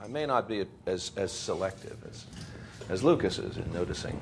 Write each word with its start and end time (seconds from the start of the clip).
I 0.00 0.06
may 0.06 0.26
not 0.26 0.48
be 0.48 0.64
as, 0.86 1.10
as 1.16 1.32
selective 1.32 1.96
as, 2.08 2.24
as 2.88 3.02
Lucas 3.02 3.38
is 3.38 3.56
in 3.56 3.72
noticing, 3.72 4.20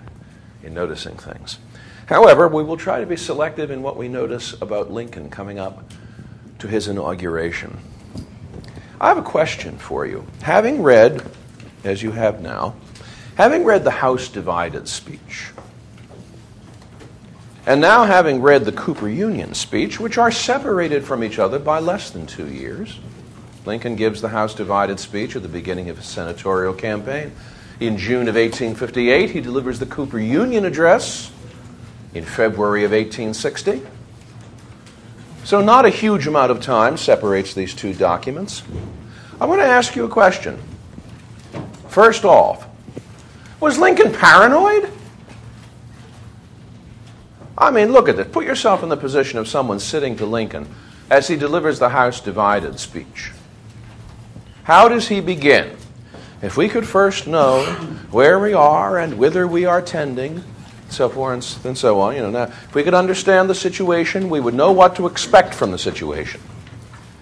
in 0.62 0.72
noticing 0.72 1.16
things. 1.16 1.58
However, 2.06 2.48
we 2.48 2.62
will 2.62 2.78
try 2.78 3.00
to 3.00 3.06
be 3.06 3.16
selective 3.16 3.70
in 3.70 3.82
what 3.82 3.96
we 3.96 4.08
notice 4.08 4.54
about 4.62 4.90
Lincoln 4.90 5.28
coming 5.28 5.58
up 5.58 5.84
to 6.60 6.66
his 6.66 6.88
inauguration. 6.88 7.78
I 9.00 9.08
have 9.08 9.18
a 9.18 9.22
question 9.22 9.76
for 9.76 10.06
you. 10.06 10.26
Having 10.40 10.82
read, 10.82 11.22
as 11.84 12.02
you 12.02 12.12
have 12.12 12.40
now, 12.40 12.74
having 13.36 13.64
read 13.64 13.84
the 13.84 13.90
House 13.90 14.28
Divided 14.28 14.88
speech, 14.88 15.52
and 17.66 17.80
now 17.82 18.04
having 18.04 18.40
read 18.40 18.64
the 18.64 18.72
Cooper 18.72 19.08
Union 19.08 19.52
speech, 19.52 20.00
which 20.00 20.16
are 20.16 20.30
separated 20.30 21.04
from 21.04 21.22
each 21.22 21.38
other 21.38 21.58
by 21.58 21.80
less 21.80 22.10
than 22.10 22.26
two 22.26 22.48
years, 22.48 22.98
Lincoln 23.66 23.96
gives 23.96 24.20
the 24.20 24.28
House 24.28 24.54
Divided 24.54 25.00
speech 25.00 25.34
at 25.34 25.42
the 25.42 25.48
beginning 25.48 25.88
of 25.88 25.96
his 25.96 26.06
senatorial 26.06 26.72
campaign. 26.72 27.32
In 27.80 27.98
June 27.98 28.28
of 28.28 28.36
1858, 28.36 29.30
he 29.30 29.40
delivers 29.40 29.80
the 29.80 29.86
Cooper 29.86 30.20
Union 30.20 30.64
address 30.64 31.32
in 32.14 32.24
February 32.24 32.84
of 32.84 32.92
1860. 32.92 33.82
So, 35.44 35.60
not 35.60 35.84
a 35.84 35.90
huge 35.90 36.26
amount 36.26 36.50
of 36.52 36.60
time 36.60 36.96
separates 36.96 37.54
these 37.54 37.74
two 37.74 37.92
documents. 37.92 38.62
I 39.40 39.46
want 39.46 39.60
to 39.60 39.66
ask 39.66 39.96
you 39.96 40.04
a 40.04 40.08
question. 40.08 40.62
First 41.88 42.24
off, 42.24 42.66
was 43.60 43.78
Lincoln 43.78 44.12
paranoid? 44.12 44.90
I 47.58 47.70
mean, 47.70 47.92
look 47.92 48.08
at 48.08 48.16
this. 48.16 48.28
Put 48.28 48.44
yourself 48.44 48.82
in 48.82 48.88
the 48.88 48.96
position 48.96 49.38
of 49.38 49.48
someone 49.48 49.80
sitting 49.80 50.16
to 50.16 50.26
Lincoln 50.26 50.68
as 51.10 51.28
he 51.28 51.36
delivers 51.36 51.78
the 51.78 51.90
House 51.90 52.20
Divided 52.20 52.78
speech. 52.78 53.32
How 54.66 54.88
does 54.88 55.06
he 55.06 55.20
begin? 55.20 55.76
If 56.42 56.56
we 56.56 56.68
could 56.68 56.88
first 56.88 57.28
know 57.28 57.62
where 58.10 58.40
we 58.40 58.52
are 58.52 58.98
and 58.98 59.16
whither 59.16 59.46
we 59.46 59.64
are 59.64 59.80
tending, 59.80 60.42
so 60.88 61.08
forth 61.08 61.64
and 61.64 61.78
so 61.78 62.00
on, 62.00 62.16
you 62.16 62.22
know, 62.22 62.30
now, 62.30 62.42
if 62.42 62.74
we 62.74 62.82
could 62.82 62.92
understand 62.92 63.48
the 63.48 63.54
situation, 63.54 64.28
we 64.28 64.40
would 64.40 64.54
know 64.54 64.72
what 64.72 64.96
to 64.96 65.06
expect 65.06 65.54
from 65.54 65.70
the 65.70 65.78
situation. 65.78 66.40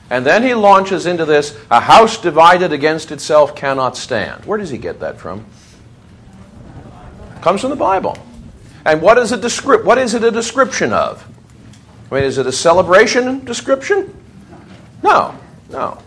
And 0.09 0.25
then 0.25 0.43
he 0.43 0.55
launches 0.55 1.05
into 1.05 1.27
this 1.27 1.55
a 1.71 1.81
house 1.81 2.17
divided 2.17 2.73
against 2.73 3.13
itself 3.13 3.55
cannot 3.55 3.99
stand. 3.99 4.47
Where 4.47 4.57
does 4.57 4.71
he 4.71 4.79
get 4.79 5.01
that 5.01 5.21
from? 5.21 5.45
comes 7.43 7.61
from 7.61 7.69
the 7.69 7.77
Bible. 7.77 8.17
And 8.87 9.03
what 9.03 9.19
is, 9.19 9.33
a 9.33 9.77
what 9.83 9.99
is 9.99 10.15
it 10.15 10.25
a 10.25 10.31
description 10.31 10.95
of? 10.95 11.23
I 12.11 12.15
mean, 12.15 12.25
is 12.25 12.39
it 12.39 12.47
a 12.47 12.53
celebration 12.53 13.45
description? 13.45 14.17
No, 15.03 15.39
no. 15.69 15.99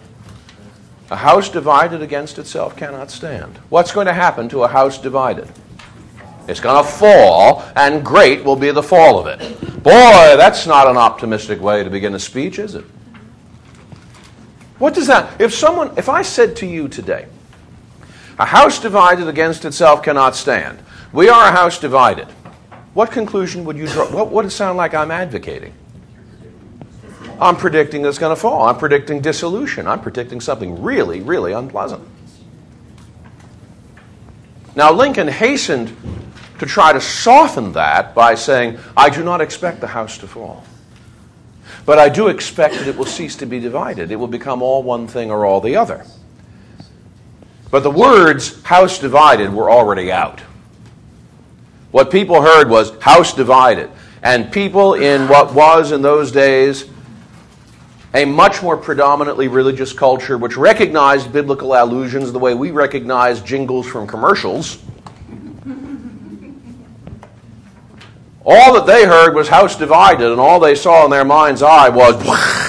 A 1.10 1.16
house 1.16 1.48
divided 1.48 2.02
against 2.02 2.38
itself 2.38 2.76
cannot 2.76 3.12
stand. 3.12 3.58
What's 3.70 3.92
going 3.92 4.08
to 4.08 4.14
happen 4.14 4.50
to 4.50 4.64
a 4.64 4.68
house 4.68 4.98
divided? 4.98 5.48
It's 6.48 6.60
going 6.60 6.84
to 6.84 6.90
fall, 6.90 7.64
and 7.76 8.06
great 8.06 8.44
will 8.44 8.56
be 8.56 8.72
the 8.72 8.84
fall 8.84 9.20
of 9.20 9.28
it. 9.28 9.84
Boy, 9.84 10.36
that's 10.38 10.68
not 10.68 10.88
an 10.88 10.98
optimistic 10.98 11.62
way 11.62 11.84
to 11.84 11.90
begin 11.90 12.14
a 12.14 12.20
speech, 12.20 12.60
is 12.60 12.76
it? 12.76 12.86
What 14.80 14.94
does 14.94 15.08
that? 15.08 15.40
If 15.42 15.54
someone, 15.54 15.98
if 15.98 16.10
I 16.10 16.22
said 16.22 16.56
to 16.58 16.66
you 16.66 16.88
today, 16.88 17.28
a 18.38 18.46
house 18.46 18.80
divided 18.80 19.28
against 19.28 19.66
itself 19.66 20.04
cannot 20.04 20.36
stand. 20.36 20.80
We 21.14 21.30
are 21.30 21.48
a 21.48 21.52
house 21.52 21.80
divided. 21.80 22.28
What 22.94 23.12
conclusion 23.12 23.64
would 23.66 23.78
you 23.78 23.88
draw? 23.88 24.10
What 24.12 24.32
would 24.32 24.46
it 24.46 24.52
sound 24.52 24.78
like 24.78 24.94
I'm 24.94 25.12
advocating? 25.12 25.74
I'm 27.40 27.56
predicting 27.56 28.06
it's 28.06 28.18
going 28.18 28.36
to 28.36 28.40
fall. 28.40 28.68
I'm 28.68 28.78
predicting 28.78 29.22
dissolution. 29.22 29.88
I'm 29.88 30.02
predicting 30.02 30.42
something 30.42 30.82
really, 30.82 31.22
really 31.22 31.54
unpleasant. 31.54 32.08
Now, 34.76 34.92
Lincoln 34.92 35.28
hastened 35.28 35.96
to 36.60 36.66
try 36.66 36.94
to 36.94 37.02
soften 37.02 37.74
that 37.74 38.16
by 38.16 38.36
saying, 38.36 38.80
I 38.96 39.10
do 39.10 39.24
not 39.24 39.42
expect 39.42 39.82
the 39.82 39.88
house 39.88 40.18
to 40.20 40.28
fall. 40.28 40.64
But 41.86 42.00
I 42.00 42.10
do 42.10 42.28
expect 42.28 42.76
that 42.76 42.88
it 42.88 42.98
will 42.98 43.06
cease 43.06 43.36
to 43.38 43.46
be 43.46 43.60
divided. 43.60 44.12
It 44.12 44.18
will 44.18 44.28
become 44.28 44.62
all 44.62 44.84
one 44.84 45.08
thing 45.08 45.32
or 45.32 45.46
all 45.46 45.62
the 45.62 45.76
other. 45.76 46.06
But 47.70 47.84
the 47.84 47.92
words 47.92 48.62
house 48.64 49.00
divided 49.00 49.54
were 49.54 49.70
already 49.70 50.12
out. 50.12 50.42
What 51.92 52.12
people 52.12 52.42
heard 52.42 52.70
was 52.70 52.98
house 53.02 53.34
divided. 53.34 53.90
And 54.24 54.52
people 54.52 54.96
in 54.96 55.28
what 55.28 55.54
was 55.54 55.92
in 55.92 56.02
those 56.02 56.32
days 56.32 56.90
a 58.14 58.26
much 58.26 58.64
more 58.64 58.78
predominantly 58.78 59.48
religious 59.48 59.94
culture 59.94 60.38
which 60.38 60.58
recognized 60.58 61.32
biblical 61.32 61.74
allusions 61.74 62.32
the 62.32 62.40
way 62.40 62.54
we 62.54 62.72
recognize 62.72 63.42
jingles 63.42 63.86
from 63.88 64.08
commercials. 64.08 64.80
All 68.46 68.74
that 68.76 68.86
they 68.86 69.06
heard 69.06 69.36
was 69.36 69.50
house 69.50 69.76
divided, 69.76 70.32
and 70.32 70.40
all 70.40 70.60
they 70.60 70.74
saw 70.74 71.04
in 71.04 71.12
their 71.12 71.26
mind's 71.26 71.62
eye 71.62 71.90
was. 71.90 72.16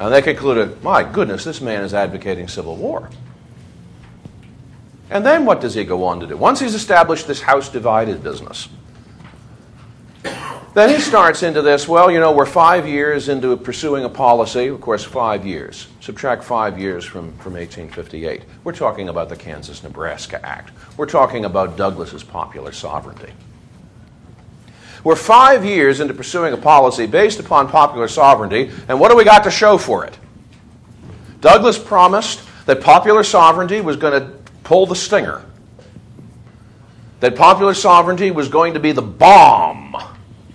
And 0.00 0.14
they 0.14 0.22
concluded, 0.22 0.82
my 0.82 1.04
goodness, 1.04 1.44
this 1.44 1.60
man 1.60 1.84
is 1.84 1.92
advocating 1.92 2.48
civil 2.48 2.74
war. 2.74 3.10
And 5.10 5.26
then 5.26 5.44
what 5.44 5.60
does 5.60 5.74
he 5.74 5.84
go 5.84 6.04
on 6.04 6.20
to 6.20 6.26
do? 6.26 6.38
Once 6.38 6.58
he's 6.58 6.74
established 6.74 7.26
this 7.26 7.42
house 7.42 7.68
divided 7.68 8.22
business, 8.22 8.70
then 10.72 10.88
he 10.88 11.00
starts 11.00 11.42
into 11.42 11.62
this, 11.62 11.88
well, 11.88 12.10
you 12.10 12.20
know, 12.20 12.30
we're 12.30 12.46
five 12.46 12.86
years 12.86 13.28
into 13.28 13.56
pursuing 13.56 14.04
a 14.04 14.08
policy, 14.08 14.68
of 14.68 14.80
course, 14.80 15.02
five 15.02 15.44
years. 15.44 15.88
Subtract 15.98 16.44
five 16.44 16.78
years 16.78 17.04
from, 17.04 17.32
from 17.38 17.54
1858. 17.54 18.44
We're 18.62 18.72
talking 18.72 19.08
about 19.08 19.28
the 19.28 19.36
Kansas 19.36 19.82
Nebraska 19.82 20.44
Act. 20.46 20.70
We're 20.96 21.06
talking 21.06 21.44
about 21.44 21.76
Douglas's 21.76 22.22
popular 22.22 22.70
sovereignty. 22.70 23.32
We're 25.02 25.16
five 25.16 25.64
years 25.64 25.98
into 25.98 26.14
pursuing 26.14 26.52
a 26.52 26.56
policy 26.56 27.06
based 27.06 27.40
upon 27.40 27.68
popular 27.68 28.06
sovereignty, 28.06 28.70
and 28.86 29.00
what 29.00 29.10
do 29.10 29.16
we 29.16 29.24
got 29.24 29.42
to 29.44 29.50
show 29.50 29.76
for 29.76 30.04
it? 30.04 30.16
Douglas 31.40 31.78
promised 31.78 32.42
that 32.66 32.80
popular 32.80 33.24
sovereignty 33.24 33.80
was 33.80 33.96
going 33.96 34.20
to 34.20 34.38
pull 34.62 34.86
the 34.86 34.94
stinger, 34.94 35.44
that 37.18 37.34
popular 37.34 37.74
sovereignty 37.74 38.30
was 38.30 38.48
going 38.48 38.74
to 38.74 38.80
be 38.80 38.92
the 38.92 39.02
bomb 39.02 39.96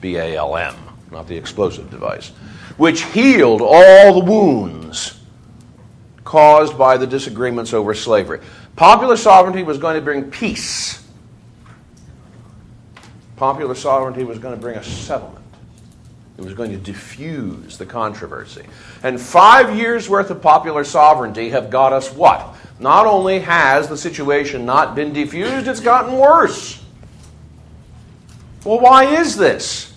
B 0.06 0.18
A 0.18 0.38
L 0.38 0.56
M, 0.56 0.76
not 1.10 1.28
the 1.28 1.36
explosive 1.36 1.90
device, 1.90 2.30
which 2.78 3.02
healed 3.06 3.60
all 3.60 4.22
the 4.22 4.24
wounds 4.24 5.20
caused 6.24 6.78
by 6.78 6.96
the 6.98 7.08
disagreements 7.08 7.74
over 7.74 7.96
slavery. 7.96 8.40
Popular 8.76 9.18
sovereignty 9.18 9.64
was 9.64 9.80
going 9.80 9.96
to 9.96 10.02
bring 10.02 10.30
peace. 10.30 11.04
Popular 13.36 13.74
sovereignty 13.74 14.24
was 14.24 14.38
going 14.38 14.54
to 14.54 14.62
bring 14.62 14.78
a 14.78 14.84
settlement. 14.84 15.44
It 16.38 16.44
was 16.44 16.54
going 16.54 16.70
to 16.70 16.78
diffuse 16.78 17.80
the 17.80 17.86
controversy. 17.88 18.66
And 19.02 19.20
five 19.20 19.76
years' 19.76 20.08
worth 20.08 20.30
of 20.30 20.40
popular 20.40 20.84
sovereignty 20.84 21.50
have 21.50 21.72
got 21.72 21.94
us 21.94 22.14
what? 22.14 22.56
Not 22.80 23.08
only 23.08 23.40
has 23.40 23.88
the 23.88 23.98
situation 23.98 24.68
not 24.68 24.94
been 24.94 25.14
diffused, 25.14 25.68
it's 25.68 25.80
gotten 25.80 26.16
worse. 26.16 26.80
Well, 28.64 28.80
why 28.80 29.06
is 29.06 29.36
this? 29.36 29.94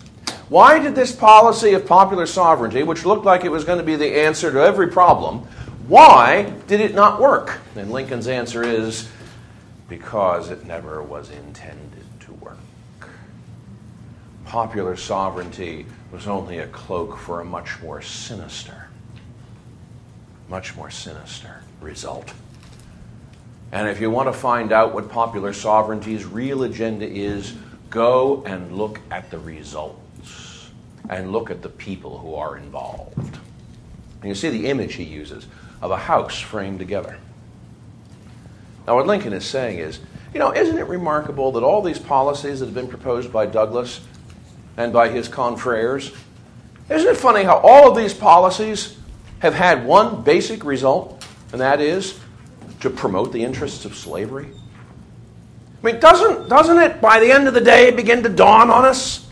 Why 0.49 0.79
did 0.79 0.95
this 0.95 1.15
policy 1.15 1.75
of 1.75 1.87
popular 1.87 2.25
sovereignty, 2.25 2.83
which 2.83 3.05
looked 3.05 3.27
like 3.27 3.45
it 3.45 3.51
was 3.51 3.65
going 3.65 3.79
to 3.79 3.85
be 3.85 3.97
the 3.97 4.21
answer 4.23 4.51
to 4.51 4.59
every 4.59 4.89
problem, 4.89 5.41
why 5.87 6.55
did 6.67 6.81
it 6.81 6.95
not 6.95 7.21
work? 7.21 7.59
And 7.77 7.91
Lincoln's 7.91 8.29
answer 8.29 8.63
is 8.63 9.09
because 9.91 10.49
it 10.49 10.65
never 10.65 11.03
was 11.03 11.31
intended 11.31 12.05
to 12.21 12.33
work. 12.35 12.57
Popular 14.47 14.97
sovereignty 14.97 15.85
was 16.13 16.27
only 16.27 16.59
a 16.59 16.67
cloak 16.69 17.19
for 17.19 17.43
a 17.43 17.45
much 17.45 17.83
more 17.83 18.01
sinister, 18.01 18.89
much 20.49 20.75
more 20.77 20.91
sinister 20.91 21.63
result. 21.83 22.33
And 23.71 23.87
if 23.87 24.01
you 24.01 24.11
want 24.11 24.29
to 24.29 24.39
find 24.39 24.73
out 24.73 24.95
what 24.95 25.11
popular 25.11 25.53
sovereignty's 25.53 26.25
real 26.25 26.63
agenda 26.63 27.07
is, 27.07 27.55
go 27.91 28.43
and 28.47 28.73
look 28.73 29.01
at 29.11 29.31
the 29.31 29.39
result 29.39 30.01
and 31.09 31.33
look 31.33 31.51
at 31.51 31.63
the 31.63 31.69
people 31.69 32.19
who 32.19 32.35
are 32.35 32.57
involved. 32.57 33.39
And 34.21 34.29
you 34.29 34.35
see 34.35 34.51
the 34.51 34.67
image 34.67 34.95
he 34.95 35.05
uses 35.05 35.47
of 35.81 35.91
a 35.91 35.97
house 35.97 36.39
framed 36.39 36.79
together. 36.79 37.19
Now, 38.87 38.97
what 38.97 39.07
Lincoln 39.07 39.33
is 39.33 39.45
saying 39.45 39.79
is, 39.79 40.01
you 40.33 40.41
know, 40.41 40.53
isn't 40.53 40.77
it 40.77 40.87
remarkable 40.87 41.53
that 41.53 41.63
all 41.63 41.83
these 41.83 41.99
policies 41.99 42.61
that 42.61 42.67
have 42.67 42.75
been 42.75 42.89
proposed 42.89 43.33
by 43.33 43.47
Douglas 43.47 44.01
and 44.77 44.93
by 44.93 45.09
his 45.09 45.29
confreres, 45.29 46.13
isn't 46.89 47.09
it 47.09 47.17
funny 47.17 47.45
how 47.45 47.59
all 47.59 47.91
of 47.91 47.97
these 47.97 48.15
policies 48.15 48.99
have 49.41 49.55
had 49.55 49.85
one 49.87 50.23
basic 50.23 50.65
result, 50.65 51.25
and 51.53 51.61
that 51.61 51.81
is 51.81 52.19
to 52.81 52.91
promote 52.91 53.33
the 53.33 53.45
interests 53.45 53.85
of 53.85 53.95
slavery? 53.95 54.49
I 55.83 55.87
mean, 55.87 56.01
doesn't, 56.01 56.49
doesn't 56.49 56.79
it, 56.79 57.01
by 57.01 57.21
the 57.21 57.31
end 57.31 57.47
of 57.47 57.55
the 57.55 57.61
day, 57.61 57.91
begin 57.91 58.23
to 58.25 58.29
dawn 58.29 58.71
on 58.71 58.85
us 58.85 59.28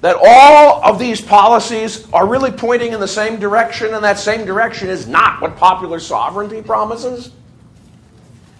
that 0.00 0.16
all 0.22 0.82
of 0.82 0.98
these 0.98 1.20
policies 1.20 2.10
are 2.12 2.26
really 2.26 2.50
pointing 2.50 2.92
in 2.92 3.00
the 3.00 3.08
same 3.08 3.38
direction, 3.38 3.94
and 3.94 4.02
that 4.02 4.18
same 4.18 4.46
direction 4.46 4.88
is 4.88 5.06
not 5.06 5.40
what 5.42 5.56
popular 5.56 6.00
sovereignty 6.00 6.62
promises? 6.62 7.32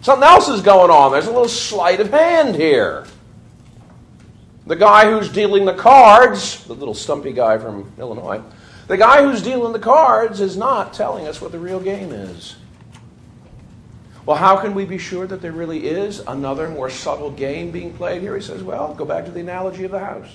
Something 0.02 0.26
else 0.26 0.48
is 0.48 0.60
going 0.60 0.90
on. 0.90 1.12
There's 1.12 1.26
a 1.26 1.32
little 1.32 1.48
sleight 1.48 2.00
of 2.00 2.10
hand 2.10 2.54
here. 2.54 3.06
The 4.66 4.76
guy 4.76 5.10
who's 5.10 5.28
dealing 5.28 5.64
the 5.64 5.74
cards, 5.74 6.64
the 6.64 6.74
little 6.74 6.94
stumpy 6.94 7.32
guy 7.32 7.58
from 7.58 7.90
Illinois, 7.98 8.42
the 8.86 8.96
guy 8.96 9.22
who's 9.22 9.42
dealing 9.42 9.72
the 9.72 9.78
cards 9.78 10.40
is 10.40 10.56
not 10.56 10.92
telling 10.92 11.26
us 11.26 11.40
what 11.40 11.52
the 11.52 11.58
real 11.58 11.80
game 11.80 12.12
is. 12.12 12.56
Well, 14.26 14.36
how 14.36 14.56
can 14.56 14.74
we 14.74 14.84
be 14.84 14.98
sure 14.98 15.26
that 15.26 15.40
there 15.40 15.52
really 15.52 15.88
is 15.88 16.20
another 16.20 16.68
more 16.68 16.90
subtle 16.90 17.30
game 17.30 17.70
being 17.70 17.94
played 17.94 18.20
here? 18.20 18.36
He 18.36 18.42
says, 18.42 18.62
well, 18.62 18.94
go 18.94 19.04
back 19.04 19.24
to 19.24 19.30
the 19.30 19.40
analogy 19.40 19.84
of 19.84 19.90
the 19.90 19.98
house. 19.98 20.28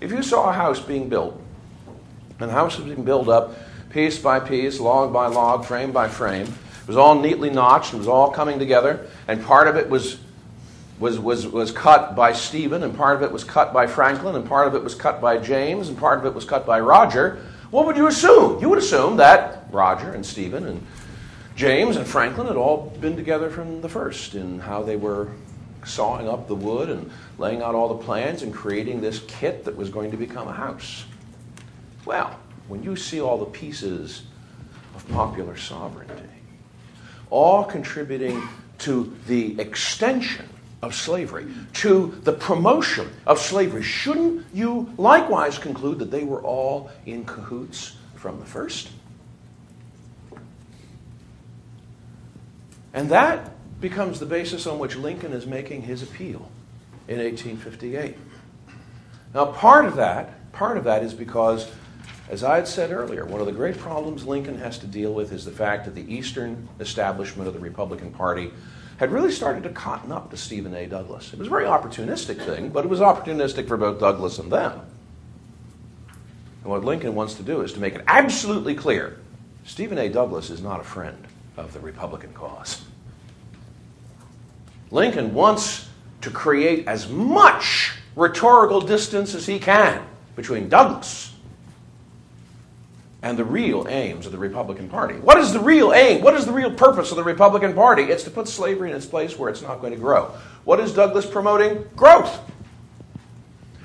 If 0.00 0.12
you 0.12 0.22
saw 0.22 0.50
a 0.50 0.52
house 0.52 0.80
being 0.80 1.08
built, 1.08 1.40
and 2.38 2.50
the 2.50 2.54
house 2.54 2.76
was 2.76 2.86
being 2.86 3.04
built 3.04 3.28
up 3.28 3.56
piece 3.90 4.18
by 4.18 4.40
piece, 4.40 4.78
log 4.78 5.12
by 5.12 5.26
log, 5.26 5.64
frame 5.64 5.92
by 5.92 6.08
frame, 6.08 6.46
it 6.46 6.88
was 6.88 6.96
all 6.96 7.18
neatly 7.18 7.50
notched, 7.50 7.94
it 7.94 7.96
was 7.96 8.08
all 8.08 8.30
coming 8.30 8.58
together, 8.58 9.06
and 9.26 9.42
part 9.42 9.68
of 9.68 9.76
it 9.76 9.88
was, 9.88 10.18
was, 10.98 11.18
was, 11.18 11.46
was 11.46 11.72
cut 11.72 12.14
by 12.14 12.32
Stephen, 12.32 12.82
and 12.82 12.94
part 12.94 13.16
of 13.16 13.22
it 13.22 13.32
was 13.32 13.42
cut 13.42 13.72
by 13.72 13.86
Franklin, 13.86 14.36
and 14.36 14.46
part 14.46 14.68
of 14.68 14.74
it 14.74 14.84
was 14.84 14.94
cut 14.94 15.20
by 15.20 15.38
James, 15.38 15.88
and 15.88 15.96
part 15.96 16.18
of 16.18 16.26
it 16.26 16.34
was 16.34 16.44
cut 16.44 16.66
by 16.66 16.78
Roger. 16.78 17.42
What 17.70 17.86
would 17.86 17.96
you 17.96 18.06
assume? 18.06 18.60
You 18.60 18.68
would 18.68 18.78
assume 18.78 19.16
that 19.16 19.66
Roger 19.70 20.12
and 20.12 20.24
Stephen 20.24 20.66
and 20.66 20.86
James 21.56 21.96
and 21.96 22.06
Franklin 22.06 22.46
had 22.48 22.56
all 22.56 22.94
been 23.00 23.16
together 23.16 23.48
from 23.48 23.80
the 23.80 23.88
first 23.88 24.34
in 24.34 24.60
how 24.60 24.82
they 24.82 24.96
were 24.96 25.30
sawing 25.86 26.28
up 26.28 26.48
the 26.48 26.54
wood 26.54 26.90
and 26.90 27.10
laying 27.38 27.62
out 27.62 27.74
all 27.74 27.88
the 27.88 28.04
plans 28.04 28.42
and 28.42 28.52
creating 28.52 29.00
this 29.00 29.20
kit 29.28 29.64
that 29.64 29.76
was 29.76 29.88
going 29.88 30.10
to 30.10 30.16
become 30.16 30.48
a 30.48 30.52
house. 30.52 31.04
Well, 32.04 32.38
when 32.68 32.82
you 32.82 32.96
see 32.96 33.20
all 33.20 33.38
the 33.38 33.46
pieces 33.46 34.22
of 34.94 35.08
popular 35.08 35.56
sovereignty, 35.56 36.24
all 37.30 37.64
contributing 37.64 38.42
to 38.78 39.16
the 39.26 39.58
extension 39.60 40.48
of 40.82 40.94
slavery, 40.94 41.46
to 41.74 42.18
the 42.22 42.32
promotion 42.32 43.08
of 43.26 43.38
slavery, 43.38 43.82
shouldn't 43.82 44.44
you 44.52 44.92
likewise 44.98 45.58
conclude 45.58 45.98
that 45.98 46.10
they 46.10 46.24
were 46.24 46.42
all 46.42 46.90
in 47.06 47.24
cahoots 47.24 47.96
from 48.14 48.38
the 48.38 48.46
first? 48.46 48.90
And 52.92 53.10
that 53.10 53.55
becomes 53.80 54.18
the 54.18 54.26
basis 54.26 54.66
on 54.66 54.78
which 54.78 54.96
Lincoln 54.96 55.32
is 55.32 55.46
making 55.46 55.82
his 55.82 56.02
appeal 56.02 56.50
in 57.08 57.18
1858. 57.18 58.16
Now, 59.34 59.46
part 59.46 59.84
of 59.84 59.96
that, 59.96 60.52
part 60.52 60.78
of 60.78 60.84
that 60.84 61.02
is 61.02 61.12
because, 61.12 61.70
as 62.28 62.42
I 62.42 62.56
had 62.56 62.66
said 62.66 62.90
earlier, 62.90 63.26
one 63.26 63.40
of 63.40 63.46
the 63.46 63.52
great 63.52 63.76
problems 63.76 64.26
Lincoln 64.26 64.58
has 64.58 64.78
to 64.78 64.86
deal 64.86 65.12
with 65.12 65.32
is 65.32 65.44
the 65.44 65.50
fact 65.50 65.84
that 65.84 65.94
the 65.94 66.12
Eastern 66.12 66.68
establishment 66.80 67.46
of 67.46 67.54
the 67.54 67.60
Republican 67.60 68.12
Party 68.12 68.50
had 68.96 69.12
really 69.12 69.30
started 69.30 69.62
to 69.62 69.68
cotton 69.68 70.10
up 70.10 70.30
to 70.30 70.36
Stephen 70.38 70.74
A. 70.74 70.86
Douglas. 70.86 71.32
It 71.32 71.38
was 71.38 71.48
a 71.48 71.50
very 71.50 71.66
opportunistic 71.66 72.42
thing, 72.42 72.70
but 72.70 72.84
it 72.84 72.88
was 72.88 73.00
opportunistic 73.00 73.68
for 73.68 73.76
both 73.76 74.00
Douglas 74.00 74.38
and 74.38 74.50
them. 74.50 74.80
And 76.62 76.70
what 76.70 76.82
Lincoln 76.82 77.14
wants 77.14 77.34
to 77.34 77.42
do 77.42 77.60
is 77.60 77.74
to 77.74 77.80
make 77.80 77.94
it 77.94 78.02
absolutely 78.06 78.74
clear 78.74 79.20
Stephen 79.64 79.98
A. 79.98 80.08
Douglas 80.08 80.48
is 80.48 80.62
not 80.62 80.80
a 80.80 80.84
friend 80.84 81.26
of 81.58 81.74
the 81.74 81.80
Republican 81.80 82.32
cause. 82.32 82.85
Lincoln 84.90 85.34
wants 85.34 85.88
to 86.22 86.30
create 86.30 86.86
as 86.86 87.08
much 87.08 87.92
rhetorical 88.14 88.80
distance 88.80 89.34
as 89.34 89.46
he 89.46 89.58
can 89.58 90.04
between 90.34 90.68
Douglas 90.68 91.32
and 93.22 93.36
the 93.36 93.44
real 93.44 93.86
aims 93.88 94.26
of 94.26 94.32
the 94.32 94.38
Republican 94.38 94.88
Party. 94.88 95.14
What 95.14 95.38
is 95.38 95.52
the 95.52 95.60
real 95.60 95.92
aim? 95.92 96.22
What 96.22 96.34
is 96.34 96.46
the 96.46 96.52
real 96.52 96.70
purpose 96.70 97.10
of 97.10 97.16
the 97.16 97.24
Republican 97.24 97.74
Party? 97.74 98.04
It's 98.04 98.22
to 98.24 98.30
put 98.30 98.46
slavery 98.46 98.90
in 98.90 98.96
its 98.96 99.06
place 99.06 99.38
where 99.38 99.50
it's 99.50 99.62
not 99.62 99.80
going 99.80 99.92
to 99.92 99.98
grow. 99.98 100.32
What 100.64 100.80
is 100.80 100.92
Douglas 100.92 101.26
promoting? 101.26 101.84
Growth. 101.96 102.40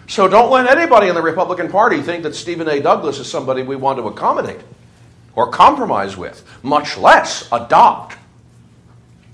So 0.08 0.28
don't 0.28 0.52
let 0.52 0.68
anybody 0.68 1.08
in 1.08 1.16
the 1.16 1.22
Republican 1.22 1.70
Party 1.72 2.02
think 2.02 2.24
that 2.24 2.36
Stephen 2.36 2.68
A. 2.68 2.82
Douglas 2.82 3.18
is 3.18 3.32
somebody 3.32 3.64
we 3.64 3.76
want 3.76 3.98
to 3.98 4.08
accommodate 4.08 4.60
or 5.36 5.50
compromise 5.50 6.18
with, 6.18 6.44
much 6.62 6.98
less 6.98 7.48
adopt 7.52 8.18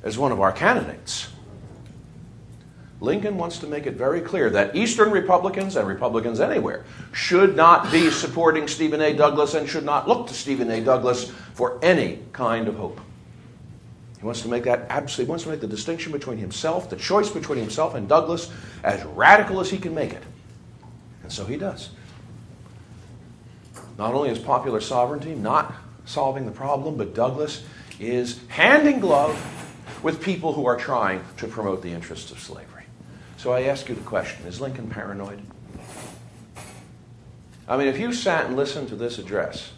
as 0.03 0.17
one 0.17 0.31
of 0.31 0.39
our 0.39 0.51
candidates. 0.51 1.29
Lincoln 2.99 3.37
wants 3.37 3.59
to 3.59 3.67
make 3.67 3.85
it 3.85 3.93
very 3.93 4.21
clear 4.21 4.49
that 4.49 4.75
Eastern 4.75 5.11
Republicans 5.11 5.75
and 5.75 5.87
Republicans 5.87 6.39
anywhere 6.39 6.83
should 7.11 7.55
not 7.55 7.91
be 7.91 8.09
supporting 8.09 8.67
Stephen 8.67 9.01
A. 9.01 9.13
Douglas 9.13 9.53
and 9.53 9.69
should 9.69 9.85
not 9.85 10.07
look 10.07 10.27
to 10.27 10.33
Stephen 10.33 10.71
A. 10.71 10.81
Douglas 10.81 11.31
for 11.53 11.79
any 11.83 12.19
kind 12.33 12.67
of 12.67 12.75
hope. 12.75 12.99
He 14.19 14.25
wants 14.25 14.41
to 14.41 14.47
make 14.47 14.63
that 14.63 14.87
absolutely, 14.89 15.25
he 15.25 15.29
wants 15.29 15.43
to 15.43 15.51
make 15.51 15.61
the 15.61 15.67
distinction 15.67 16.11
between 16.11 16.39
himself, 16.39 16.89
the 16.89 16.95
choice 16.95 17.29
between 17.29 17.59
himself 17.59 17.93
and 17.93 18.09
Douglas, 18.09 18.51
as 18.83 19.03
radical 19.05 19.59
as 19.59 19.69
he 19.69 19.77
can 19.77 19.93
make 19.93 20.13
it. 20.13 20.23
And 21.21 21.31
so 21.31 21.45
he 21.45 21.55
does. 21.55 21.91
Not 23.99 24.15
only 24.15 24.29
is 24.29 24.39
popular 24.39 24.81
sovereignty 24.81 25.35
not 25.35 25.73
solving 26.05 26.45
the 26.45 26.51
problem, 26.51 26.97
but 26.97 27.13
Douglas 27.13 27.63
is 27.99 28.39
hand 28.47 28.87
in 28.87 28.99
glove 28.99 29.39
with 30.01 30.21
people 30.21 30.53
who 30.53 30.65
are 30.65 30.77
trying 30.77 31.23
to 31.37 31.47
promote 31.47 31.83
the 31.83 31.91
interests 31.91 32.31
of 32.31 32.39
slavery. 32.39 32.66
So 33.37 33.53
I 33.53 33.63
ask 33.63 33.87
you 33.87 33.95
the 33.95 34.01
question 34.01 34.45
Is 34.47 34.59
Lincoln 34.59 34.89
paranoid? 34.89 35.39
I 37.67 37.77
mean, 37.77 37.87
if 37.87 37.99
you 37.99 38.13
sat 38.13 38.45
and 38.45 38.55
listened 38.55 38.89
to 38.89 38.95
this 38.95 39.19
address 39.19 39.71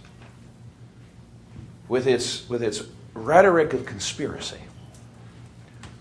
with 1.87 2.07
its, 2.07 2.47
with 2.47 2.63
its 2.63 2.83
rhetoric 3.13 3.73
of 3.73 3.85
conspiracy, 3.85 4.59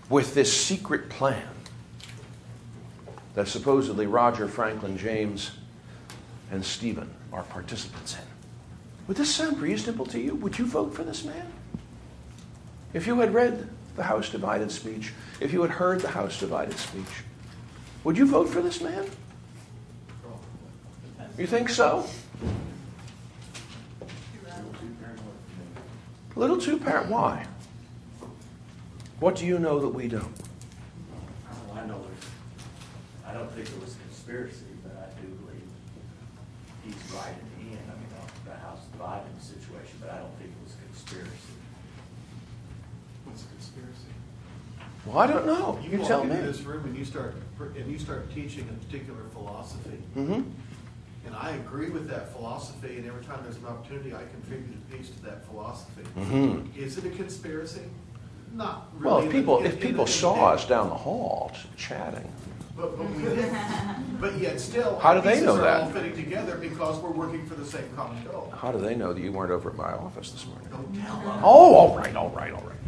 with 0.07 0.33
this 0.35 0.55
secret 0.55 1.09
plan 1.09 1.47
that 3.33 3.47
supposedly 3.47 4.05
Roger, 4.05 4.47
Franklin, 4.47 4.97
James, 4.97 5.51
and 6.51 6.63
Stephen 6.63 7.09
are 7.33 7.43
participants 7.43 8.15
in, 8.15 8.21
would 9.07 9.17
this 9.17 9.33
sound 9.33 9.59
reasonable 9.59 10.05
to 10.05 10.19
you? 10.19 10.35
Would 10.35 10.59
you 10.59 10.65
vote 10.65 10.93
for 10.93 11.03
this 11.03 11.25
man? 11.25 11.51
If 12.93 13.07
you 13.07 13.19
had 13.19 13.33
read 13.33 13.67
the 13.95 14.03
House 14.03 14.29
Divided 14.29 14.71
speech, 14.71 15.11
if 15.39 15.51
you 15.51 15.61
had 15.63 15.71
heard 15.71 16.01
the 16.01 16.09
House 16.09 16.39
Divided 16.39 16.77
speech, 16.77 17.23
would 18.03 18.17
you 18.17 18.25
vote 18.25 18.49
for 18.49 18.61
this 18.61 18.81
man? 18.81 19.05
You 21.37 21.47
think 21.47 21.69
so? 21.69 22.05
A 26.35 26.39
little 26.39 26.57
too 26.57 26.77
parent. 26.77 27.09
Why? 27.09 27.45
What 29.19 29.35
do 29.35 29.45
you 29.45 29.59
know 29.59 29.79
that 29.79 29.89
we 29.89 30.07
don't? 30.07 30.25
Oh, 31.51 31.75
I 31.75 31.85
know 31.85 31.99
there's, 31.99 32.31
I 33.25 33.33
don't 33.33 33.51
think 33.51 33.67
it 33.67 33.81
was 33.81 33.95
a 33.95 33.99
conspiracy, 33.99 34.65
but 34.83 34.93
I 34.95 35.21
do 35.21 35.27
believe 35.27 35.67
he's 36.85 37.11
right 37.13 37.35
in 37.35 37.71
the 37.71 37.77
end. 37.77 37.91
I 37.91 37.95
mean, 37.95 38.07
the 38.45 38.53
House 38.53 38.79
divided 38.91 39.27
the 39.37 39.43
situation, 39.43 39.97
but 39.99 40.11
I 40.11 40.17
don't 40.19 40.33
think 40.37 40.51
it 40.51 40.63
was 40.63 40.73
a 40.75 40.77
conspiracy. 40.91 41.55
What's 43.25 43.43
a 43.43 43.47
conspiracy? 43.47 44.13
Well, 45.05 45.17
I 45.19 45.27
don't 45.27 45.45
know. 45.45 45.79
You, 45.83 45.99
walk 45.99 46.07
tell 46.07 46.21
into 46.21 46.35
me. 46.35 46.41
this 46.41 46.61
room 46.61 46.85
and 46.85 46.97
you 46.97 47.03
start 47.03 47.35
and 47.59 47.91
you 47.91 47.99
start 47.99 48.33
teaching 48.33 48.67
a 48.69 48.85
particular 48.85 49.19
philosophy, 49.33 49.97
Mm-hmm. 50.15 50.41
and 51.25 51.35
I 51.35 51.51
agree 51.51 51.89
with 51.89 52.07
that 52.09 52.31
philosophy. 52.33 52.97
And 52.97 53.05
every 53.07 53.23
time 53.23 53.39
there's 53.43 53.57
an 53.57 53.65
opportunity, 53.65 54.13
I 54.13 54.21
contribute 54.31 54.75
a 54.75 54.95
piece 54.95 55.09
to 55.11 55.21
that 55.23 55.45
philosophy. 55.45 56.03
Mhm. 56.17 56.75
Is 56.77 56.97
it 56.97 57.05
a 57.05 57.09
conspiracy? 57.09 57.81
Not 58.53 58.87
really. 58.97 59.05
Well, 59.05 59.25
if 59.25 59.31
people 59.31 59.59
in- 59.59 59.65
if 59.67 59.73
in 59.73 59.79
people 59.79 60.07
saw 60.07 60.51
us 60.51 60.65
down 60.65 60.89
the 60.89 60.95
hall 60.95 61.51
chatting, 61.77 62.31
but, 62.75 62.97
but, 62.97 63.07
but 64.21 64.39
yet 64.39 64.59
still, 64.59 64.97
How 64.99 65.13
do 65.13 65.21
they 65.21 65.31
pieces 65.33 65.45
know 65.45 65.57
are 65.57 65.61
that? 65.61 65.81
all 65.81 65.89
fitting 65.91 66.15
together 66.15 66.55
because 66.57 66.97
we're 66.99 67.11
working 67.11 67.45
for 67.45 67.55
the 67.55 67.65
same 67.65 67.83
common 67.95 68.23
goal. 68.23 68.51
how 68.57 68.71
do 68.71 68.79
they 68.79 68.95
know 68.95 69.13
that 69.13 69.21
you 69.21 69.31
weren't 69.33 69.51
over 69.51 69.69
at 69.69 69.75
my 69.75 69.91
office 69.91 70.31
this 70.31 70.47
morning? 70.47 70.67
Don't 70.71 70.95
tell 71.05 71.17
them. 71.19 71.39
Oh, 71.43 71.75
all 71.75 71.97
right, 71.97 72.15
all 72.15 72.29
right, 72.29 72.53
all 72.53 72.61
right. 72.63 72.78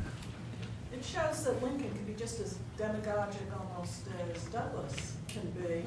It 1.12 1.16
shows 1.16 1.44
that 1.44 1.62
Lincoln 1.62 1.90
can 1.90 2.06
be 2.06 2.14
just 2.14 2.40
as 2.40 2.58
demagogic 2.78 3.42
almost 3.52 4.04
as 4.34 4.46
Douglas 4.46 5.18
can 5.28 5.42
be. 5.52 5.84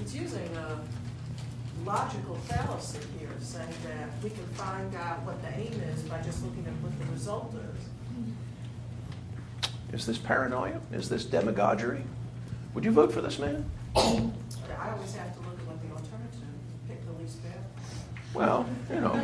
He's 0.00 0.16
using 0.16 0.48
a 0.56 0.80
logical 1.84 2.34
fallacy 2.48 2.98
here, 3.20 3.30
saying 3.40 3.72
that 3.84 4.08
we 4.20 4.30
can 4.30 4.44
find 4.54 4.92
out 4.96 5.22
what 5.22 5.40
the 5.42 5.56
aim 5.56 5.80
is 5.94 6.02
by 6.02 6.20
just 6.22 6.42
looking 6.42 6.66
at 6.66 6.72
what 6.82 6.98
the 6.98 7.04
result 7.12 7.54
is. 7.54 7.88
Is 9.94 10.06
this 10.06 10.18
paranoia? 10.18 10.80
Is 10.92 11.08
this 11.08 11.24
demagoguery? 11.24 12.02
Would 12.74 12.84
you 12.84 12.90
vote 12.90 13.12
for 13.12 13.20
this 13.20 13.38
man? 13.38 13.64
I 13.94 14.00
always 14.00 15.14
have 15.14 15.32
to 15.34 15.40
look 15.42 15.60
at 15.60 15.66
what 15.66 15.80
the 15.82 15.90
alternative, 15.94 16.42
pick 16.88 17.06
the 17.06 17.12
least 17.22 17.44
bad. 17.44 17.62
Well, 18.36 18.68
you 18.90 19.00
know, 19.00 19.14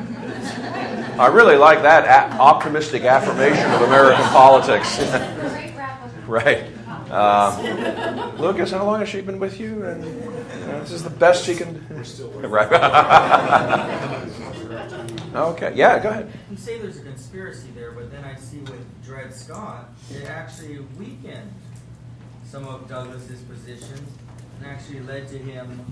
I 1.18 1.26
really 1.26 1.56
like 1.56 1.82
that 1.82 2.06
a- 2.06 2.34
optimistic 2.40 3.02
affirmation 3.04 3.70
of 3.72 3.82
American 3.82 4.24
politics. 4.28 4.96
Great 4.96 5.74
wrap 5.76 6.02
up. 6.02 6.10
right. 6.26 6.64
Uh, 7.10 8.32
Lucas, 8.38 8.70
how 8.70 8.86
long 8.86 9.00
has 9.00 9.10
she 9.10 9.20
been 9.20 9.38
with 9.38 9.60
you? 9.60 9.84
And 9.84 10.02
you 10.02 10.10
know, 10.66 10.80
this 10.80 10.92
is 10.92 11.02
the 11.02 11.10
best 11.10 11.44
she 11.44 11.54
can. 11.54 11.84
We're 11.90 12.04
still 12.04 12.30
Right. 12.48 12.72
okay. 15.34 15.72
Yeah. 15.74 15.98
Go 15.98 16.08
ahead. 16.08 16.32
You 16.50 16.56
say 16.56 16.78
there's 16.78 16.96
a 16.96 17.02
conspiracy 17.02 17.68
there, 17.74 17.92
but 17.92 18.10
then 18.10 18.24
I 18.24 18.36
see 18.36 18.60
with 18.60 19.04
Dred 19.04 19.34
Scott, 19.34 19.90
it 20.10 20.24
actually 20.24 20.78
weakened 20.98 21.52
some 22.46 22.66
of 22.66 22.88
Douglas's 22.88 23.42
positions 23.42 24.08
and 24.58 24.66
actually 24.66 25.00
led 25.00 25.28
to 25.28 25.36
him 25.36 25.84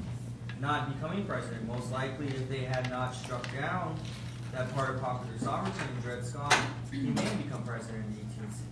not 0.61 0.93
becoming 0.95 1.25
president. 1.25 1.67
Most 1.67 1.91
likely, 1.91 2.27
if 2.29 2.49
they 2.49 2.61
had 2.61 2.89
not 2.91 3.15
struck 3.15 3.47
down 3.53 3.97
that 4.53 4.73
part 4.75 4.91
of 4.95 5.01
popular 5.01 5.39
sovereignty 5.39 5.81
in 5.97 6.03
Dred 6.03 6.25
Scott, 6.25 6.55
he 6.93 7.01
may 7.01 7.35
become 7.43 7.63
president 7.65 8.05
in 8.07 8.27
1860. 8.27 8.65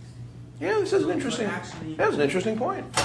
Yeah, 0.61 0.75
this 0.81 0.93
is 0.93 1.05
an 1.05 1.11
interesting. 1.11 1.47
actually- 1.47 1.95
That's 1.95 2.15
an 2.15 2.21
interesting 2.21 2.59
point. 2.59 2.85
So 2.97 3.03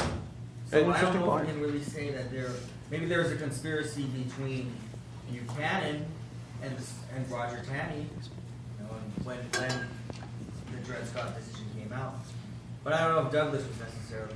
An 0.83 0.91
I 0.91 1.01
don't 1.01 1.15
interesting 1.15 1.19
know 1.21 1.25
if 1.25 1.31
point. 1.31 1.45
we 1.47 1.53
can 1.53 1.61
really 1.61 1.83
say 1.83 2.11
that 2.11 2.31
there, 2.31 2.49
maybe 2.89 3.05
there's 3.05 3.31
a 3.31 3.35
conspiracy 3.35 4.03
between 4.05 4.73
Buchanan 5.31 6.05
and, 6.63 6.75
and 7.15 7.31
Roger 7.31 7.61
Taney, 7.69 8.07
you 8.09 8.83
know, 8.83 8.89
and 8.95 9.25
when, 9.25 9.37
when 9.37 9.87
the 10.71 10.85
Dred 10.85 11.07
Scott 11.07 11.37
decision 11.37 11.65
came 11.77 11.93
out. 11.93 12.15
But 12.83 12.93
I 12.93 13.05
don't 13.07 13.15
know 13.15 13.27
if 13.27 13.31
Douglas 13.31 13.63
was 13.67 13.79
necessarily 13.79 14.33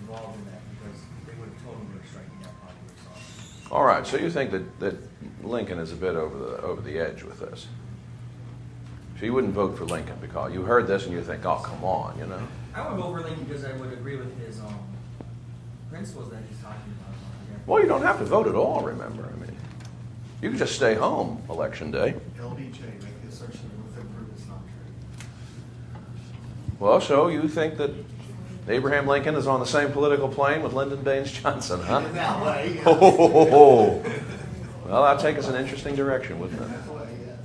involved 0.00 0.36
in 0.36 0.44
that, 0.50 0.60
because 0.74 0.98
they 1.26 1.34
would 1.38 1.48
have 1.48 1.62
told 1.64 1.76
him 1.78 1.88
they 1.94 1.98
were 2.02 2.10
striking 2.10 2.36
down 2.42 2.52
popular 2.60 2.94
sovereignty. 3.06 3.55
All 3.70 3.84
right. 3.84 4.06
So 4.06 4.16
you 4.16 4.30
think 4.30 4.50
that, 4.52 4.80
that 4.80 4.96
Lincoln 5.42 5.78
is 5.78 5.92
a 5.92 5.96
bit 5.96 6.14
over 6.14 6.38
the 6.38 6.62
over 6.62 6.80
the 6.80 6.98
edge 6.98 7.22
with 7.22 7.40
this? 7.40 7.66
So 9.18 9.24
you 9.24 9.32
wouldn't 9.32 9.54
vote 9.54 9.78
for 9.78 9.84
Lincoln 9.84 10.16
because 10.20 10.52
you 10.52 10.62
heard 10.62 10.86
this 10.86 11.04
and 11.04 11.12
you 11.12 11.22
think, 11.22 11.44
oh, 11.46 11.56
come 11.56 11.82
on, 11.82 12.18
you 12.18 12.26
know. 12.26 12.40
I 12.74 12.86
would 12.86 13.00
vote 13.00 13.14
for 13.14 13.20
Lincoln 13.22 13.44
because 13.44 13.64
I 13.64 13.72
would 13.72 13.92
agree 13.92 14.16
with 14.16 14.38
his, 14.44 14.60
um, 14.60 14.78
principles 15.90 16.30
that 16.30 16.40
he's 16.48 16.58
talking 16.58 16.92
about. 17.00 17.14
Yeah. 17.50 17.56
Well, 17.66 17.80
you 17.80 17.88
don't 17.88 18.02
have 18.02 18.18
to 18.18 18.24
vote 18.26 18.46
at 18.46 18.54
all. 18.54 18.82
Remember, 18.82 19.24
I 19.24 19.40
mean, 19.40 19.56
you 20.42 20.50
can 20.50 20.58
just 20.58 20.74
stay 20.74 20.94
home 20.94 21.42
election 21.48 21.90
day. 21.90 22.14
LBJ, 22.38 22.82
make 22.82 23.22
the 23.22 23.28
assertion 23.28 23.70
that 23.70 23.84
with 23.84 23.96
improvement 23.96 24.38
is 24.38 24.46
not 24.46 24.58
true. 25.18 25.28
Well, 26.78 27.00
so 27.00 27.28
you 27.28 27.48
think 27.48 27.78
that 27.78 27.90
Abraham 28.68 29.06
Lincoln 29.06 29.36
is 29.36 29.46
on 29.46 29.60
the 29.60 29.66
same 29.66 29.92
political 29.92 30.28
plane 30.28 30.62
with 30.62 30.72
Lyndon 30.72 31.02
Baines 31.02 31.30
Johnson, 31.30 31.80
huh? 31.82 32.00
That 32.12 32.76
ho. 32.82 34.02
Well, 34.86 35.02
that'd 35.02 35.20
take 35.20 35.36
us 35.36 35.48
an 35.48 35.56
interesting 35.56 35.96
direction, 35.96 36.38
wouldn't 36.38 36.62
it? 36.62 36.68
That 36.68 36.94
way, 36.94 37.08
yes. 37.26 37.38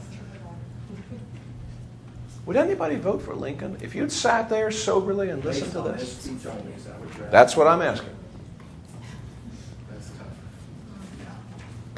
Would 2.46 2.56
anybody 2.56 2.98
vote 2.98 3.20
for 3.20 3.34
Lincoln 3.34 3.78
if 3.82 3.96
you'd 3.96 4.12
sat 4.12 4.48
there 4.48 4.70
soberly 4.70 5.30
and 5.30 5.44
listened 5.44 5.72
to 5.72 5.82
this? 5.82 6.18
speech 6.18 6.46
only, 6.46 6.72
is 6.74 6.86
that 6.86 7.00
what 7.00 7.18
you're 7.18 7.28
That's 7.30 7.58
what 7.58 7.66
I'm 7.66 7.82
asking. 7.82 8.10
Um, 8.10 8.16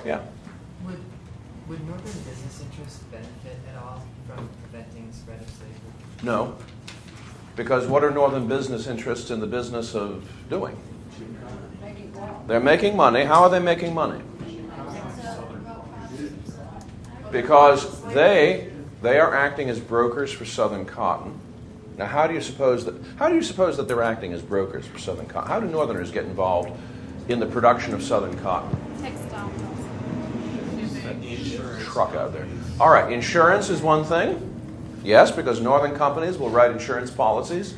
yeah. 0.05 0.21
Would, 0.85 0.99
would 1.67 1.85
northern 1.85 2.03
business 2.03 2.61
interests 2.61 2.99
benefit 3.11 3.57
at 3.69 3.83
all 3.83 4.01
from 4.27 4.47
preventing 4.61 5.09
the 5.09 5.13
spread 5.13 5.41
of 5.41 5.49
slavery? 5.49 5.75
No. 6.23 6.55
Because 7.55 7.85
what 7.87 8.03
are 8.03 8.11
northern 8.11 8.47
business 8.47 8.87
interests 8.87 9.29
in 9.29 9.39
the 9.39 9.47
business 9.47 9.95
of 9.95 10.27
doing? 10.49 10.77
They're 12.47 12.59
making 12.59 12.95
money. 12.95 13.23
How 13.23 13.43
are 13.43 13.49
they 13.49 13.59
making 13.59 13.93
money? 13.93 14.21
Because 17.31 18.03
they 18.13 18.71
they 19.01 19.19
are 19.19 19.35
acting 19.35 19.69
as 19.69 19.79
brokers 19.79 20.31
for 20.31 20.45
Southern 20.45 20.85
cotton. 20.85 21.39
Now, 21.97 22.05
how 22.05 22.25
do 22.27 22.33
you 22.33 22.41
suppose 22.41 22.85
that? 22.85 22.95
How 23.17 23.29
do 23.29 23.35
you 23.35 23.43
suppose 23.43 23.77
that 23.77 23.87
they're 23.87 24.03
acting 24.03 24.33
as 24.33 24.41
brokers 24.41 24.85
for 24.85 24.97
Southern 24.97 25.25
cotton? 25.25 25.49
How 25.49 25.59
do 25.59 25.67
Northerners 25.67 26.11
get 26.11 26.25
involved 26.25 26.71
in 27.27 27.39
the 27.39 27.45
production 27.45 27.93
of 27.93 28.03
Southern 28.03 28.37
cotton? 28.39 28.75
Textile. 29.01 29.51
Truck 31.81 32.15
out 32.15 32.33
there. 32.33 32.47
All 32.79 32.89
right, 32.89 33.11
insurance 33.11 33.69
is 33.69 33.81
one 33.81 34.03
thing. 34.03 34.52
Yes, 35.03 35.31
because 35.31 35.59
Northern 35.59 35.95
companies 35.95 36.37
will 36.37 36.49
write 36.49 36.71
insurance 36.71 37.11
policies 37.11 37.75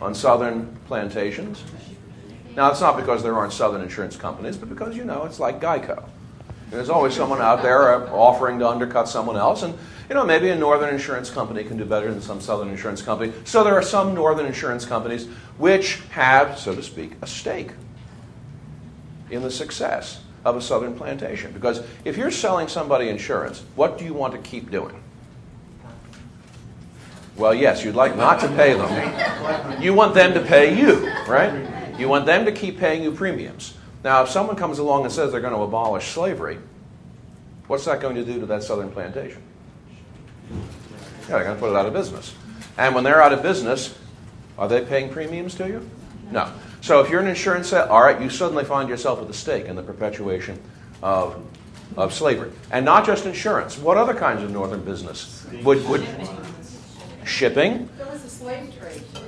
on 0.00 0.14
Southern 0.14 0.76
plantations. 0.86 1.62
Now, 2.54 2.70
it's 2.70 2.80
not 2.80 2.96
because 2.96 3.22
there 3.22 3.34
aren't 3.34 3.52
Southern 3.52 3.82
insurance 3.82 4.16
companies, 4.16 4.56
but 4.56 4.68
because, 4.68 4.96
you 4.96 5.04
know, 5.04 5.24
it's 5.24 5.40
like 5.40 5.60
Geico. 5.60 6.04
There's 6.70 6.90
always 6.90 7.14
someone 7.14 7.40
out 7.40 7.62
there 7.62 7.94
uh, 7.94 8.10
offering 8.10 8.58
to 8.58 8.68
undercut 8.68 9.08
someone 9.08 9.36
else, 9.36 9.62
and, 9.62 9.78
you 10.08 10.14
know, 10.14 10.24
maybe 10.24 10.48
a 10.50 10.56
Northern 10.56 10.92
insurance 10.92 11.30
company 11.30 11.64
can 11.64 11.76
do 11.76 11.84
better 11.84 12.10
than 12.10 12.20
some 12.20 12.40
Southern 12.40 12.68
insurance 12.68 13.02
company. 13.02 13.32
So 13.44 13.62
there 13.62 13.74
are 13.74 13.82
some 13.82 14.14
Northern 14.14 14.46
insurance 14.46 14.84
companies 14.84 15.26
which 15.58 16.00
have, 16.10 16.58
so 16.58 16.74
to 16.74 16.82
speak, 16.82 17.12
a 17.22 17.26
stake 17.26 17.72
in 19.30 19.42
the 19.42 19.50
success 19.50 20.20
of 20.44 20.56
a 20.56 20.60
Southern 20.60 20.94
plantation. 20.94 21.52
Because 21.52 21.82
if 22.04 22.16
you're 22.16 22.30
selling 22.30 22.68
somebody 22.68 23.08
insurance, 23.08 23.62
what 23.76 23.96
do 23.96 24.04
you 24.04 24.14
want 24.14 24.32
to 24.34 24.38
keep 24.38 24.70
doing? 24.70 25.02
Well, 27.36 27.54
yes, 27.54 27.84
you'd 27.84 27.94
like 27.94 28.16
not 28.16 28.40
to 28.40 28.48
pay 28.48 28.74
them. 28.74 29.82
You 29.82 29.92
want 29.92 30.14
them 30.14 30.32
to 30.34 30.40
pay 30.40 30.78
you, 30.78 31.06
right? 31.28 31.98
You 31.98 32.08
want 32.08 32.26
them 32.26 32.44
to 32.46 32.52
keep 32.52 32.78
paying 32.78 33.02
you 33.02 33.12
premiums. 33.12 33.74
Now, 34.04 34.22
if 34.22 34.30
someone 34.30 34.56
comes 34.56 34.78
along 34.78 35.04
and 35.04 35.12
says 35.12 35.32
they're 35.32 35.40
going 35.40 35.54
to 35.54 35.60
abolish 35.60 36.08
slavery, 36.12 36.58
what's 37.66 37.84
that 37.84 38.00
going 38.00 38.16
to 38.16 38.24
do 38.24 38.40
to 38.40 38.46
that 38.46 38.62
southern 38.62 38.90
plantation? 38.90 39.42
Yeah, 40.50 40.58
they're 41.28 41.44
going 41.44 41.56
to 41.56 41.60
put 41.60 41.70
it 41.70 41.76
out 41.76 41.86
of 41.86 41.92
business. 41.92 42.34
And 42.78 42.94
when 42.94 43.04
they're 43.04 43.22
out 43.22 43.32
of 43.32 43.42
business, 43.42 43.98
are 44.58 44.68
they 44.68 44.84
paying 44.84 45.10
premiums 45.10 45.54
to 45.56 45.66
you? 45.66 45.90
No. 46.30 46.50
So 46.80 47.00
if 47.00 47.10
you're 47.10 47.20
an 47.20 47.26
insurance 47.26 47.68
set, 47.68 47.88
all 47.88 48.02
right, 48.02 48.20
you 48.20 48.30
suddenly 48.30 48.64
find 48.64 48.88
yourself 48.88 49.20
at 49.20 49.26
the 49.26 49.34
stake 49.34 49.66
in 49.66 49.76
the 49.76 49.82
perpetuation 49.82 50.60
of, 51.02 51.42
of 51.96 52.14
slavery. 52.14 52.52
And 52.70 52.84
not 52.84 53.04
just 53.04 53.26
insurance. 53.26 53.76
What 53.78 53.96
other 53.96 54.14
kinds 54.14 54.42
of 54.42 54.50
northern 54.50 54.84
business 54.84 55.46
would, 55.64 55.86
would 55.88 56.06
shipping? 57.26 57.88
There 57.98 58.06
was 58.06 58.24
a 58.24 58.30
slave 58.30 58.72
trade 58.78 59.02
too. 59.14 59.22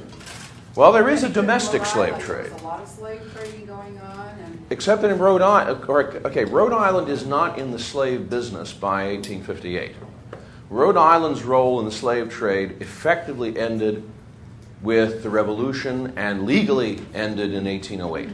Well, 0.75 0.93
there 0.93 1.09
is 1.09 1.25
a 1.25 1.28
domestic 1.28 1.85
slave 1.85 2.19
trade. 2.19 2.47
There 2.47 2.52
was 2.52 2.62
a 2.62 2.64
lot 2.64 2.83
of 2.83 2.88
slave 2.88 3.21
trading 3.35 3.67
going 3.67 3.99
on 3.99 4.28
and. 4.45 4.67
Except 4.71 5.02
that 5.02 5.11
in 5.11 5.19
Rhode 5.19 5.43
Island, 5.43 5.85
okay, 6.25 6.45
Rhode 6.45 6.73
Island 6.73 7.09
is 7.09 7.26
not 7.26 7.59
in 7.59 7.73
the 7.73 7.78
slave 7.78 8.31
business 8.31 8.73
by 8.73 9.07
1858. 9.07 9.97
Rhode 10.71 10.97
Island's 10.97 11.43
role 11.43 11.78
in 11.81 11.85
the 11.85 11.93
slave 11.93 12.31
trade 12.31 12.76
effectively 12.81 13.59
ended 13.59 14.09
with 14.83 15.23
the 15.23 15.31
Revolution 15.31 16.12
and 16.17 16.47
legally 16.47 17.00
ended 17.14 17.52
in 17.52 17.64
1808 17.64 18.28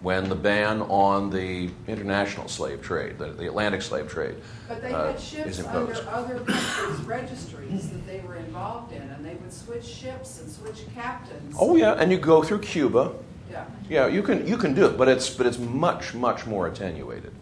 when 0.00 0.28
the 0.28 0.34
ban 0.34 0.82
on 0.82 1.30
the 1.30 1.70
international 1.88 2.46
slave 2.48 2.80
trade, 2.82 3.18
the, 3.18 3.30
the 3.30 3.46
Atlantic 3.48 3.82
slave 3.82 4.08
trade, 4.08 4.36
But 4.68 4.82
they 4.82 4.92
uh, 4.92 5.06
had 5.06 5.16
is 5.16 5.56
ships 5.56 5.68
under 5.68 6.08
other 6.08 6.40
countries' 6.40 7.00
registries 7.00 7.90
that 7.90 8.06
they 8.06 8.20
were 8.20 8.36
involved 8.36 8.92
in, 8.92 9.02
and 9.02 9.24
they 9.24 9.34
would 9.34 9.52
switch 9.52 9.84
ships 9.84 10.40
and 10.40 10.50
switch 10.50 10.82
captains. 10.94 11.56
Oh 11.58 11.74
yeah, 11.74 11.94
and 11.94 12.12
you 12.12 12.18
go 12.18 12.42
through 12.42 12.60
Cuba. 12.60 13.12
Yeah. 13.50 13.64
Yeah, 13.88 14.06
you 14.06 14.22
can 14.22 14.46
you 14.46 14.56
can 14.56 14.74
do 14.74 14.86
it, 14.86 14.96
but 14.96 15.08
it's 15.08 15.30
but 15.30 15.46
it's 15.46 15.58
much 15.58 16.14
much 16.14 16.46
more 16.46 16.68
attenuated 16.68 17.32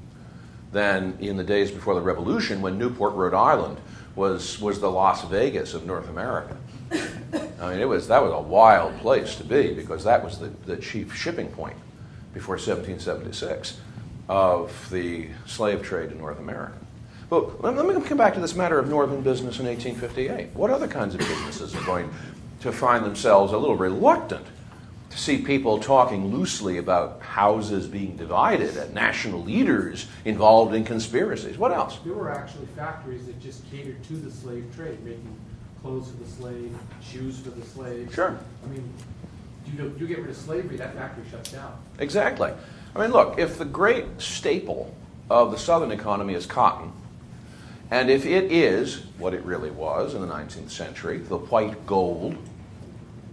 than 0.72 1.16
in 1.20 1.36
the 1.36 1.44
days 1.44 1.70
before 1.70 1.94
the 1.94 2.00
Revolution, 2.00 2.62
when 2.62 2.78
Newport, 2.78 3.14
Rhode 3.14 3.34
Island, 3.34 3.78
was 4.14 4.58
was 4.60 4.80
the 4.80 4.90
Las 4.90 5.24
Vegas 5.24 5.74
of 5.74 5.84
North 5.84 6.08
America. 6.08 6.56
I 7.60 7.70
mean, 7.70 7.80
it 7.80 7.88
was 7.88 8.08
that 8.08 8.22
was 8.22 8.32
a 8.32 8.40
wild 8.40 8.96
place 9.00 9.36
to 9.36 9.44
be 9.44 9.74
because 9.74 10.04
that 10.04 10.24
was 10.24 10.38
the, 10.38 10.48
the 10.64 10.76
chief 10.76 11.14
shipping 11.14 11.48
point 11.48 11.76
before 12.36 12.56
1776 12.56 13.78
of 14.28 14.90
the 14.90 15.26
slave 15.46 15.82
trade 15.82 16.12
in 16.12 16.18
North 16.18 16.38
America. 16.38 16.76
But 17.30 17.62
let 17.62 17.86
me 17.86 17.94
come 18.02 18.18
back 18.18 18.34
to 18.34 18.40
this 18.40 18.54
matter 18.54 18.78
of 18.78 18.90
northern 18.90 19.22
business 19.22 19.58
in 19.58 19.64
1858. 19.64 20.50
What 20.54 20.70
other 20.70 20.86
kinds 20.86 21.14
of 21.14 21.20
businesses 21.20 21.74
are 21.74 21.84
going 21.84 22.10
to 22.60 22.72
find 22.72 23.06
themselves 23.06 23.54
a 23.54 23.56
little 23.56 23.74
reluctant 23.74 24.44
to 25.08 25.18
see 25.18 25.38
people 25.38 25.78
talking 25.78 26.30
loosely 26.30 26.76
about 26.76 27.22
houses 27.22 27.86
being 27.86 28.18
divided 28.18 28.76
and 28.76 28.92
national 28.92 29.42
leaders 29.42 30.06
involved 30.26 30.74
in 30.74 30.84
conspiracies? 30.84 31.56
What 31.56 31.72
else? 31.72 31.98
There 32.04 32.12
were 32.12 32.30
actually 32.30 32.66
factories 32.76 33.24
that 33.26 33.40
just 33.40 33.68
catered 33.70 34.02
to 34.04 34.12
the 34.12 34.30
slave 34.30 34.70
trade, 34.76 35.02
making 35.02 35.34
clothes 35.80 36.10
for 36.10 36.22
the 36.22 36.28
slave, 36.28 36.76
shoes 37.02 37.38
for 37.38 37.48
the 37.48 37.64
slave. 37.64 38.12
Sure. 38.14 38.38
I 38.62 38.68
mean, 38.68 38.92
you, 39.74 39.94
you 39.98 40.06
get 40.06 40.18
rid 40.18 40.30
of 40.30 40.36
slavery, 40.36 40.76
that 40.76 40.94
factory 40.94 41.24
shuts 41.30 41.52
down. 41.52 41.76
Exactly. 41.98 42.52
I 42.94 43.00
mean, 43.00 43.10
look, 43.10 43.38
if 43.38 43.58
the 43.58 43.64
great 43.64 44.06
staple 44.18 44.94
of 45.28 45.50
the 45.50 45.58
Southern 45.58 45.90
economy 45.90 46.34
is 46.34 46.46
cotton, 46.46 46.92
and 47.90 48.10
if 48.10 48.26
it 48.26 48.50
is 48.50 49.02
what 49.18 49.34
it 49.34 49.44
really 49.44 49.70
was 49.70 50.14
in 50.14 50.20
the 50.20 50.26
19th 50.26 50.70
century, 50.70 51.18
the 51.18 51.38
white 51.38 51.86
gold 51.86 52.36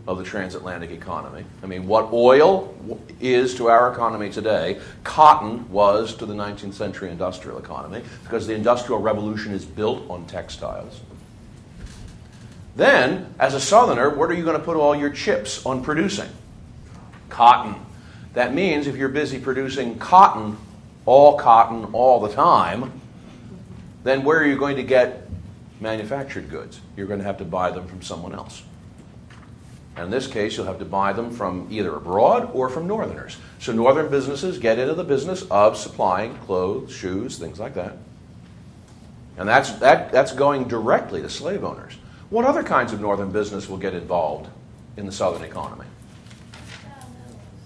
of 0.06 0.18
the 0.18 0.24
transatlantic 0.24 0.92
economy, 0.92 1.46
I 1.64 1.66
mean, 1.66 1.88
what 1.88 2.12
oil 2.12 2.76
is 3.22 3.56
to 3.56 3.70
our 3.70 3.92
economy 3.92 4.30
today, 4.30 4.80
cotton 5.04 5.70
was 5.72 6.14
to 6.16 6.26
the 6.26 6.34
19th 6.34 6.74
century 6.74 7.10
industrial 7.10 7.58
economy, 7.58 8.04
because 8.24 8.46
the 8.46 8.54
Industrial 8.54 9.00
Revolution 9.00 9.54
is 9.54 9.66
built 9.66 10.08
on 10.10 10.26
textiles. 10.26 11.00
Then, 12.76 13.34
as 13.40 13.54
a 13.54 13.60
Southerner, 13.60 14.10
what 14.10 14.30
are 14.30 14.34
you 14.34 14.44
going 14.44 14.58
to 14.58 14.64
put 14.64 14.78
all 14.78 14.96
your 14.96 15.12
chips 15.12 15.66
on 15.66 15.84
producing? 15.84 16.30
Cotton. 17.30 17.76
That 18.34 18.54
means 18.54 18.88
if 18.88 18.96
you're 18.96 19.10
busy 19.10 19.40
producing 19.40 20.00
cotton, 20.00 20.58
all 21.06 21.38
cotton, 21.38 21.86
all 21.94 22.20
the 22.20 22.34
time, 22.34 23.00
then 24.04 24.24
where 24.24 24.40
are 24.40 24.46
you 24.46 24.58
going 24.58 24.78
to 24.78 24.84
get 24.84 25.30
manufactured 25.80 26.50
goods? 26.50 26.80
You're 26.98 27.08
going 27.08 27.20
to 27.20 27.26
have 27.26 27.38
to 27.38 27.46
buy 27.46 27.72
them 27.72 27.88
from 27.88 28.02
someone 28.02 28.34
else. 28.34 28.64
And 29.96 30.06
in 30.06 30.12
this 30.12 30.26
case, 30.26 30.58
you'll 30.58 30.66
have 30.66 30.80
to 30.80 30.86
buy 30.86 31.14
them 31.14 31.32
from 31.32 31.68
either 31.70 31.96
abroad 31.96 32.50
or 32.54 32.70
from 32.70 32.88
northerners. 32.88 33.38
So 33.60 33.72
northern 33.72 34.10
businesses 34.10 34.58
get 34.58 34.80
into 34.80 34.96
the 34.96 35.04
business 35.04 35.44
of 35.52 35.78
supplying 35.78 36.36
clothes, 36.40 36.92
shoes, 36.92 37.38
things 37.38 37.60
like 37.60 37.76
that. 37.76 37.98
And 39.38 39.48
that's, 39.48 39.72
that, 39.74 40.12
that's 40.12 40.32
going 40.32 40.68
directly 40.68 41.22
to 41.22 41.30
slave 41.30 41.64
owners. 41.64 41.96
What 42.30 42.46
other 42.46 42.64
kinds 42.64 42.94
of 42.94 43.02
northern 43.02 43.32
business 43.32 43.70
will 43.70 43.78
get 43.78 43.94
involved 43.94 44.50
in 44.98 45.06
the 45.06 45.12
southern 45.12 45.44
economy? 45.44 45.86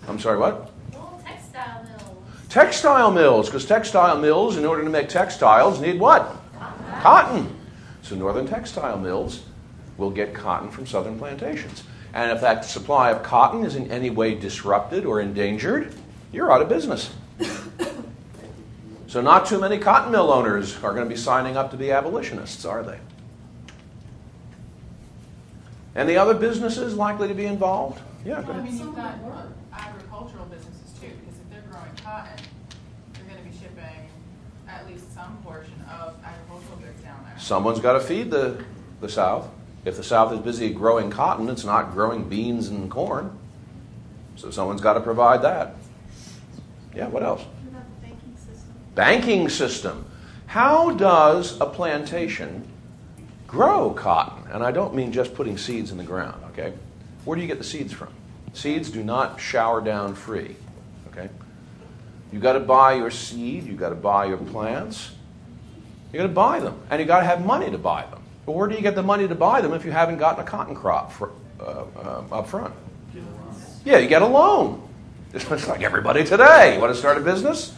I'm 0.07 0.19
sorry, 0.19 0.37
what? 0.37 0.71
Well, 0.93 1.21
textile 1.25 1.83
mills. 1.83 2.17
Textile 2.49 3.11
mills, 3.11 3.47
because 3.47 3.65
textile 3.65 4.17
mills, 4.19 4.57
in 4.57 4.65
order 4.65 4.83
to 4.83 4.89
make 4.89 5.09
textiles, 5.09 5.81
need 5.81 5.99
what? 5.99 6.35
Cotton. 7.01 7.53
So 8.01 8.15
northern 8.15 8.47
textile 8.47 8.97
mills 8.97 9.43
will 9.97 10.11
get 10.11 10.33
cotton 10.33 10.69
from 10.69 10.85
southern 10.85 11.17
plantations. 11.17 11.83
And 12.13 12.31
if 12.31 12.41
that 12.41 12.65
supply 12.65 13.11
of 13.11 13.23
cotton 13.23 13.65
is 13.65 13.75
in 13.75 13.91
any 13.91 14.09
way 14.09 14.35
disrupted 14.35 15.05
or 15.05 15.21
endangered, 15.21 15.93
you're 16.31 16.51
out 16.51 16.61
of 16.61 16.69
business. 16.69 17.13
So, 19.07 19.21
not 19.21 19.45
too 19.45 19.57
many 19.57 19.77
cotton 19.77 20.11
mill 20.11 20.29
owners 20.31 20.75
are 20.83 20.93
going 20.93 21.05
to 21.05 21.09
be 21.09 21.15
signing 21.15 21.55
up 21.55 21.71
to 21.71 21.77
be 21.77 21.91
abolitionists, 21.91 22.65
are 22.65 22.83
they? 22.83 22.99
Any 25.97 26.15
other 26.15 26.35
businesses 26.35 26.93
likely 26.93 27.27
to 27.27 27.33
be 27.33 27.47
involved? 27.47 27.99
Yeah, 28.23 28.43
go 28.43 28.53
I 28.53 28.61
mean, 28.61 28.77
you've 28.77 28.95
got 28.95 29.15
agricultural 29.73 30.45
businesses 30.45 30.93
too, 31.01 31.07
because 31.07 31.39
if 31.39 31.49
they're 31.49 31.63
growing 31.71 31.91
cotton, 32.03 32.37
they're 33.13 33.23
gonna 33.23 33.49
be 33.49 33.57
shipping 33.57 34.07
at 34.69 34.87
least 34.87 35.11
some 35.15 35.37
portion 35.43 35.73
of 35.89 36.15
agricultural 36.23 36.77
goods 36.77 37.01
down 37.01 37.17
there. 37.25 37.39
Someone's 37.39 37.79
got 37.79 37.93
to 37.93 37.99
feed 37.99 38.29
the, 38.29 38.63
the 39.01 39.09
South. 39.09 39.49
If 39.85 39.97
the 39.97 40.03
South 40.03 40.31
is 40.33 40.39
busy 40.39 40.69
growing 40.71 41.09
cotton, 41.09 41.49
it's 41.49 41.65
not 41.65 41.93
growing 41.93 42.29
beans 42.29 42.67
and 42.67 42.91
corn. 42.91 43.35
So 44.35 44.51
someone's 44.51 44.81
got 44.81 44.93
to 44.93 44.99
provide 44.99 45.41
that. 45.41 45.75
Yeah, 46.95 47.07
what 47.07 47.23
else? 47.23 47.41
What 47.41 47.71
about 47.71 47.85
the 48.01 48.07
banking 48.07 48.35
system? 48.37 48.73
Banking 48.93 49.49
system. 49.49 50.05
How 50.45 50.91
does 50.91 51.59
a 51.59 51.65
plantation 51.65 52.67
grow 53.47 53.91
cotton? 53.91 54.51
And 54.51 54.63
I 54.63 54.71
don't 54.71 54.93
mean 54.93 55.11
just 55.11 55.33
putting 55.33 55.57
seeds 55.57 55.91
in 55.91 55.97
the 55.97 56.03
ground, 56.03 56.43
okay? 56.51 56.73
Where 57.25 57.35
do 57.35 57.41
you 57.41 57.47
get 57.47 57.57
the 57.57 57.63
seeds 57.63 57.93
from? 57.93 58.13
Seeds 58.53 58.89
do 58.91 59.03
not 59.03 59.39
shower 59.39 59.81
down 59.81 60.13
free, 60.13 60.55
okay? 61.11 61.29
You 62.31 62.39
got 62.39 62.53
to 62.53 62.59
buy 62.59 62.93
your 62.93 63.09
seed, 63.09 63.65
you 63.65 63.73
got 63.73 63.89
to 63.89 63.95
buy 63.95 64.25
your 64.25 64.37
plants. 64.37 65.11
You 66.11 66.17
got 66.17 66.27
to 66.27 66.33
buy 66.33 66.59
them, 66.59 66.79
and 66.89 67.01
you 67.01 67.05
got 67.05 67.19
to 67.19 67.25
have 67.25 67.45
money 67.45 67.69
to 67.69 67.77
buy 67.77 68.03
them. 68.03 68.21
But 68.45 68.53
where 68.53 68.67
do 68.67 68.75
you 68.75 68.81
get 68.81 68.95
the 68.95 69.03
money 69.03 69.27
to 69.27 69.35
buy 69.35 69.61
them 69.61 69.73
if 69.73 69.83
you 69.83 69.91
haven't 69.91 70.17
gotten 70.17 70.43
a 70.43 70.47
cotton 70.47 70.73
crop 70.75 71.11
for, 71.11 71.31
uh, 71.59 71.83
uh, 71.95 72.23
up 72.31 72.47
front? 72.47 72.73
Yeah, 73.83 73.97
you 73.99 74.07
get 74.07 74.21
a 74.21 74.27
loan. 74.27 74.87
It's 75.33 75.67
like 75.67 75.81
everybody 75.81 76.23
today. 76.23 76.75
You 76.75 76.81
want 76.81 76.93
to 76.93 76.99
start 76.99 77.17
a 77.17 77.21
business? 77.21 77.73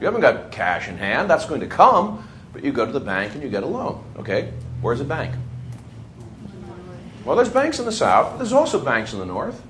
You 0.00 0.06
haven't 0.06 0.20
got 0.20 0.52
cash 0.52 0.88
in 0.88 0.96
hand. 0.96 1.30
That's 1.30 1.46
going 1.46 1.60
to 1.60 1.66
come, 1.66 2.28
but 2.52 2.62
you 2.62 2.72
go 2.72 2.84
to 2.84 2.92
the 2.92 3.00
bank 3.00 3.34
and 3.34 3.42
you 3.42 3.48
get 3.48 3.62
a 3.62 3.66
loan. 3.66 4.04
Okay? 4.18 4.52
Where's 4.80 4.98
the 4.98 5.04
bank? 5.04 5.34
Well, 7.24 7.36
there's 7.36 7.48
banks 7.48 7.78
in 7.78 7.84
the 7.84 7.92
south. 7.92 8.38
There's 8.38 8.52
also 8.52 8.82
banks 8.82 9.12
in 9.12 9.18
the 9.18 9.26
north. 9.26 9.62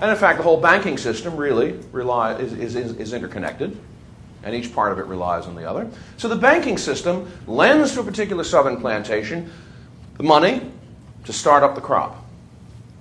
And 0.00 0.10
in 0.10 0.16
fact, 0.16 0.38
the 0.38 0.44
whole 0.44 0.60
banking 0.60 0.98
system 0.98 1.36
really 1.36 1.78
rely, 1.92 2.34
is, 2.34 2.52
is, 2.52 2.74
is, 2.74 2.96
is 2.96 3.12
interconnected, 3.12 3.76
and 4.42 4.54
each 4.54 4.74
part 4.74 4.92
of 4.92 4.98
it 4.98 5.06
relies 5.06 5.46
on 5.46 5.54
the 5.54 5.68
other. 5.68 5.88
So 6.16 6.28
the 6.28 6.36
banking 6.36 6.78
system 6.78 7.30
lends 7.46 7.94
to 7.94 8.00
a 8.00 8.04
particular 8.04 8.44
southern 8.44 8.80
plantation 8.80 9.50
the 10.16 10.24
money 10.24 10.62
to 11.24 11.32
start 11.32 11.62
up 11.62 11.74
the 11.74 11.80
crop. 11.80 12.24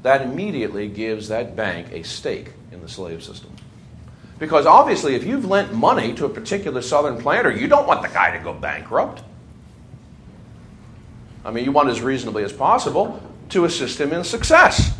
That 0.04 0.22
immediately 0.22 0.88
gives 0.88 1.30
that 1.30 1.56
bank 1.56 1.92
a 1.92 2.04
stake 2.04 2.52
in 2.72 2.82
the 2.82 2.90
slave 2.90 3.24
system. 3.24 3.52
Because 4.40 4.66
obviously, 4.66 5.16
if 5.16 5.24
you've 5.24 5.46
lent 5.46 5.74
money 5.74 6.14
to 6.16 6.26
a 6.26 6.30
particular 6.30 6.82
southern 6.82 7.18
planter, 7.18 7.52
you 7.52 7.68
don't 7.68 7.88
want 7.88 8.02
the 8.02 8.10
guy 8.10 8.36
to 8.38 8.44
go 8.44 8.54
bankrupt. 8.54 9.24
I 11.46 11.52
mean, 11.52 11.66
you 11.66 11.72
want 11.72 11.90
as 11.90 12.02
reasonably 12.02 12.44
as 12.44 12.54
possible 12.54 13.22
to 13.50 13.66
assist 13.66 14.00
him 14.00 14.14
in 14.14 14.24
success. 14.24 14.94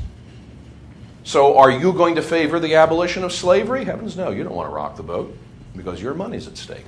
So, 1.24 1.58
are 1.58 1.72
you 1.72 1.94
going 1.94 2.16
to 2.16 2.22
favor 2.22 2.60
the 2.60 2.76
abolition 2.76 3.24
of 3.24 3.32
slavery? 3.32 3.86
Heavens 3.86 4.18
no, 4.18 4.30
you 4.30 4.44
don't 4.44 4.54
want 4.54 4.70
to 4.70 4.76
rock 4.76 4.98
the 4.98 5.04
boat 5.04 5.36
because 5.76 6.02
your 6.02 6.14
money's 6.14 6.48
at 6.48 6.58
stake. 6.58 6.86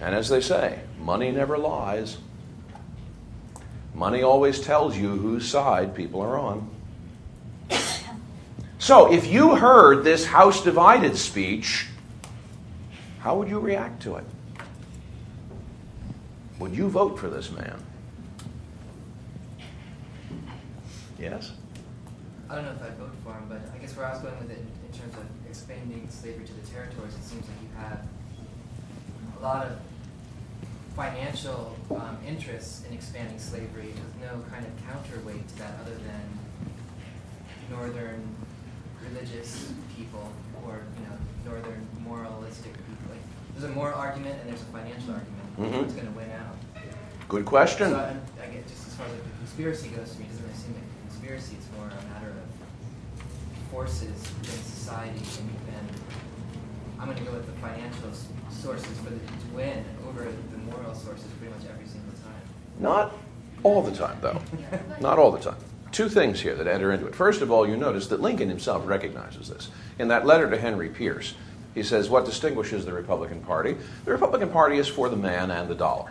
And 0.00 0.14
as 0.14 0.28
they 0.28 0.40
say, 0.40 0.78
money 1.00 1.32
never 1.32 1.58
lies. 1.58 2.18
Money 3.92 4.22
always 4.22 4.60
tells 4.60 4.96
you 4.96 5.16
whose 5.16 5.48
side 5.48 5.94
people 5.94 6.20
are 6.20 6.38
on. 6.38 6.70
So, 8.78 9.12
if 9.12 9.26
you 9.26 9.56
heard 9.56 10.04
this 10.04 10.24
House 10.24 10.64
divided 10.64 11.14
speech, 11.18 11.86
how 13.18 13.36
would 13.36 13.46
you 13.50 13.60
react 13.60 14.02
to 14.04 14.16
it? 14.16 14.24
Would 16.60 16.76
you 16.76 16.88
vote 16.90 17.18
for 17.18 17.28
this 17.28 17.50
man? 17.50 17.82
Yes? 21.18 21.52
I 22.50 22.54
don't 22.54 22.64
know 22.66 22.72
if 22.72 22.82
I'd 22.82 22.98
vote 22.98 23.14
for 23.24 23.32
him, 23.32 23.44
but 23.48 23.62
I 23.74 23.78
guess 23.78 23.96
where 23.96 24.06
I 24.06 24.12
was 24.12 24.20
going 24.20 24.38
with 24.38 24.50
it 24.50 24.58
in 24.58 24.98
terms 24.98 25.14
of 25.14 25.24
expanding 25.48 26.06
slavery 26.10 26.44
to 26.44 26.52
the 26.52 26.66
territories, 26.70 27.14
it 27.14 27.24
seems 27.24 27.44
like 27.48 27.56
you 27.62 27.68
have 27.78 28.06
a 29.38 29.42
lot 29.42 29.66
of 29.66 29.78
financial 30.94 31.76
um, 31.92 32.18
interests 32.28 32.84
in 32.86 32.92
expanding 32.92 33.38
slavery 33.38 33.86
with 33.96 34.14
no 34.20 34.42
kind 34.52 34.66
of 34.66 34.72
counterweight 34.86 35.48
to 35.48 35.58
that 35.58 35.78
other 35.80 35.94
than 35.94 36.28
northern 37.70 38.22
religious 39.08 39.72
people 39.96 40.30
or 40.66 40.82
you 40.98 41.06
know 41.08 41.16
northern 41.50 41.86
moralistic 42.06 42.74
people. 42.74 43.08
Like, 43.08 43.20
there's 43.56 43.70
a 43.70 43.74
moral 43.74 43.98
argument 43.98 44.40
and 44.42 44.50
there's 44.50 44.60
a 44.60 44.64
financial 44.66 45.12
argument. 45.14 45.40
Mhm. 45.58 45.82
What's 45.82 45.94
going 45.94 46.06
to 46.06 46.12
win 46.12 46.30
out? 46.30 46.49
Good 47.30 47.44
question. 47.44 47.90
So 47.90 47.96
I, 47.96 48.42
I 48.42 48.46
get 48.48 48.66
just 48.66 48.88
as 48.88 48.94
far 48.94 49.06
as 49.06 49.12
the 49.12 49.20
conspiracy 49.38 49.88
goes 49.90 50.12
to 50.14 50.18
me, 50.18 50.26
doesn't 50.26 50.52
seem 50.52 50.74
like 50.74 50.82
a 50.82 51.08
conspiracy. 51.08 51.54
It's 51.60 51.68
more 51.78 51.86
a 51.86 52.12
matter 52.12 52.30
of 52.30 53.70
forces 53.70 54.10
within 54.10 54.60
society, 54.64 55.22
and, 55.38 55.78
and 55.78 55.88
I'm 56.98 57.06
going 57.06 57.18
to 57.18 57.22
go 57.22 57.30
with 57.30 57.46
the 57.46 57.52
financial 57.60 58.10
sources 58.50 58.98
for 58.98 59.10
the 59.10 59.20
to 59.20 59.54
win 59.54 59.84
over 60.08 60.24
the 60.24 60.58
moral 60.58 60.92
sources 60.92 61.26
pretty 61.38 61.54
much 61.54 61.70
every 61.72 61.86
single 61.86 62.10
time. 62.14 62.42
Not 62.80 63.14
all 63.62 63.80
the 63.80 63.96
time, 63.96 64.18
though. 64.20 64.42
Not 65.00 65.20
all 65.20 65.30
the 65.30 65.38
time. 65.38 65.58
Two 65.92 66.08
things 66.08 66.40
here 66.40 66.56
that 66.56 66.66
enter 66.66 66.90
into 66.90 67.06
it. 67.06 67.14
First 67.14 67.42
of 67.42 67.52
all, 67.52 67.64
you 67.64 67.76
notice 67.76 68.08
that 68.08 68.20
Lincoln 68.20 68.48
himself 68.48 68.84
recognizes 68.88 69.50
this. 69.50 69.70
In 70.00 70.08
that 70.08 70.26
letter 70.26 70.50
to 70.50 70.58
Henry 70.58 70.88
Pierce, 70.88 71.34
he 71.76 71.84
says, 71.84 72.10
What 72.10 72.24
distinguishes 72.24 72.84
the 72.84 72.92
Republican 72.92 73.40
Party? 73.40 73.76
The 74.04 74.10
Republican 74.10 74.48
Party 74.48 74.78
is 74.78 74.88
for 74.88 75.08
the 75.08 75.16
man 75.16 75.52
and 75.52 75.68
the 75.68 75.76
dollar. 75.76 76.10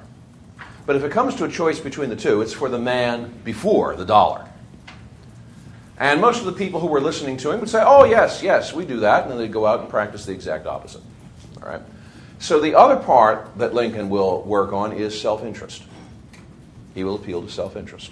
But 0.89 0.95
if 0.95 1.03
it 1.03 1.11
comes 1.11 1.35
to 1.35 1.43
a 1.43 1.47
choice 1.47 1.79
between 1.79 2.09
the 2.09 2.15
two, 2.15 2.41
it's 2.41 2.51
for 2.51 2.67
the 2.67 2.79
man 2.79 3.31
before 3.43 3.95
the 3.95 4.05
dollar. 4.05 4.49
And 5.99 6.19
most 6.19 6.39
of 6.39 6.47
the 6.47 6.51
people 6.51 6.79
who 6.79 6.87
were 6.87 6.99
listening 6.99 7.37
to 7.37 7.51
him 7.51 7.59
would 7.59 7.69
say, 7.69 7.83
Oh, 7.85 8.05
yes, 8.05 8.41
yes, 8.41 8.73
we 8.73 8.87
do 8.87 9.01
that. 9.01 9.21
And 9.21 9.31
then 9.31 9.37
they'd 9.37 9.51
go 9.51 9.67
out 9.67 9.81
and 9.81 9.87
practice 9.87 10.25
the 10.25 10.31
exact 10.31 10.65
opposite. 10.65 11.03
All 11.61 11.69
right? 11.69 11.83
So 12.39 12.59
the 12.59 12.73
other 12.73 12.95
part 12.95 13.55
that 13.59 13.75
Lincoln 13.75 14.09
will 14.09 14.41
work 14.41 14.73
on 14.73 14.93
is 14.93 15.21
self 15.21 15.43
interest. 15.43 15.83
He 16.95 17.03
will 17.03 17.13
appeal 17.13 17.43
to 17.43 17.51
self 17.51 17.75
interest. 17.75 18.11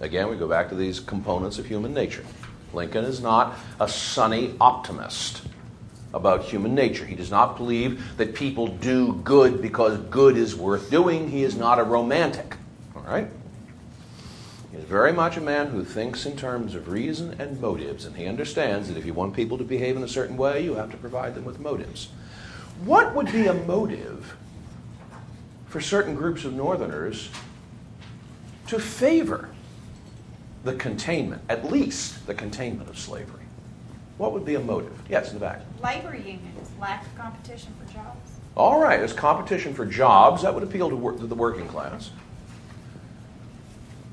Again, 0.00 0.30
we 0.30 0.38
go 0.38 0.48
back 0.48 0.70
to 0.70 0.74
these 0.74 1.00
components 1.00 1.58
of 1.58 1.66
human 1.66 1.92
nature. 1.92 2.24
Lincoln 2.72 3.04
is 3.04 3.20
not 3.20 3.54
a 3.80 3.86
sunny 3.86 4.54
optimist 4.62 5.42
about 6.14 6.42
human 6.42 6.74
nature. 6.74 7.04
He 7.04 7.14
does 7.14 7.30
not 7.30 7.56
believe 7.56 8.16
that 8.16 8.34
people 8.34 8.66
do 8.66 9.14
good 9.24 9.60
because 9.60 9.98
good 10.10 10.36
is 10.36 10.56
worth 10.56 10.90
doing. 10.90 11.30
He 11.30 11.42
is 11.42 11.56
not 11.56 11.78
a 11.78 11.84
romantic. 11.84 12.56
All 12.96 13.02
right? 13.02 13.28
He 14.70 14.78
is 14.78 14.84
very 14.84 15.12
much 15.12 15.36
a 15.36 15.40
man 15.40 15.68
who 15.68 15.84
thinks 15.84 16.26
in 16.26 16.36
terms 16.36 16.74
of 16.74 16.88
reason 16.88 17.38
and 17.40 17.60
motives, 17.60 18.04
and 18.04 18.16
he 18.16 18.26
understands 18.26 18.88
that 18.88 18.96
if 18.96 19.04
you 19.04 19.14
want 19.14 19.34
people 19.34 19.58
to 19.58 19.64
behave 19.64 19.96
in 19.96 20.02
a 20.02 20.08
certain 20.08 20.36
way, 20.36 20.62
you 20.64 20.74
have 20.74 20.90
to 20.90 20.96
provide 20.96 21.34
them 21.34 21.44
with 21.44 21.58
motives. 21.58 22.08
What 22.84 23.14
would 23.14 23.30
be 23.32 23.46
a 23.46 23.54
motive 23.54 24.36
for 25.66 25.80
certain 25.80 26.14
groups 26.14 26.44
of 26.44 26.54
Northerners 26.54 27.28
to 28.68 28.78
favor 28.78 29.50
the 30.64 30.74
containment, 30.74 31.42
at 31.48 31.70
least 31.70 32.26
the 32.26 32.34
containment 32.34 32.88
of 32.88 32.98
slavery? 32.98 33.44
What 34.16 34.32
would 34.32 34.44
be 34.44 34.54
a 34.54 34.60
motive? 34.60 35.00
Yes, 35.08 35.28
in 35.28 35.34
the 35.34 35.40
back. 35.40 35.62
Labor 35.82 36.16
unions, 36.16 36.70
lack 36.80 37.06
of 37.06 37.14
competition 37.16 37.72
for 37.78 37.92
jobs. 37.92 38.30
All 38.56 38.80
right, 38.80 38.98
there's 38.98 39.12
competition 39.12 39.74
for 39.74 39.86
jobs. 39.86 40.42
That 40.42 40.52
would 40.52 40.64
appeal 40.64 40.90
to, 40.90 41.18
to 41.18 41.26
the 41.26 41.34
working 41.34 41.68
class. 41.68 42.10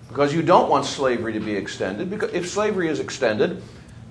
Because 0.07 0.33
you 0.33 0.43
don't 0.43 0.69
want 0.69 0.85
slavery 0.85 1.33
to 1.33 1.39
be 1.39 1.55
extended. 1.55 2.09
Because 2.09 2.31
if 2.33 2.47
slavery 2.47 2.87
is 2.87 2.99
extended, 2.99 3.61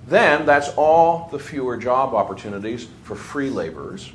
then 0.07 0.45
that's 0.45 0.69
all 0.75 1.29
the 1.31 1.39
fewer 1.39 1.77
job 1.77 2.13
opportunities 2.13 2.87
for 3.03 3.15
free 3.15 3.49
laborers. 3.49 4.11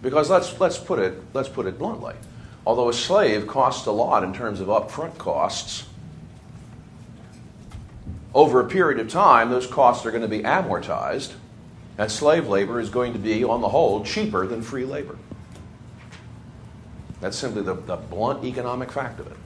Because 0.00 0.30
let's, 0.30 0.58
let's, 0.58 0.78
put 0.78 0.98
it, 0.98 1.20
let's 1.34 1.48
put 1.48 1.66
it 1.66 1.78
bluntly. 1.78 2.14
Although 2.64 2.88
a 2.88 2.94
slave 2.94 3.46
costs 3.46 3.86
a 3.86 3.92
lot 3.92 4.22
in 4.22 4.32
terms 4.32 4.60
of 4.60 4.68
upfront 4.68 5.18
costs, 5.18 5.84
over 8.34 8.60
a 8.60 8.64
period 8.64 8.98
of 8.98 9.08
time, 9.08 9.50
those 9.50 9.66
costs 9.66 10.06
are 10.06 10.10
going 10.10 10.22
to 10.22 10.28
be 10.28 10.40
amortized, 10.40 11.32
and 11.98 12.10
slave 12.10 12.48
labor 12.48 12.80
is 12.80 12.88
going 12.88 13.12
to 13.12 13.18
be, 13.18 13.44
on 13.44 13.60
the 13.60 13.68
whole, 13.68 14.04
cheaper 14.04 14.46
than 14.46 14.62
free 14.62 14.84
labor. 14.84 15.18
That's 17.20 17.36
simply 17.36 17.62
the, 17.62 17.74
the 17.74 17.96
blunt 17.96 18.44
economic 18.44 18.90
fact 18.90 19.20
of 19.20 19.26
it. 19.26 19.36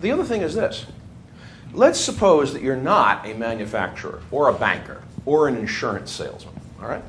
The 0.00 0.10
other 0.10 0.24
thing 0.24 0.42
is 0.42 0.54
this 0.54 0.86
let's 1.72 1.98
suppose 1.98 2.52
that 2.52 2.62
you're 2.62 2.76
not 2.76 3.26
a 3.26 3.34
manufacturer 3.34 4.20
or 4.30 4.48
a 4.48 4.52
banker 4.52 5.02
or 5.24 5.48
an 5.48 5.56
insurance 5.56 6.10
salesman, 6.10 6.54
all 6.80 6.88
right? 6.88 7.04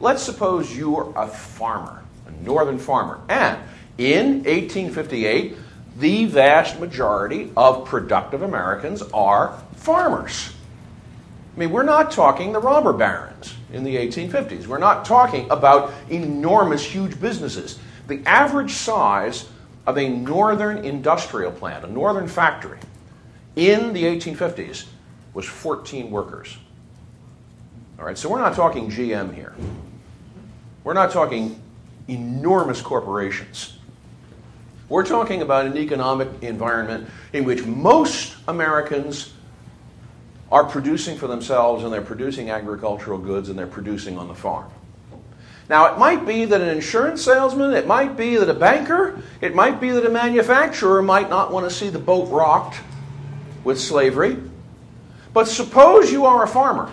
Let's 0.00 0.22
suppose 0.22 0.76
you're 0.76 1.12
a 1.16 1.28
farmer, 1.28 2.02
a 2.26 2.44
northern 2.44 2.78
farmer, 2.78 3.20
and 3.28 3.58
in 3.98 4.42
1858, 4.44 5.56
the 5.96 6.24
vast 6.26 6.80
majority 6.80 7.52
of 7.56 7.84
productive 7.84 8.42
Americans 8.42 9.02
are 9.12 9.62
farmers. 9.76 10.52
I 11.54 11.60
mean, 11.60 11.70
we're 11.70 11.82
not 11.82 12.10
talking 12.10 12.52
the 12.52 12.60
robber 12.60 12.92
barons 12.92 13.54
in 13.72 13.84
the 13.84 13.96
1850s. 13.96 14.66
We're 14.66 14.78
not 14.78 15.04
talking 15.04 15.50
about 15.50 15.92
enormous, 16.08 16.82
huge 16.82 17.20
businesses. 17.20 17.78
The 18.08 18.22
average 18.26 18.72
size 18.72 19.48
of 19.86 19.98
a 19.98 20.08
northern 20.08 20.78
industrial 20.78 21.52
plant, 21.52 21.84
a 21.84 21.88
northern 21.90 22.28
factory, 22.28 22.78
in 23.56 23.92
the 23.92 24.04
1850s 24.04 24.86
was 25.34 25.44
14 25.44 26.10
workers. 26.10 26.56
All 27.98 28.06
right, 28.06 28.16
so 28.16 28.28
we're 28.28 28.40
not 28.40 28.54
talking 28.54 28.90
GM 28.90 29.34
here. 29.34 29.54
We're 30.84 30.94
not 30.94 31.10
talking 31.10 31.60
enormous 32.08 32.80
corporations. 32.80 33.78
We're 34.92 35.06
talking 35.06 35.40
about 35.40 35.64
an 35.64 35.78
economic 35.78 36.28
environment 36.42 37.08
in 37.32 37.44
which 37.44 37.64
most 37.64 38.36
Americans 38.46 39.32
are 40.50 40.64
producing 40.64 41.16
for 41.16 41.26
themselves 41.26 41.82
and 41.82 41.90
they're 41.90 42.02
producing 42.02 42.50
agricultural 42.50 43.16
goods 43.16 43.48
and 43.48 43.58
they're 43.58 43.66
producing 43.66 44.18
on 44.18 44.28
the 44.28 44.34
farm. 44.34 44.70
Now, 45.70 45.86
it 45.86 45.98
might 45.98 46.26
be 46.26 46.44
that 46.44 46.60
an 46.60 46.68
insurance 46.68 47.24
salesman, 47.24 47.72
it 47.72 47.86
might 47.86 48.18
be 48.18 48.36
that 48.36 48.50
a 48.50 48.54
banker, 48.54 49.22
it 49.40 49.54
might 49.54 49.80
be 49.80 49.92
that 49.92 50.04
a 50.04 50.10
manufacturer 50.10 51.00
might 51.00 51.30
not 51.30 51.50
want 51.50 51.66
to 51.66 51.74
see 51.74 51.88
the 51.88 51.98
boat 51.98 52.28
rocked 52.30 52.78
with 53.64 53.80
slavery. 53.80 54.36
But 55.32 55.48
suppose 55.48 56.12
you 56.12 56.26
are 56.26 56.44
a 56.44 56.48
farmer. 56.48 56.92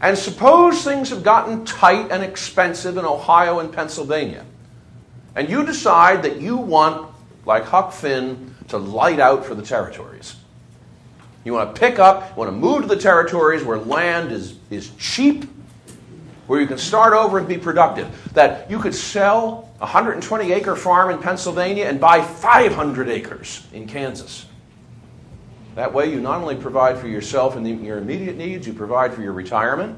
And 0.00 0.16
suppose 0.16 0.82
things 0.82 1.10
have 1.10 1.22
gotten 1.22 1.66
tight 1.66 2.10
and 2.10 2.22
expensive 2.22 2.96
in 2.96 3.04
Ohio 3.04 3.58
and 3.58 3.70
Pennsylvania. 3.70 4.46
And 5.38 5.48
you 5.48 5.64
decide 5.64 6.24
that 6.24 6.40
you 6.40 6.56
want, 6.56 7.14
like 7.46 7.62
Huck 7.62 7.92
Finn, 7.92 8.56
to 8.66 8.76
light 8.76 9.20
out 9.20 9.44
for 9.44 9.54
the 9.54 9.62
territories. 9.62 10.34
You 11.44 11.52
want 11.52 11.72
to 11.72 11.80
pick 11.80 12.00
up, 12.00 12.30
you 12.30 12.34
want 12.34 12.48
to 12.48 12.56
move 12.56 12.82
to 12.82 12.88
the 12.88 13.00
territories 13.00 13.62
where 13.62 13.78
land 13.78 14.32
is, 14.32 14.58
is 14.68 14.90
cheap, 14.98 15.44
where 16.48 16.60
you 16.60 16.66
can 16.66 16.76
start 16.76 17.12
over 17.12 17.38
and 17.38 17.46
be 17.46 17.56
productive. 17.56 18.32
That 18.34 18.68
you 18.68 18.80
could 18.80 18.96
sell 18.96 19.72
a 19.76 19.84
120 19.84 20.50
acre 20.50 20.74
farm 20.74 21.10
in 21.10 21.20
Pennsylvania 21.20 21.84
and 21.84 22.00
buy 22.00 22.20
500 22.20 23.08
acres 23.08 23.64
in 23.72 23.86
Kansas. 23.86 24.44
That 25.76 25.94
way, 25.94 26.10
you 26.10 26.20
not 26.20 26.40
only 26.40 26.56
provide 26.56 26.98
for 26.98 27.06
yourself 27.06 27.54
and 27.54 27.86
your 27.86 27.98
immediate 27.98 28.36
needs, 28.36 28.66
you 28.66 28.72
provide 28.72 29.14
for 29.14 29.22
your 29.22 29.34
retirement. 29.34 29.96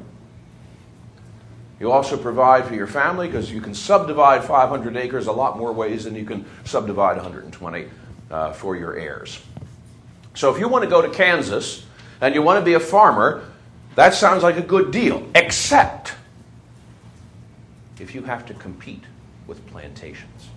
You 1.81 1.90
also 1.90 2.19
provide 2.19 2.66
for 2.66 2.75
your 2.75 2.87
family 2.87 3.27
because 3.27 3.51
you 3.51 3.62
can 3.62 3.75
subdivide 3.75 4.45
500 4.45 4.97
acres 4.99 5.27
a 5.27 5.33
lot 5.33 5.57
more 5.59 5.73
ways 5.73 6.05
than 6.05 6.14
you 6.14 6.27
can 6.27 6.45
subdivide 6.64 7.16
120 7.16 7.88
uh, 8.31 8.53
for 8.53 8.77
your 8.77 8.97
heirs. 8.97 9.40
So 10.35 10.55
if 10.55 10.61
you 10.61 10.69
want 10.69 10.85
to 10.85 10.90
go 10.90 11.01
to 11.01 11.09
Kansas 11.09 11.87
and 12.21 12.35
you 12.35 12.43
want 12.43 12.61
to 12.61 12.64
be 12.64 12.75
a 12.75 12.81
farmer, 12.81 13.45
that 13.95 14.12
sounds 14.12 14.43
like 14.43 14.59
a 14.59 14.62
good 14.62 14.90
deal, 14.90 15.27
except 15.35 16.14
if 17.99 18.14
you 18.14 18.25
have 18.25 18.45
to 18.47 18.55
compete 18.55 19.05
with 19.47 19.66
plantations. 19.66 20.51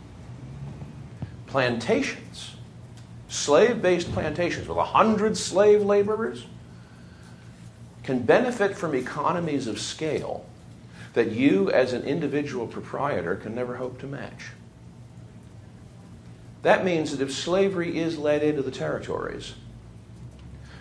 Plantations, 1.47 2.57
slave 3.29 3.81
based 3.81 4.11
plantations 4.11 4.67
with 4.67 4.77
100 4.77 5.37
slave 5.37 5.83
laborers, 5.83 6.45
can 8.03 8.19
benefit 8.19 8.75
from 8.75 8.93
economies 8.93 9.67
of 9.67 9.79
scale 9.79 10.45
that 11.13 11.31
you, 11.31 11.69
as 11.71 11.93
an 11.93 12.03
individual 12.03 12.67
proprietor, 12.67 13.35
can 13.35 13.53
never 13.53 13.75
hope 13.75 13.99
to 13.99 14.07
match. 14.07 14.47
That 16.63 16.85
means 16.85 17.11
that 17.11 17.21
if 17.21 17.31
slavery 17.31 17.99
is 17.99 18.17
let 18.17 18.41
into 18.41 18.61
the 18.61 18.71
territories, 18.71 19.53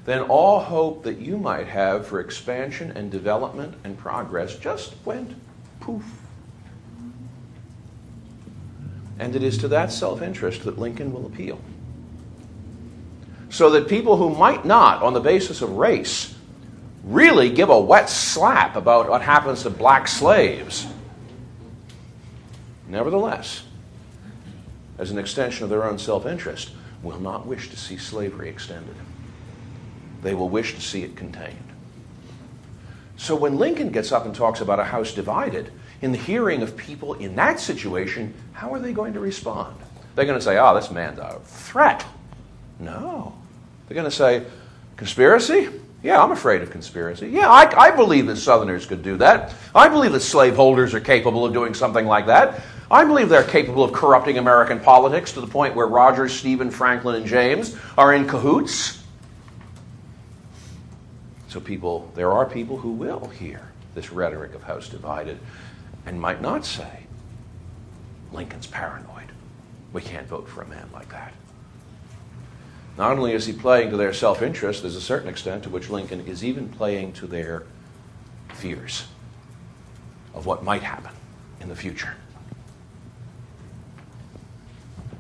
then 0.05 0.23
all 0.23 0.61
hope 0.61 1.05
that 1.05 1.19
you 1.19 1.37
might 1.37 1.67
have 1.67 2.07
for 2.07 2.21
expansion 2.21 2.91
and 2.93 3.11
development 3.11 3.75
and 3.85 3.99
progress 3.99 4.57
just 4.57 4.95
went 5.05 5.35
poof. 5.81 6.05
And 9.19 9.37
it 9.37 9.43
is 9.43 9.59
to 9.59 9.69
that 9.69 9.93
self 9.93 10.23
interest 10.23 10.65
that 10.65 10.79
Lincoln 10.79 11.13
will 11.13 11.27
appeal. 11.27 11.61
So 13.51 13.71
that 13.71 13.87
people 13.87 14.17
who 14.17 14.35
might 14.35 14.65
not, 14.65 15.03
on 15.03 15.13
the 15.13 15.21
basis 15.21 15.63
of 15.63 15.77
race, 15.77 16.32
really 17.05 17.51
give 17.51 17.69
a 17.69 17.81
wet 17.81 18.09
slap 18.09 18.77
about 18.77 19.09
what 19.09 19.23
happens 19.23 19.63
to 19.63 19.71
black 19.71 20.07
slaves, 20.09 20.87
nevertheless, 22.89 23.65
as 24.99 25.11
an 25.11 25.19
extension 25.19 25.65
of 25.65 25.71
their 25.71 25.85
own 25.85 25.99
self 25.99 26.27
interest, 26.27 26.71
will 27.03 27.21
not 27.21 27.47
wish 27.47 27.71
to 27.71 27.77
see 27.77 27.97
slavery 27.97 28.49
extended. 28.49 28.95
They 30.23 30.35
will 30.35 30.49
wish 30.49 30.75
to 30.75 30.81
see 30.81 31.03
it 31.03 31.17
contained. 31.17 31.57
So 33.17 33.35
when 33.35 33.57
Lincoln 33.57 33.91
gets 33.91 34.13
up 34.13 34.25
and 34.25 34.35
talks 34.35 34.61
about 34.61 34.79
a 34.79 34.85
house 34.85 35.13
divided, 35.13 35.71
in 36.01 36.13
the 36.13 36.19
hearing 36.19 36.63
of 36.63 36.77
people 36.77 37.15
in 37.15 37.37
that 37.37 37.61
situation, 37.61 38.35
how 38.53 38.75
are 38.75 38.79
they 38.79 38.93
going 38.93 39.13
to 39.15 39.21
respond? 39.21 39.77
They're 40.15 40.25
going 40.25 40.39
to 40.39 40.45
say, 40.45 40.59
oh, 40.59 40.75
this 40.75 40.91
man's 40.91 41.19
a 41.19 41.41
threat. 41.45 42.05
No. 42.79 43.35
They're 43.87 43.95
going 43.95 44.11
to 44.11 44.11
say, 44.11 44.45
conspiracy? 44.97 45.69
Yeah, 46.03 46.23
I'm 46.23 46.33
afraid 46.33 46.63
of 46.63 46.71
conspiracy. 46.71 47.29
Yeah, 47.29 47.49
I, 47.49 47.89
I, 47.89 47.91
believe 47.93 48.27
that 48.27 48.37
Southerners 48.37 48.87
could 48.87 49.05
do 49.05 49.17
that. 49.19 49.55
I 49.73 49.89
believe 49.89 50.13
that 50.13 50.21
slaveholders 50.21 50.95
are 50.95 51.01
capable 51.01 51.47
of 51.47 51.53
doing 51.53 51.75
something 51.75 52.07
like 52.07 52.27
that. 52.27 52.61
I 52.91 53.05
believe 53.05 53.29
they're 53.29 53.45
capable 53.45 53.85
of 53.85 53.93
corrupting 53.93 54.37
American 54.37 54.81
politics 54.81 55.33
to 55.33 55.41
the 55.41 55.47
point 55.47 55.77
where 55.77 55.87
Rogers, 55.87 56.33
Stephen, 56.33 56.71
Franklin, 56.71 57.15
and 57.15 57.27
James 57.27 57.77
are 57.97 58.13
in 58.13 58.27
cahoots. 58.27 59.03
So 61.49 61.61
people, 61.61 62.11
there 62.17 62.33
are 62.33 62.47
people 62.47 62.79
who 62.79 62.93
will 62.93 63.29
hear 63.29 63.69
this 63.95 64.11
rhetoric 64.11 64.55
of 64.55 64.63
house 64.65 64.89
divided 64.89 65.39
and 66.05 66.21
might 66.21 66.43
not 66.43 66.67
say, 66.67 67.05
Lincoln's 68.33 68.67
paranoid. 68.67 69.31
We 69.93 70.01
can't 70.01 70.27
vote 70.27 70.49
for 70.49 70.63
a 70.63 70.67
man 70.67 70.89
like 70.93 71.11
that. 71.11 71.33
Not 72.99 73.13
only 73.13 73.33
is 73.33 73.47
he 73.47 73.53
playing 73.53 73.91
to 73.91 73.97
their 73.97 74.13
self 74.13 74.43
interest, 74.43 74.83
there's 74.83 74.97
a 74.97 75.01
certain 75.01 75.29
extent 75.29 75.63
to 75.65 75.71
which 75.71 75.89
Lincoln 75.89 76.27
is 76.27 76.45
even 76.45 76.69
playing 76.69 77.13
to 77.15 77.27
their 77.27 77.65
fears 78.55 79.07
of 80.35 80.47
what 80.47 80.63
might 80.63 80.83
happen 80.83 81.13
in 81.61 81.69
the 81.69 81.77
future. 81.77 82.15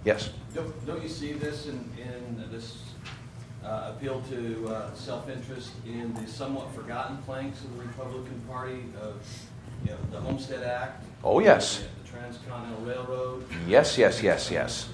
Yes? 0.04 0.30
Don't, 0.54 0.86
don't 0.86 1.02
you 1.02 1.08
see 1.08 1.32
this 1.32 1.66
in, 1.66 1.88
in 1.96 2.44
this 2.50 2.82
uh, 3.64 3.92
appeal 3.94 4.20
to 4.30 4.68
uh, 4.68 4.94
self 4.94 5.28
interest 5.28 5.70
in 5.86 6.12
the 6.14 6.26
somewhat 6.26 6.74
forgotten 6.74 7.18
planks 7.18 7.62
of 7.62 7.76
the 7.76 7.84
Republican 7.84 8.40
Party 8.48 8.84
of 9.00 9.22
you 9.84 9.92
know, 9.92 9.98
the 10.10 10.20
Homestead 10.20 10.62
Act? 10.62 11.04
Oh, 11.24 11.38
yes. 11.38 11.78
The, 11.78 11.84
the 12.02 12.18
Transcontinental 12.18 12.84
Railroad? 12.84 13.46
Yes, 13.66 13.96
yes, 13.96 14.22
yes, 14.22 14.50
yes. 14.50 14.88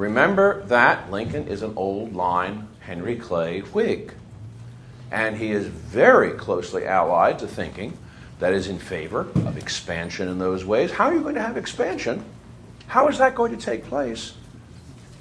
Remember 0.00 0.62
that 0.62 1.10
Lincoln 1.10 1.46
is 1.46 1.60
an 1.60 1.74
old 1.76 2.14
line 2.14 2.68
Henry 2.80 3.16
Clay 3.16 3.60
Whig. 3.60 4.14
And 5.10 5.36
he 5.36 5.50
is 5.50 5.66
very 5.66 6.30
closely 6.30 6.86
allied 6.86 7.38
to 7.40 7.46
thinking 7.46 7.98
that 8.38 8.54
is 8.54 8.66
in 8.66 8.78
favor 8.78 9.28
of 9.34 9.58
expansion 9.58 10.26
in 10.26 10.38
those 10.38 10.64
ways. 10.64 10.92
How 10.92 11.08
are 11.08 11.14
you 11.14 11.20
going 11.20 11.34
to 11.34 11.42
have 11.42 11.58
expansion? 11.58 12.24
How 12.86 13.08
is 13.08 13.18
that 13.18 13.34
going 13.34 13.54
to 13.54 13.62
take 13.62 13.84
place 13.84 14.32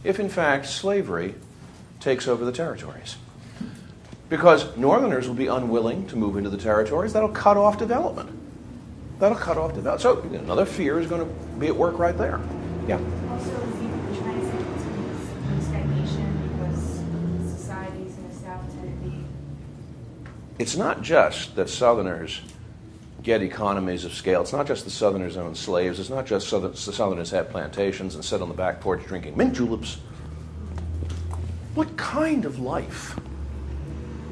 if, 0.05 0.17
in 0.17 0.29
fact, 0.29 0.65
slavery 0.67 1.35
takes 1.99 2.25
over 2.25 2.45
the 2.45 2.53
territories? 2.53 3.17
Because 4.29 4.77
Northerners 4.77 5.27
will 5.27 5.35
be 5.35 5.47
unwilling 5.47 6.07
to 6.07 6.15
move 6.15 6.37
into 6.37 6.49
the 6.49 6.57
territories. 6.57 7.11
That'll 7.11 7.27
cut 7.27 7.57
off 7.57 7.77
development. 7.77 8.29
That'll 9.19 9.37
cut 9.37 9.57
off 9.57 9.73
development. 9.73 10.01
So 10.01 10.21
another 10.39 10.65
fear 10.65 11.01
is 11.01 11.07
going 11.07 11.27
to 11.27 11.59
be 11.59 11.67
at 11.67 11.75
work 11.75 11.99
right 11.99 12.17
there. 12.17 12.39
Yeah. 12.87 13.01
Also, 13.29 13.69
stagnation 15.61 16.57
because 16.57 17.01
societies 17.59 18.17
in 18.17 18.29
the 18.29 18.35
South 18.35 18.65
tend 18.73 19.03
to 19.03 19.09
be 19.09 19.25
it's 20.59 20.75
not 20.75 21.01
just 21.01 21.55
that 21.55 21.69
Southerners 21.69 22.41
get 23.23 23.41
economies 23.41 24.05
of 24.05 24.13
scale. 24.13 24.41
It's 24.41 24.53
not 24.53 24.67
just 24.67 24.85
the 24.85 24.91
Southerners 24.91 25.37
own 25.37 25.55
slaves. 25.55 25.99
It's 25.99 26.09
not 26.09 26.25
just 26.25 26.51
the 26.51 26.73
Southerners 26.75 27.31
had 27.31 27.49
plantations 27.49 28.15
and 28.15 28.23
sit 28.23 28.41
on 28.41 28.49
the 28.49 28.53
back 28.53 28.79
porch 28.79 29.03
drinking 29.05 29.35
mint 29.35 29.55
juleps. 29.55 29.99
What 31.75 31.95
kind 31.97 32.45
of 32.45 32.59
life? 32.59 33.17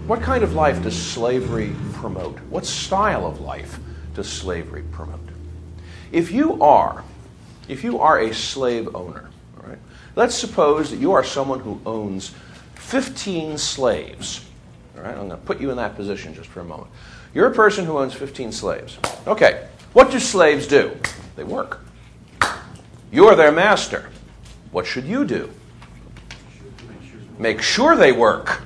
What 0.06 0.22
kind 0.22 0.44
of 0.44 0.54
life 0.54 0.84
does 0.84 0.98
slavery 0.98 1.74
promote? 1.94 2.40
What 2.50 2.66
style 2.66 3.26
of 3.26 3.42
life 3.42 3.80
does 4.14 4.30
slavery 4.30 4.84
promote? 4.92 5.20
If 6.12 6.32
you 6.32 6.62
are, 6.62 7.04
if 7.68 7.84
you 7.84 8.00
are 8.00 8.20
a 8.20 8.34
slave 8.34 8.96
owner, 8.96 9.30
all 9.58 9.70
right, 9.70 9.80
let's 10.16 10.36
suppose 10.36 10.92
that 10.92 10.98
you 10.98 11.12
are 11.12 11.24
someone 11.24 11.60
who 11.60 11.82
owns 11.86 12.34
15 12.76 13.58
slaves. 13.58 14.47
All 14.98 15.04
right, 15.04 15.12
I'm 15.12 15.28
going 15.28 15.30
to 15.30 15.38
put 15.38 15.62
you 15.62 15.70
in 15.70 15.78
that 15.78 15.96
position 15.96 16.34
just 16.34 16.50
for 16.50 16.62
a 16.62 16.64
moment. 16.64 16.90
You're 17.34 17.48
a 17.48 17.54
person 17.54 17.86
who 17.86 18.00
owns 18.00 18.14
15 18.14 18.52
slaves. 18.52 18.98
Okay, 19.28 19.68
what 19.94 20.10
do 20.10 20.20
slaves 20.20 20.66
do? 20.66 20.98
They 21.36 21.44
work. 21.44 21.82
You 23.12 23.28
are 23.28 23.36
their 23.36 23.52
master. 23.52 24.10
What 24.72 24.88
should 24.88 25.06
you 25.06 25.24
do? 25.24 25.52
Make 27.38 27.62
sure 27.62 27.96
they 27.96 28.12
work. 28.12 28.62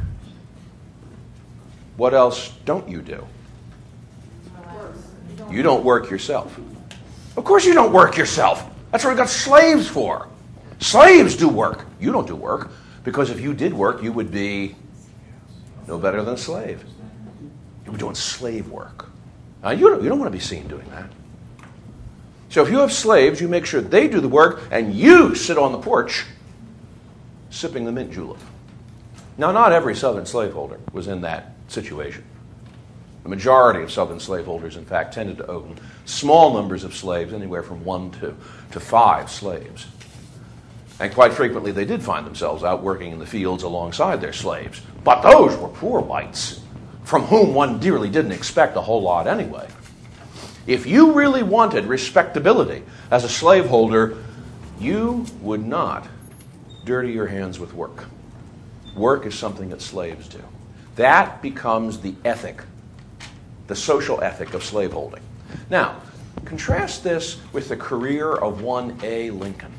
What 1.97 2.13
else 2.13 2.53
don't 2.63 2.87
you 2.87 3.01
do? 3.01 3.27
You 5.49 5.63
don't 5.63 5.83
work 5.83 6.09
yourself. 6.09 6.57
Of 7.35 7.43
course, 7.43 7.65
you 7.65 7.73
don't 7.73 7.91
work 7.91 8.15
yourself. 8.15 8.63
That's 8.91 9.03
what 9.03 9.11
we've 9.11 9.17
got 9.17 9.29
slaves 9.29 9.87
for. 9.87 10.29
Slaves 10.79 11.35
do 11.35 11.49
work. 11.49 11.85
You 11.99 12.11
don't 12.11 12.25
do 12.25 12.35
work 12.35 12.71
because 13.03 13.29
if 13.29 13.41
you 13.41 13.53
did 13.53 13.73
work, 13.73 14.01
you 14.01 14.13
would 14.13 14.31
be 14.31 14.75
no 15.87 15.97
better 15.97 16.23
than 16.23 16.35
a 16.35 16.37
slave. 16.37 16.83
You 17.85 17.91
were 17.91 17.97
doing 17.97 18.15
slave 18.15 18.69
work. 18.69 19.09
Now, 19.63 19.71
you 19.71 19.89
don't, 19.89 20.03
you 20.03 20.09
don't 20.09 20.19
want 20.19 20.31
to 20.31 20.37
be 20.37 20.43
seen 20.43 20.67
doing 20.67 20.89
that. 20.89 21.09
So 22.49 22.63
if 22.63 22.69
you 22.69 22.79
have 22.79 22.91
slaves, 22.91 23.39
you 23.39 23.47
make 23.47 23.65
sure 23.65 23.79
they 23.79 24.07
do 24.07 24.19
the 24.19 24.27
work 24.27 24.63
and 24.71 24.93
you 24.93 25.35
sit 25.35 25.57
on 25.57 25.71
the 25.71 25.79
porch 25.79 26.25
sipping 27.49 27.85
the 27.85 27.91
mint 27.91 28.11
julep. 28.11 28.39
Now, 29.37 29.51
not 29.51 29.71
every 29.71 29.95
Southern 29.95 30.25
slaveholder 30.25 30.79
was 30.91 31.07
in 31.07 31.21
that 31.21 31.53
situation. 31.67 32.23
The 33.23 33.29
majority 33.29 33.83
of 33.83 33.91
Southern 33.91 34.19
slaveholders, 34.19 34.77
in 34.77 34.85
fact, 34.85 35.13
tended 35.13 35.37
to 35.37 35.47
own 35.47 35.77
small 36.05 36.53
numbers 36.53 36.83
of 36.83 36.95
slaves, 36.95 37.33
anywhere 37.33 37.63
from 37.63 37.85
one 37.85 38.11
to, 38.11 38.35
to 38.71 38.79
five 38.79 39.29
slaves. 39.29 39.87
And 40.99 41.13
quite 41.13 41.33
frequently, 41.33 41.71
they 41.71 41.85
did 41.85 42.01
find 42.01 42.25
themselves 42.25 42.63
out 42.63 42.83
working 42.83 43.11
in 43.11 43.19
the 43.19 43.25
fields 43.25 43.63
alongside 43.63 44.21
their 44.21 44.33
slaves. 44.33 44.81
But 45.03 45.21
those 45.21 45.57
were 45.57 45.67
poor 45.67 46.01
whites, 46.01 46.61
from 47.03 47.23
whom 47.23 47.53
one 47.53 47.79
dearly 47.79 48.09
didn't 48.09 48.31
expect 48.31 48.77
a 48.77 48.81
whole 48.81 49.01
lot 49.01 49.27
anyway. 49.27 49.67
If 50.67 50.85
you 50.85 51.13
really 51.13 51.43
wanted 51.43 51.85
respectability 51.85 52.83
as 53.09 53.23
a 53.23 53.29
slaveholder, 53.29 54.17
you 54.79 55.25
would 55.41 55.65
not 55.65 56.07
dirty 56.85 57.11
your 57.11 57.27
hands 57.27 57.59
with 57.59 57.73
work. 57.73 58.05
Work 58.95 59.25
is 59.25 59.37
something 59.37 59.69
that 59.69 59.81
slaves 59.81 60.27
do. 60.27 60.43
That 60.95 61.41
becomes 61.41 61.99
the 61.99 62.13
ethic, 62.25 62.61
the 63.67 63.75
social 63.75 64.21
ethic 64.21 64.53
of 64.53 64.63
slaveholding. 64.63 65.21
Now, 65.69 66.01
contrast 66.45 67.03
this 67.03 67.37
with 67.53 67.69
the 67.69 67.77
career 67.77 68.31
of 68.31 68.61
one 68.61 68.99
A. 69.01 69.31
Lincoln. 69.31 69.73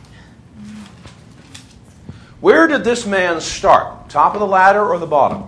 Where 2.43 2.67
did 2.67 2.83
this 2.83 3.07
man 3.07 3.41
start? 3.41 4.11
Top 4.11 4.35
of 4.35 4.41
the 4.41 4.47
ladder 4.49 4.85
or 4.85 4.99
the 4.99 5.07
bottom? 5.07 5.45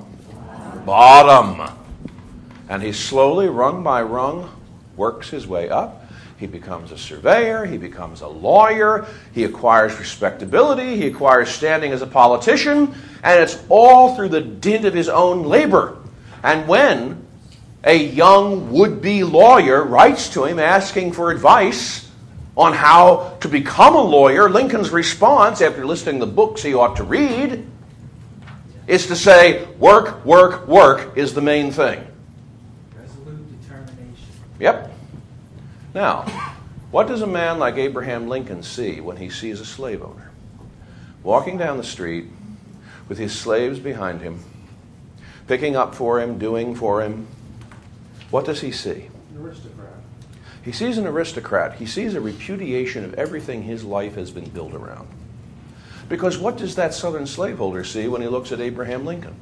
Bottom. 0.86 1.76
And 2.68 2.80
he 2.80 2.92
slowly, 2.92 3.48
rung 3.48 3.82
by 3.82 4.00
rung, 4.02 4.48
works 4.94 5.28
his 5.28 5.44
way 5.44 5.68
up. 5.68 6.08
He 6.38 6.46
becomes 6.46 6.92
a 6.92 6.98
surveyor, 6.98 7.64
he 7.64 7.78
becomes 7.78 8.20
a 8.20 8.28
lawyer, 8.28 9.08
he 9.32 9.42
acquires 9.42 9.98
respectability, 9.98 10.96
he 10.96 11.08
acquires 11.08 11.48
standing 11.48 11.90
as 11.90 12.00
a 12.00 12.06
politician, 12.06 12.94
and 13.24 13.42
it's 13.42 13.60
all 13.68 14.14
through 14.14 14.28
the 14.28 14.40
dint 14.40 14.84
of 14.84 14.94
his 14.94 15.08
own 15.08 15.42
labor. 15.42 15.98
And 16.44 16.68
when 16.68 17.26
a 17.82 17.96
young 17.96 18.70
would 18.70 19.02
be 19.02 19.24
lawyer 19.24 19.82
writes 19.82 20.28
to 20.34 20.44
him 20.44 20.60
asking 20.60 21.14
for 21.14 21.32
advice 21.32 22.03
on 22.56 22.72
how 22.72 23.36
to 23.40 23.48
become 23.48 23.94
a 23.94 24.02
lawyer, 24.02 24.48
Lincoln's 24.48 24.90
response, 24.90 25.60
after 25.60 25.84
listing 25.84 26.18
the 26.18 26.26
books 26.26 26.62
he 26.62 26.74
ought 26.74 26.96
to 26.96 27.04
read, 27.04 27.66
is 28.86 29.06
to 29.08 29.16
say, 29.16 29.64
work, 29.78 30.24
work, 30.24 30.66
work 30.68 31.16
is 31.16 31.34
the 31.34 31.40
main 31.40 31.72
thing. 31.72 32.06
Resolute 32.96 33.62
determination. 33.62 34.28
Yep. 34.60 34.92
Now, 35.94 36.22
what 36.90 37.08
does 37.08 37.22
a 37.22 37.26
man 37.26 37.58
like 37.58 37.76
Abraham 37.76 38.28
Lincoln 38.28 38.62
see 38.62 39.00
when 39.00 39.16
he 39.16 39.30
sees 39.30 39.60
a 39.60 39.66
slave 39.66 40.02
owner? 40.02 40.30
Walking 41.22 41.58
down 41.58 41.76
the 41.76 41.84
street 41.84 42.26
with 43.08 43.18
his 43.18 43.36
slaves 43.36 43.78
behind 43.78 44.20
him, 44.20 44.40
picking 45.46 45.74
up 45.74 45.94
for 45.94 46.20
him, 46.20 46.38
doing 46.38 46.74
for 46.74 47.02
him. 47.02 47.26
What 48.30 48.44
does 48.44 48.60
he 48.60 48.70
see? 48.70 49.08
Aristocrat. 49.36 49.83
He 50.64 50.72
sees 50.72 50.96
an 50.96 51.06
aristocrat. 51.06 51.74
He 51.74 51.86
sees 51.86 52.14
a 52.14 52.20
repudiation 52.20 53.04
of 53.04 53.14
everything 53.14 53.62
his 53.62 53.84
life 53.84 54.14
has 54.14 54.30
been 54.30 54.48
built 54.48 54.72
around. 54.72 55.08
Because 56.08 56.38
what 56.38 56.56
does 56.56 56.74
that 56.76 56.94
southern 56.94 57.26
slaveholder 57.26 57.84
see 57.84 58.08
when 58.08 58.22
he 58.22 58.28
looks 58.28 58.50
at 58.50 58.60
Abraham 58.60 59.04
Lincoln? 59.04 59.34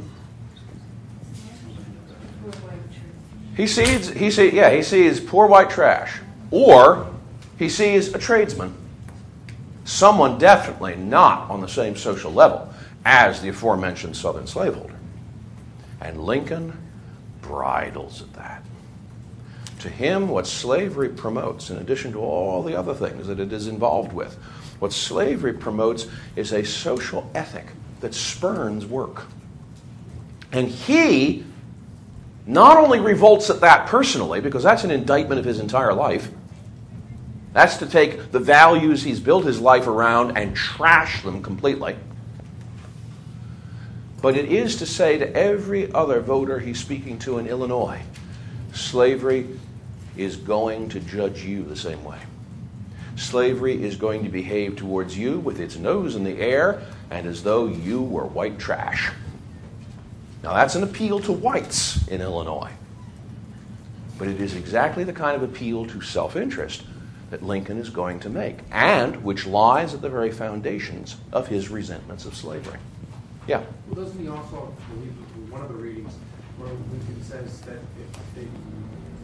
He 3.56 3.66
sees, 3.66 4.08
he 4.10 4.30
see, 4.30 4.50
yeah, 4.50 4.70
he 4.70 4.82
sees 4.82 5.20
poor 5.20 5.46
white 5.46 5.70
trash. 5.70 6.20
Or 6.50 7.06
he 7.58 7.68
sees 7.68 8.14
a 8.14 8.18
tradesman. 8.18 8.74
Someone 9.84 10.38
definitely 10.38 10.96
not 10.96 11.50
on 11.50 11.60
the 11.60 11.68
same 11.68 11.96
social 11.96 12.32
level 12.32 12.72
as 13.04 13.42
the 13.42 13.48
aforementioned 13.48 14.16
southern 14.16 14.46
slaveholder. 14.46 14.94
And 16.00 16.24
Lincoln 16.24 16.76
bridles 17.42 18.22
at 18.22 18.32
that. 18.34 18.64
To 19.82 19.88
him, 19.88 20.28
what 20.28 20.46
slavery 20.46 21.08
promotes, 21.08 21.70
in 21.70 21.76
addition 21.76 22.12
to 22.12 22.20
all 22.20 22.62
the 22.62 22.78
other 22.78 22.94
things 22.94 23.26
that 23.26 23.40
it 23.40 23.52
is 23.52 23.66
involved 23.66 24.12
with, 24.12 24.32
what 24.78 24.92
slavery 24.92 25.52
promotes 25.52 26.06
is 26.36 26.52
a 26.52 26.64
social 26.64 27.28
ethic 27.34 27.66
that 27.98 28.14
spurns 28.14 28.86
work. 28.86 29.24
And 30.52 30.68
he 30.68 31.44
not 32.46 32.76
only 32.76 33.00
revolts 33.00 33.50
at 33.50 33.60
that 33.62 33.88
personally, 33.88 34.40
because 34.40 34.62
that's 34.62 34.84
an 34.84 34.92
indictment 34.92 35.40
of 35.40 35.44
his 35.44 35.58
entire 35.58 35.92
life, 35.92 36.30
that's 37.52 37.78
to 37.78 37.86
take 37.86 38.30
the 38.30 38.38
values 38.38 39.02
he's 39.02 39.18
built 39.18 39.44
his 39.44 39.60
life 39.60 39.88
around 39.88 40.38
and 40.38 40.54
trash 40.54 41.24
them 41.24 41.42
completely. 41.42 41.96
But 44.20 44.36
it 44.36 44.44
is 44.44 44.76
to 44.76 44.86
say 44.86 45.18
to 45.18 45.36
every 45.36 45.92
other 45.92 46.20
voter 46.20 46.60
he's 46.60 46.78
speaking 46.78 47.18
to 47.20 47.38
in 47.38 47.48
Illinois 47.48 48.00
slavery 48.72 49.48
is 50.16 50.36
going 50.36 50.88
to 50.90 51.00
judge 51.00 51.42
you 51.42 51.62
the 51.64 51.76
same 51.76 52.02
way. 52.04 52.18
Slavery 53.16 53.82
is 53.82 53.96
going 53.96 54.24
to 54.24 54.30
behave 54.30 54.76
towards 54.76 55.16
you 55.16 55.38
with 55.38 55.60
its 55.60 55.76
nose 55.76 56.16
in 56.16 56.24
the 56.24 56.38
air 56.38 56.82
and 57.10 57.26
as 57.26 57.42
though 57.42 57.66
you 57.66 58.02
were 58.02 58.24
white 58.24 58.58
trash. 58.58 59.10
Now, 60.42 60.54
that's 60.54 60.74
an 60.74 60.82
appeal 60.82 61.20
to 61.20 61.32
whites 61.32 62.06
in 62.08 62.20
Illinois. 62.20 62.72
But 64.18 64.28
it 64.28 64.40
is 64.40 64.54
exactly 64.54 65.04
the 65.04 65.12
kind 65.12 65.36
of 65.36 65.42
appeal 65.42 65.86
to 65.86 66.00
self 66.00 66.36
interest 66.36 66.84
that 67.30 67.42
Lincoln 67.42 67.78
is 67.78 67.88
going 67.88 68.20
to 68.20 68.28
make, 68.28 68.58
and 68.70 69.24
which 69.24 69.46
lies 69.46 69.94
at 69.94 70.02
the 70.02 70.08
very 70.08 70.30
foundations 70.30 71.16
of 71.32 71.48
his 71.48 71.70
resentments 71.70 72.26
of 72.26 72.36
slavery. 72.36 72.78
Yeah. 73.46 73.62
Well, 73.88 74.04
doesn't 74.04 74.20
he 74.20 74.28
also 74.28 74.74
believe 74.92 75.12
one 75.50 75.62
of 75.62 75.68
the 75.68 75.74
readings 75.74 76.12
where 76.58 76.68
Lincoln 76.68 77.22
says 77.22 77.60
that 77.62 77.78
if 77.78 78.34
they 78.34 78.46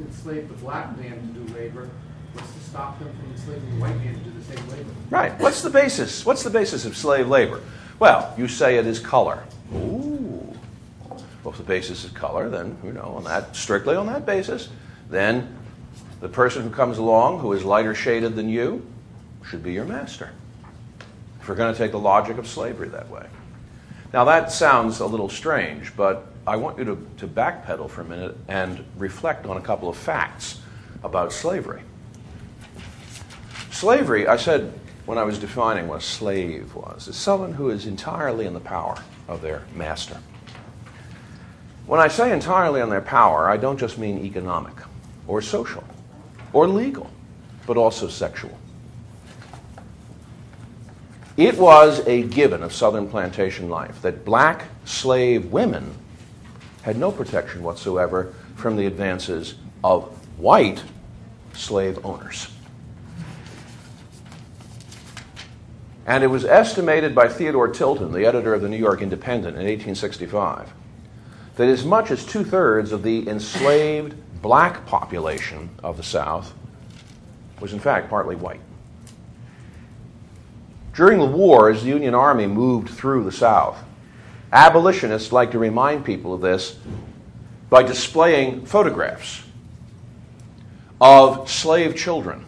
enslave 0.04 0.48
the 0.48 0.54
black 0.54 0.96
man 0.98 1.20
to 1.20 1.40
do 1.40 1.54
labor, 1.54 1.88
what's 2.32 2.52
to 2.52 2.60
stop 2.60 2.98
them 2.98 3.08
from 3.16 3.30
enslaving 3.30 3.70
the 3.70 3.80
white 3.80 3.96
man 3.96 4.14
to 4.14 4.20
do 4.20 4.30
the 4.30 4.44
same 4.44 4.68
labor? 4.68 4.90
Right. 5.10 5.38
What's 5.38 5.62
the 5.62 5.70
basis? 5.70 6.24
What's 6.24 6.42
the 6.42 6.50
basis 6.50 6.84
of 6.84 6.96
slave 6.96 7.28
labor? 7.28 7.62
Well, 7.98 8.32
you 8.38 8.48
say 8.48 8.76
it 8.76 8.86
is 8.86 9.00
color. 9.00 9.42
Ooh. 9.74 10.54
Well, 11.42 11.52
if 11.52 11.56
the 11.56 11.62
basis 11.62 12.04
is 12.04 12.10
color, 12.12 12.48
then 12.48 12.76
you 12.84 12.92
know 12.92 13.14
on 13.16 13.24
that 13.24 13.56
strictly 13.56 13.96
on 13.96 14.06
that 14.06 14.26
basis, 14.26 14.68
then 15.10 15.56
the 16.20 16.28
person 16.28 16.62
who 16.62 16.70
comes 16.70 16.98
along 16.98 17.40
who 17.40 17.52
is 17.52 17.64
lighter 17.64 17.94
shaded 17.94 18.36
than 18.36 18.48
you 18.48 18.86
should 19.46 19.62
be 19.62 19.72
your 19.72 19.84
master. 19.84 20.30
If 21.40 21.48
we're 21.48 21.54
going 21.54 21.72
to 21.72 21.78
take 21.78 21.92
the 21.92 21.98
logic 21.98 22.38
of 22.38 22.46
slavery 22.46 22.88
that 22.88 23.08
way. 23.08 23.26
Now 24.12 24.24
that 24.24 24.50
sounds 24.50 25.00
a 25.00 25.06
little 25.06 25.28
strange, 25.28 25.94
but 25.94 26.26
I 26.46 26.56
want 26.56 26.78
you 26.78 26.84
to, 26.86 27.06
to 27.18 27.26
backpedal 27.26 27.90
for 27.90 28.00
a 28.00 28.04
minute 28.04 28.36
and 28.48 28.84
reflect 28.96 29.44
on 29.44 29.58
a 29.58 29.60
couple 29.60 29.88
of 29.88 29.96
facts 29.96 30.60
about 31.02 31.32
slavery. 31.32 31.82
Slavery, 33.70 34.26
I 34.26 34.36
said 34.36 34.72
when 35.04 35.18
I 35.18 35.24
was 35.24 35.38
defining 35.38 35.88
what 35.88 35.98
a 35.98 36.04
slave 36.04 36.74
was, 36.74 37.06
is 37.08 37.16
someone 37.16 37.52
who 37.52 37.68
is 37.68 37.86
entirely 37.86 38.46
in 38.46 38.54
the 38.54 38.60
power 38.60 38.96
of 39.28 39.42
their 39.42 39.64
master. 39.74 40.16
When 41.86 42.00
I 42.00 42.08
say 42.08 42.32
entirely 42.32 42.80
in 42.80 42.88
their 42.88 43.02
power, 43.02 43.48
I 43.48 43.58
don't 43.58 43.78
just 43.78 43.98
mean 43.98 44.24
economic 44.24 44.74
or 45.26 45.42
social 45.42 45.84
or 46.54 46.66
legal, 46.66 47.10
but 47.66 47.76
also 47.76 48.08
sexual. 48.08 48.58
It 51.38 51.56
was 51.56 52.04
a 52.08 52.24
given 52.24 52.64
of 52.64 52.72
Southern 52.72 53.08
plantation 53.08 53.70
life 53.70 54.02
that 54.02 54.24
black 54.24 54.64
slave 54.84 55.52
women 55.52 55.94
had 56.82 56.98
no 56.98 57.12
protection 57.12 57.62
whatsoever 57.62 58.34
from 58.56 58.74
the 58.74 58.86
advances 58.86 59.54
of 59.84 60.02
white 60.36 60.82
slave 61.52 62.04
owners. 62.04 62.48
And 66.06 66.24
it 66.24 66.26
was 66.26 66.44
estimated 66.44 67.14
by 67.14 67.28
Theodore 67.28 67.68
Tilton, 67.68 68.10
the 68.10 68.26
editor 68.26 68.52
of 68.52 68.60
the 68.60 68.68
New 68.68 68.76
York 68.76 69.00
Independent, 69.00 69.56
in 69.56 69.62
1865, 69.62 70.72
that 71.54 71.68
as 71.68 71.84
much 71.84 72.10
as 72.10 72.26
two 72.26 72.42
thirds 72.42 72.90
of 72.90 73.04
the 73.04 73.28
enslaved 73.28 74.16
black 74.42 74.84
population 74.86 75.70
of 75.84 75.98
the 75.98 76.02
South 76.02 76.52
was, 77.60 77.72
in 77.72 77.78
fact, 77.78 78.10
partly 78.10 78.34
white. 78.34 78.60
During 80.98 81.20
the 81.20 81.26
war, 81.26 81.70
as 81.70 81.84
the 81.84 81.90
Union 81.90 82.12
Army 82.12 82.48
moved 82.48 82.88
through 82.88 83.22
the 83.22 83.30
South, 83.30 83.78
abolitionists 84.52 85.30
like 85.30 85.52
to 85.52 85.58
remind 85.60 86.04
people 86.04 86.34
of 86.34 86.40
this 86.40 86.76
by 87.70 87.84
displaying 87.84 88.66
photographs 88.66 89.44
of 91.00 91.48
slave 91.48 91.94
children. 91.94 92.44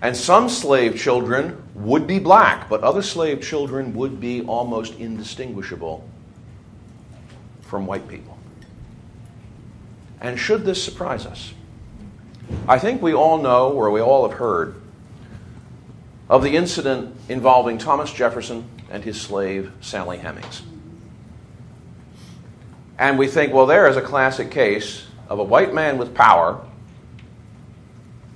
And 0.00 0.16
some 0.16 0.48
slave 0.48 0.96
children 0.96 1.60
would 1.74 2.06
be 2.06 2.20
black, 2.20 2.68
but 2.68 2.84
other 2.84 3.02
slave 3.02 3.42
children 3.42 3.94
would 3.94 4.20
be 4.20 4.42
almost 4.42 4.94
indistinguishable 5.00 6.08
from 7.62 7.84
white 7.84 8.06
people. 8.06 8.38
And 10.20 10.38
should 10.38 10.64
this 10.64 10.80
surprise 10.80 11.26
us? 11.26 11.52
I 12.68 12.78
think 12.78 13.02
we 13.02 13.12
all 13.12 13.38
know, 13.38 13.72
or 13.72 13.90
we 13.90 14.00
all 14.00 14.28
have 14.28 14.38
heard, 14.38 14.83
of 16.28 16.42
the 16.42 16.56
incident 16.56 17.16
involving 17.28 17.78
Thomas 17.78 18.12
Jefferson 18.12 18.68
and 18.90 19.04
his 19.04 19.20
slave, 19.20 19.72
Sally 19.80 20.18
Hemings. 20.18 20.62
And 22.98 23.18
we 23.18 23.26
think, 23.26 23.52
well, 23.52 23.66
there 23.66 23.88
is 23.88 23.96
a 23.96 24.02
classic 24.02 24.50
case 24.50 25.06
of 25.28 25.38
a 25.38 25.44
white 25.44 25.74
man 25.74 25.98
with 25.98 26.14
power 26.14 26.64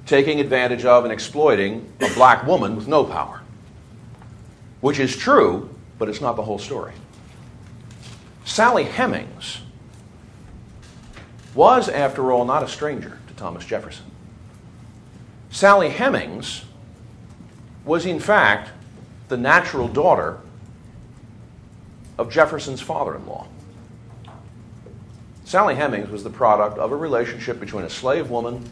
taking 0.04 0.40
advantage 0.40 0.84
of 0.84 1.04
and 1.04 1.12
exploiting 1.12 1.92
a 2.00 2.12
black 2.14 2.46
woman 2.46 2.74
with 2.76 2.88
no 2.88 3.04
power. 3.04 3.42
Which 4.80 4.98
is 4.98 5.16
true, 5.16 5.68
but 5.98 6.08
it's 6.08 6.20
not 6.20 6.36
the 6.36 6.42
whole 6.42 6.58
story. 6.58 6.94
Sally 8.44 8.84
Hemings 8.84 9.60
was, 11.54 11.88
after 11.88 12.32
all, 12.32 12.44
not 12.44 12.62
a 12.62 12.68
stranger 12.68 13.18
to 13.26 13.34
Thomas 13.34 13.64
Jefferson. 13.64 14.06
Sally 15.50 15.90
Hemings 15.90 16.62
was, 17.88 18.04
in 18.04 18.20
fact, 18.20 18.70
the 19.28 19.36
natural 19.36 19.88
daughter 19.88 20.38
of 22.18 22.30
Jefferson's 22.30 22.82
father 22.82 23.16
in 23.16 23.26
law. 23.26 23.48
Sally 25.46 25.74
Hemings 25.74 26.10
was 26.10 26.22
the 26.22 26.30
product 26.30 26.76
of 26.76 26.92
a 26.92 26.96
relationship 26.96 27.58
between 27.58 27.84
a 27.84 27.90
slave 27.90 28.28
woman 28.28 28.68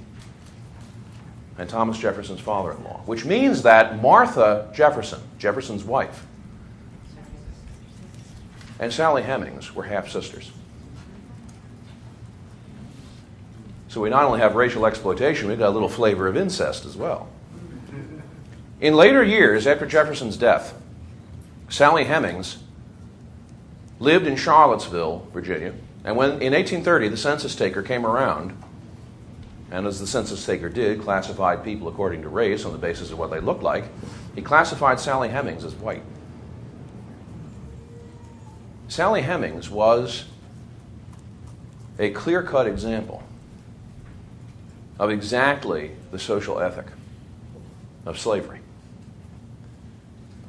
and 1.56 1.70
Thomas 1.70 1.96
Jefferson's 1.96 2.40
father 2.40 2.72
in 2.72 2.84
law, 2.84 3.00
which 3.06 3.24
means 3.24 3.62
that 3.62 4.02
Martha 4.02 4.70
Jefferson, 4.74 5.22
Jefferson's 5.38 5.82
wife, 5.82 6.26
and 8.78 8.92
Sally 8.92 9.22
Hemings 9.22 9.74
were 9.74 9.84
half 9.84 10.10
sisters. 10.10 10.52
So 13.88 14.02
we 14.02 14.10
not 14.10 14.24
only 14.24 14.40
have 14.40 14.54
racial 14.54 14.84
exploitation, 14.84 15.48
we've 15.48 15.58
got 15.58 15.70
a 15.70 15.70
little 15.70 15.88
flavor 15.88 16.28
of 16.28 16.36
incest 16.36 16.84
as 16.84 16.94
well. 16.94 17.30
In 18.78 18.94
later 18.94 19.24
years, 19.24 19.66
after 19.66 19.86
Jefferson's 19.86 20.36
death, 20.36 20.74
Sally 21.70 22.04
Hemings 22.04 22.58
lived 23.98 24.26
in 24.26 24.36
Charlottesville, 24.36 25.26
Virginia, 25.32 25.72
and 26.04 26.14
when 26.14 26.30
in 26.42 26.52
1830 26.52 27.08
the 27.08 27.16
census 27.16 27.56
taker 27.56 27.82
came 27.82 28.04
around, 28.04 28.54
and 29.70 29.86
as 29.86 29.98
the 29.98 30.06
census 30.06 30.44
taker 30.44 30.68
did, 30.68 31.00
classified 31.00 31.64
people 31.64 31.88
according 31.88 32.20
to 32.22 32.28
race 32.28 32.66
on 32.66 32.72
the 32.72 32.78
basis 32.78 33.10
of 33.10 33.18
what 33.18 33.30
they 33.30 33.40
looked 33.40 33.62
like, 33.62 33.84
he 34.34 34.42
classified 34.42 35.00
Sally 35.00 35.30
Hemings 35.30 35.64
as 35.64 35.74
white. 35.74 36.02
Sally 38.88 39.22
Hemings 39.22 39.70
was 39.70 40.26
a 41.98 42.10
clear 42.10 42.42
cut 42.42 42.66
example 42.66 43.22
of 44.98 45.08
exactly 45.08 45.92
the 46.10 46.18
social 46.18 46.60
ethic 46.60 46.86
of 48.04 48.18
slavery. 48.18 48.60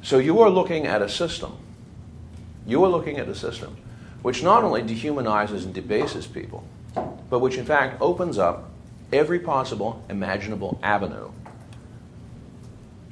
So 0.02 0.18
you 0.18 0.40
are 0.40 0.50
looking 0.50 0.86
at 0.86 1.02
a 1.02 1.08
system, 1.08 1.56
you 2.66 2.82
are 2.84 2.88
looking 2.88 3.18
at 3.18 3.28
a 3.28 3.34
system 3.34 3.76
which 4.22 4.42
not 4.42 4.64
only 4.64 4.82
dehumanizes 4.82 5.64
and 5.64 5.72
debases 5.72 6.26
people, 6.26 6.64
but 7.30 7.38
which 7.38 7.56
in 7.56 7.64
fact 7.64 8.00
opens 8.00 8.38
up 8.38 8.70
every 9.12 9.38
possible 9.38 10.04
imaginable 10.08 10.78
avenue 10.82 11.30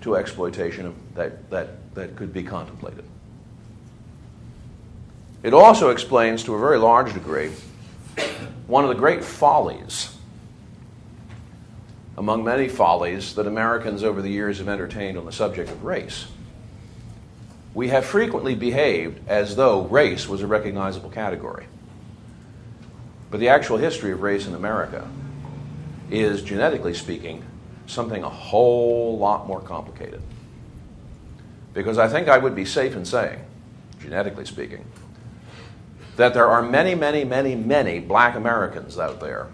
to 0.01 0.17
exploitation 0.17 0.95
that, 1.15 1.49
that, 1.51 1.95
that 1.95 2.17
could 2.17 2.33
be 2.33 2.43
contemplated. 2.43 3.05
It 5.43 5.55
also 5.55 5.91
explains, 5.91 6.43
to 6.45 6.55
a 6.55 6.59
very 6.59 6.79
large 6.79 7.13
degree, 7.15 7.53
one 8.67 8.85
of 8.85 8.89
the 8.89 8.97
great 8.97 9.25
follies, 9.25 10.17
among 12.19 12.43
many 12.45 12.69
follies 12.69 13.35
that 13.35 13.47
Americans 13.47 14.03
over 14.03 14.23
the 14.23 14.31
years 14.31 14.59
have 14.59 14.69
entertained 14.69 15.17
on 15.19 15.25
the 15.25 15.33
subject 15.33 15.71
of 15.71 15.85
race. 15.85 16.27
We 17.77 17.89
have 17.89 18.07
frequently 18.07 18.55
behaved 18.55 19.29
as 19.29 19.55
though 19.55 19.83
race 19.83 20.27
was 20.27 20.41
a 20.41 20.47
recognizable 20.47 21.11
category. 21.11 21.67
But 23.31 23.39
the 23.39 23.51
actual 23.51 23.77
history 23.77 24.13
of 24.13 24.23
race 24.23 24.47
in 24.47 24.55
America 24.55 25.07
is, 26.11 26.41
genetically 26.41 26.95
speaking, 26.95 27.45
something 27.87 28.23
a 28.23 28.31
whole 28.31 29.19
lot 29.19 29.47
more 29.47 29.61
complicated. 29.61 30.23
Because 31.75 31.99
I 31.99 32.09
think 32.09 32.29
I 32.29 32.39
would 32.39 32.55
be 32.55 32.65
safe 32.65 32.97
in 32.97 33.05
saying, 33.05 33.41
genetically 34.01 34.47
speaking, 34.47 34.87
that 36.17 36.33
there 36.33 36.47
are 36.47 36.63
many, 36.63 36.95
many, 36.95 37.25
many, 37.25 37.55
many 37.55 38.01
black 38.01 38.37
Americans 38.37 38.99
out 38.99 39.21
there 39.21 39.49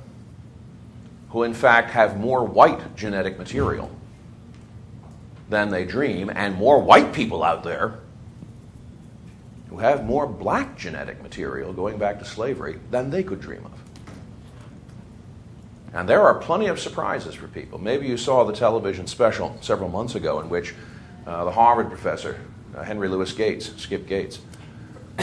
who, 1.30 1.42
in 1.42 1.54
fact, 1.54 1.90
have 1.90 2.20
more 2.20 2.44
white 2.44 2.94
genetic 2.94 3.36
material 3.36 3.90
than 5.48 5.70
they 5.70 5.84
dream, 5.84 6.30
and 6.32 6.54
more 6.54 6.80
white 6.80 7.12
people 7.12 7.42
out 7.42 7.64
there 7.64 7.98
who 9.72 9.78
have 9.78 10.04
more 10.04 10.26
black 10.26 10.76
genetic 10.76 11.22
material 11.22 11.72
going 11.72 11.96
back 11.96 12.18
to 12.18 12.26
slavery 12.26 12.78
than 12.90 13.08
they 13.08 13.22
could 13.22 13.40
dream 13.40 13.64
of. 13.64 13.72
And 15.94 16.06
there 16.06 16.20
are 16.20 16.34
plenty 16.34 16.66
of 16.66 16.78
surprises 16.78 17.34
for 17.34 17.48
people. 17.48 17.78
Maybe 17.78 18.06
you 18.06 18.18
saw 18.18 18.44
the 18.44 18.52
television 18.52 19.06
special 19.06 19.56
several 19.62 19.88
months 19.88 20.14
ago 20.14 20.40
in 20.40 20.50
which 20.50 20.74
uh, 21.26 21.46
the 21.46 21.50
Harvard 21.50 21.88
professor, 21.88 22.38
uh, 22.76 22.82
Henry 22.82 23.08
Louis 23.08 23.32
Gates, 23.32 23.72
Skip 23.78 24.06
Gates, 24.06 24.40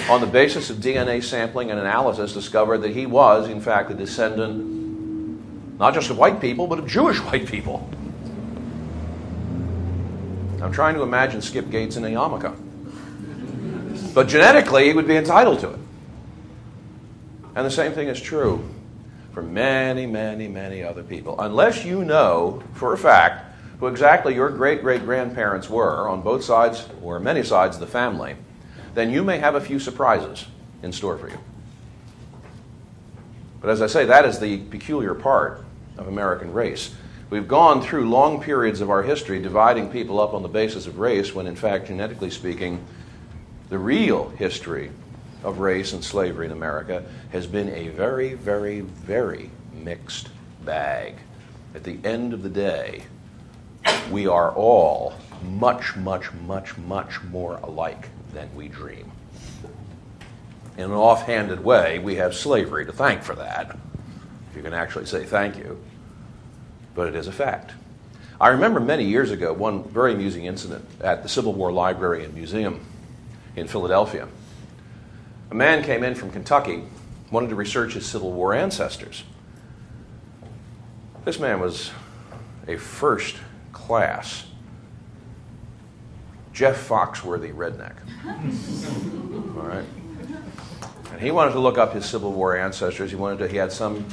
on 0.10 0.20
the 0.20 0.28
basis 0.28 0.72
of 0.72 0.78
DNA 0.78 1.24
sampling 1.24 1.70
and 1.70 1.80
analysis, 1.80 2.34
discovered 2.34 2.80
that 2.80 2.92
he 2.92 3.06
was, 3.06 3.50
in 3.50 3.62
fact, 3.62 3.92
a 3.92 3.94
descendant 3.94 4.80
not 5.78 5.94
just 5.94 6.10
of 6.10 6.18
white 6.18 6.42
people, 6.42 6.66
but 6.66 6.80
of 6.80 6.88
Jewish 6.88 7.20
white 7.20 7.46
people. 7.46 7.88
I'm 10.62 10.72
trying 10.72 10.96
to 10.96 11.04
imagine 11.04 11.42
Skip 11.42 11.70
Gates 11.70 11.98
in 11.98 12.04
a 12.04 12.08
yarmulke. 12.08 12.69
But 14.14 14.28
genetically, 14.28 14.86
he 14.86 14.94
would 14.94 15.08
be 15.08 15.16
entitled 15.16 15.60
to 15.60 15.72
it. 15.72 15.80
And 17.56 17.66
the 17.66 17.72
same 17.72 17.94
thing 17.94 18.08
is 18.08 18.20
true 18.22 18.68
for 19.34 19.42
many, 19.42 20.06
many, 20.06 20.48
many 20.48 20.84
other 20.84 21.04
people. 21.04 21.40
Unless 21.40 21.86
you 21.86 22.04
know 22.04 22.64
for 22.74 22.94
a 22.94 22.98
fact 22.98 23.46
who 23.80 23.88
exactly 23.88 24.36
your 24.36 24.50
great 24.50 24.82
great 24.82 25.04
grandparents 25.06 25.70
were 25.70 26.08
on 26.08 26.22
both 26.22 26.44
sides 26.44 26.88
or 27.02 27.20
many 27.20 27.44
sides 27.44 27.78
of 27.78 27.80
the 27.80 27.88
family, 27.88 28.36
then 28.94 29.10
you 29.10 29.24
may 29.24 29.38
have 29.38 29.56
a 29.56 29.62
few 29.62 29.80
surprises 29.80 30.48
in 30.84 30.92
store 30.92 31.18
for 31.18 31.30
you. 31.30 31.38
But 33.62 33.70
as 33.70 33.82
I 33.82 33.88
say, 33.88 34.06
that 34.06 34.26
is 34.26 34.40
the 34.40 34.58
peculiar 34.58 35.14
part 35.14 35.64
of 35.98 36.08
American 36.08 36.54
race. 36.54 36.96
We've 37.30 37.48
gone 37.48 37.82
through 37.82 38.10
long 38.10 38.42
periods 38.42 38.82
of 38.82 38.90
our 38.90 39.04
history 39.04 39.42
dividing 39.42 39.90
people 39.92 40.20
up 40.20 40.34
on 40.34 40.42
the 40.42 40.50
basis 40.50 40.88
of 40.88 40.98
race 40.98 41.36
when, 41.36 41.46
in 41.46 41.56
fact, 41.56 41.88
genetically 41.88 42.32
speaking, 42.32 42.84
the 43.70 43.78
real 43.78 44.30
history 44.30 44.92
of 45.44 45.60
race 45.60 45.94
and 45.94 46.04
slavery 46.04 46.48
in 46.48 46.52
America 46.52 47.04
has 47.32 47.48
been 47.48 47.70
a 47.70 47.90
very, 47.90 48.34
very, 48.34 48.82
very 48.82 49.50
mixed 49.74 50.30
bag. 50.66 51.16
At 51.76 51.84
the 51.84 52.00
end 52.04 52.34
of 52.34 52.44
the 52.44 52.50
day, 52.50 53.04
we 54.12 54.28
are 54.28 54.52
all 54.52 55.14
much, 55.44 55.96
much, 55.96 56.34
much, 56.34 56.78
much 56.78 57.22
more 57.24 57.58
alike 57.58 58.10
than 58.34 58.54
we 58.56 58.68
dream. 58.68 59.12
in 60.78 60.86
an 60.86 60.92
offhanded 60.92 61.64
way, 61.64 62.00
we 62.00 62.16
have 62.16 62.34
slavery 62.34 62.86
to 62.86 62.92
thank 62.92 63.22
for 63.22 63.36
that, 63.36 63.78
if 64.50 64.56
you 64.56 64.64
can 64.64 64.74
actually 64.74 65.06
say 65.06 65.26
thank 65.26 65.58
you. 65.58 65.78
But 66.96 67.08
it 67.08 67.16
is 67.16 67.28
a 67.28 67.32
fact. 67.32 67.74
I 68.42 68.50
remember 68.50 68.80
many 68.80 69.04
years 69.04 69.32
ago 69.32 69.54
one 69.54 69.84
very 69.84 70.14
amusing 70.14 70.46
incident 70.46 70.86
at 71.02 71.22
the 71.22 71.30
Civil 71.30 71.54
War 71.54 71.72
Library 71.72 72.24
and 72.24 72.34
Museum 72.34 72.80
in 73.60 73.68
Philadelphia. 73.68 74.28
A 75.52 75.56
man 75.56 75.84
came 75.84 76.04
in 76.04 76.16
from 76.16 76.32
Kentucky, 76.32 76.84
wanted 77.32 77.50
to 77.50 77.56
research 77.56 77.94
his 77.94 78.06
Civil 78.06 78.32
War 78.32 78.54
ancestors. 78.54 79.24
This 81.26 81.40
man 81.40 81.60
was 81.60 81.92
a 82.68 82.78
first 82.78 83.36
class 83.72 84.46
Jeff 86.54 86.90
Foxworthy 86.90 87.54
redneck. 87.54 87.96
All 89.56 89.64
right. 89.64 89.86
And 91.12 91.22
he 91.22 91.32
wanted 91.32 91.54
to 91.54 91.60
look 91.60 91.78
up 91.78 91.94
his 91.94 92.06
Civil 92.06 92.34
War 92.34 92.58
ancestors. 92.58 93.10
He 93.12 93.16
wanted 93.16 93.40
to, 93.40 93.48
he 93.48 93.58
had 93.58 93.72
some 93.72 94.06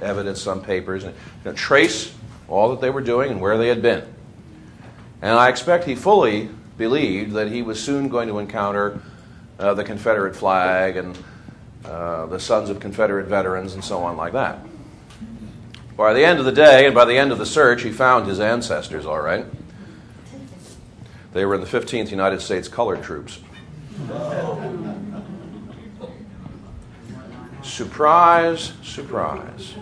evidence, 0.00 0.40
some 0.40 0.62
papers, 0.62 1.04
and 1.04 1.14
you 1.14 1.50
know, 1.50 1.52
trace 1.52 2.14
all 2.48 2.70
that 2.70 2.80
they 2.80 2.90
were 2.90 3.00
doing 3.00 3.30
and 3.30 3.40
where 3.40 3.58
they 3.58 3.68
had 3.68 3.82
been. 3.82 4.02
And 5.22 5.32
I 5.32 5.48
expect 5.48 5.84
he 5.84 5.94
fully 5.94 6.50
believed 6.76 7.32
that 7.32 7.50
he 7.50 7.62
was 7.62 7.82
soon 7.82 8.08
going 8.08 8.28
to 8.28 8.38
encounter 8.38 9.00
uh, 9.58 9.74
the 9.74 9.84
Confederate 9.84 10.34
flag 10.34 10.96
and 10.96 11.18
uh, 11.84 12.26
the 12.26 12.40
sons 12.40 12.70
of 12.70 12.80
Confederate 12.80 13.26
veterans 13.26 13.74
and 13.74 13.84
so 13.84 14.02
on, 14.02 14.16
like 14.16 14.32
that. 14.32 14.58
By 15.96 16.12
the 16.12 16.24
end 16.24 16.40
of 16.40 16.44
the 16.44 16.52
day 16.52 16.86
and 16.86 16.94
by 16.94 17.04
the 17.04 17.16
end 17.16 17.30
of 17.30 17.38
the 17.38 17.46
search, 17.46 17.82
he 17.82 17.92
found 17.92 18.26
his 18.26 18.40
ancestors, 18.40 19.06
all 19.06 19.20
right. 19.20 19.46
They 21.32 21.44
were 21.44 21.54
in 21.54 21.60
the 21.60 21.66
15th 21.66 22.10
United 22.10 22.40
States 22.40 22.68
Colored 22.68 23.02
Troops. 23.02 23.38
Surprise, 27.62 28.72
surprise. 28.82 29.74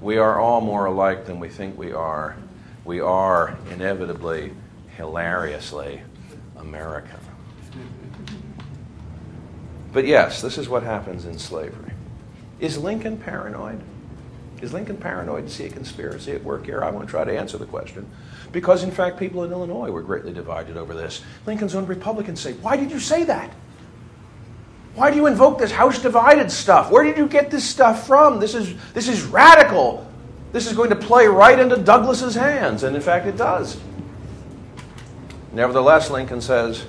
We 0.00 0.18
are 0.18 0.38
all 0.38 0.60
more 0.60 0.86
alike 0.86 1.24
than 1.24 1.40
we 1.40 1.48
think 1.48 1.78
we 1.78 1.92
are. 1.92 2.36
We 2.84 3.00
are 3.00 3.56
inevitably, 3.70 4.52
hilariously 4.96 6.00
American. 6.56 7.18
But 9.92 10.06
yes, 10.06 10.40
this 10.42 10.58
is 10.58 10.68
what 10.68 10.82
happens 10.82 11.24
in 11.24 11.38
slavery. 11.38 11.92
Is 12.58 12.78
Lincoln 12.78 13.16
paranoid? 13.16 13.80
Is 14.60 14.72
Lincoln 14.72 14.96
paranoid 14.96 15.46
to 15.46 15.52
see 15.52 15.66
a 15.66 15.70
conspiracy 15.70 16.32
at 16.32 16.42
work 16.42 16.64
here? 16.64 16.82
I 16.82 16.90
want 16.90 17.06
to 17.06 17.10
try 17.10 17.24
to 17.24 17.36
answer 17.36 17.58
the 17.58 17.66
question. 17.66 18.08
Because, 18.50 18.82
in 18.82 18.90
fact, 18.90 19.18
people 19.18 19.44
in 19.44 19.52
Illinois 19.52 19.90
were 19.90 20.02
greatly 20.02 20.32
divided 20.32 20.76
over 20.76 20.94
this. 20.94 21.22
Lincoln's 21.46 21.74
own 21.74 21.86
Republicans 21.86 22.40
say, 22.40 22.54
Why 22.54 22.76
did 22.76 22.90
you 22.90 22.98
say 22.98 23.24
that? 23.24 23.52
Why 24.94 25.10
do 25.10 25.16
you 25.16 25.26
invoke 25.26 25.58
this 25.58 25.72
house 25.72 26.00
divided 26.00 26.50
stuff? 26.50 26.90
Where 26.90 27.02
did 27.02 27.16
you 27.16 27.26
get 27.26 27.50
this 27.50 27.64
stuff 27.64 28.06
from? 28.06 28.38
This 28.38 28.54
is, 28.54 28.74
this 28.92 29.08
is 29.08 29.22
radical. 29.22 30.08
This 30.52 30.68
is 30.68 30.72
going 30.72 30.90
to 30.90 30.96
play 30.96 31.26
right 31.26 31.58
into 31.58 31.76
Douglas's 31.76 32.36
hands. 32.36 32.84
And 32.84 32.94
in 32.94 33.02
fact, 33.02 33.26
it 33.26 33.36
does. 33.36 33.76
Nevertheless, 35.54 36.10
Lincoln 36.10 36.40
says, 36.40 36.84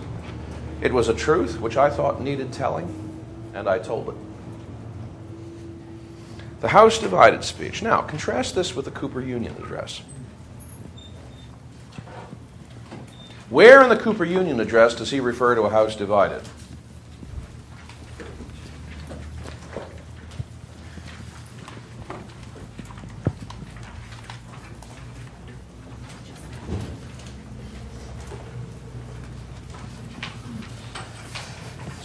It 0.82 0.92
was 0.92 1.08
a 1.08 1.14
truth 1.14 1.62
which 1.62 1.78
I 1.78 1.92
thought 1.92 2.20
needed 2.20 2.52
telling, 2.52 2.92
and 3.54 3.70
I 3.70 3.78
told 3.78 4.10
it. 4.10 4.16
The 6.62 6.70
House 6.70 6.98
divided 6.98 7.44
speech. 7.44 7.84
Now, 7.84 8.02
contrast 8.02 8.56
this 8.56 8.76
with 8.76 8.86
the 8.86 8.92
Cooper 8.92 9.22
Union 9.22 9.56
address. 9.60 10.02
Where 13.52 13.84
in 13.84 13.90
the 13.90 13.98
Cooper 13.98 14.26
Union 14.26 14.60
address 14.60 14.96
does 14.96 15.12
he 15.12 15.20
refer 15.20 15.54
to 15.54 15.62
a 15.62 15.70
House 15.70 15.96
divided? 15.96 16.42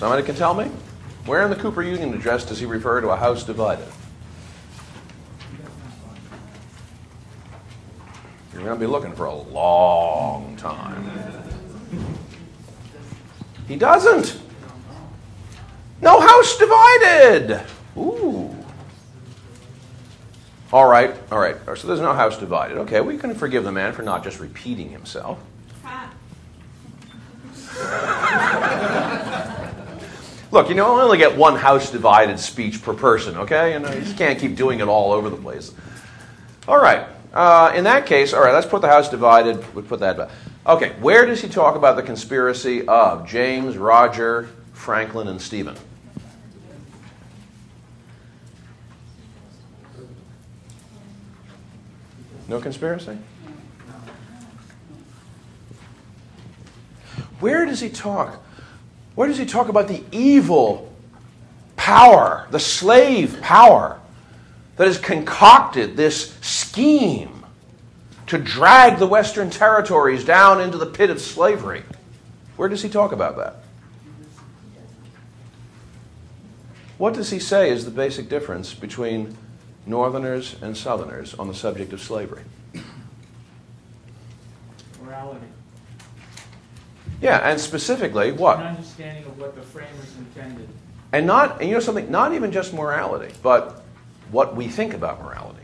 Somebody 0.01 0.23
can 0.23 0.35
tell 0.35 0.55
me? 0.55 0.65
Where 1.27 1.43
in 1.43 1.51
the 1.51 1.57
Cooper 1.57 1.83
Union 1.83 2.15
address 2.15 2.47
does 2.47 2.59
he 2.59 2.65
refer 2.65 3.03
to 3.03 3.11
a 3.11 3.17
house 3.17 3.45
divided? 3.45 3.87
You're 8.51 8.63
going 8.63 8.75
to 8.75 8.81
be 8.81 8.87
looking 8.87 9.13
for 9.13 9.27
a 9.27 9.35
long 9.35 10.57
time. 10.57 11.05
He 13.69 13.77
doesn't. 13.77 14.41
No 16.01 16.19
house 16.19 16.57
divided. 16.57 17.61
Ooh. 17.99 18.57
All 20.73 20.89
right, 20.89 21.15
all 21.31 21.39
right. 21.39 21.57
So 21.77 21.87
there's 21.87 22.01
no 22.01 22.15
house 22.15 22.39
divided. 22.39 22.79
Okay, 22.79 23.03
we 23.03 23.19
can 23.19 23.35
forgive 23.35 23.65
the 23.65 23.73
man 23.73 23.93
for 23.93 24.01
not 24.01 24.25
just 24.25 24.41
repeating 24.41 24.89
himself. 24.89 25.39
Look, 30.53 30.69
you 30.69 30.75
know, 30.75 30.97
I 30.99 31.03
only 31.03 31.19
get 31.19 31.37
one 31.37 31.55
house 31.55 31.91
divided 31.91 32.41
speech 32.41 32.83
per 32.83 32.93
person, 32.93 33.37
okay? 33.37 33.75
And 33.75 33.85
you 33.87 34.01
just 34.01 34.19
can't 34.19 34.39
keep 34.39 34.57
doing 34.57 34.81
it 34.81 34.89
all 34.89 35.13
over 35.13 35.31
the 35.31 35.37
place. 35.37 35.73
All 36.67 36.81
right. 36.81 37.07
Uh, 37.33 37.73
in 37.77 37.85
that 37.85 38.07
case, 38.07 38.33
all 38.33 38.43
right, 38.43 38.53
let's 38.53 38.67
put 38.67 38.83
the 38.83 38.89
house 38.89 39.09
divided. 39.09 39.65
We'll 39.75 39.85
put 39.85 40.01
that 40.01 40.17
back. 40.17 40.31
Okay, 40.67 40.91
where 41.01 41.25
does 41.25 41.41
he 41.41 41.49
talk 41.49 41.77
about 41.77 41.95
the 41.95 42.03
conspiracy 42.03 42.87
of 42.89 43.27
James, 43.29 43.77
Roger, 43.77 44.49
Franklin, 44.73 45.29
and 45.29 45.41
Stephen? 45.41 45.77
No 52.49 52.61
conspiracy? 52.61 53.17
Where 57.39 57.65
does 57.65 57.81
he 57.81 57.89
talk? 57.89 58.43
Where 59.21 59.29
does 59.29 59.37
he 59.37 59.45
talk 59.45 59.69
about 59.69 59.87
the 59.87 60.03
evil 60.13 60.91
power, 61.77 62.47
the 62.51 62.59
slave 62.59 63.39
power 63.43 64.01
that 64.77 64.87
has 64.87 64.97
concocted 64.97 65.95
this 65.95 66.33
scheme 66.41 67.45
to 68.29 68.39
drag 68.39 68.99
the 68.99 69.07
Western 69.07 69.51
territories 69.51 70.25
down 70.25 70.63
into 70.63 70.79
the 70.79 70.87
pit 70.87 71.11
of 71.11 71.21
slavery? 71.21 71.83
Where 72.57 72.71
does 72.71 72.81
he 72.81 72.89
talk 72.89 73.13
about 73.13 73.37
that? 73.37 73.57
What 76.97 77.13
does 77.13 77.29
he 77.29 77.39
say 77.39 77.69
is 77.69 77.85
the 77.85 77.91
basic 77.91 78.31
difference 78.31 78.73
between 78.73 79.37
Northerners 79.85 80.57
and 80.63 80.75
Southerners 80.75 81.35
on 81.35 81.47
the 81.47 81.55
subject 81.55 81.93
of 81.93 82.01
slavery? 82.01 82.45
Morality. 85.03 85.45
Yeah, 87.21 87.39
and 87.39 87.61
specifically 87.61 88.33
what? 88.33 88.61
An 88.61 88.67
understanding 88.67 89.25
of 89.25 89.39
what 89.39 89.55
the 89.55 89.63
framers 89.63 90.17
intended. 90.19 90.69
And 91.13 91.27
not, 91.27 91.61
and 91.61 91.69
you 91.69 91.75
know 91.75 91.81
something, 91.81 92.11
not 92.11 92.33
even 92.35 92.53
just 92.53 92.73
morality, 92.73 93.35
but 93.43 93.83
what 94.31 94.55
we 94.55 94.69
think 94.69 94.95
about 94.95 95.23
morality. 95.23 95.59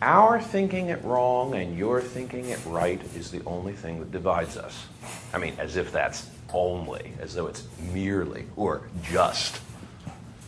Our 0.00 0.40
thinking 0.40 0.88
it 0.88 1.02
wrong 1.04 1.54
and 1.54 1.78
your 1.78 2.00
thinking 2.00 2.48
it 2.48 2.60
right 2.66 3.00
is 3.16 3.30
the 3.30 3.42
only 3.44 3.72
thing 3.72 4.00
that 4.00 4.10
divides 4.10 4.56
us. 4.56 4.86
I 5.32 5.38
mean, 5.38 5.54
as 5.58 5.76
if 5.76 5.92
that's 5.92 6.28
only, 6.52 7.12
as 7.20 7.34
though 7.34 7.46
it's 7.46 7.66
merely 7.92 8.46
or 8.56 8.82
just. 9.02 9.60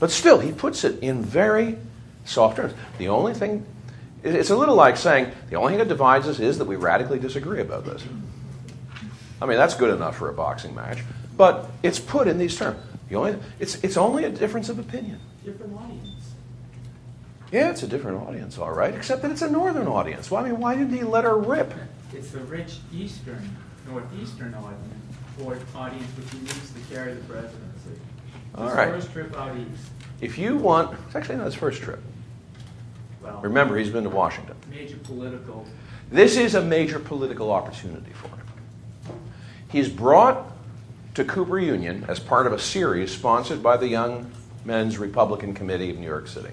But 0.01 0.11
still, 0.11 0.41
he 0.41 0.53
puts 0.53 0.85
it 0.85 1.03
in 1.03 1.23
very 1.23 1.79
soft 2.25 2.57
terms. 2.57 2.75
The 2.99 3.09
only 3.09 3.33
thing, 3.33 3.65
it's 4.23 4.51
a 4.51 4.57
little 4.57 4.75
like 4.75 4.97
saying, 4.97 5.31
the 5.51 5.57
only 5.57 5.73
thing 5.73 5.79
that 5.79 5.89
divides 5.89 6.27
us 6.27 6.41
is 6.41 6.59
that 6.59 6.65
we 6.65 6.77
radically 6.77 7.19
disagree 7.19 7.61
about 7.61 7.85
this. 7.85 8.03
I 9.41 9.47
mean, 9.47 9.57
that's 9.59 9.75
good 9.75 9.95
enough 9.95 10.17
for 10.17 10.29
a 10.29 10.33
boxing 10.33 10.75
match, 10.75 10.99
but 11.37 11.71
it's 11.83 11.99
put 11.99 12.29
in 12.29 12.39
these 12.39 12.57
terms. 12.57 12.79
The 13.09 13.17
only, 13.17 13.39
it's, 13.59 13.77
it's 13.85 13.97
only 13.97 14.25
a 14.25 14.31
difference 14.31 14.69
of 14.69 14.79
opinion. 14.79 15.21
Different 15.45 15.75
audience. 15.75 16.31
Yeah, 17.53 17.71
it's 17.71 17.83
a 17.83 17.87
different 17.87 18.27
audience, 18.27 18.59
all 18.59 18.73
right, 18.73 18.95
except 18.95 19.23
that 19.23 19.31
it's 19.31 19.43
a 19.43 19.51
northern 19.51 19.87
audience. 19.87 20.31
Well, 20.31 20.45
I 20.45 20.49
mean, 20.51 20.59
why 20.61 20.75
didn't 20.75 20.95
he 20.97 21.03
let 21.05 21.25
her 21.25 21.37
rip? 21.39 21.73
It's 22.13 22.31
the 22.31 22.41
rich 22.41 22.79
eastern, 22.93 23.57
northeastern 23.87 24.55
audience, 24.55 25.05
or 25.43 25.59
audience 25.77 26.07
which 26.17 26.31
he 26.31 26.39
needs 26.39 26.73
to 26.73 26.95
carry 26.95 27.13
the 27.15 27.21
presidency. 27.25 28.01
All 28.55 28.67
his 28.67 28.75
right. 28.75 28.89
first 28.89 29.13
trip 29.13 29.37
out 29.37 29.57
east. 29.57 29.91
If 30.21 30.39
you 30.39 30.57
want, 30.57 30.97
it's 31.07 31.17
actually 31.17 31.37
not 31.37 31.45
his 31.47 31.55
first 31.55 31.83
trip. 31.83 32.01
Well, 33.23 33.41
Remember, 33.43 33.77
he's 33.77 33.91
been 33.91 34.05
to 34.05 34.11
Washington. 34.11 34.57
major 34.71 34.97
political. 34.99 35.67
This 36.11 36.37
is 36.37 36.55
a 36.55 36.63
major 36.63 36.99
political 36.99 37.51
opportunity 37.51 38.13
for 38.13 38.29
him. 38.29 38.44
He's 39.75 39.89
brought 39.89 40.53
to 41.15 41.25
Cooper 41.25 41.59
Union 41.59 42.05
as 42.07 42.21
part 42.21 42.47
of 42.47 42.53
a 42.53 42.61
series 42.61 43.11
sponsored 43.11 43.61
by 43.61 43.77
the 43.77 43.89
Young 43.89 44.31
Men's 44.65 44.99
Republican 44.99 45.53
Committee 45.53 45.91
of 45.91 45.99
New 45.99 46.07
York 46.07 46.29
City. 46.29 46.53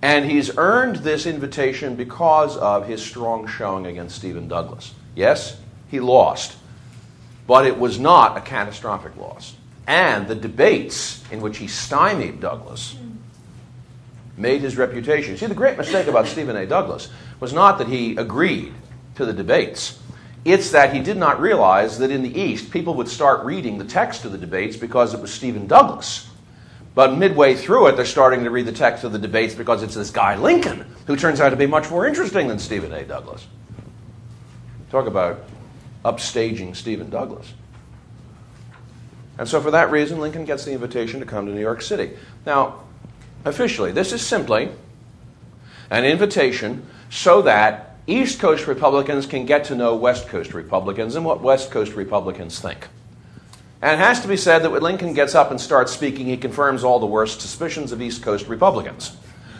And 0.00 0.24
he's 0.24 0.56
earned 0.56 0.96
this 0.96 1.26
invitation 1.26 1.94
because 1.94 2.56
of 2.56 2.88
his 2.88 3.04
strong 3.04 3.46
showing 3.46 3.84
against 3.84 4.16
Stephen 4.16 4.48
Douglas. 4.48 4.94
Yes, 5.14 5.60
he 5.90 6.00
lost, 6.00 6.56
but 7.46 7.66
it 7.66 7.78
was 7.78 7.98
not 7.98 8.34
a 8.38 8.40
catastrophic 8.40 9.14
loss. 9.18 9.54
and 9.86 10.28
the 10.28 10.34
debates 10.34 11.22
in 11.30 11.42
which 11.42 11.58
he 11.58 11.66
stymied 11.66 12.40
Douglas 12.40 12.96
made 14.38 14.62
his 14.62 14.78
reputation. 14.78 15.36
See, 15.36 15.44
the 15.44 15.54
great 15.54 15.76
mistake 15.76 16.06
about 16.06 16.28
Stephen 16.28 16.56
A. 16.56 16.64
Douglas 16.64 17.10
was 17.40 17.52
not 17.52 17.76
that 17.76 17.88
he 17.88 18.16
agreed 18.16 18.72
to 19.16 19.26
the 19.26 19.34
debates. 19.34 19.98
It's 20.44 20.70
that 20.72 20.92
he 20.92 21.00
did 21.00 21.16
not 21.16 21.40
realize 21.40 21.98
that 21.98 22.10
in 22.10 22.22
the 22.22 22.40
East, 22.40 22.70
people 22.70 22.94
would 22.94 23.08
start 23.08 23.44
reading 23.44 23.78
the 23.78 23.84
text 23.84 24.24
of 24.24 24.32
the 24.32 24.38
debates 24.38 24.76
because 24.76 25.14
it 25.14 25.20
was 25.20 25.32
Stephen 25.32 25.68
Douglas. 25.68 26.28
But 26.94 27.16
midway 27.16 27.54
through 27.54 27.88
it, 27.88 27.96
they're 27.96 28.04
starting 28.04 28.44
to 28.44 28.50
read 28.50 28.66
the 28.66 28.72
text 28.72 29.04
of 29.04 29.12
the 29.12 29.18
debates 29.18 29.54
because 29.54 29.82
it's 29.82 29.94
this 29.94 30.10
guy 30.10 30.36
Lincoln, 30.36 30.84
who 31.06 31.16
turns 31.16 31.40
out 31.40 31.50
to 31.50 31.56
be 31.56 31.66
much 31.66 31.90
more 31.90 32.06
interesting 32.06 32.48
than 32.48 32.58
Stephen 32.58 32.92
A. 32.92 33.04
Douglas. 33.04 33.46
Talk 34.90 35.06
about 35.06 35.44
upstaging 36.04 36.76
Stephen 36.76 37.08
Douglas. 37.08 37.54
And 39.38 39.48
so, 39.48 39.60
for 39.60 39.70
that 39.70 39.90
reason, 39.90 40.20
Lincoln 40.20 40.44
gets 40.44 40.64
the 40.64 40.72
invitation 40.72 41.20
to 41.20 41.26
come 41.26 41.46
to 41.46 41.52
New 41.52 41.60
York 41.60 41.80
City. 41.80 42.10
Now, 42.44 42.80
officially, 43.44 43.92
this 43.92 44.12
is 44.12 44.20
simply 44.20 44.70
an 45.88 46.04
invitation 46.04 46.86
so 47.08 47.42
that 47.42 47.91
East 48.06 48.40
Coast 48.40 48.66
Republicans 48.66 49.26
can 49.26 49.46
get 49.46 49.64
to 49.64 49.74
know 49.74 49.94
West 49.94 50.28
Coast 50.28 50.54
Republicans 50.54 51.14
and 51.14 51.24
what 51.24 51.40
West 51.40 51.70
Coast 51.70 51.94
Republicans 51.94 52.58
think. 52.58 52.88
And 53.80 54.00
it 54.00 54.04
has 54.04 54.20
to 54.22 54.28
be 54.28 54.36
said 54.36 54.60
that 54.60 54.70
when 54.70 54.82
Lincoln 54.82 55.12
gets 55.12 55.34
up 55.34 55.50
and 55.50 55.60
starts 55.60 55.92
speaking, 55.92 56.26
he 56.26 56.36
confirms 56.36 56.84
all 56.84 56.98
the 56.98 57.06
worst 57.06 57.40
suspicions 57.40 57.92
of 57.92 58.00
East 58.00 58.22
Coast 58.22 58.46
Republicans. 58.48 59.16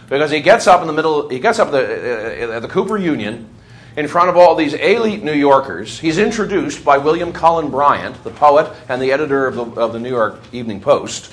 Because 0.08 0.30
he 0.30 0.40
gets 0.40 0.66
up 0.66 0.80
in 0.80 0.86
the 0.86 0.92
middle, 0.92 1.28
he 1.28 1.38
gets 1.38 1.58
up 1.58 1.68
at 1.68 1.72
the, 1.72 2.56
uh, 2.56 2.60
the 2.60 2.68
Cooper 2.68 2.98
Union 2.98 3.48
in 3.96 4.08
front 4.08 4.28
of 4.28 4.36
all 4.36 4.54
these 4.54 4.74
elite 4.74 5.22
New 5.22 5.34
Yorkers. 5.34 5.98
He's 5.98 6.18
introduced 6.18 6.84
by 6.84 6.98
William 6.98 7.32
Cullen 7.32 7.70
Bryant, 7.70 8.22
the 8.24 8.30
poet 8.30 8.72
and 8.88 9.02
the 9.02 9.12
editor 9.12 9.46
of 9.46 9.54
the, 9.54 9.64
of 9.80 9.92
the 9.92 9.98
New 9.98 10.10
York 10.10 10.40
Evening 10.52 10.80
Post. 10.80 11.32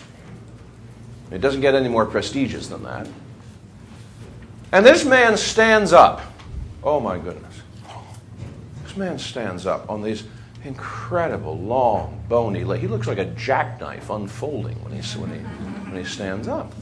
It 1.32 1.42
doesn't 1.42 1.62
get 1.62 1.76
any 1.76 1.90
more 1.90 2.06
prestigious 2.06 2.68
than 2.68 2.84
that. 2.84 3.08
And 4.72 4.86
this 4.86 5.06
man 5.06 5.38
stands 5.38 5.94
up. 5.94 6.22
Oh 6.84 7.00
my 7.00 7.18
goodness. 7.18 7.62
This 8.84 8.96
man 8.96 9.20
stands 9.20 9.66
up 9.66 9.90
on 9.90 10.02
these 10.02 10.24
incredible, 10.64 11.58
long, 11.58 12.24
bony 12.30 12.64
legs. 12.64 12.82
He 12.82 12.88
looks 12.88 13.08
like 13.08 13.18
a 13.18 13.26
jackknife 13.26 14.10
unfolding 14.10 14.82
when, 14.84 14.94
he's, 14.94 15.16
when, 15.18 15.32
he, 15.32 15.40
when 15.40 15.98
he 15.98 16.10
stands 16.10 16.48
up. 16.48 16.74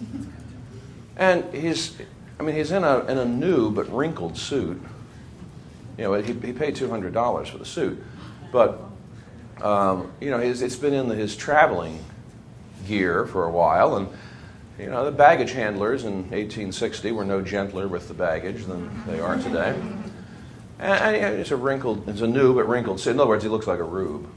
And 1.16 1.52
he's, 1.54 1.98
I 2.40 2.44
mean, 2.44 2.56
he's 2.56 2.72
in 2.72 2.84
a, 2.84 3.00
in 3.06 3.18
a 3.18 3.26
new 3.26 3.72
but 3.72 3.92
wrinkled 3.92 4.38
suit. 4.38 4.82
You 5.98 6.04
know, 6.04 6.14
he, 6.14 6.34
he 6.34 6.54
paid 6.54 6.76
$200 6.76 7.48
for 7.48 7.58
the 7.58 7.66
suit. 7.66 8.04
But, 8.52 8.80
um, 9.62 10.12
you 10.22 10.30
know, 10.30 10.38
it's 10.40 10.76
been 10.76 10.94
in 10.94 11.08
the, 11.08 11.16
his 11.16 11.36
traveling 11.36 12.04
gear 12.88 13.26
for 13.26 13.46
a 13.46 13.52
while. 13.52 13.98
And, 13.98 14.08
you 14.80 14.90
know, 14.90 15.06
the 15.06 15.12
baggage 15.12 15.52
handlers 15.54 16.04
in 16.04 16.14
1860 16.30 17.12
were 17.12 17.26
no 17.26 17.42
gentler 17.42 17.88
with 17.88 18.08
the 18.08 18.14
baggage 18.14 18.66
than 18.66 19.04
they 19.08 19.20
are 19.20 19.38
today. 19.38 19.76
And, 20.80 21.16
and 21.16 21.40
it's 21.40 21.52
a 21.52 21.56
wrinkled, 21.56 22.08
it's 22.08 22.22
a 22.22 22.28
new 22.28 22.54
but 22.54 22.68
wrinkled. 22.68 23.06
In 23.08 23.20
other 23.20 23.28
words, 23.28 23.44
he 23.44 23.50
looks 23.50 23.66
like 23.66 23.80
a 23.80 23.84
rube. 23.84 24.30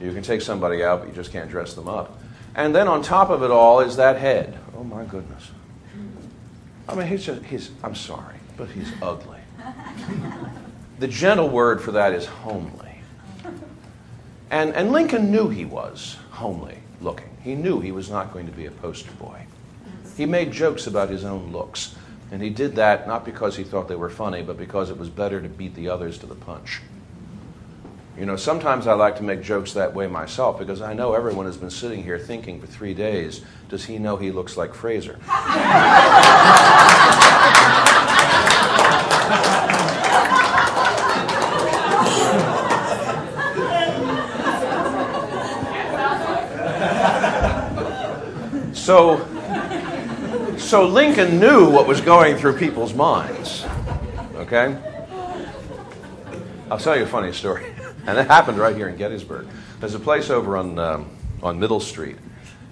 You 0.00 0.12
can 0.12 0.22
take 0.22 0.42
somebody 0.42 0.84
out, 0.84 1.00
but 1.00 1.08
you 1.08 1.14
just 1.14 1.32
can't 1.32 1.50
dress 1.50 1.74
them 1.74 1.88
up. 1.88 2.18
And 2.54 2.74
then 2.74 2.88
on 2.88 3.02
top 3.02 3.30
of 3.30 3.42
it 3.42 3.50
all 3.50 3.80
is 3.80 3.96
that 3.96 4.18
head. 4.18 4.58
Oh 4.76 4.84
my 4.84 5.04
goodness. 5.04 5.50
I 6.88 6.94
mean, 6.94 7.06
he's 7.06 7.24
just, 7.24 7.42
he's, 7.44 7.70
I'm 7.82 7.94
sorry, 7.94 8.36
but 8.56 8.68
he's 8.68 8.92
ugly. 9.00 9.38
The 10.98 11.08
gentle 11.08 11.48
word 11.48 11.80
for 11.80 11.92
that 11.92 12.12
is 12.12 12.26
homely. 12.26 12.98
And, 14.50 14.74
and 14.74 14.92
Lincoln 14.92 15.30
knew 15.30 15.48
he 15.48 15.64
was 15.64 16.16
homely 16.30 16.78
looking. 17.00 17.33
He 17.44 17.54
knew 17.54 17.80
he 17.80 17.92
was 17.92 18.10
not 18.10 18.32
going 18.32 18.46
to 18.46 18.52
be 18.52 18.64
a 18.64 18.70
poster 18.70 19.12
boy. 19.12 19.46
He 20.16 20.24
made 20.24 20.50
jokes 20.50 20.86
about 20.86 21.10
his 21.10 21.24
own 21.24 21.52
looks. 21.52 21.94
And 22.32 22.42
he 22.42 22.50
did 22.50 22.74
that 22.76 23.06
not 23.06 23.24
because 23.24 23.56
he 23.56 23.64
thought 23.64 23.86
they 23.86 23.96
were 23.96 24.10
funny, 24.10 24.42
but 24.42 24.56
because 24.56 24.90
it 24.90 24.98
was 24.98 25.10
better 25.10 25.42
to 25.42 25.48
beat 25.48 25.74
the 25.74 25.90
others 25.90 26.18
to 26.18 26.26
the 26.26 26.34
punch. 26.34 26.80
You 28.18 28.26
know, 28.26 28.36
sometimes 28.36 28.86
I 28.86 28.94
like 28.94 29.16
to 29.16 29.22
make 29.22 29.42
jokes 29.42 29.74
that 29.74 29.92
way 29.92 30.06
myself 30.06 30.58
because 30.58 30.80
I 30.80 30.94
know 30.94 31.14
everyone 31.14 31.46
has 31.46 31.56
been 31.56 31.70
sitting 31.70 32.02
here 32.02 32.18
thinking 32.18 32.60
for 32.60 32.66
three 32.66 32.94
days, 32.94 33.42
does 33.68 33.84
he 33.84 33.98
know 33.98 34.16
he 34.16 34.32
looks 34.32 34.56
like 34.56 34.72
Frasier? 34.72 35.18
so, 48.84 49.16
so 50.58 50.86
Lincoln 50.86 51.40
knew 51.40 51.70
what 51.70 51.86
was 51.86 52.02
going 52.02 52.36
through 52.36 52.58
people's 52.58 52.92
minds. 52.92 53.64
Okay? 54.34 54.76
I'll 56.70 56.78
tell 56.78 56.94
you 56.94 57.04
a 57.04 57.06
funny 57.06 57.32
story. 57.32 57.64
And 58.06 58.18
it 58.18 58.26
happened 58.26 58.58
right 58.58 58.76
here 58.76 58.88
in 58.88 58.98
Gettysburg. 58.98 59.46
There's 59.80 59.94
a 59.94 59.98
place 59.98 60.28
over 60.28 60.58
on, 60.58 60.78
um, 60.78 61.08
on 61.42 61.58
Middle 61.58 61.80
Street, 61.80 62.18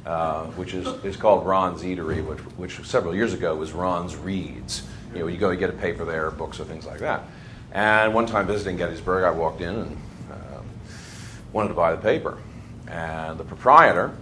uh, 0.04 0.44
which 0.48 0.74
is, 0.74 0.86
is 1.04 1.16
called 1.16 1.46
Ron's 1.46 1.82
Eatery, 1.82 2.22
which, 2.22 2.38
which 2.58 2.86
several 2.86 3.14
years 3.14 3.32
ago 3.32 3.56
was 3.56 3.72
Ron's 3.72 4.14
Reads. 4.14 4.82
You 5.14 5.20
know, 5.20 5.28
you 5.28 5.38
go, 5.38 5.48
you 5.48 5.56
get 5.56 5.70
a 5.70 5.72
paper 5.72 6.04
there, 6.04 6.30
books 6.30 6.60
or 6.60 6.66
things 6.66 6.84
like 6.84 6.98
that. 6.98 7.22
And 7.72 8.12
one 8.12 8.26
time 8.26 8.46
visiting 8.46 8.76
Gettysburg, 8.76 9.24
I 9.24 9.30
walked 9.30 9.62
in 9.62 9.74
and 9.74 9.96
um, 10.30 10.66
wanted 11.54 11.68
to 11.68 11.74
buy 11.74 11.92
the 11.92 12.02
paper. 12.02 12.36
And 12.88 13.40
the 13.40 13.44
proprietor, 13.44 14.14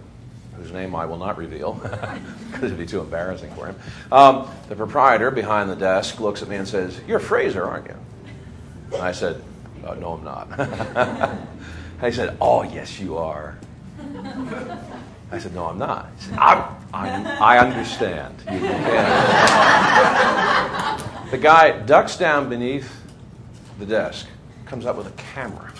whose 0.61 0.71
name 0.71 0.95
I 0.95 1.05
will 1.05 1.17
not 1.17 1.37
reveal 1.37 1.73
because 2.51 2.63
it'd 2.63 2.77
be 2.77 2.85
too 2.85 3.01
embarrassing 3.01 3.51
for 3.53 3.67
him, 3.67 3.75
um, 4.11 4.47
the 4.69 4.75
proprietor 4.75 5.31
behind 5.31 5.69
the 5.69 5.75
desk 5.75 6.19
looks 6.19 6.41
at 6.41 6.47
me 6.47 6.57
and 6.57 6.67
says, 6.67 6.99
You're 7.07 7.19
Frasier, 7.19 7.65
aren't 7.65 7.87
you? 7.87 7.95
And 8.93 9.01
I 9.01 9.11
said, 9.11 9.41
uh, 9.85 9.95
No, 9.95 10.13
I'm 10.13 10.23
not. 10.23 11.39
he 12.01 12.11
said, 12.11 12.37
Oh, 12.39 12.63
yes, 12.63 12.99
you 12.99 13.17
are. 13.17 13.57
I 15.31 15.39
said, 15.39 15.53
No, 15.53 15.65
I'm 15.65 15.79
not. 15.79 16.09
He 16.17 16.25
said, 16.25 16.37
I'm, 16.37 16.75
I'm, 16.93 17.25
I 17.27 17.59
understand. 17.59 18.37
The 21.31 21.37
guy 21.37 21.79
ducks 21.85 22.17
down 22.17 22.49
beneath 22.49 23.03
the 23.79 23.85
desk, 23.85 24.27
comes 24.65 24.85
up 24.85 24.97
with 24.97 25.07
a 25.07 25.11
camera, 25.11 25.71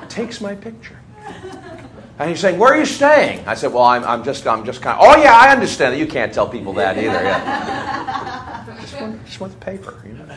takes 0.08 0.40
my 0.40 0.54
picture. 0.54 0.98
And 2.18 2.30
he's 2.30 2.40
saying, 2.40 2.58
"Where 2.58 2.72
are 2.72 2.78
you 2.78 2.86
staying?" 2.86 3.46
I 3.46 3.54
said, 3.54 3.72
"Well, 3.72 3.82
I'm, 3.82 4.04
I'm 4.04 4.22
just, 4.22 4.46
I'm 4.46 4.64
just 4.64 4.80
kind 4.80 4.98
of." 4.98 5.04
Oh 5.04 5.20
yeah, 5.20 5.36
I 5.36 5.50
understand 5.50 5.94
that. 5.94 5.98
You 5.98 6.06
can't 6.06 6.32
tell 6.32 6.48
people 6.48 6.72
that 6.74 6.96
either. 6.96 7.12
Yeah. 7.12 8.64
just, 8.80 9.00
want, 9.00 9.26
just 9.26 9.40
want 9.40 9.58
the 9.58 9.64
paper, 9.64 10.00
you 10.06 10.12
know. 10.12 10.36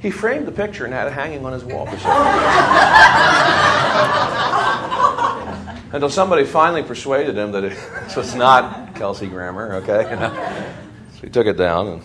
He 0.00 0.10
framed 0.10 0.46
the 0.46 0.52
picture 0.52 0.84
and 0.84 0.94
had 0.94 1.08
it 1.08 1.12
hanging 1.12 1.44
on 1.44 1.52
his 1.52 1.64
wall 1.64 1.86
for 1.86 1.96
Until 5.92 6.10
somebody 6.10 6.44
finally 6.44 6.82
persuaded 6.82 7.36
him 7.36 7.52
that 7.52 7.64
it 7.64 7.70
this 8.04 8.16
was 8.16 8.34
not 8.34 8.94
Kelsey 8.94 9.26
Grammer, 9.26 9.74
okay? 9.76 10.10
You 10.10 10.16
know? 10.16 10.74
So 11.14 11.20
he 11.22 11.30
took 11.30 11.46
it 11.46 11.56
down. 11.56 11.88
And 11.88 12.02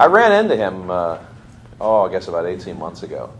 I 0.00 0.06
ran 0.06 0.32
into 0.32 0.56
him, 0.56 0.90
uh, 0.90 1.18
oh, 1.80 2.02
I 2.02 2.10
guess 2.10 2.28
about 2.28 2.46
18 2.46 2.78
months 2.78 3.02
ago. 3.02 3.32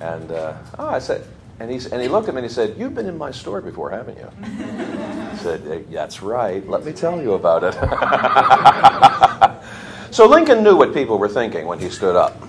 And 0.00 0.30
uh, 0.30 0.56
oh, 0.78 0.88
I 0.88 0.98
said, 0.98 1.26
and, 1.58 1.70
he's, 1.70 1.86
and 1.86 2.02
he 2.02 2.08
looked 2.08 2.28
at 2.28 2.34
me 2.34 2.40
and 2.40 2.48
he 2.48 2.52
said, 2.52 2.76
You've 2.76 2.94
been 2.94 3.06
in 3.06 3.16
my 3.16 3.30
store 3.30 3.62
before, 3.62 3.90
haven't 3.90 4.18
you? 4.18 4.30
I 4.42 5.36
said, 5.36 5.66
eh, 5.66 5.82
That's 5.90 6.22
right. 6.22 6.66
Let 6.68 6.84
me 6.84 6.92
tell 6.92 7.20
you 7.20 7.32
about 7.32 7.64
it. 7.64 7.74
so 10.14 10.26
Lincoln 10.26 10.62
knew 10.62 10.76
what 10.76 10.92
people 10.92 11.18
were 11.18 11.28
thinking 11.28 11.66
when 11.66 11.78
he 11.78 11.88
stood 11.88 12.14
up. 12.14 12.40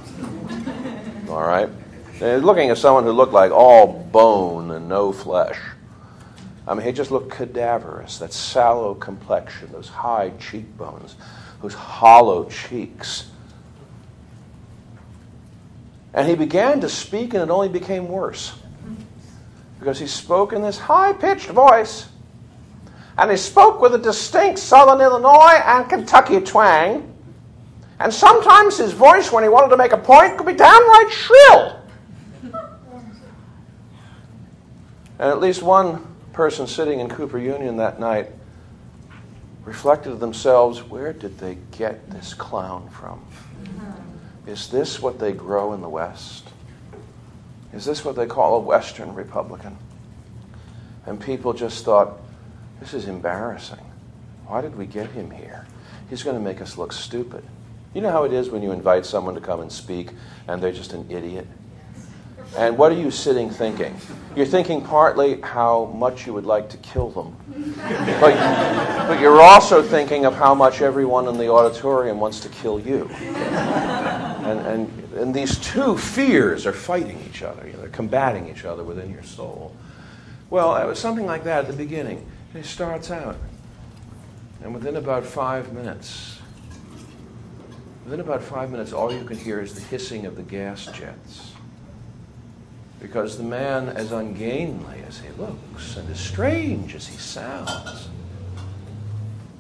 All 1.30 1.42
right? 1.42 1.70
And 2.22 2.46
looking 2.46 2.70
at 2.70 2.78
someone 2.78 3.06
who 3.06 3.12
looked 3.12 3.34
like 3.34 3.52
all 3.52 3.88
bone 4.12 4.72
and 4.72 4.90
no 4.90 5.14
flesh. 5.14 5.60
I 6.68 6.74
mean, 6.74 6.86
he 6.86 6.92
just 6.92 7.12
looked 7.12 7.32
cadaverous. 7.32 8.18
That 8.20 8.34
sallow 8.34 8.94
complexion, 8.94 9.72
those 9.72 9.88
high 9.88 10.32
cheekbones, 10.32 11.16
those 11.62 11.74
hollow 11.74 12.50
cheeks. 12.50 13.30
And 16.14 16.28
he 16.28 16.36
began 16.36 16.82
to 16.82 16.90
speak, 16.90 17.34
and 17.34 17.44
it 17.44 17.50
only 17.50 17.70
became 17.70 18.10
worse. 18.10 18.54
Because 19.80 20.00
he 20.00 20.08
spoke 20.08 20.54
in 20.54 20.62
this 20.62 20.78
high 20.78 21.14
pitched 21.14 21.50
voice. 21.50 22.10
And 23.18 23.32
he 23.32 23.38
spoke 23.38 23.82
with 23.82 23.96
a 23.96 23.98
distinct 23.98 24.60
Southern 24.60 25.02
Illinois 25.02 25.62
and 25.66 25.90
Kentucky 25.90 26.40
twang. 26.42 27.14
And 28.00 28.14
sometimes 28.14 28.78
his 28.78 28.94
voice, 28.94 29.32
when 29.32 29.44
he 29.44 29.50
wanted 29.50 29.70
to 29.70 29.78
make 29.78 29.92
a 29.92 29.98
point, 29.98 30.38
could 30.38 30.46
be 30.46 30.54
downright 30.54 31.12
shrill. 31.12 31.82
And 35.20 35.32
at 35.32 35.40
least 35.40 35.64
one 35.64 36.06
person 36.32 36.68
sitting 36.68 37.00
in 37.00 37.10
Cooper 37.10 37.40
Union 37.40 37.78
that 37.78 38.00
night 38.00 38.28
reflected 39.66 40.10
to 40.12 40.16
themselves 40.16 40.84
where 40.84 41.12
did 41.12 41.40
they 41.40 41.58
get 41.72 42.10
this 42.12 42.34
clown 42.34 42.88
from? 42.90 43.26
Is 44.46 44.70
this 44.70 45.02
what 45.02 45.20
they 45.20 45.34
grow 45.34 45.74
in 45.74 45.82
the 45.82 45.90
West? 45.90 46.47
Is 47.78 47.86
this 47.86 48.04
what 48.04 48.16
they 48.16 48.26
call 48.26 48.56
a 48.56 48.60
Western 48.60 49.14
Republican? 49.14 49.78
And 51.06 51.22
people 51.22 51.54
just 51.54 51.86
thought, 51.86 52.18
this 52.80 52.96
is 52.96 53.08
embarrassing. 53.08 53.86
Why 54.48 54.62
did 54.62 54.76
we 54.76 54.88
get 54.88 55.12
him 55.12 55.30
here? 55.30 55.68
He's 56.10 56.24
going 56.24 56.36
to 56.36 56.42
make 56.42 56.60
us 56.60 56.76
look 56.76 56.92
stupid. 56.92 57.44
You 57.94 58.02
know 58.02 58.10
how 58.10 58.24
it 58.24 58.34
is 58.34 58.50
when 58.50 58.64
you 58.64 58.72
invite 58.72 59.06
someone 59.06 59.36
to 59.36 59.42
come 59.42 59.62
and 59.62 59.72
speak 59.72 60.10
and 60.48 60.62
they're 60.62 60.72
just 60.72 60.94
an 60.94 61.06
idiot? 61.12 61.46
And 62.56 62.78
what 62.78 62.92
are 62.92 62.96
you 62.96 63.12
sitting 63.12 63.50
thinking? 63.50 63.96
You're 64.36 64.46
thinking 64.46 64.82
partly 64.84 65.42
how 65.42 65.86
much 65.96 66.28
you 66.28 66.34
would 66.34 66.46
like 66.46 66.70
to 66.70 66.78
kill 66.78 67.10
them. 67.10 67.36
But, 68.20 68.36
but 69.08 69.20
you're 69.20 69.42
also 69.42 69.82
thinking 69.82 70.26
of 70.26 70.36
how 70.36 70.54
much 70.54 70.82
everyone 70.82 71.28
in 71.28 71.38
the 71.38 71.52
auditorium 71.52 72.20
wants 72.20 72.40
to 72.42 72.50
kill 72.50 72.80
you. 72.80 73.10
And, 73.10 74.60
and, 74.66 75.14
and 75.16 75.34
these 75.34 75.58
two 75.58 75.98
fears 75.98 76.66
are 76.66 76.74
fighting 76.74 77.20
each 77.28 77.42
other. 77.42 77.66
You 77.66 77.74
know, 77.74 77.80
they're 77.80 77.90
combating 77.90 78.48
each 78.48 78.64
other 78.64 78.84
within 78.84 79.12
your 79.12 79.24
soul. 79.24 79.76
Well, 80.50 80.78
it 80.78 80.86
was 80.86 81.00
something 81.00 81.26
like 81.26 81.44
that 81.44 81.66
at 81.66 81.68
the 81.68 81.76
beginning. 81.76 82.26
It 82.54 82.66
starts 82.66 83.12
out. 83.12 83.36
And 84.64 84.74
within 84.74 84.96
about 84.96 85.26
five 85.26 85.74
minutes, 85.74 86.40
within 88.06 88.20
about 88.20 88.42
five 88.42 88.72
minutes, 88.72 88.94
all 88.94 89.12
you 89.12 89.24
can 89.26 89.38
hear 89.38 89.60
is 89.60 89.74
the 89.74 89.82
hissing 89.82 90.26
of 90.26 90.36
the 90.36 90.44
gas 90.44 90.86
jets. 90.88 91.54
Because 93.00 93.38
the 93.38 93.44
man, 93.44 93.90
as 93.90 94.12
ungainly 94.12 95.04
as 95.08 95.20
he 95.20 95.30
looks 95.30 95.96
and 95.98 96.10
as 96.10 96.20
strange 96.20 96.96
as 96.96 97.08
he 97.08 97.18
sounds, 97.18 98.10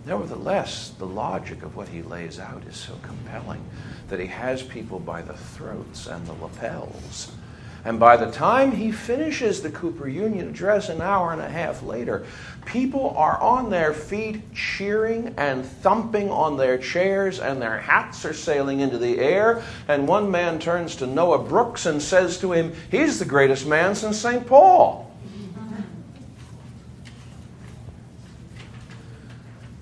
nevertheless, 0.06 0.90
the 0.98 1.06
logic 1.06 1.62
of 1.64 1.76
what 1.76 1.90
he 1.90 2.02
lays 2.02 2.40
out 2.40 2.64
is 2.66 2.76
so 2.76 2.94
compelling 3.04 3.64
that 4.08 4.20
he 4.20 4.28
has 4.28 4.64
people 4.64 5.00
by 5.00 5.22
the 5.22 5.34
throats 5.38 6.08
and 6.08 6.26
the 6.26 6.34
lapels. 6.34 7.32
And 7.88 8.02
by 8.02 8.18
the 8.18 8.30
time 8.30 8.74
he 8.74 8.92
finishes 8.92 9.62
the 9.62 9.70
Cooper 9.70 10.10
Union 10.10 10.50
address 10.50 10.90
an 10.90 11.00
hour 11.00 11.32
and 11.32 11.42
a 11.42 11.48
half 11.48 11.82
later, 11.82 12.26
people 12.66 13.12
are 13.12 13.40
on 13.40 13.70
their 13.70 13.94
feet 13.94 14.54
cheering 14.54 15.34
and 15.38 15.66
thumping 15.66 16.30
on 16.30 16.58
their 16.58 16.78
chairs, 16.78 17.40
and 17.40 17.62
their 17.62 17.80
hats 17.80 18.26
are 18.26 18.34
sailing 18.34 18.82
into 18.82 18.98
the 18.98 19.20
air. 19.20 19.64
And 19.88 20.06
one 20.06 20.30
man 20.30 20.60
turns 20.60 20.98
to 20.98 21.08
Noah 21.08 21.42
Brooks 21.42 21.86
and 21.86 22.02
says 22.02 22.38
to 22.40 22.52
him, 22.52 22.74
He's 22.92 23.20
the 23.20 23.26
greatest 23.26 23.66
man 23.66 23.96
since 23.96 24.18
St. 24.18 24.46
Paul. 24.46 25.10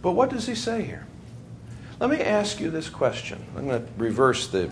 But 0.03 0.11
what 0.11 0.29
does 0.29 0.45
he 0.45 0.53
say 0.53 0.83
here? 0.83 1.07
Let 1.99 2.11
me 2.11 2.21
ask 2.21 2.59
you 2.59 2.69
this 2.69 2.87
question. 2.87 3.43
I'm 3.57 3.67
going 3.67 3.83
to 3.83 3.91
reverse 3.97 4.45
the 4.47 4.71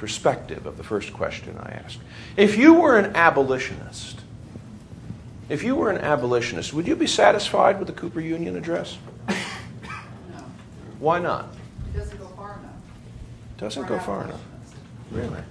perspective 0.00 0.64
of 0.64 0.78
the 0.78 0.82
first 0.82 1.12
question 1.12 1.58
I 1.58 1.72
asked. 1.84 1.98
If 2.34 2.56
you 2.56 2.72
were 2.72 2.98
an 2.98 3.14
abolitionist, 3.14 4.20
if 5.50 5.62
you 5.62 5.76
were 5.76 5.90
an 5.90 5.98
abolitionist, 5.98 6.72
would 6.72 6.88
you 6.88 6.96
be 6.96 7.06
satisfied 7.06 7.78
with 7.78 7.86
the 7.86 7.92
Cooper 7.92 8.22
Union 8.22 8.56
address? 8.56 8.96
No, 9.28 9.34
Why 11.00 11.18
not? 11.18 11.54
it 11.92 11.98
doesn't 11.98 12.16
go 12.18 12.28
far 12.28 12.58
enough. 12.58 12.74
Doesn't 13.58 13.86
go 13.86 13.98
far 13.98 14.24
enough. 14.24 14.40
Really? 15.10 15.42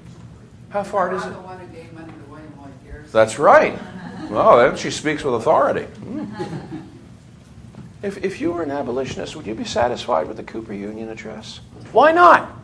How 0.69 0.83
far 0.83 1.11
does 1.11 1.27
it? 1.27 1.29
the 1.29 1.41
one 1.41 1.59
who 1.59 1.67
gave 1.67 1.93
money 1.93 2.11
to 2.11 2.31
William 2.31 2.51
Lloyd 2.59 3.05
That's 3.11 3.37
right. 3.39 3.77
Well, 4.29 4.57
then 4.57 4.77
she 4.77 4.91
speaks 4.91 5.23
with 5.23 5.33
authority. 5.35 5.85
Hmm. 5.85 6.25
If, 8.01 8.23
if 8.23 8.39
you 8.39 8.53
were 8.53 8.63
an 8.63 8.71
abolitionist, 8.71 9.35
would 9.35 9.45
you 9.45 9.53
be 9.55 9.65
satisfied 9.65 10.29
with 10.29 10.37
the 10.37 10.43
Cooper 10.43 10.73
Union 10.73 11.09
address? 11.09 11.59
Why 11.91 12.13
not? 12.13 12.58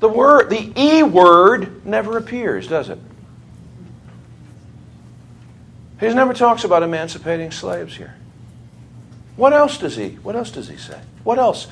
The 0.00 0.08
word, 0.08 0.48
the 0.50 0.72
E 0.76 1.02
word 1.02 1.84
never 1.86 2.16
appears, 2.16 2.66
does 2.66 2.88
it? 2.88 2.98
He 6.00 6.08
never 6.08 6.32
talks 6.32 6.64
about 6.64 6.82
emancipating 6.82 7.50
slaves 7.50 7.94
here. 7.94 8.14
What 9.36 9.52
else 9.52 9.76
does 9.76 9.96
he? 9.96 10.10
What 10.22 10.34
else 10.34 10.50
does 10.50 10.68
he 10.68 10.78
say? 10.78 10.98
What 11.24 11.38
else? 11.38 11.68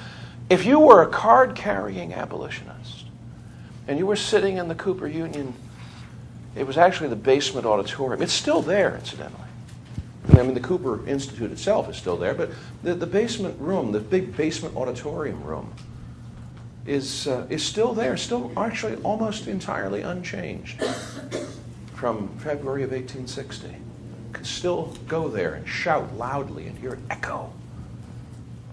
If 0.51 0.67
you 0.67 0.79
were 0.79 1.03
a 1.03 1.09
card-carrying 1.09 2.13
abolitionist 2.13 3.07
and 3.87 3.99
you 3.99 4.07
were 4.07 4.17
sitting 4.17 4.59
in 4.59 4.69
the 4.69 4.75
Cooper 4.75 5.07
Union, 5.07 5.55
it 6.55 6.67
was 6.67 6.77
actually 6.77 7.09
the 7.09 7.17
basement 7.17 7.65
auditorium. 7.65 8.23
It's 8.23 8.33
still 8.35 8.61
there, 8.61 8.97
incidentally. 8.97 9.45
I 10.35 10.43
mean, 10.43 10.53
the 10.53 10.61
Cooper 10.61 11.07
Institute 11.09 11.51
itself 11.51 11.89
is 11.89 11.97
still 11.97 12.19
there, 12.19 12.35
but 12.35 12.51
the, 12.83 12.95
the 12.95 13.07
basement 13.07 13.59
room, 13.59 13.93
the 13.93 14.01
big 14.01 14.37
basement 14.37 14.77
auditorium 14.77 15.43
room, 15.43 15.73
is, 16.89 17.29
uh, 17.29 17.47
is 17.51 17.63
still 17.63 17.93
there, 17.93 18.17
still 18.17 18.51
actually 18.57 18.97
almost 19.03 19.47
entirely 19.47 20.01
unchanged 20.01 20.83
from 21.95 22.29
February 22.39 22.83
of 22.83 22.91
1860. 22.91 23.69
You 23.69 23.75
can 24.33 24.45
still 24.45 24.95
go 25.07 25.29
there 25.29 25.55
and 25.55 25.69
shout 25.69 26.17
loudly 26.17 26.67
and 26.67 26.79
hear 26.79 26.95
it 26.95 27.01
echo 27.11 27.53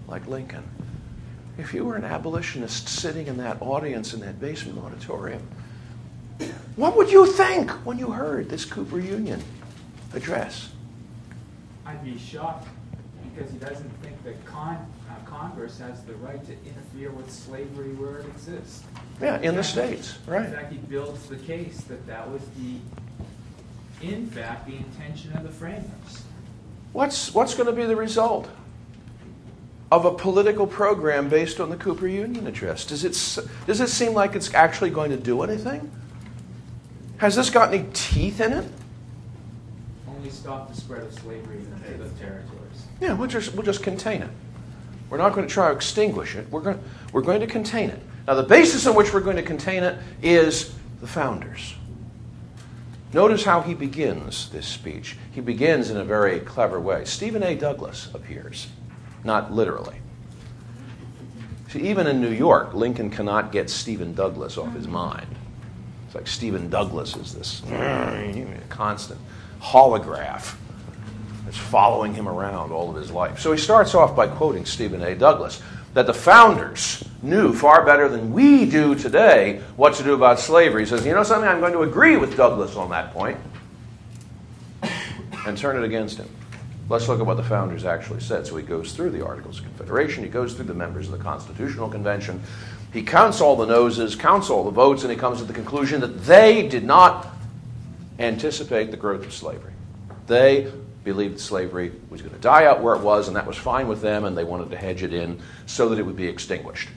like 0.08 0.26
Lincoln. 0.26 0.64
If 1.58 1.74
you 1.74 1.84
were 1.84 1.96
an 1.96 2.04
abolitionist 2.04 2.88
sitting 2.88 3.26
in 3.26 3.36
that 3.38 3.60
audience 3.60 4.14
in 4.14 4.20
that 4.20 4.40
basement 4.40 4.78
auditorium, 4.78 5.46
what 6.76 6.96
would 6.96 7.10
you 7.10 7.26
think 7.26 7.70
when 7.84 7.98
you 7.98 8.10
heard 8.12 8.48
this 8.48 8.64
Cooper 8.64 9.00
Union 9.00 9.42
address? 10.14 10.70
I'd 11.84 12.02
be 12.04 12.18
shocked 12.18 12.68
because 13.34 13.50
he 13.50 13.58
doesn't 13.58 13.90
think 14.02 14.22
that 14.24 14.36
uh, 14.46 14.86
Congress 15.38 15.78
has 15.78 16.02
the 16.04 16.14
right 16.14 16.42
to 16.46 16.52
interfere 16.52 17.10
with 17.10 17.30
slavery 17.30 17.92
where 17.94 18.20
it 18.20 18.26
exists. 18.26 18.82
Yeah, 19.20 19.38
in 19.40 19.54
the 19.54 19.62
fact- 19.62 19.66
States, 19.66 20.18
right. 20.26 20.46
In 20.46 20.52
fact, 20.52 20.72
he 20.72 20.78
builds 20.78 21.26
the 21.26 21.36
case 21.36 21.82
that 21.82 22.06
that 22.06 22.30
was 22.30 22.42
the, 22.56 24.06
in 24.06 24.26
fact, 24.28 24.66
the 24.66 24.76
intention 24.76 25.32
of 25.34 25.42
the 25.42 25.50
framers. 25.50 26.22
What's, 26.92 27.34
what's 27.34 27.54
going 27.54 27.66
to 27.66 27.72
be 27.72 27.84
the 27.84 27.96
result 27.96 28.48
of 29.92 30.06
a 30.06 30.14
political 30.14 30.66
program 30.66 31.28
based 31.28 31.60
on 31.60 31.68
the 31.68 31.76
Cooper 31.76 32.08
Union 32.08 32.46
address? 32.46 32.86
Does 32.86 33.04
it, 33.04 33.12
does 33.66 33.80
it 33.80 33.88
seem 33.88 34.14
like 34.14 34.34
it's 34.34 34.54
actually 34.54 34.90
going 34.90 35.10
to 35.10 35.18
do 35.18 35.42
anything? 35.42 35.90
Has 37.18 37.36
this 37.36 37.50
got 37.50 37.74
any 37.74 37.86
teeth 37.92 38.40
in 38.40 38.52
it? 38.52 38.64
Only 40.08 40.30
stop 40.30 40.70
the 40.72 40.80
spread 40.80 41.02
of 41.02 41.12
slavery 41.12 41.58
into 41.58 42.02
the 42.02 42.08
territories. 42.18 42.86
Yeah, 43.00 43.12
we'll 43.12 43.28
just, 43.28 43.52
we'll 43.54 43.64
just 43.64 43.82
contain 43.82 44.22
it. 44.22 44.30
We're 45.10 45.18
not 45.18 45.32
going 45.32 45.46
to 45.46 45.52
try 45.52 45.68
to 45.68 45.74
extinguish 45.74 46.34
it. 46.34 46.48
We're 46.50 46.60
going, 46.60 46.82
we're 47.12 47.22
going 47.22 47.40
to 47.40 47.46
contain 47.46 47.90
it. 47.90 48.00
Now, 48.26 48.34
the 48.34 48.42
basis 48.42 48.86
on 48.86 48.94
which 48.96 49.14
we're 49.14 49.20
going 49.20 49.36
to 49.36 49.42
contain 49.42 49.84
it 49.84 49.98
is 50.22 50.74
the 51.00 51.06
founders. 51.06 51.74
Notice 53.12 53.44
how 53.44 53.62
he 53.62 53.74
begins 53.74 54.50
this 54.50 54.66
speech. 54.66 55.16
He 55.32 55.40
begins 55.40 55.90
in 55.90 55.96
a 55.96 56.04
very 56.04 56.40
clever 56.40 56.80
way. 56.80 57.04
Stephen 57.04 57.42
A. 57.42 57.54
Douglas 57.54 58.08
appears, 58.12 58.66
not 59.22 59.52
literally. 59.52 59.96
See, 61.68 61.88
even 61.88 62.06
in 62.06 62.20
New 62.20 62.32
York, 62.32 62.74
Lincoln 62.74 63.10
cannot 63.10 63.52
get 63.52 63.70
Stephen 63.70 64.12
Douglas 64.12 64.58
off 64.58 64.74
his 64.74 64.88
mind. 64.88 65.28
It's 66.06 66.14
like 66.14 66.26
Stephen 66.26 66.68
Douglas 66.68 67.16
is 67.16 67.34
this 67.34 67.62
constant 68.68 69.20
holograph 69.60 70.56
that's 71.46 71.56
following 71.56 72.12
him 72.12 72.28
around 72.28 72.72
all 72.72 72.90
of 72.90 72.96
his 72.96 73.10
life. 73.10 73.38
So 73.38 73.52
he 73.52 73.58
starts 73.58 73.94
off 73.94 74.14
by 74.16 74.26
quoting 74.26 74.66
Stephen 74.66 75.00
A. 75.00 75.14
Douglas 75.14 75.62
that 75.94 76.06
the 76.06 76.12
founders 76.12 77.02
knew 77.22 77.54
far 77.54 77.86
better 77.86 78.08
than 78.08 78.32
we 78.32 78.68
do 78.68 78.94
today 78.96 79.62
what 79.76 79.94
to 79.94 80.02
do 80.02 80.12
about 80.12 80.40
slavery. 80.40 80.82
He 80.82 80.88
says, 80.88 81.06
You 81.06 81.14
know 81.14 81.22
something? 81.22 81.48
I'm 81.48 81.60
going 81.60 81.72
to 81.72 81.82
agree 81.82 82.16
with 82.16 82.36
Douglas 82.36 82.76
on 82.76 82.90
that 82.90 83.12
point 83.14 83.38
and 85.46 85.56
turn 85.56 85.76
it 85.76 85.86
against 85.86 86.18
him. 86.18 86.28
Let's 86.88 87.08
look 87.08 87.20
at 87.20 87.26
what 87.26 87.36
the 87.36 87.44
founders 87.44 87.84
actually 87.84 88.20
said. 88.20 88.46
So 88.46 88.56
he 88.56 88.64
goes 88.64 88.92
through 88.92 89.10
the 89.10 89.24
Articles 89.24 89.60
of 89.60 89.64
Confederation, 89.64 90.24
he 90.24 90.30
goes 90.30 90.54
through 90.54 90.66
the 90.66 90.74
members 90.74 91.06
of 91.06 91.16
the 91.16 91.22
Constitutional 91.22 91.88
Convention, 91.88 92.42
he 92.92 93.02
counts 93.02 93.40
all 93.40 93.56
the 93.56 93.66
noses, 93.66 94.16
counts 94.16 94.50
all 94.50 94.64
the 94.64 94.70
votes, 94.70 95.02
and 95.02 95.10
he 95.10 95.16
comes 95.16 95.38
to 95.38 95.44
the 95.44 95.52
conclusion 95.52 96.00
that 96.00 96.24
they 96.24 96.66
did 96.66 96.84
not 96.84 97.28
anticipate 98.18 98.90
the 98.90 98.96
growth 98.96 99.24
of 99.24 99.32
slavery. 99.32 99.72
They 100.26 100.72
believed 101.06 101.38
slavery 101.40 101.92
was 102.10 102.20
going 102.20 102.34
to 102.34 102.40
die 102.40 102.66
out 102.66 102.82
where 102.82 102.94
it 102.96 103.00
was, 103.00 103.28
and 103.28 103.36
that 103.36 103.46
was 103.46 103.56
fine 103.56 103.86
with 103.86 104.02
them, 104.02 104.24
and 104.24 104.36
they 104.36 104.44
wanted 104.44 104.70
to 104.70 104.76
hedge 104.76 105.04
it 105.04 105.14
in 105.14 105.40
so 105.64 105.88
that 105.88 105.98
it 105.98 106.02
would 106.02 106.16
be 106.16 106.26
extinguished. 106.26 106.88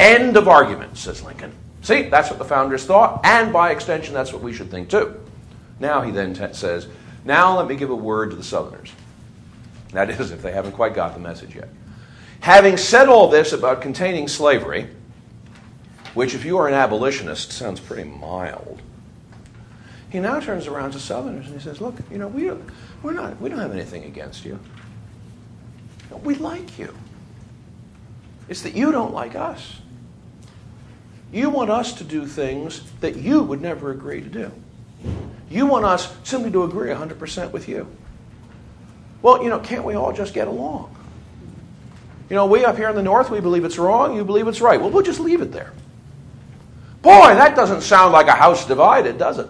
End 0.00 0.36
of 0.38 0.48
argument, 0.48 0.96
says 0.96 1.22
Lincoln. 1.22 1.52
See, 1.82 2.08
that's 2.08 2.30
what 2.30 2.38
the 2.38 2.44
founders 2.44 2.86
thought, 2.86 3.20
and 3.22 3.52
by 3.52 3.70
extension, 3.70 4.14
that's 4.14 4.32
what 4.32 4.42
we 4.42 4.54
should 4.54 4.70
think 4.70 4.88
too. 4.88 5.14
Now 5.78 6.00
he 6.00 6.10
then 6.10 6.34
t- 6.34 6.54
says, 6.54 6.88
Now 7.24 7.56
let 7.58 7.68
me 7.68 7.76
give 7.76 7.90
a 7.90 7.94
word 7.94 8.30
to 8.30 8.36
the 8.36 8.42
Southerners. 8.42 8.92
That 9.92 10.08
is, 10.08 10.30
if 10.30 10.40
they 10.40 10.52
haven't 10.52 10.72
quite 10.72 10.94
got 10.94 11.12
the 11.12 11.20
message 11.20 11.54
yet. 11.54 11.68
Having 12.40 12.78
said 12.78 13.08
all 13.08 13.28
this 13.28 13.52
about 13.52 13.82
containing 13.82 14.26
slavery, 14.26 14.88
which, 16.14 16.34
if 16.34 16.46
you 16.46 16.56
are 16.56 16.66
an 16.66 16.74
abolitionist, 16.74 17.52
sounds 17.52 17.78
pretty 17.78 18.04
mild, 18.04 18.80
he 20.10 20.18
now 20.18 20.40
turns 20.40 20.66
around 20.66 20.92
to 20.92 20.98
Southerners 20.98 21.46
and 21.46 21.54
he 21.54 21.62
says, 21.62 21.80
Look, 21.80 21.94
you 22.10 22.18
know, 22.18 22.28
we 22.28 22.50
we're 23.02 23.12
not, 23.12 23.40
we 23.40 23.48
don't 23.48 23.58
have 23.58 23.72
anything 23.72 24.04
against 24.04 24.44
you. 24.44 24.58
We 26.22 26.34
like 26.34 26.78
you. 26.78 26.94
It's 28.48 28.62
that 28.62 28.74
you 28.74 28.92
don't 28.92 29.14
like 29.14 29.36
us. 29.36 29.80
You 31.32 31.50
want 31.50 31.70
us 31.70 31.92
to 31.94 32.04
do 32.04 32.26
things 32.26 32.82
that 33.00 33.16
you 33.16 33.42
would 33.42 33.62
never 33.62 33.92
agree 33.92 34.20
to 34.20 34.28
do. 34.28 34.50
You 35.48 35.66
want 35.66 35.84
us 35.84 36.14
simply 36.24 36.50
to 36.50 36.64
agree 36.64 36.90
100% 36.90 37.52
with 37.52 37.68
you. 37.68 37.86
Well, 39.22 39.42
you 39.42 39.48
know, 39.48 39.60
can't 39.60 39.84
we 39.84 39.94
all 39.94 40.12
just 40.12 40.34
get 40.34 40.48
along? 40.48 40.94
You 42.28 42.36
know, 42.36 42.46
we 42.46 42.64
up 42.64 42.76
here 42.76 42.88
in 42.88 42.96
the 42.96 43.02
north, 43.02 43.30
we 43.30 43.40
believe 43.40 43.64
it's 43.64 43.78
wrong, 43.78 44.16
you 44.16 44.24
believe 44.24 44.48
it's 44.48 44.60
right. 44.60 44.80
Well, 44.80 44.90
we'll 44.90 45.02
just 45.02 45.20
leave 45.20 45.40
it 45.40 45.52
there. 45.52 45.72
Boy, 47.02 47.34
that 47.34 47.56
doesn't 47.56 47.80
sound 47.82 48.12
like 48.12 48.26
a 48.28 48.32
house 48.32 48.66
divided, 48.66 49.18
does 49.18 49.38
it? 49.38 49.48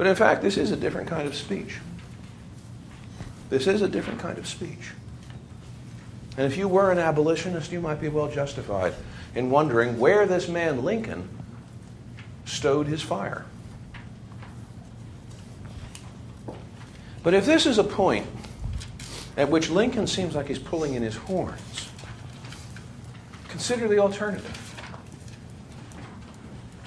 But 0.00 0.06
in 0.06 0.16
fact, 0.16 0.40
this 0.40 0.56
is 0.56 0.70
a 0.72 0.78
different 0.78 1.08
kind 1.08 1.28
of 1.28 1.34
speech. 1.34 1.76
This 3.50 3.66
is 3.66 3.82
a 3.82 3.86
different 3.86 4.18
kind 4.18 4.38
of 4.38 4.46
speech. 4.46 4.92
And 6.38 6.50
if 6.50 6.56
you 6.56 6.68
were 6.68 6.90
an 6.90 6.96
abolitionist, 6.96 7.70
you 7.70 7.82
might 7.82 8.00
be 8.00 8.08
well 8.08 8.30
justified 8.30 8.94
in 9.34 9.50
wondering 9.50 9.98
where 9.98 10.24
this 10.24 10.48
man 10.48 10.84
Lincoln 10.84 11.28
stowed 12.46 12.86
his 12.86 13.02
fire. 13.02 13.44
But 17.22 17.34
if 17.34 17.44
this 17.44 17.66
is 17.66 17.76
a 17.76 17.84
point 17.84 18.26
at 19.36 19.50
which 19.50 19.68
Lincoln 19.68 20.06
seems 20.06 20.34
like 20.34 20.48
he's 20.48 20.58
pulling 20.58 20.94
in 20.94 21.02
his 21.02 21.16
horns, 21.16 21.90
consider 23.48 23.86
the 23.86 23.98
alternative. 23.98 24.69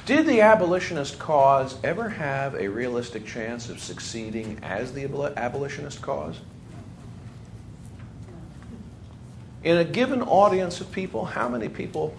Did 0.05 0.25
the 0.25 0.41
abolitionist 0.41 1.17
cause 1.17 1.77
ever 1.81 2.09
have 2.09 2.55
a 2.55 2.67
realistic 2.67 3.25
chance 3.25 3.69
of 3.69 3.79
succeeding 3.79 4.59
as 4.61 4.91
the 4.91 5.05
abolitionist 5.37 6.01
cause? 6.01 6.41
In 9.63 9.77
a 9.77 9.85
given 9.85 10.21
audience 10.21 10.81
of 10.81 10.91
people, 10.91 11.23
how 11.23 11.47
many 11.47 11.69
people 11.69 12.13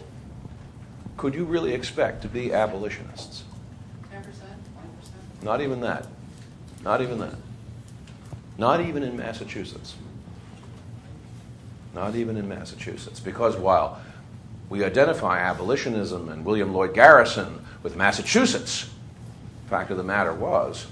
could 1.19 1.35
you 1.35 1.45
really 1.45 1.75
expect 1.75 2.23
to 2.23 2.29
be 2.29 2.55
abolitionists? 2.55 3.45
10%, 4.11 4.23
20%? 4.23 5.43
Not 5.43 5.61
even 5.61 5.81
that. 5.83 6.07
Not 6.83 7.03
even 7.03 7.19
that. 7.19 7.35
Not 8.57 8.81
even 8.81 9.03
in 9.03 9.15
Massachusetts. 9.15 9.95
Not 11.95 12.15
even 12.15 12.39
in 12.39 12.49
Massachusetts. 12.49 13.21
Because 13.21 13.57
while 13.57 14.01
we 14.69 14.85
identify 14.85 15.39
abolitionism 15.39 16.29
and 16.29 16.45
William 16.45 16.73
Lloyd 16.73 16.95
Garrison 16.95 17.65
with 17.83 17.97
Massachusetts, 17.97 18.91
the 19.65 19.71
fact 19.71 19.91
of 19.91 19.97
the 19.97 20.03
matter 20.03 20.33
was, 20.33 20.87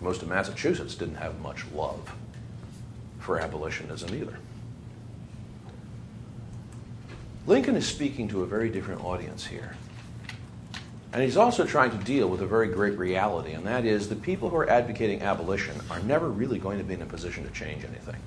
most 0.00 0.22
of 0.22 0.28
Massachusetts 0.28 0.94
didn't 0.94 1.16
have 1.16 1.40
much 1.40 1.64
love 1.74 2.12
for 3.18 3.38
abolitionism 3.38 4.14
either. 4.14 4.38
Lincoln 7.46 7.76
is 7.76 7.86
speaking 7.86 8.28
to 8.28 8.42
a 8.42 8.46
very 8.46 8.68
different 8.68 9.02
audience 9.02 9.46
here. 9.46 9.74
And 11.12 11.22
he's 11.22 11.38
also 11.38 11.64
trying 11.64 11.90
to 11.90 12.04
deal 12.04 12.28
with 12.28 12.42
a 12.42 12.46
very 12.46 12.68
great 12.68 12.98
reality, 12.98 13.52
and 13.52 13.66
that 13.66 13.86
is 13.86 14.08
the 14.08 14.16
people 14.16 14.50
who 14.50 14.56
are 14.56 14.68
advocating 14.68 15.22
abolition 15.22 15.74
are 15.90 16.00
never 16.00 16.28
really 16.28 16.58
going 16.58 16.78
to 16.78 16.84
be 16.84 16.94
in 16.94 17.02
a 17.02 17.06
position 17.06 17.44
to 17.44 17.50
change 17.50 17.84
anything. 17.84 18.20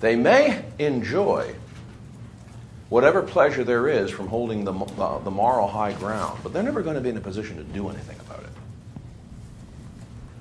They 0.00 0.16
may 0.16 0.64
enjoy 0.78 1.54
whatever 2.92 3.22
pleasure 3.22 3.64
there 3.64 3.88
is 3.88 4.10
from 4.10 4.28
holding 4.28 4.64
the, 4.64 4.72
uh, 4.72 5.18
the 5.20 5.30
moral 5.30 5.66
high 5.66 5.94
ground, 5.94 6.38
but 6.42 6.52
they're 6.52 6.62
never 6.62 6.82
going 6.82 6.94
to 6.94 7.00
be 7.00 7.08
in 7.08 7.16
a 7.16 7.20
position 7.22 7.56
to 7.56 7.64
do 7.64 7.88
anything 7.88 8.20
about 8.20 8.40
it. 8.40 8.50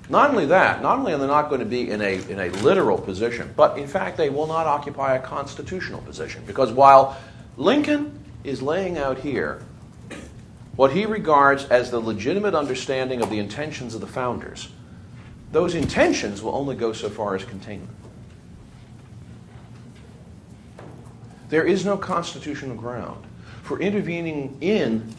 Not 0.10 0.32
only 0.32 0.48
that, 0.48 0.82
not 0.82 1.00
only 1.00 1.14
are 1.14 1.18
they 1.18 1.28
not 1.28 1.48
going 1.48 1.62
to 1.62 1.66
be 1.66 1.90
in 1.90 2.02
a, 2.02 2.22
in 2.30 2.42
a 2.42 2.50
literal 2.62 2.98
position, 2.98 3.54
but 3.56 3.78
in 3.78 3.88
fact, 3.88 4.18
they 4.18 4.30
will 4.30 4.48
not 4.48 4.68
occupy 4.68 5.16
a 5.16 5.22
constitutional 5.22 6.02
position. 6.02 6.44
Because 6.46 6.74
while 6.74 7.18
Lincoln 7.56 8.20
is 8.44 8.62
laying 8.62 8.98
out 8.98 9.20
here 9.20 9.64
what 10.76 10.92
he 10.92 11.06
regards 11.06 11.64
as 11.66 11.90
the 11.90 12.00
legitimate 12.00 12.54
understanding 12.54 13.22
of 13.22 13.30
the 13.30 13.40
intentions 13.40 13.96
of 13.96 14.02
the 14.02 14.08
founders. 14.08 14.68
Those 15.54 15.74
intentions 15.74 16.42
will 16.42 16.56
only 16.56 16.76
go 16.76 16.92
so 16.92 17.10
far 17.10 17.34
as 17.34 17.46
containment. 17.46 17.92
There 21.52 21.66
is 21.66 21.86
no 21.86 21.98
constitutional 21.98 22.78
ground 22.78 23.24
for 23.62 23.80
intervening 23.82 24.58
in 24.62 25.14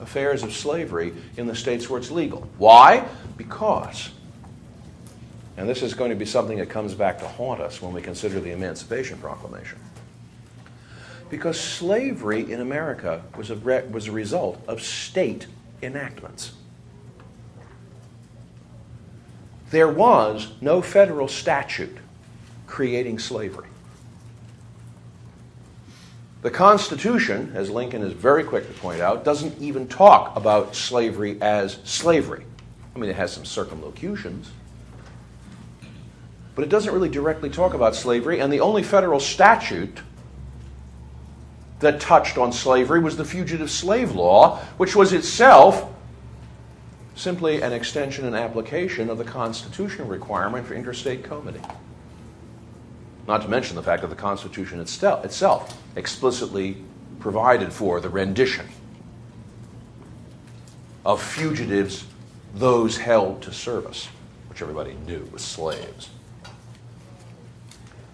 affairs 0.00 0.42
of 0.42 0.52
slavery 0.52 1.14
in 1.36 1.46
the 1.46 1.54
states 1.54 1.88
where 1.88 2.00
it's 2.00 2.10
legal. 2.10 2.48
Why? 2.58 3.06
Because, 3.36 4.10
and 5.56 5.68
this 5.68 5.82
is 5.82 5.94
going 5.94 6.10
to 6.10 6.16
be 6.16 6.24
something 6.24 6.58
that 6.58 6.68
comes 6.68 6.94
back 6.94 7.20
to 7.20 7.28
haunt 7.28 7.60
us 7.60 7.80
when 7.80 7.92
we 7.92 8.02
consider 8.02 8.40
the 8.40 8.50
Emancipation 8.50 9.18
Proclamation 9.18 9.78
because 11.30 11.60
slavery 11.60 12.50
in 12.50 12.60
America 12.60 13.22
was 13.36 13.50
a, 13.50 13.56
re- 13.56 13.86
was 13.88 14.08
a 14.08 14.12
result 14.12 14.60
of 14.66 14.82
state 14.82 15.46
enactments. 15.80 16.54
There 19.70 19.88
was 19.88 20.54
no 20.60 20.82
federal 20.82 21.28
statute 21.28 21.98
creating 22.66 23.20
slavery. 23.20 23.68
The 26.40 26.50
Constitution, 26.50 27.52
as 27.54 27.68
Lincoln 27.68 28.02
is 28.02 28.12
very 28.12 28.44
quick 28.44 28.66
to 28.68 28.80
point 28.80 29.00
out, 29.00 29.24
doesn't 29.24 29.60
even 29.60 29.88
talk 29.88 30.36
about 30.36 30.76
slavery 30.76 31.36
as 31.40 31.78
slavery. 31.84 32.44
I 32.94 32.98
mean, 32.98 33.10
it 33.10 33.16
has 33.16 33.32
some 33.32 33.44
circumlocutions. 33.44 34.50
But 36.54 36.64
it 36.64 36.70
doesn't 36.70 36.92
really 36.92 37.08
directly 37.08 37.50
talk 37.50 37.74
about 37.74 37.96
slavery, 37.96 38.40
and 38.40 38.52
the 38.52 38.60
only 38.60 38.84
federal 38.84 39.18
statute 39.20 40.00
that 41.80 42.00
touched 42.00 42.38
on 42.38 42.52
slavery 42.52 43.00
was 43.00 43.16
the 43.16 43.24
Fugitive 43.24 43.70
Slave 43.70 44.14
Law, 44.14 44.58
which 44.76 44.94
was 44.94 45.12
itself 45.12 45.92
simply 47.14 47.62
an 47.62 47.72
extension 47.72 48.24
and 48.24 48.36
application 48.36 49.10
of 49.10 49.18
the 49.18 49.24
constitutional 49.24 50.06
requirement 50.06 50.66
for 50.66 50.74
interstate 50.74 51.24
comity. 51.24 51.60
Not 53.28 53.42
to 53.42 53.48
mention 53.48 53.76
the 53.76 53.82
fact 53.82 54.00
that 54.00 54.08
the 54.08 54.16
Constitution 54.16 54.80
itself 54.80 55.78
explicitly 55.96 56.78
provided 57.20 57.70
for 57.70 58.00
the 58.00 58.08
rendition 58.08 58.66
of 61.04 61.22
fugitives, 61.22 62.06
those 62.54 62.96
held 62.96 63.42
to 63.42 63.52
service, 63.52 64.08
which 64.48 64.62
everybody 64.62 64.94
knew 65.06 65.28
was 65.30 65.42
slaves. 65.42 66.08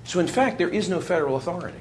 So, 0.02 0.18
in 0.18 0.26
fact, 0.26 0.58
there 0.58 0.68
is 0.68 0.88
no 0.88 1.00
federal 1.00 1.36
authority 1.36 1.78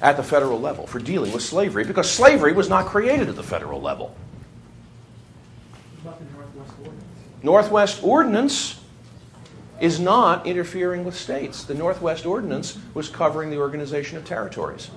at 0.00 0.16
the 0.16 0.22
federal 0.22 0.58
level 0.58 0.86
for 0.86 0.98
dealing 0.98 1.32
with 1.32 1.42
slavery 1.42 1.84
because 1.84 2.10
slavery 2.10 2.54
was 2.54 2.70
not 2.70 2.86
created 2.86 3.28
at 3.28 3.36
the 3.36 3.42
federal 3.42 3.82
level. 3.82 4.16
What 6.02 6.14
about 6.14 6.18
the 6.18 6.32
Northwest 6.34 6.72
Ordinance? 6.82 7.42
Northwest 7.42 8.02
Ordinance 8.02 8.80
is 9.80 9.98
not 9.98 10.46
interfering 10.46 11.04
with 11.04 11.16
states. 11.16 11.64
The 11.64 11.74
Northwest 11.74 12.26
Ordinance 12.26 12.78
was 12.94 13.08
covering 13.08 13.50
the 13.50 13.58
organization 13.58 14.16
of 14.16 14.24
territories. 14.24 14.90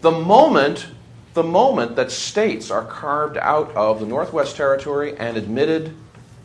The 0.00 0.10
moment, 0.10 0.86
the 1.32 1.42
moment 1.42 1.96
that 1.96 2.10
states 2.10 2.70
are 2.70 2.84
carved 2.84 3.38
out 3.38 3.74
of 3.74 4.00
the 4.00 4.06
Northwest 4.06 4.56
Territory 4.56 5.16
and 5.16 5.36
admitted 5.36 5.94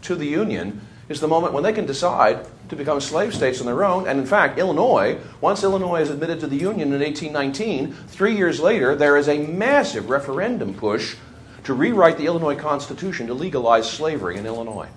to 0.04 0.16
the 0.16 0.26
Union 0.26 0.82
is 1.10 1.20
the 1.20 1.28
moment 1.28 1.54
when 1.54 1.64
they 1.64 1.74
can 1.74 1.86
decide 1.86 2.48
to 2.70 2.76
become 2.76 3.02
slave 3.02 3.34
states 3.36 3.60
on 3.60 3.66
their 3.66 3.84
own. 3.84 4.08
And 4.08 4.20
in 4.20 4.26
fact, 4.26 4.60
Illinois, 4.60 5.20
once 5.42 5.64
Illinois 5.64 6.02
is 6.02 6.10
admitted 6.10 6.40
to 6.40 6.48
the 6.48 6.56
Union 6.56 6.94
in 6.94 7.02
1819, 7.02 7.94
three 8.08 8.36
years 8.36 8.60
later, 8.60 8.96
there 8.96 9.18
is 9.18 9.28
a 9.28 9.40
massive 9.40 10.10
referendum 10.10 10.74
push 10.74 11.16
to 11.64 11.74
rewrite 11.74 12.18
the 12.18 12.28
Illinois 12.28 12.56
Constitution 12.56 13.28
to 13.28 13.34
legalize 13.34 13.90
slavery 13.92 14.38
in 14.38 14.46
Illinois. 14.46 14.88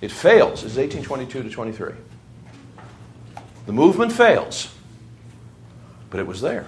It 0.00 0.10
fails. 0.10 0.64
It's 0.64 0.76
1822 0.76 1.42
to 1.42 1.50
23. 1.50 1.92
The 3.66 3.72
movement 3.72 4.12
fails, 4.12 4.72
but 6.10 6.20
it 6.20 6.26
was 6.26 6.40
there. 6.40 6.66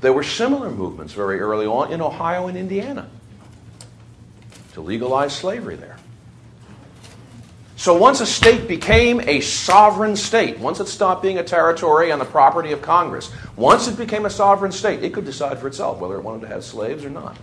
There 0.00 0.12
were 0.12 0.24
similar 0.24 0.70
movements 0.70 1.12
very 1.12 1.40
early 1.40 1.66
on 1.66 1.92
in 1.92 2.00
Ohio 2.00 2.48
and 2.48 2.58
Indiana 2.58 3.08
to 4.72 4.80
legalize 4.80 5.34
slavery 5.34 5.76
there. 5.76 5.96
So 7.76 7.94
once 7.94 8.20
a 8.20 8.26
state 8.26 8.66
became 8.66 9.20
a 9.20 9.40
sovereign 9.40 10.16
state, 10.16 10.58
once 10.58 10.80
it 10.80 10.88
stopped 10.88 11.22
being 11.22 11.38
a 11.38 11.44
territory 11.44 12.10
and 12.10 12.20
the 12.20 12.24
property 12.24 12.72
of 12.72 12.80
Congress, 12.80 13.30
once 13.56 13.88
it 13.88 13.96
became 13.96 14.24
a 14.24 14.30
sovereign 14.30 14.72
state, 14.72 15.02
it 15.04 15.12
could 15.12 15.24
decide 15.24 15.58
for 15.58 15.68
itself 15.68 15.98
whether 16.00 16.16
it 16.16 16.22
wanted 16.22 16.40
to 16.42 16.48
have 16.48 16.64
slaves 16.64 17.04
or 17.04 17.10
not. 17.10 17.36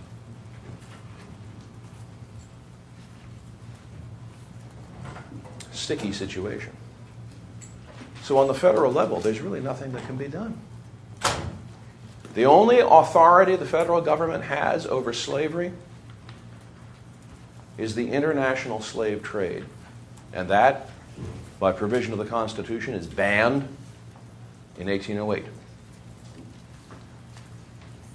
Sticky 5.82 6.12
situation. 6.12 6.72
So 8.22 8.38
on 8.38 8.46
the 8.46 8.54
federal 8.54 8.92
level, 8.92 9.20
there's 9.20 9.40
really 9.40 9.60
nothing 9.60 9.92
that 9.92 10.06
can 10.06 10.16
be 10.16 10.28
done. 10.28 10.58
The 12.34 12.46
only 12.46 12.78
authority 12.78 13.56
the 13.56 13.66
federal 13.66 14.00
government 14.00 14.44
has 14.44 14.86
over 14.86 15.12
slavery 15.12 15.72
is 17.76 17.94
the 17.94 18.10
international 18.10 18.80
slave 18.80 19.22
trade. 19.22 19.64
And 20.32 20.48
that, 20.48 20.88
by 21.58 21.72
provision 21.72 22.12
of 22.12 22.18
the 22.18 22.24
Constitution, 22.24 22.94
is 22.94 23.06
banned 23.06 23.68
in 24.78 24.86
1808. 24.86 25.44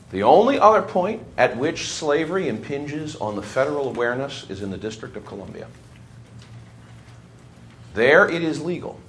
The 0.10 0.24
only 0.24 0.58
other 0.58 0.82
point 0.82 1.22
at 1.38 1.58
which 1.58 1.90
slavery 1.90 2.48
impinges 2.48 3.18
on 3.18 3.36
the 3.36 3.44
federal 3.44 3.90
awareness 3.90 4.50
is 4.50 4.62
in 4.62 4.72
the 4.72 4.78
District 4.78 5.18
of 5.18 5.26
Columbia. 5.26 5.68
There 7.98 8.30
it 8.30 8.44
is 8.44 8.62
legal. 8.62 9.00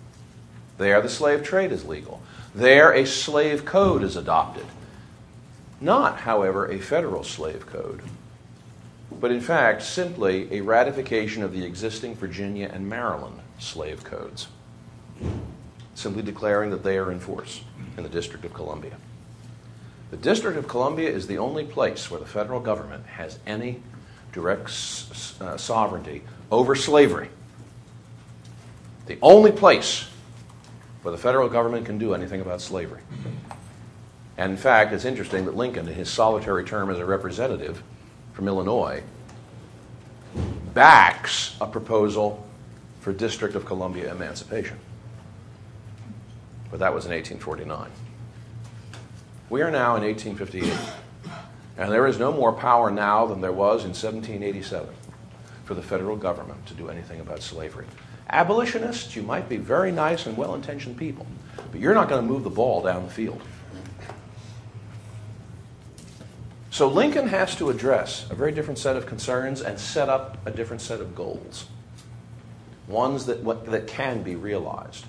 There 0.79 1.03
the 1.03 1.11
slave 1.11 1.43
trade 1.43 1.73
is 1.73 1.85
legal. 1.85 2.23
There 2.55 2.91
a 2.91 3.05
slave 3.05 3.67
code 3.67 4.03
is 4.03 4.17
adopted. 4.17 4.65
Not, 5.79 6.21
however, 6.21 6.67
a 6.73 6.79
federal 6.79 7.23
slave 7.23 7.67
code, 7.67 8.01
but 9.13 9.31
in 9.31 9.43
fact 9.43 9.83
simply 9.83 10.51
a 10.51 10.63
ratification 10.63 11.43
of 11.43 11.53
the 11.53 11.67
existing 11.67 12.15
Virginia 12.15 12.71
and 12.73 12.89
Maryland 12.89 13.41
slave 13.59 14.05
codes, 14.05 14.49
simply 15.95 16.23
declaring 16.23 16.71
that 16.71 16.83
they 16.83 16.97
are 16.97 17.13
in 17.13 17.21
force 17.21 17.61
in 17.99 18.05
the 18.05 18.09
District 18.09 18.43
of 18.47 18.55
Columbia. 18.55 18.97
The 20.11 20.17
District 20.17 20.57
of 20.57 20.67
Columbia 20.67 21.11
is 21.11 21.27
the 21.27 21.37
only 21.37 21.65
place 21.65 22.11
where 22.11 22.21
the 22.21 22.27
federal 22.27 22.61
government 22.61 23.05
has 23.05 23.39
any 23.47 23.83
direct 24.33 24.71
s- 24.71 25.35
uh, 25.43 25.59
sovereignty 25.59 26.23
over 26.51 26.75
slavery. 26.75 27.29
The 29.09 29.19
only 29.23 29.51
place 29.51 30.07
where 31.01 31.13
the 31.13 31.19
federal 31.19 31.49
government 31.49 31.87
can 31.87 31.97
do 31.97 32.13
anything 32.13 32.43
about 32.43 32.61
slavery. 32.61 33.01
And 34.37 34.53
in 34.53 34.59
fact, 34.59 34.93
it's 34.93 35.07
interesting 35.07 35.47
that 35.47 35.57
Lincoln, 35.57 35.89
in 35.89 35.95
his 35.95 36.11
solitary 36.11 36.63
term 36.63 36.91
as 36.91 36.99
a 36.99 37.07
representative 37.07 37.83
from 38.35 38.49
Illinois, 38.49 39.03
backs 40.75 41.57
a 41.59 41.67
proposal 41.67 42.47
for 43.01 43.15
District 43.15 43.55
of 43.55 43.65
Columbia 43.65 44.13
emancipation. 44.13 44.79
But 46.71 46.81
that 46.81 46.93
was 46.93 47.07
in 47.07 47.13
1849. 47.13 47.91
We 49.49 49.63
are 49.63 49.71
now 49.71 49.97
in 49.97 50.03
1858, 50.03 50.71
and 51.79 51.91
there 51.91 52.07
is 52.07 52.19
no 52.19 52.31
more 52.31 52.53
power 52.53 52.91
now 52.91 53.25
than 53.25 53.41
there 53.41 53.53
was 53.53 53.85
in 53.85 53.91
1787 53.91 54.87
for 55.65 55.73
the 55.73 55.83
federal 55.83 56.17
government 56.17 56.67
to 56.67 56.75
do 56.75 56.91
anything 56.91 57.21
about 57.21 57.41
slavery. 57.41 57.87
Abolitionists, 58.31 59.17
you 59.17 59.23
might 59.23 59.49
be 59.49 59.57
very 59.57 59.91
nice 59.91 60.27
and 60.27 60.37
well 60.37 60.55
intentioned 60.55 60.97
people, 60.97 61.27
but 61.71 61.81
you're 61.81 61.95
not 61.95 62.09
going 62.09 62.21
to 62.21 62.29
move 62.29 62.45
the 62.45 62.51
ball 62.51 62.83
down 62.83 63.05
the 63.05 63.11
field. 63.11 63.41
So 66.71 66.89
Lincoln 66.89 67.27
has 67.29 67.57
to 67.57 67.71
address 67.71 68.31
a 68.31 68.35
very 68.35 68.53
different 68.53 68.79
set 68.79 68.97
of 68.97 69.07
concerns 69.07 69.63
and 69.63 69.81
set 69.81 70.09
up 70.09 70.39
a 70.47 70.51
different 70.51 70.83
set 70.83 71.01
of 71.01 71.15
goals, 71.15 71.67
ones 72.87 73.27
that, 73.27 73.45
that 73.67 73.87
can 73.87 74.23
be 74.23 74.37
realized. 74.37 75.07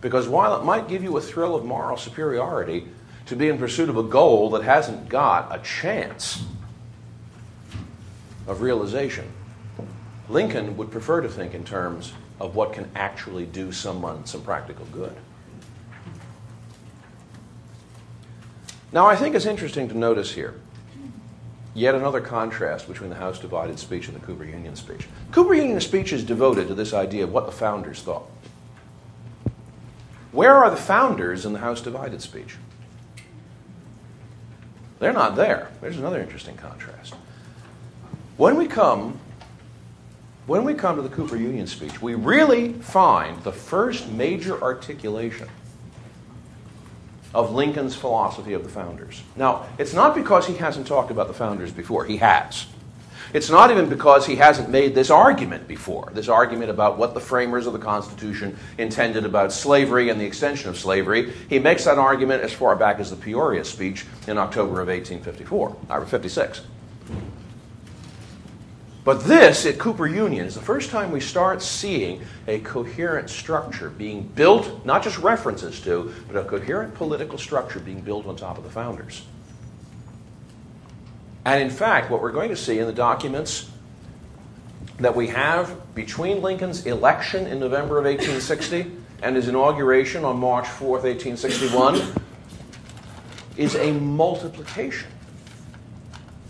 Because 0.00 0.28
while 0.28 0.54
it 0.60 0.64
might 0.64 0.88
give 0.88 1.02
you 1.02 1.16
a 1.16 1.20
thrill 1.20 1.54
of 1.54 1.64
moral 1.64 1.96
superiority 1.96 2.86
to 3.26 3.34
be 3.34 3.48
in 3.48 3.56
pursuit 3.56 3.88
of 3.88 3.96
a 3.96 4.02
goal 4.02 4.50
that 4.50 4.62
hasn't 4.62 5.08
got 5.08 5.52
a 5.52 5.62
chance 5.62 6.44
of 8.46 8.60
realization, 8.60 9.26
Lincoln 10.28 10.76
would 10.76 10.90
prefer 10.90 11.20
to 11.20 11.28
think 11.28 11.54
in 11.54 11.64
terms 11.64 12.12
of 12.40 12.54
what 12.54 12.72
can 12.72 12.90
actually 12.94 13.46
do 13.46 13.72
someone 13.72 14.26
some 14.26 14.42
practical 14.42 14.86
good. 14.86 15.14
Now, 18.92 19.06
I 19.06 19.16
think 19.16 19.34
it's 19.34 19.46
interesting 19.46 19.88
to 19.88 19.96
notice 19.96 20.32
here 20.32 20.54
yet 21.74 21.94
another 21.94 22.20
contrast 22.20 22.86
between 22.86 23.10
the 23.10 23.16
House 23.16 23.38
divided 23.38 23.78
speech 23.78 24.08
and 24.08 24.16
the 24.16 24.24
Cooper 24.24 24.44
Union 24.44 24.76
speech. 24.76 25.06
Cooper 25.30 25.54
Union 25.54 25.80
speech 25.80 26.12
is 26.12 26.24
devoted 26.24 26.68
to 26.68 26.74
this 26.74 26.92
idea 26.92 27.24
of 27.24 27.32
what 27.32 27.46
the 27.46 27.52
founders 27.52 28.02
thought. 28.02 28.30
Where 30.32 30.54
are 30.54 30.70
the 30.70 30.76
founders 30.76 31.44
in 31.44 31.52
the 31.52 31.58
House 31.58 31.80
divided 31.80 32.22
speech? 32.22 32.56
They're 34.98 35.12
not 35.12 35.36
there. 35.36 35.70
There's 35.80 35.98
another 35.98 36.20
interesting 36.20 36.56
contrast. 36.56 37.14
When 38.36 38.56
we 38.56 38.66
come 38.66 39.18
when 40.46 40.64
we 40.64 40.74
come 40.74 40.96
to 40.96 41.02
the 41.02 41.08
Cooper 41.08 41.36
Union 41.36 41.66
speech, 41.66 42.02
we 42.02 42.14
really 42.14 42.72
find 42.72 43.42
the 43.44 43.52
first 43.52 44.08
major 44.10 44.60
articulation 44.62 45.48
of 47.34 47.52
Lincoln's 47.52 47.94
philosophy 47.94 48.52
of 48.52 48.62
the 48.62 48.68
founders. 48.68 49.22
Now, 49.36 49.66
it's 49.78 49.94
not 49.94 50.14
because 50.14 50.46
he 50.46 50.54
hasn't 50.56 50.86
talked 50.86 51.10
about 51.10 51.28
the 51.28 51.34
founders 51.34 51.72
before, 51.72 52.04
he 52.04 52.18
has. 52.18 52.66
It's 53.32 53.48
not 53.48 53.70
even 53.70 53.88
because 53.88 54.26
he 54.26 54.36
hasn't 54.36 54.68
made 54.68 54.94
this 54.94 55.08
argument 55.08 55.66
before, 55.66 56.10
this 56.12 56.28
argument 56.28 56.70
about 56.70 56.98
what 56.98 57.14
the 57.14 57.20
framers 57.20 57.66
of 57.66 57.72
the 57.72 57.78
Constitution 57.78 58.58
intended 58.76 59.24
about 59.24 59.52
slavery 59.52 60.10
and 60.10 60.20
the 60.20 60.26
extension 60.26 60.68
of 60.68 60.76
slavery. 60.76 61.32
He 61.48 61.58
makes 61.58 61.84
that 61.84 61.98
argument 61.98 62.42
as 62.42 62.52
far 62.52 62.76
back 62.76 62.98
as 62.98 63.08
the 63.08 63.16
Peoria 63.16 63.64
speech 63.64 64.04
in 64.26 64.36
October 64.36 64.82
of 64.82 64.88
1854, 64.88 65.76
or 65.88 66.04
56. 66.04 66.60
But 69.04 69.24
this 69.24 69.66
at 69.66 69.78
Cooper 69.78 70.06
Union 70.06 70.46
is 70.46 70.54
the 70.54 70.60
first 70.60 70.90
time 70.90 71.10
we 71.10 71.18
start 71.18 71.60
seeing 71.60 72.22
a 72.46 72.60
coherent 72.60 73.28
structure 73.30 73.90
being 73.90 74.22
built, 74.22 74.86
not 74.86 75.02
just 75.02 75.18
references 75.18 75.80
to, 75.80 76.14
but 76.28 76.36
a 76.36 76.44
coherent 76.44 76.94
political 76.94 77.36
structure 77.36 77.80
being 77.80 78.00
built 78.00 78.26
on 78.26 78.36
top 78.36 78.58
of 78.58 78.64
the 78.64 78.70
founders. 78.70 79.24
And 81.44 81.60
in 81.60 81.70
fact, 81.70 82.12
what 82.12 82.22
we're 82.22 82.30
going 82.30 82.50
to 82.50 82.56
see 82.56 82.78
in 82.78 82.86
the 82.86 82.92
documents 82.92 83.68
that 84.98 85.16
we 85.16 85.26
have 85.28 85.94
between 85.96 86.40
Lincoln's 86.40 86.86
election 86.86 87.48
in 87.48 87.58
November 87.58 87.98
of 87.98 88.04
1860 88.04 88.92
and 89.24 89.34
his 89.34 89.48
inauguration 89.48 90.24
on 90.24 90.38
March 90.38 90.66
4th, 90.66 91.02
1861, 91.02 92.00
is 93.56 93.74
a 93.74 93.90
multiplication 93.92 95.08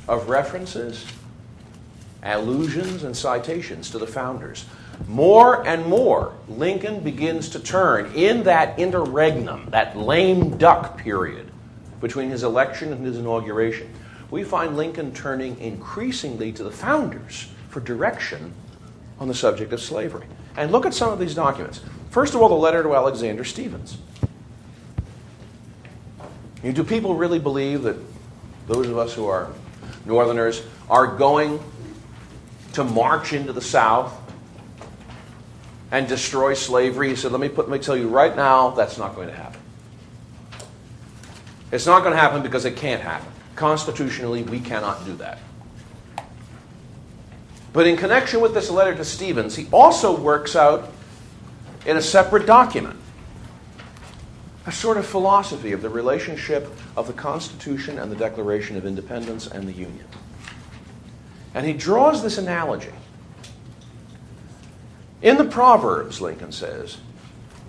of 0.06 0.28
references 0.28 1.06
allusions 2.22 3.02
and 3.02 3.16
citations 3.16 3.90
to 3.90 3.98
the 3.98 4.06
founders. 4.06 4.64
More 5.08 5.66
and 5.66 5.86
more, 5.86 6.34
Lincoln 6.48 7.00
begins 7.00 7.48
to 7.50 7.58
turn 7.58 8.12
in 8.14 8.44
that 8.44 8.78
interregnum, 8.78 9.66
that 9.70 9.96
lame 9.96 10.56
duck 10.58 10.98
period 10.98 11.50
between 12.00 12.30
his 12.30 12.42
election 12.42 12.92
and 12.92 13.04
his 13.04 13.18
inauguration. 13.18 13.88
We 14.30 14.44
find 14.44 14.76
Lincoln 14.76 15.12
turning 15.12 15.58
increasingly 15.58 16.52
to 16.52 16.64
the 16.64 16.70
founders 16.70 17.48
for 17.68 17.80
direction 17.80 18.52
on 19.18 19.28
the 19.28 19.34
subject 19.34 19.72
of 19.72 19.80
slavery. 19.80 20.26
And 20.56 20.70
look 20.70 20.86
at 20.86 20.94
some 20.94 21.12
of 21.12 21.18
these 21.18 21.34
documents. 21.34 21.80
First 22.10 22.34
of 22.34 22.42
all, 22.42 22.48
the 22.48 22.54
letter 22.54 22.82
to 22.82 22.94
Alexander 22.94 23.44
Stephens. 23.44 23.98
Do 26.62 26.84
people 26.84 27.14
really 27.14 27.38
believe 27.38 27.82
that 27.82 27.96
those 28.68 28.88
of 28.88 28.96
us 28.96 29.14
who 29.14 29.26
are 29.26 29.50
Northerners 30.04 30.62
are 30.90 31.06
going 31.06 31.60
to 32.72 32.84
march 32.84 33.32
into 33.32 33.52
the 33.52 33.60
South 33.60 34.12
and 35.90 36.08
destroy 36.08 36.54
slavery. 36.54 37.10
He 37.10 37.16
said, 37.16 37.32
let 37.32 37.40
me, 37.40 37.48
put, 37.48 37.68
let 37.68 37.78
me 37.78 37.84
tell 37.84 37.96
you 37.96 38.08
right 38.08 38.34
now, 38.34 38.70
that's 38.70 38.98
not 38.98 39.14
going 39.14 39.28
to 39.28 39.34
happen. 39.34 39.60
It's 41.70 41.86
not 41.86 42.00
going 42.00 42.12
to 42.12 42.20
happen 42.20 42.42
because 42.42 42.64
it 42.64 42.76
can't 42.76 43.02
happen. 43.02 43.28
Constitutionally, 43.56 44.42
we 44.42 44.60
cannot 44.60 45.04
do 45.04 45.14
that. 45.16 45.38
But 47.72 47.86
in 47.86 47.96
connection 47.96 48.40
with 48.40 48.52
this 48.52 48.70
letter 48.70 48.94
to 48.94 49.04
Stephens, 49.04 49.56
he 49.56 49.66
also 49.72 50.18
works 50.18 50.56
out 50.56 50.92
in 51.86 51.96
a 51.96 52.02
separate 52.02 52.46
document 52.46 52.98
a 54.66 54.72
sort 54.72 54.96
of 54.96 55.04
philosophy 55.04 55.72
of 55.72 55.82
the 55.82 55.88
relationship 55.88 56.70
of 56.96 57.06
the 57.06 57.12
Constitution 57.12 57.98
and 57.98 58.12
the 58.12 58.16
Declaration 58.16 58.76
of 58.76 58.86
Independence 58.86 59.46
and 59.48 59.66
the 59.66 59.72
Union. 59.72 60.06
And 61.54 61.66
he 61.66 61.72
draws 61.72 62.22
this 62.22 62.38
analogy. 62.38 62.92
In 65.20 65.36
the 65.36 65.44
Proverbs, 65.44 66.20
Lincoln 66.20 66.52
says, 66.52 66.98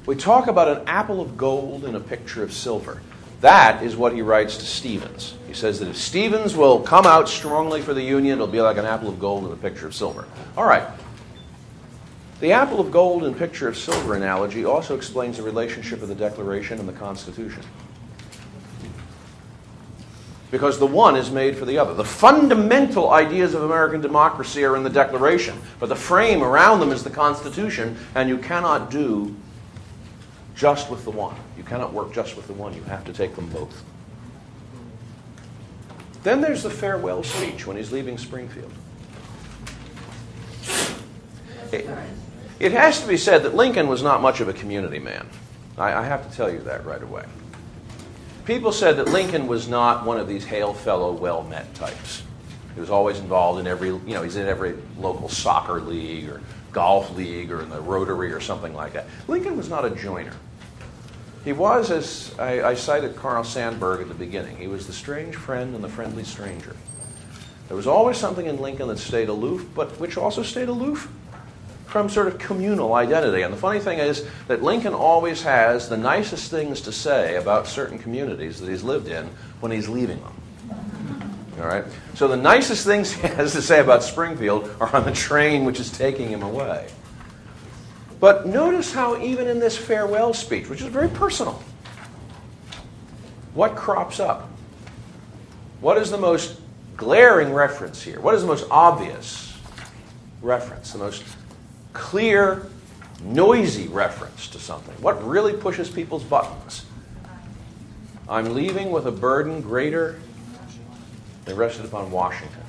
we 0.06 0.16
talk 0.16 0.48
about 0.48 0.68
an 0.68 0.88
apple 0.88 1.22
of 1.22 1.38
gold 1.38 1.86
and 1.86 1.96
a 1.96 2.00
picture 2.00 2.44
of 2.44 2.52
silver. 2.52 3.02
That 3.42 3.84
is 3.84 3.96
what 3.96 4.14
he 4.14 4.22
writes 4.22 4.58
to 4.58 4.66
Stephens. 4.66 5.36
He 5.48 5.54
says 5.54 5.80
that 5.80 5.90
if 5.90 5.98
Stephens 5.98 6.56
will 6.56 6.80
come 6.80 7.06
out 7.06 7.30
strongly 7.30 7.82
for 7.82 7.94
the 7.94 8.02
Union, 8.02 8.34
it'll 8.34 8.48
be 8.48 8.62
like 8.62 8.78
an 8.78 8.86
apple 8.86 9.10
of 9.10 9.20
gold 9.20 9.44
and 9.44 9.54
a 9.54 9.58
picture 9.58 9.86
of 9.86 9.94
silver. 9.94 10.26
All 10.58 10.66
right. 10.66 10.88
The 12.40 12.52
apple 12.52 12.80
of 12.80 12.92
gold 12.92 13.24
and 13.24 13.38
picture 13.38 13.68
of 13.68 13.78
silver 13.78 14.16
analogy 14.16 14.66
also 14.66 14.96
explains 14.96 15.38
the 15.38 15.44
relationship 15.44 16.02
of 16.02 16.08
the 16.08 16.16
Declaration 16.16 16.80
and 16.80 16.88
the 16.88 16.94
Constitution. 16.94 17.64
Because 20.54 20.78
the 20.78 20.86
one 20.86 21.16
is 21.16 21.32
made 21.32 21.58
for 21.58 21.66
the 21.66 21.80
other. 21.80 21.96
The 21.96 22.06
fundamental 22.06 23.10
ideas 23.10 23.56
of 23.56 23.64
American 23.64 24.02
democracy 24.02 24.64
are 24.64 24.76
in 24.76 24.84
the 24.84 24.90
Declaration, 24.92 25.60
but 25.80 25.90
the 25.90 25.96
frame 25.96 26.44
around 26.44 26.80
them 26.80 26.92
is 26.92 27.04
the 27.04 27.10
Constitution, 27.10 27.98
and 28.14 28.30
you 28.30 28.38
cannot 28.38 28.92
do 28.92 29.36
just 30.56 30.92
with 30.92 31.06
the 31.06 31.10
one. 31.10 31.36
You 31.58 31.64
cannot 31.64 31.92
work 31.92 32.14
just 32.14 32.38
with 32.38 32.46
the 32.46 32.54
one. 32.54 32.76
You 32.76 32.84
have 32.84 33.04
to 33.06 33.14
take 33.14 33.36
them 33.36 33.50
both. 33.50 33.84
Then 36.22 36.40
there's 36.40 36.62
the 36.62 36.70
farewell 36.70 37.24
speech 37.24 37.66
when 37.66 37.76
he's 37.76 37.92
leaving 37.92 38.20
Springfield. 38.20 38.72
It, 41.72 41.90
it 42.60 42.74
has 42.74 43.02
to 43.02 43.08
be 43.08 43.18
said 43.18 43.42
that 43.42 43.56
Lincoln 43.56 43.88
was 43.88 44.04
not 44.04 44.22
much 44.22 44.40
of 44.40 44.50
a 44.50 44.54
community 44.54 45.00
man. 45.00 45.28
I, 45.80 45.94
I 45.96 46.04
have 46.04 46.30
to 46.30 46.38
tell 46.38 46.54
you 46.54 46.60
that 46.60 46.86
right 46.86 47.02
away. 47.02 47.26
People 48.46 48.72
said 48.72 48.98
that 48.98 49.10
Lincoln 49.10 49.48
was 49.48 49.68
not 49.68 50.06
one 50.06 50.20
of 50.20 50.28
these 50.28 50.46
hail 50.46 50.74
fellow, 50.74 51.12
well 51.12 51.44
met 51.44 51.74
types. 51.76 52.24
He 52.74 52.80
was 52.80 52.90
always 52.90 53.20
involved 53.20 53.60
in 53.60 53.68
every, 53.68 53.90
you 53.90 54.02
know, 54.08 54.24
he's 54.24 54.36
in 54.36 54.48
every 54.48 54.76
local 54.98 55.30
soccer 55.30 55.80
league 55.80 56.30
or 56.30 56.42
golf 56.72 57.16
league 57.16 57.52
or 57.52 57.62
in 57.62 57.70
the 57.70 57.80
Rotary 57.80 58.32
or 58.32 58.40
something 58.40 58.74
like 58.74 58.94
that. 58.94 59.06
Lincoln 59.28 59.58
was 59.58 59.70
not 59.70 59.86
a 59.86 59.92
joiner. 59.92 60.34
He 61.46 61.54
was, 61.54 61.92
as 61.92 62.34
I, 62.40 62.70
I 62.70 62.74
cited 62.74 63.16
Carl 63.16 63.44
Sandburg 63.44 64.02
at 64.02 64.08
the 64.08 64.14
beginning, 64.14 64.58
he 64.58 64.68
was 64.68 64.88
the 64.88 64.94
strange 64.94 65.36
friend 65.36 65.76
and 65.76 65.84
the 65.84 65.90
friendly 65.90 66.24
stranger. 66.24 66.76
There 67.68 67.78
was 67.78 67.88
always 67.88 68.18
something 68.18 68.46
in 68.46 68.60
Lincoln 68.60 68.88
that 68.88 68.98
stayed 68.98 69.30
aloof, 69.30 69.68
but 69.76 70.00
which 70.00 70.18
also 70.18 70.42
stayed 70.42 70.70
aloof 70.70 71.10
from 71.94 72.10
sort 72.10 72.26
of 72.26 72.40
communal 72.40 72.96
identity. 72.96 73.44
And 73.44 73.54
the 73.54 73.58
funny 73.58 73.80
thing 73.80 74.00
is 74.00 74.26
that 74.48 74.64
Lincoln 74.64 74.96
always 74.96 75.44
has 75.44 75.88
the 75.88 75.96
nicest 75.96 76.50
things 76.50 76.82
to 76.82 76.92
say 76.92 77.36
about 77.36 77.68
certain 77.68 78.00
communities 78.00 78.60
that 78.60 78.68
he's 78.68 78.82
lived 78.82 79.08
in 79.08 79.28
when 79.60 79.72
he's 79.72 79.88
leaving 79.88 80.20
them. 80.20 80.34
All 81.60 81.68
right? 81.68 81.86
So 82.16 82.28
the 82.28 82.36
nicest 82.36 82.84
things 82.84 83.12
he 83.12 83.28
has 83.28 83.52
to 83.52 83.62
say 83.62 83.80
about 83.80 84.02
Springfield 84.02 84.76
are 84.80 84.94
on 84.96 85.06
the 85.06 85.12
train 85.12 85.66
which 85.66 85.80
is 85.80 85.92
taking 85.92 86.30
him 86.30 86.42
away. 86.42 86.90
But 88.20 88.48
notice 88.48 88.92
how, 88.92 89.22
even 89.22 89.48
in 89.48 89.60
this 89.60 89.78
farewell 89.78 90.34
speech, 90.34 90.70
which 90.70 90.82
is 90.82 90.88
very 90.88 91.10
personal, 91.10 91.62
what 93.54 93.76
crops 93.76 94.20
up? 94.20 94.50
What 95.80 96.00
is 96.00 96.10
the 96.10 96.18
most 96.18 96.60
glaring 96.98 97.54
reference 97.54 98.02
here? 98.02 98.20
What 98.20 98.34
is 98.34 98.42
the 98.42 98.48
most 98.48 98.66
obvious 98.72 99.56
reference? 100.42 100.92
The 100.92 100.98
most 100.98 101.24
clear, 101.94 102.68
noisy 103.22 103.88
reference 103.88 104.48
to 104.50 104.60
something. 104.60 104.96
What 105.02 105.24
really 105.26 105.54
pushes 105.54 105.90
people's 105.90 106.24
buttons? 106.24 106.86
I'm 108.28 108.54
leaving 108.54 108.92
with 108.92 109.06
a 109.06 109.12
burden 109.12 109.62
greater 109.62 110.20
than 111.46 111.56
rested 111.56 111.86
upon 111.86 112.12
Washington. 112.12 112.62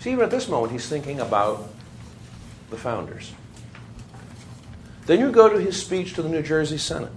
See, 0.00 0.10
even 0.10 0.24
at 0.24 0.30
this 0.30 0.48
moment, 0.48 0.72
he's 0.72 0.88
thinking 0.88 1.20
about 1.20 1.68
the 2.70 2.76
founders. 2.76 3.32
Then 5.06 5.20
you 5.20 5.30
go 5.30 5.48
to 5.48 5.60
his 5.60 5.80
speech 5.80 6.14
to 6.14 6.22
the 6.22 6.28
New 6.28 6.42
Jersey 6.42 6.78
Senate. 6.78 7.12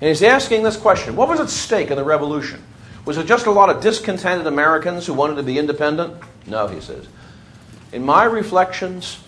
And 0.00 0.08
he's 0.08 0.22
asking 0.22 0.62
this 0.62 0.76
question 0.76 1.16
What 1.16 1.28
was 1.28 1.40
at 1.40 1.50
stake 1.50 1.90
in 1.90 1.96
the 1.96 2.04
revolution? 2.04 2.62
Was 3.04 3.18
it 3.18 3.26
just 3.26 3.46
a 3.46 3.50
lot 3.50 3.70
of 3.70 3.82
discontented 3.82 4.46
Americans 4.46 5.06
who 5.06 5.14
wanted 5.14 5.36
to 5.36 5.42
be 5.42 5.58
independent? 5.58 6.14
No, 6.46 6.68
he 6.68 6.80
says. 6.80 7.06
In 7.92 8.04
my 8.04 8.24
reflections, 8.24 9.20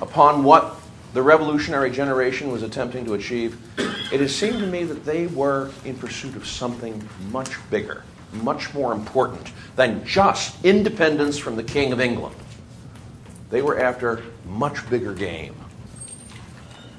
upon 0.00 0.44
what 0.44 0.76
the 1.14 1.22
revolutionary 1.22 1.90
generation 1.90 2.50
was 2.52 2.62
attempting 2.62 3.04
to 3.06 3.14
achieve, 3.14 3.58
it 4.12 4.20
has 4.20 4.34
seemed 4.34 4.58
to 4.58 4.66
me 4.66 4.84
that 4.84 5.04
they 5.04 5.26
were 5.28 5.70
in 5.84 5.96
pursuit 5.96 6.36
of 6.36 6.46
something 6.46 7.08
much 7.30 7.50
bigger, 7.70 8.04
much 8.32 8.72
more 8.74 8.92
important 8.92 9.50
than 9.76 10.04
just 10.04 10.62
independence 10.64 11.38
from 11.38 11.56
the 11.56 11.62
King 11.62 11.92
of 11.92 12.00
England. 12.00 12.36
They 13.50 13.62
were 13.62 13.78
after 13.78 14.22
much 14.46 14.88
bigger 14.90 15.14
game. 15.14 15.54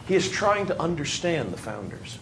He 0.08 0.16
is 0.16 0.30
trying 0.30 0.66
to 0.68 0.82
understand 0.82 1.52
the 1.52 1.58
founders 1.58 2.18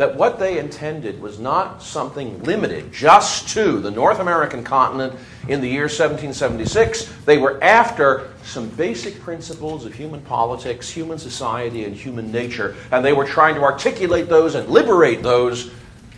that 0.00 0.16
what 0.16 0.38
they 0.38 0.58
intended 0.58 1.20
was 1.20 1.38
not 1.38 1.82
something 1.82 2.42
limited 2.42 2.90
just 2.90 3.50
to 3.50 3.80
the 3.80 3.90
North 3.90 4.18
American 4.18 4.64
continent 4.64 5.12
in 5.46 5.60
the 5.60 5.68
year 5.68 5.82
1776. 5.82 7.12
They 7.26 7.36
were 7.36 7.62
after 7.62 8.30
some 8.42 8.70
basic 8.70 9.20
principles 9.20 9.84
of 9.84 9.92
human 9.92 10.22
politics, 10.22 10.88
human 10.88 11.18
society, 11.18 11.84
and 11.84 11.94
human 11.94 12.32
nature, 12.32 12.76
and 12.90 13.04
they 13.04 13.12
were 13.12 13.26
trying 13.26 13.56
to 13.56 13.60
articulate 13.60 14.30
those 14.30 14.54
and 14.54 14.70
liberate 14.70 15.22
those 15.22 15.70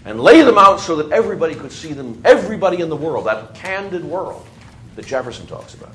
and 0.04 0.20
lay 0.20 0.42
them 0.42 0.58
out 0.58 0.78
so 0.78 0.94
that 0.94 1.10
everybody 1.10 1.56
could 1.56 1.72
see 1.72 1.92
them, 1.92 2.22
everybody 2.24 2.82
in 2.82 2.88
the 2.88 2.94
world, 2.94 3.26
that 3.26 3.52
candid 3.52 4.04
world 4.04 4.46
that 4.94 5.06
Jefferson 5.06 5.44
talks 5.48 5.74
about, 5.74 5.94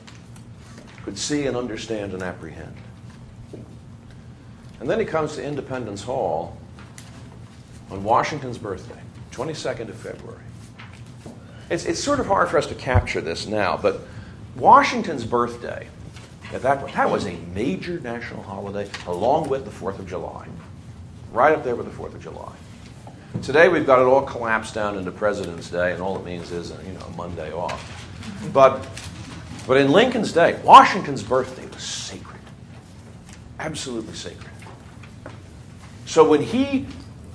could 1.06 1.18
see 1.18 1.48
and 1.48 1.56
understand 1.56 2.12
and 2.12 2.22
apprehend. 2.22 2.76
And 4.82 4.90
then 4.90 5.00
he 5.00 5.06
comes 5.06 5.36
to 5.36 5.42
Independence 5.42 6.04
Hall 6.04 6.58
on 7.90 8.04
Washington's 8.04 8.58
birthday, 8.58 9.00
22nd 9.32 9.90
of 9.90 9.96
February. 9.96 10.44
It's, 11.70 11.86
it's 11.86 12.02
sort 12.02 12.20
of 12.20 12.28
hard 12.28 12.50
for 12.50 12.58
us 12.58 12.68
to 12.68 12.76
capture 12.76 13.22
this 13.22 13.48
now, 13.48 13.78
but 13.78 14.02
Washington's 14.56 15.26
birthday, 15.26 15.88
at 16.54 16.62
that 16.62 16.94
that 16.94 17.10
was 17.10 17.26
a 17.26 17.36
major 17.54 18.00
national 18.00 18.42
holiday 18.44 18.90
along 19.06 19.50
with 19.50 19.66
the 19.66 19.72
4th 19.72 20.00
of 20.00 20.08
July. 20.08 20.48
Right 21.34 21.54
up 21.54 21.64
there 21.64 21.76
with 21.76 21.86
the 21.86 21.92
4th 21.92 22.14
of 22.16 22.24
July. 22.24 22.54
Today 23.42 23.68
we've 23.68 23.86
got 23.86 24.00
it 24.00 24.06
all 24.06 24.22
collapsed 24.22 24.74
down 24.74 24.98
into 24.98 25.12
President's 25.12 25.70
Day, 25.70 25.92
and 25.94 26.02
all 26.02 26.18
it 26.18 26.26
means 26.26 26.52
is 26.52 26.72
you 26.86 26.94
know, 26.94 27.02
a 27.02 27.10
Monday 27.12 27.52
off. 27.52 28.06
But, 28.54 28.88
but 29.68 29.78
in 29.78 29.92
Lincoln's 29.92 30.32
day, 30.32 30.60
Washington's 30.64 31.22
birthday 31.22 31.68
was 31.68 31.84
sacred. 31.84 32.42
Absolutely 33.60 34.16
sacred. 34.16 34.50
So 36.06 36.28
when 36.28 36.42
he 36.42 36.88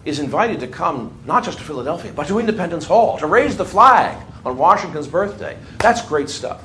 is 0.04 0.18
invited 0.18 0.60
to 0.60 0.66
come 0.66 1.16
not 1.26 1.44
just 1.44 1.58
to 1.58 1.64
Philadelphia, 1.64 2.12
but 2.12 2.26
to 2.28 2.38
Independence 2.38 2.84
Hall 2.84 3.18
to 3.18 3.26
raise 3.26 3.56
the 3.56 3.64
flag 3.64 4.20
on 4.44 4.56
Washington's 4.56 5.06
birthday. 5.06 5.56
That's 5.78 6.02
great 6.02 6.28
stuff. 6.28 6.64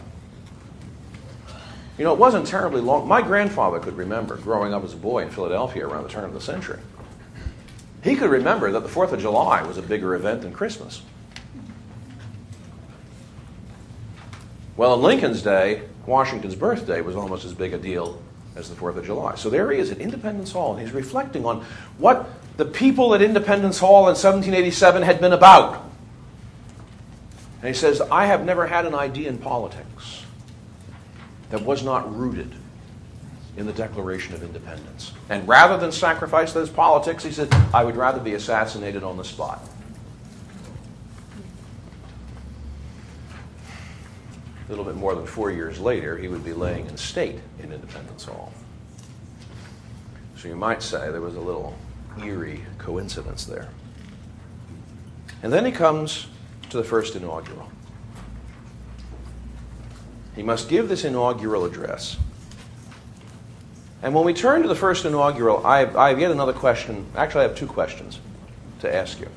You 1.98 2.04
know, 2.04 2.14
it 2.14 2.20
wasn't 2.20 2.46
terribly 2.46 2.82
long. 2.82 3.08
My 3.08 3.22
grandfather 3.22 3.80
could 3.80 3.98
remember 3.98 4.38
growing 4.38 4.74
up 4.74 4.84
as 4.84 4.94
a 4.94 4.98
boy 4.98 5.24
in 5.24 5.32
Philadelphia 5.32 5.88
around 5.88 6.04
the 6.04 6.10
turn 6.10 6.26
of 6.26 6.34
the 6.34 6.42
century. 6.42 6.80
He 8.04 8.16
could 8.16 8.30
remember 8.30 8.72
that 8.72 8.82
the 8.82 8.90
4th 8.90 9.12
of 9.12 9.20
July 9.20 9.64
was 9.64 9.78
a 9.78 9.82
bigger 9.82 10.14
event 10.16 10.42
than 10.42 10.54
Christmas. 10.54 11.02
Well, 14.76 14.94
in 14.94 15.02
Lincoln's 15.02 15.42
day, 15.42 15.82
Washington's 16.06 16.54
birthday 16.56 17.02
was 17.02 17.16
almost 17.16 17.46
as 17.46 17.54
big 17.54 17.74
a 17.74 17.80
deal 17.80 18.22
as 18.56 18.70
the 18.70 18.76
4th 18.76 18.98
of 18.98 19.06
July. 19.06 19.36
So 19.36 19.50
there 19.50 19.72
he 19.72 19.80
is 19.80 19.90
at 19.90 19.98
Independence 19.98 20.52
Hall, 20.52 20.74
and 20.74 20.82
he's 20.82 20.94
reflecting 20.94 21.46
on 21.46 21.66
what 21.98 22.30
the 22.58 22.66
people 22.66 23.14
at 23.14 23.22
Independence 23.22 23.80
Hall 23.80 24.02
in 24.02 24.16
1787 24.16 25.04
had 25.04 25.22
been 25.22 25.34
about. 25.34 25.84
And 27.62 27.68
he 27.68 27.74
says, 27.74 28.02
I 28.02 28.26
have 28.26 28.44
never 28.44 28.68
had 28.68 28.86
an 28.86 28.96
idea 28.96 29.30
in 29.30 29.38
politics 29.38 30.24
that 31.50 31.62
was 31.62 31.84
not 31.84 32.14
rooted 32.16 32.54
in 33.56 33.66
the 33.66 33.74
Declaration 33.74 34.34
of 34.36 34.44
Independence. 34.44 35.14
And 35.30 35.48
rather 35.48 35.78
than 35.78 35.92
sacrifice 35.92 36.54
those 36.54 36.70
politics, 36.70 37.24
he 37.24 37.32
said, 37.32 37.52
I 37.74 37.84
would 37.84 37.96
rather 37.96 38.20
be 38.20 38.34
assassinated 38.34 39.04
on 39.04 39.18
the 39.18 39.24
spot. 39.24 39.68
A 44.66 44.70
little 44.70 44.86
bit 44.86 44.96
more 44.96 45.16
than 45.16 45.26
four 45.26 45.50
years 45.50 45.80
later, 45.80 46.18
he 46.18 46.28
would 46.28 46.44
be 46.44 46.54
laying 46.54 46.88
in 46.88 46.98
state 46.98 47.40
in 47.60 47.72
Independence 47.72 48.26
Hall. 48.26 48.52
So 50.36 50.48
you 50.48 50.56
might 50.56 50.84
say 50.84 51.10
there 51.10 51.22
was 51.22 51.36
a 51.36 51.42
little 51.42 51.76
eerie 52.24 52.64
coincidence 52.78 53.46
there. 53.46 53.70
And 55.44 55.52
then 55.54 55.66
he 55.66 55.72
comes 55.72 56.28
to 56.70 56.78
the 56.78 56.84
first 56.84 57.16
inaugural. 57.16 57.70
He 60.36 60.44
must 60.44 60.70
give 60.70 60.90
this 60.90 61.04
inaugural 61.04 61.66
address. 61.66 62.18
And 64.04 64.14
when 64.14 64.24
we 64.24 64.34
turn 64.34 64.62
to 64.62 64.68
the 64.68 64.76
first 64.76 65.06
inaugural, 65.06 65.66
I 65.66 65.80
have, 65.80 65.96
I 65.96 66.10
have 66.10 66.20
yet 66.20 66.32
another 66.32 66.54
question. 66.54 67.06
Actually, 67.16 67.46
I 67.46 67.48
have 67.48 67.58
two 67.58 67.68
questions 67.68 68.20
to 68.82 68.96
ask 68.96 69.20
you. 69.20 69.28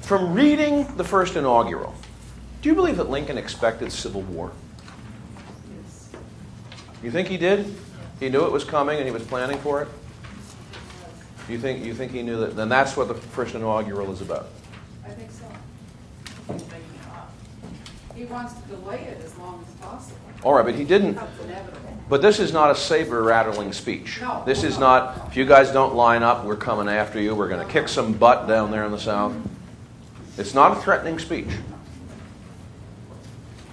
From 0.00 0.34
reading 0.34 0.96
the 0.96 1.04
first 1.04 1.36
inaugural, 1.36 1.94
do 2.60 2.68
you 2.68 2.74
believe 2.74 2.96
that 2.96 3.08
Lincoln 3.08 3.38
expected 3.38 3.92
civil 3.92 4.22
war? 4.22 4.52
Yes. 5.84 6.10
You 7.02 7.10
think 7.10 7.28
he 7.28 7.36
did? 7.36 7.74
He 8.18 8.28
knew 8.28 8.44
it 8.44 8.52
was 8.52 8.64
coming 8.64 8.96
and 8.98 9.06
he 9.06 9.12
was 9.12 9.22
planning 9.22 9.58
for 9.58 9.82
it? 9.82 9.88
You 11.48 11.58
think, 11.58 11.84
you 11.84 11.94
think 11.94 12.12
he 12.12 12.22
knew 12.22 12.38
that? 12.40 12.56
Then 12.56 12.68
that's 12.68 12.96
what 12.96 13.08
the 13.08 13.14
first 13.14 13.54
inaugural 13.54 14.10
is 14.12 14.20
about. 14.22 14.46
I 15.04 15.10
think 15.10 15.30
so. 15.30 15.44
He 18.14 18.24
wants 18.24 18.54
to 18.54 18.68
delay 18.68 19.00
it 19.00 19.22
as 19.22 19.36
long 19.36 19.64
as 19.66 19.74
possible. 19.74 20.18
All 20.42 20.54
right, 20.54 20.64
but 20.64 20.74
he 20.74 20.84
didn't. 20.84 21.18
But 22.08 22.22
this 22.22 22.38
is 22.38 22.52
not 22.52 22.70
a 22.70 22.74
saber 22.74 23.22
rattling 23.22 23.72
speech. 23.72 24.20
No. 24.20 24.42
This 24.46 24.62
is 24.62 24.78
not, 24.78 25.28
if 25.28 25.36
you 25.36 25.44
guys 25.44 25.70
don't 25.70 25.94
line 25.94 26.22
up, 26.22 26.44
we're 26.44 26.56
coming 26.56 26.88
after 26.88 27.20
you. 27.20 27.34
We're 27.34 27.48
going 27.48 27.66
to 27.66 27.72
kick 27.72 27.88
some 27.88 28.12
butt 28.12 28.46
down 28.46 28.70
there 28.70 28.84
in 28.84 28.92
the 28.92 28.98
South. 28.98 29.34
It's 30.36 30.54
not 30.54 30.76
a 30.76 30.80
threatening 30.80 31.18
speech. 31.18 31.48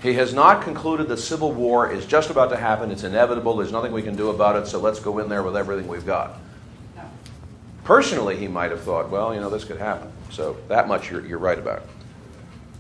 He 0.01 0.13
has 0.13 0.33
not 0.33 0.63
concluded 0.63 1.07
that 1.09 1.17
civil 1.17 1.51
war 1.51 1.91
is 1.91 2.05
just 2.05 2.29
about 2.29 2.49
to 2.49 2.57
happen. 2.57 2.89
It's 2.89 3.03
inevitable. 3.03 3.55
There's 3.57 3.71
nothing 3.71 3.91
we 3.91 4.01
can 4.01 4.15
do 4.15 4.29
about 4.29 4.55
it, 4.55 4.67
so 4.67 4.79
let's 4.79 4.99
go 4.99 5.19
in 5.19 5.29
there 5.29 5.43
with 5.43 5.55
everything 5.55 5.87
we've 5.87 6.05
got. 6.05 6.39
Personally, 7.83 8.37
he 8.37 8.47
might 8.47 8.71
have 8.71 8.81
thought, 8.81 9.09
well, 9.09 9.33
you 9.33 9.39
know, 9.39 9.49
this 9.49 9.63
could 9.63 9.77
happen. 9.77 10.11
So 10.29 10.57
that 10.67 10.87
much 10.87 11.09
you're, 11.09 11.25
you're 11.25 11.39
right 11.39 11.57
about. 11.57 11.83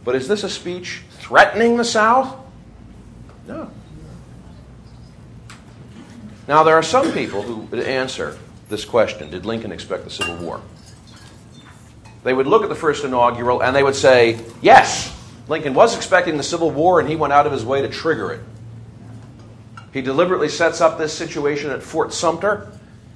But 0.03 0.15
is 0.15 0.27
this 0.27 0.43
a 0.43 0.49
speech 0.49 1.03
threatening 1.11 1.77
the 1.77 1.83
South? 1.83 2.37
No. 3.47 3.69
Now, 6.47 6.63
there 6.63 6.75
are 6.75 6.83
some 6.83 7.11
people 7.13 7.41
who 7.41 7.57
would 7.57 7.81
answer 7.81 8.37
this 8.69 8.85
question 8.85 9.29
Did 9.29 9.45
Lincoln 9.45 9.71
expect 9.71 10.03
the 10.03 10.09
Civil 10.09 10.37
War? 10.37 10.61
they 12.23 12.33
would 12.33 12.47
look 12.47 12.63
at 12.63 12.69
the 12.69 12.75
first 12.75 13.03
inaugural 13.03 13.63
and 13.63 13.75
they 13.75 13.83
would 13.83 13.95
say, 13.95 14.39
yes, 14.61 15.17
Lincoln 15.47 15.73
was 15.73 15.95
expecting 15.95 16.37
the 16.37 16.43
Civil 16.43 16.69
War 16.71 16.99
and 16.99 17.09
he 17.09 17.15
went 17.15 17.33
out 17.33 17.45
of 17.45 17.51
his 17.51 17.65
way 17.65 17.81
to 17.81 17.89
trigger 17.89 18.31
it. 18.31 18.41
He 19.91 20.01
deliberately 20.01 20.47
sets 20.47 20.81
up 20.81 20.97
this 20.97 21.13
situation 21.13 21.71
at 21.71 21.81
Fort 21.81 22.13
Sumter 22.13 22.71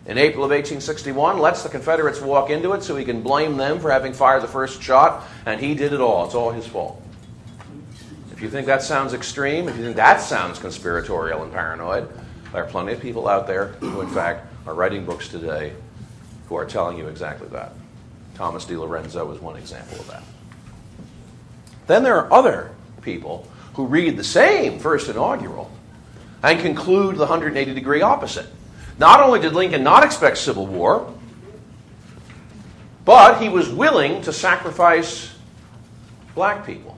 in 0.06 0.18
April 0.18 0.44
of 0.44 0.52
1861, 0.52 1.40
lets 1.40 1.64
the 1.64 1.70
Confederates 1.70 2.22
walk 2.22 2.50
into 2.50 2.74
it 2.74 2.84
so 2.84 2.96
he 2.96 3.06
can 3.06 3.22
blame 3.22 3.58
them 3.58 3.80
for 3.80 3.90
having 3.90 4.14
fired 4.14 4.44
the 4.44 4.48
first 4.48 4.82
shot, 4.82 5.26
and 5.46 5.60
he 5.60 5.74
did 5.74 5.94
it 5.94 6.02
all. 6.02 6.26
It's 6.26 6.36
all 6.36 6.52
his 6.52 6.68
fault. 6.68 7.02
If 8.32 8.42
you 8.42 8.50
think 8.50 8.68
that 8.68 8.84
sounds 8.84 9.14
extreme, 9.14 9.68
if 9.68 9.78
you 9.78 9.84
think 9.84 9.96
that 9.96 10.22
sounds 10.22 10.60
conspiratorial 10.60 11.42
and 11.42 11.52
paranoid, 11.52 12.10
there 12.52 12.64
are 12.64 12.68
plenty 12.68 12.94
of 12.94 13.02
people 13.02 13.28
out 13.28 13.48
there 13.48 13.68
who, 13.80 14.02
in 14.02 14.10
fact, 14.10 14.46
are 14.68 14.74
writing 14.74 15.06
books 15.06 15.28
today 15.28 15.74
who 16.48 16.56
are 16.56 16.66
telling 16.66 16.98
you 16.98 17.08
exactly 17.08 17.48
that. 17.50 17.74
Thomas 18.36 18.66
DiLorenzo 18.66 19.34
is 19.34 19.42
one 19.42 19.56
example 19.56 20.00
of 20.00 20.08
that. 20.08 20.24
Then 21.88 22.04
there 22.04 22.18
are 22.18 22.32
other 22.32 22.72
people 23.02 23.48
who 23.74 23.86
read 23.86 24.18
the 24.18 24.24
same 24.24 24.80
first 24.80 25.10
inaugural 25.10 25.72
and 26.44 26.60
conclude 26.60 27.16
the 27.16 27.20
180 27.20 27.74
degree 27.74 28.02
opposite. 28.02 28.48
Not 28.98 29.22
only 29.22 29.40
did 29.40 29.54
Lincoln 29.54 29.84
not 29.84 30.04
expect 30.04 30.38
civil 30.38 30.66
war, 30.66 31.14
but 33.04 33.42
he 33.42 33.50
was 33.50 33.70
willing 33.70 34.22
to 34.24 34.34
sacrifice 34.34 35.34
black 36.34 36.66
people 36.66 36.98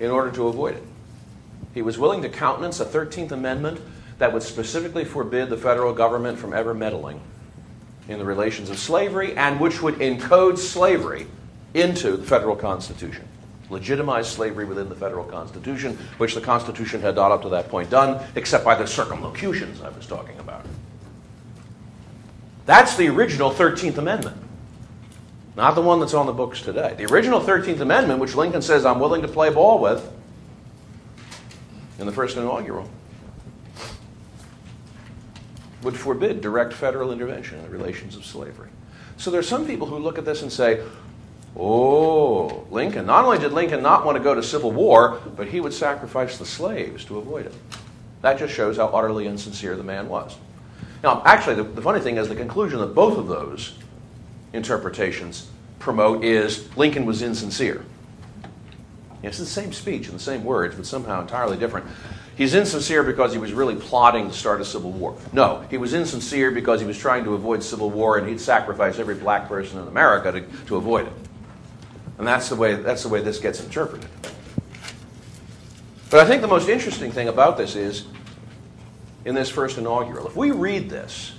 in 0.00 0.10
order 0.10 0.30
to 0.32 0.48
avoid 0.48 0.76
it. 0.76 0.82
He 1.74 1.82
was 1.82 1.98
willing 1.98 2.22
to 2.22 2.28
countenance 2.28 2.80
a 2.80 2.84
13th 2.84 3.32
Amendment 3.32 3.80
that 4.18 4.32
would 4.32 4.42
specifically 4.42 5.04
forbid 5.04 5.48
the 5.48 5.56
federal 5.56 5.92
government 5.92 6.38
from 6.38 6.52
ever 6.52 6.74
meddling 6.74 7.20
in 8.08 8.18
the 8.18 8.24
relations 8.24 8.70
of 8.70 8.78
slavery 8.78 9.36
and 9.36 9.60
which 9.60 9.80
would 9.82 9.96
encode 9.96 10.58
slavery 10.58 11.26
into 11.74 12.16
the 12.16 12.26
federal 12.26 12.56
Constitution. 12.56 13.26
Legitimize 13.70 14.30
slavery 14.30 14.64
within 14.64 14.88
the 14.88 14.94
federal 14.94 15.24
Constitution, 15.24 15.96
which 16.16 16.34
the 16.34 16.40
Constitution 16.40 17.00
had 17.00 17.16
not 17.16 17.30
up 17.30 17.42
to 17.42 17.50
that 17.50 17.68
point 17.68 17.90
done, 17.90 18.24
except 18.34 18.64
by 18.64 18.74
the 18.74 18.86
circumlocutions 18.86 19.82
I 19.82 19.90
was 19.90 20.06
talking 20.06 20.38
about. 20.38 20.64
That's 22.64 22.96
the 22.96 23.08
original 23.08 23.50
13th 23.50 23.98
Amendment, 23.98 24.36
not 25.56 25.74
the 25.74 25.82
one 25.82 26.00
that's 26.00 26.14
on 26.14 26.26
the 26.26 26.32
books 26.32 26.62
today. 26.62 26.94
The 26.96 27.06
original 27.06 27.40
13th 27.40 27.80
Amendment, 27.80 28.20
which 28.20 28.34
Lincoln 28.34 28.62
says 28.62 28.86
I'm 28.86 29.00
willing 29.00 29.22
to 29.22 29.28
play 29.28 29.50
ball 29.50 29.80
with 29.80 30.10
in 31.98 32.06
the 32.06 32.12
first 32.12 32.36
inaugural, 32.36 32.88
would 35.82 35.96
forbid 35.96 36.40
direct 36.40 36.72
federal 36.72 37.12
intervention 37.12 37.58
in 37.58 37.64
the 37.64 37.70
relations 37.70 38.16
of 38.16 38.24
slavery. 38.24 38.68
So 39.16 39.30
there 39.30 39.40
are 39.40 39.44
some 39.44 39.66
people 39.66 39.86
who 39.86 39.98
look 39.98 40.18
at 40.18 40.24
this 40.24 40.42
and 40.42 40.52
say, 40.52 40.82
oh, 41.58 42.66
Lincoln, 42.70 43.06
not 43.06 43.24
only 43.24 43.38
did 43.38 43.52
Lincoln 43.52 43.82
not 43.82 44.04
want 44.04 44.16
to 44.16 44.22
go 44.22 44.34
to 44.34 44.42
civil 44.42 44.70
war, 44.70 45.20
but 45.36 45.48
he 45.48 45.60
would 45.60 45.72
sacrifice 45.72 46.38
the 46.38 46.46
slaves 46.46 47.04
to 47.06 47.18
avoid 47.18 47.46
it. 47.46 47.54
That 48.22 48.38
just 48.38 48.54
shows 48.54 48.76
how 48.76 48.86
utterly 48.86 49.26
insincere 49.26 49.76
the 49.76 49.82
man 49.82 50.08
was. 50.08 50.36
Now, 51.02 51.22
actually, 51.24 51.56
the, 51.56 51.62
the 51.62 51.82
funny 51.82 52.00
thing 52.00 52.16
is 52.16 52.28
the 52.28 52.34
conclusion 52.34 52.80
that 52.80 52.94
both 52.94 53.18
of 53.18 53.28
those 53.28 53.74
interpretations 54.52 55.48
promote 55.78 56.24
is 56.24 56.74
Lincoln 56.76 57.06
was 57.06 57.22
insincere. 57.22 57.84
It's 59.22 59.38
the 59.38 59.46
same 59.46 59.72
speech 59.72 60.06
and 60.06 60.14
the 60.14 60.22
same 60.22 60.44
words, 60.44 60.76
but 60.76 60.86
somehow 60.86 61.20
entirely 61.20 61.56
different. 61.56 61.86
He's 62.36 62.54
insincere 62.54 63.02
because 63.02 63.32
he 63.32 63.38
was 63.38 63.52
really 63.52 63.74
plotting 63.74 64.28
to 64.28 64.34
start 64.34 64.60
a 64.60 64.64
civil 64.64 64.92
war. 64.92 65.16
No, 65.32 65.64
he 65.70 65.76
was 65.76 65.92
insincere 65.92 66.52
because 66.52 66.80
he 66.80 66.86
was 66.86 66.96
trying 66.96 67.24
to 67.24 67.34
avoid 67.34 67.64
civil 67.64 67.90
war 67.90 68.16
and 68.16 68.28
he'd 68.28 68.40
sacrifice 68.40 69.00
every 69.00 69.16
black 69.16 69.48
person 69.48 69.80
in 69.80 69.88
America 69.88 70.30
to, 70.30 70.40
to 70.66 70.76
avoid 70.76 71.08
it. 71.08 71.12
And 72.18 72.26
that's 72.26 72.48
the, 72.48 72.56
way, 72.56 72.74
that's 72.74 73.04
the 73.04 73.08
way 73.08 73.20
this 73.20 73.38
gets 73.38 73.62
interpreted. 73.62 74.10
But 76.10 76.20
I 76.20 76.26
think 76.26 76.42
the 76.42 76.48
most 76.48 76.68
interesting 76.68 77.12
thing 77.12 77.28
about 77.28 77.56
this 77.56 77.76
is 77.76 78.06
in 79.24 79.34
this 79.34 79.48
first 79.48 79.78
inaugural, 79.78 80.26
if 80.26 80.34
we 80.34 80.50
read 80.50 80.90
this, 80.90 81.32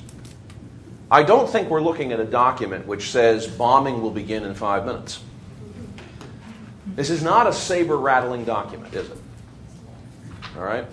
I 1.12 1.24
don't 1.24 1.50
think 1.50 1.70
we're 1.70 1.82
looking 1.82 2.12
at 2.12 2.20
a 2.20 2.26
document 2.26 2.86
which 2.86 3.10
says 3.10 3.48
bombing 3.48 4.02
will 4.02 4.12
begin 4.12 4.44
in 4.44 4.54
five 4.54 4.86
minutes. 4.86 5.22
This 6.96 7.10
is 7.10 7.24
not 7.24 7.48
a 7.48 7.54
saber 7.54 7.98
rattling 7.98 8.46
document, 8.46 8.94
is 8.94 9.10
it? 9.10 9.18
All 10.56 10.64
right? 10.64 10.86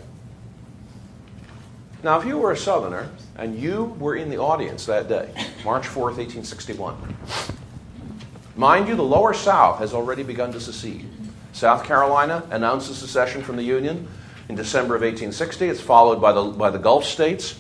Now, 2.03 2.19
if 2.19 2.27
you 2.27 2.39
were 2.39 2.53
a 2.53 2.57
Southerner 2.57 3.11
and 3.37 3.59
you 3.59 3.97
were 3.99 4.17
in 4.17 4.31
the 4.31 4.39
audience 4.39 4.87
that 4.87 5.09
day, 5.09 5.29
March 5.65 5.85
4th, 5.85 6.17
1861, 6.17 7.17
mind 8.57 8.89
you, 8.89 8.97
the 8.97 9.05
lower 9.05 9.35
South 9.35 9.79
has 9.79 9.95
already 9.95 10.23
begun 10.23 10.53
to 10.53 10.61
secede. 10.61 11.09
South 11.53 11.85
Carolina 11.85 12.47
announces 12.51 12.99
secession 12.99 13.43
from 13.43 13.57
the 13.57 13.63
Union 13.63 14.09
in 14.49 14.55
December 14.55 14.95
of 14.95 15.03
1860. 15.03 15.69
It's 15.69 15.81
followed 15.81 16.21
by 16.21 16.33
the, 16.33 16.45
by 16.45 16.71
the 16.71 16.79
Gulf 16.79 17.05
states. 17.05 17.59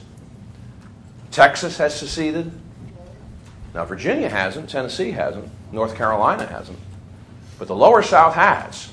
Texas 1.30 1.78
has 1.78 1.99
seceded. 1.99 2.51
Now, 3.74 3.84
Virginia 3.84 4.28
hasn't, 4.28 4.70
Tennessee 4.70 5.11
hasn't, 5.11 5.51
North 5.72 5.94
Carolina 5.97 6.47
hasn't, 6.47 6.78
but 7.59 7.68
the 7.68 7.76
lower 7.76 8.03
South 8.03 8.34
has. 8.34 8.90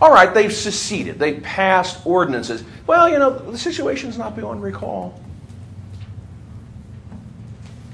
All 0.00 0.12
right, 0.12 0.32
they've 0.32 0.52
seceded. 0.52 1.18
They've 1.18 1.42
passed 1.42 2.04
ordinances. 2.04 2.62
Well, 2.86 3.08
you 3.08 3.18
know, 3.18 3.30
the 3.30 3.56
situation's 3.56 4.18
not 4.18 4.36
beyond 4.36 4.62
recall. 4.62 5.18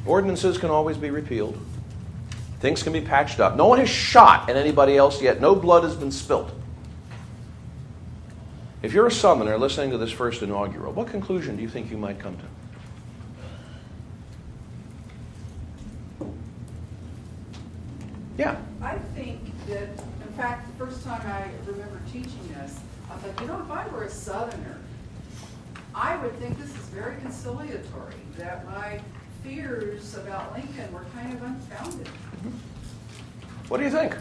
Ordinances 0.04 0.58
can 0.58 0.70
always 0.70 0.96
be 0.96 1.10
repealed. 1.10 1.56
Things 2.62 2.82
can 2.84 2.92
be 2.92 3.00
patched 3.00 3.40
up. 3.40 3.56
No 3.56 3.66
one 3.66 3.80
has 3.80 3.88
shot 3.88 4.48
at 4.48 4.56
anybody 4.56 4.96
else 4.96 5.20
yet. 5.20 5.40
No 5.40 5.56
blood 5.56 5.82
has 5.82 5.96
been 5.96 6.12
spilt. 6.12 6.48
If 8.82 8.92
you're 8.92 9.08
a 9.08 9.10
Southerner 9.10 9.58
listening 9.58 9.90
to 9.90 9.98
this 9.98 10.12
first 10.12 10.42
inaugural, 10.42 10.92
what 10.92 11.08
conclusion 11.08 11.56
do 11.56 11.62
you 11.62 11.68
think 11.68 11.90
you 11.90 11.96
might 11.98 12.20
come 12.20 12.38
to? 16.20 16.26
Yeah. 18.38 18.56
I 18.80 18.96
think 19.16 19.40
that, 19.66 19.88
in 20.24 20.32
fact, 20.36 20.68
the 20.78 20.86
first 20.86 21.02
time 21.02 21.20
I 21.26 21.50
remember 21.68 22.00
teaching 22.12 22.48
this, 22.54 22.78
I 23.10 23.16
thought, 23.16 23.40
you 23.40 23.48
know, 23.48 23.60
if 23.60 23.72
I 23.72 23.88
were 23.88 24.04
a 24.04 24.08
Southerner, 24.08 24.78
I 25.96 26.16
would 26.18 26.38
think 26.38 26.60
this 26.60 26.70
is 26.70 26.86
very 26.90 27.16
conciliatory, 27.22 28.14
that 28.38 28.64
my 28.66 29.00
fears 29.42 30.16
about 30.16 30.52
Lincoln 30.52 30.92
were 30.92 31.04
kind 31.12 31.32
of 31.32 31.42
unfounded. 31.42 32.08
What 33.68 33.78
do 33.78 33.84
you 33.84 33.90
think? 33.90 34.14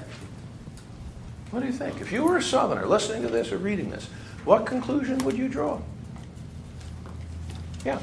What 1.51 1.59
do 1.59 1.65
you 1.65 1.74
think? 1.74 1.99
If 1.99 2.11
you 2.11 2.24
were 2.24 2.38
a 2.38 2.41
Southerner 2.41 2.86
listening 2.86 3.21
to 3.24 3.28
this 3.28 3.51
or 3.51 3.58
reading 3.58 3.89
this, 3.89 4.08
what 4.45 4.66
conclusion 4.66 5.17
would 5.20 5.37
you 5.37 5.50
draw? 5.50 5.82
Yeah. 7.86 8.00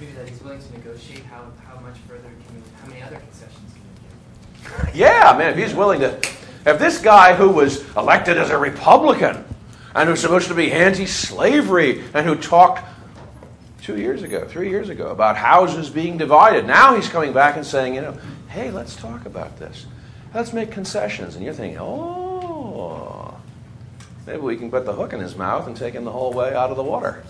Maybe 0.00 0.12
that 0.12 0.28
he's 0.28 0.40
willing 0.42 0.62
to 0.62 0.72
negotiate. 0.72 1.24
How, 1.24 1.44
how 1.66 1.80
much 1.80 1.96
further 2.08 2.22
can 2.22 2.54
we, 2.54 2.62
how 2.80 2.88
many 2.88 3.02
other 3.02 3.16
concessions 3.16 3.72
can 3.74 3.82
we 3.82 4.86
give? 4.86 4.94
Yeah, 4.94 5.36
man, 5.36 5.52
if 5.52 5.58
he's 5.58 5.74
willing 5.74 6.00
to. 6.00 6.18
If 6.64 6.78
this 6.78 6.98
guy 6.98 7.34
who 7.34 7.50
was 7.50 7.84
elected 7.96 8.38
as 8.38 8.50
a 8.50 8.58
Republican 8.58 9.44
and 9.94 10.08
who's 10.08 10.20
supposed 10.20 10.48
to 10.48 10.54
be 10.54 10.72
anti 10.72 11.06
slavery 11.06 12.04
and 12.14 12.26
who 12.26 12.36
talked 12.36 12.84
two 13.82 13.98
years 13.98 14.22
ago, 14.22 14.46
three 14.46 14.68
years 14.70 14.88
ago 14.88 15.10
about 15.10 15.36
houses 15.36 15.90
being 15.90 16.18
divided, 16.18 16.66
now 16.66 16.94
he's 16.94 17.08
coming 17.08 17.32
back 17.32 17.56
and 17.56 17.66
saying, 17.66 17.94
you 17.94 18.00
know, 18.00 18.18
hey, 18.48 18.70
let's 18.70 18.96
talk 18.96 19.26
about 19.26 19.58
this. 19.58 19.86
Let's 20.34 20.52
make 20.52 20.70
concessions. 20.70 21.36
And 21.36 21.44
you're 21.44 21.54
thinking, 21.54 21.78
oh, 21.80 23.36
maybe 24.26 24.38
we 24.40 24.56
can 24.56 24.70
put 24.70 24.84
the 24.84 24.92
hook 24.92 25.12
in 25.12 25.20
his 25.20 25.36
mouth 25.36 25.66
and 25.66 25.76
take 25.76 25.94
him 25.94 26.04
the 26.04 26.12
whole 26.12 26.32
way 26.32 26.54
out 26.54 26.70
of 26.70 26.76
the 26.76 26.82
water. 26.82 27.22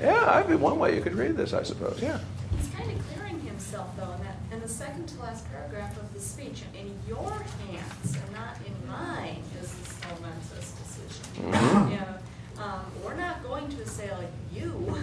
Yeah, 0.00 0.24
that'd 0.26 0.48
be 0.48 0.56
one 0.56 0.78
way 0.78 0.94
you 0.94 1.00
could 1.00 1.14
read 1.14 1.36
this, 1.38 1.54
I 1.54 1.62
suppose. 1.62 2.02
Yeah. 2.02 2.18
He's 2.58 2.68
kind 2.68 2.90
of 2.90 2.98
clearing 3.14 3.40
himself, 3.40 3.96
though, 3.96 4.12
in 4.12 4.22
that, 4.24 4.36
in 4.52 4.60
the 4.60 4.68
second 4.68 5.06
to 5.08 5.20
last 5.20 5.50
paragraph 5.50 5.96
of 5.96 6.12
the 6.12 6.20
speech. 6.20 6.64
In 6.74 6.98
your 7.08 7.30
hands 7.30 8.14
and 8.14 8.32
not 8.34 8.58
in 8.66 8.74
mine 8.86 9.42
is 9.58 9.72
this 9.74 9.98
momentous 10.04 10.72
decision. 10.72 11.50
Mhm. 11.50 11.90
You 11.92 11.96
know, 11.96 12.62
um, 12.62 12.80
we're 13.02 13.14
not 13.16 13.42
going 13.42 13.68
to 13.70 13.82
assail 13.82 14.22
you. 14.52 14.96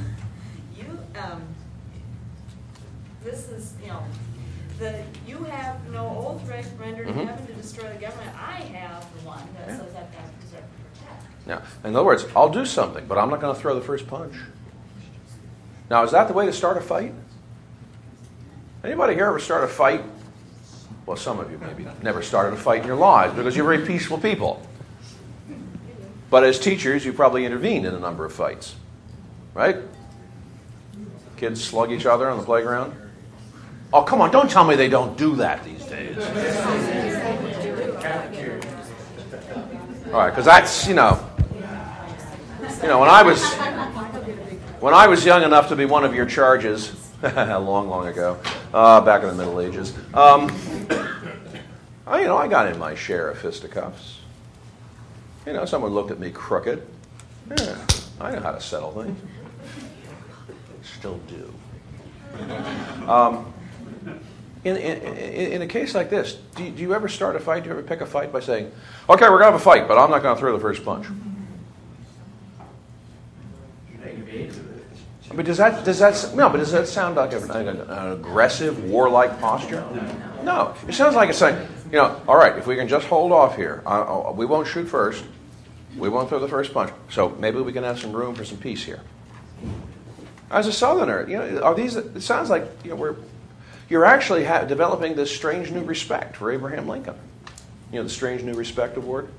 You, 0.78 1.00
um, 1.16 1.42
this 3.24 3.50
is, 3.50 3.74
you 3.82 3.88
know, 3.90 4.04
the, 4.80 5.04
you 5.28 5.38
have 5.46 5.78
no 5.92 6.08
oath 6.08 6.48
re- 6.50 6.64
rendered 6.80 7.08
in 7.08 7.14
Mhm. 7.14 7.28
heaven 7.28 7.46
to 7.48 7.54
destroy 7.54 7.88
the 7.90 8.00
government. 8.00 8.32
I 8.38 8.62
have 8.62 9.06
the 9.22 9.28
one 9.28 9.42
that 9.58 9.68
Yeah. 9.68 9.78
says 9.78 9.88
I've 9.96 10.12
got 10.12 10.26
to 10.26 10.34
preserve 10.40 10.64
and 10.64 10.94
protect. 10.94 11.48
Now, 11.48 11.62
in 11.88 11.96
other 11.96 12.06
words, 12.06 12.26
I'll 12.36 12.50
do 12.50 12.66
something, 12.66 13.06
but 13.08 13.18
I'm 13.18 13.30
not 13.30 13.40
going 13.40 13.54
to 13.56 13.62
throw 13.62 13.76
the 13.76 13.82
first 13.86 14.08
punch. 14.08 14.36
Now, 15.90 16.04
is 16.04 16.12
that 16.12 16.28
the 16.28 16.34
way 16.34 16.46
to 16.46 16.54
start 16.54 16.78
a 16.78 16.82
fight? 16.82 17.14
Anybody 18.84 19.14
here 19.14 19.28
ever 19.28 19.40
start 19.40 19.64
a 19.64 19.68
fight? 19.68 20.04
Well, 21.06 21.18
some 21.18 21.40
of 21.40 21.52
you 21.52 21.58
maybe 21.58 21.86
never 22.02 22.22
started 22.22 22.54
a 22.54 22.58
fight 22.58 22.82
in 22.82 22.88
your 22.88 22.96
lives 22.96 23.34
because 23.36 23.56
you're 23.56 23.66
very 23.66 23.86
peaceful 23.86 24.18
people. 24.18 24.62
But 26.30 26.44
as 26.44 26.60
teachers, 26.60 27.06
you 27.06 27.14
probably 27.14 27.46
intervened 27.46 27.86
in 27.86 27.94
a 27.94 28.00
number 28.00 28.26
of 28.26 28.34
fights, 28.34 28.76
right? 29.54 29.78
Kids 31.38 31.64
slug 31.64 31.92
each 31.92 32.06
other 32.06 32.30
on 32.30 32.38
the 32.40 32.44
playground. 32.44 32.96
Oh, 33.94 34.02
come 34.02 34.22
on, 34.22 34.32
don't 34.32 34.50
tell 34.50 34.64
me 34.64 34.76
they 34.76 34.90
don't 34.90 35.16
do 35.16 35.36
that 35.36 35.64
these 35.64 35.86
days. 35.86 36.18
All 40.08 40.20
right, 40.20 40.32
because 40.32 40.46
that's, 40.46 40.88
you 40.88 40.96
know, 40.96 41.24
you 42.82 42.88
know, 42.88 43.00
when 43.00 43.10
I 43.10 43.22
was 43.22 43.54
when 44.80 44.96
I 44.96 45.06
was 45.06 45.24
young 45.24 45.44
enough 45.44 45.70
to 45.70 45.76
be 45.76 45.86
one 45.86 46.04
of 46.04 46.16
your 46.16 46.26
charges, 46.26 46.92
long, 47.22 47.88
long 47.88 48.08
ago, 48.08 48.40
uh, 48.74 49.00
back 49.00 49.22
in 49.22 49.30
the 49.30 49.36
Middle 49.36 49.62
Ages, 49.62 49.96
um, 50.16 50.52
I, 52.08 52.22
you 52.22 52.26
know, 52.26 52.36
I 52.36 52.48
got 52.48 52.72
in 52.72 52.80
my 52.80 52.96
share 52.96 53.30
of 53.30 53.38
fisticuffs. 53.38 54.22
You 55.46 55.54
know, 55.54 55.66
someone 55.66 55.94
looked 55.94 56.10
at 56.10 56.20
me 56.20 56.32
crooked. 56.32 56.82
Yeah, 57.60 57.78
I 58.20 58.32
know 58.32 58.40
how 58.40 58.54
to 58.54 58.60
settle 58.60 58.92
things. 58.92 59.20
Still 60.82 61.20
do. 61.28 61.54
Um, 63.08 63.53
in, 64.64 64.78
in, 64.78 65.52
in 65.54 65.62
a 65.62 65.68
case 65.68 65.94
like 65.94 66.10
this, 66.10 66.38
do 66.56 66.64
you, 66.64 66.72
do 66.72 66.82
you 66.82 66.94
ever 66.94 67.10
start 67.10 67.36
a 67.36 67.40
fight? 67.40 67.64
Do 67.64 67.70
you 67.70 67.76
ever 67.76 67.84
pick 67.84 68.02
a 68.02 68.06
fight 68.06 68.32
by 68.32 68.40
saying, 68.40 68.72
okay, 69.10 69.26
we're 69.26 69.40
going 69.40 69.42
to 69.42 69.52
have 69.52 69.56
a 69.56 69.60
fight, 69.60 69.88
but 69.88 69.98
I'm 69.98 70.10
not 70.10 70.24
going 70.24 70.36
to 70.36 70.40
throw 70.40 70.54
the 70.54 70.62
first 70.62 70.86
punch? 70.86 71.08
But 75.36 75.46
does 75.46 75.58
that 75.58 75.84
does 75.84 76.00
that 76.00 76.36
no? 76.36 76.50
But 76.50 76.58
does 76.58 76.72
that 76.74 76.88
sound 76.88 77.16
like 77.16 77.34
an, 77.34 77.50
an 77.50 78.12
aggressive, 78.12 78.84
warlike 78.84 79.40
posture? 79.40 79.84
No. 80.44 80.76
It 80.88 80.94
sounds 80.94 81.16
like 81.16 81.30
it's 81.30 81.40
saying, 81.40 81.68
you 81.86 81.98
know, 81.98 82.22
all 82.28 82.38
right, 82.38 82.56
if 82.58 82.68
we 82.68 82.76
can 82.76 82.88
just 82.88 83.08
hold 83.08 83.32
off 83.32 83.56
here, 83.56 83.82
uh, 83.86 84.32
we 84.36 84.46
won't 84.46 84.68
shoot 84.68 84.86
first, 84.86 85.24
we 85.98 86.08
won't 86.08 86.30
throw 86.30 86.40
the 86.40 86.48
first 86.48 86.72
punch. 86.72 86.92
So 87.10 87.30
maybe 87.30 87.60
we 87.62 87.74
can 87.74 87.84
have 87.84 88.00
some 88.00 88.12
room 88.12 88.36
for 88.36 88.46
some 88.46 88.58
peace 88.58 88.84
here. 88.84 89.02
As 90.52 90.68
a 90.68 90.74
Southerner, 90.74 91.28
you 91.28 91.38
know, 91.38 91.62
are 91.62 91.74
these? 91.74 91.96
It 91.96 92.22
sounds 92.22 92.52
like 92.52 92.68
you 92.84 92.92
know 92.92 92.96
we're 92.96 93.16
you're 93.94 94.06
actually 94.06 94.44
ha- 94.44 94.64
developing 94.64 95.14
this 95.14 95.30
strange 95.30 95.70
new 95.70 95.84
respect 95.84 96.36
for 96.38 96.52
Abraham 96.52 96.88
Lincoln. 96.88 97.14
You 97.92 98.00
know, 98.00 98.04
the 98.04 98.10
strange 98.10 98.42
new 98.42 98.56
respect 98.56 98.98
award. 98.98 99.30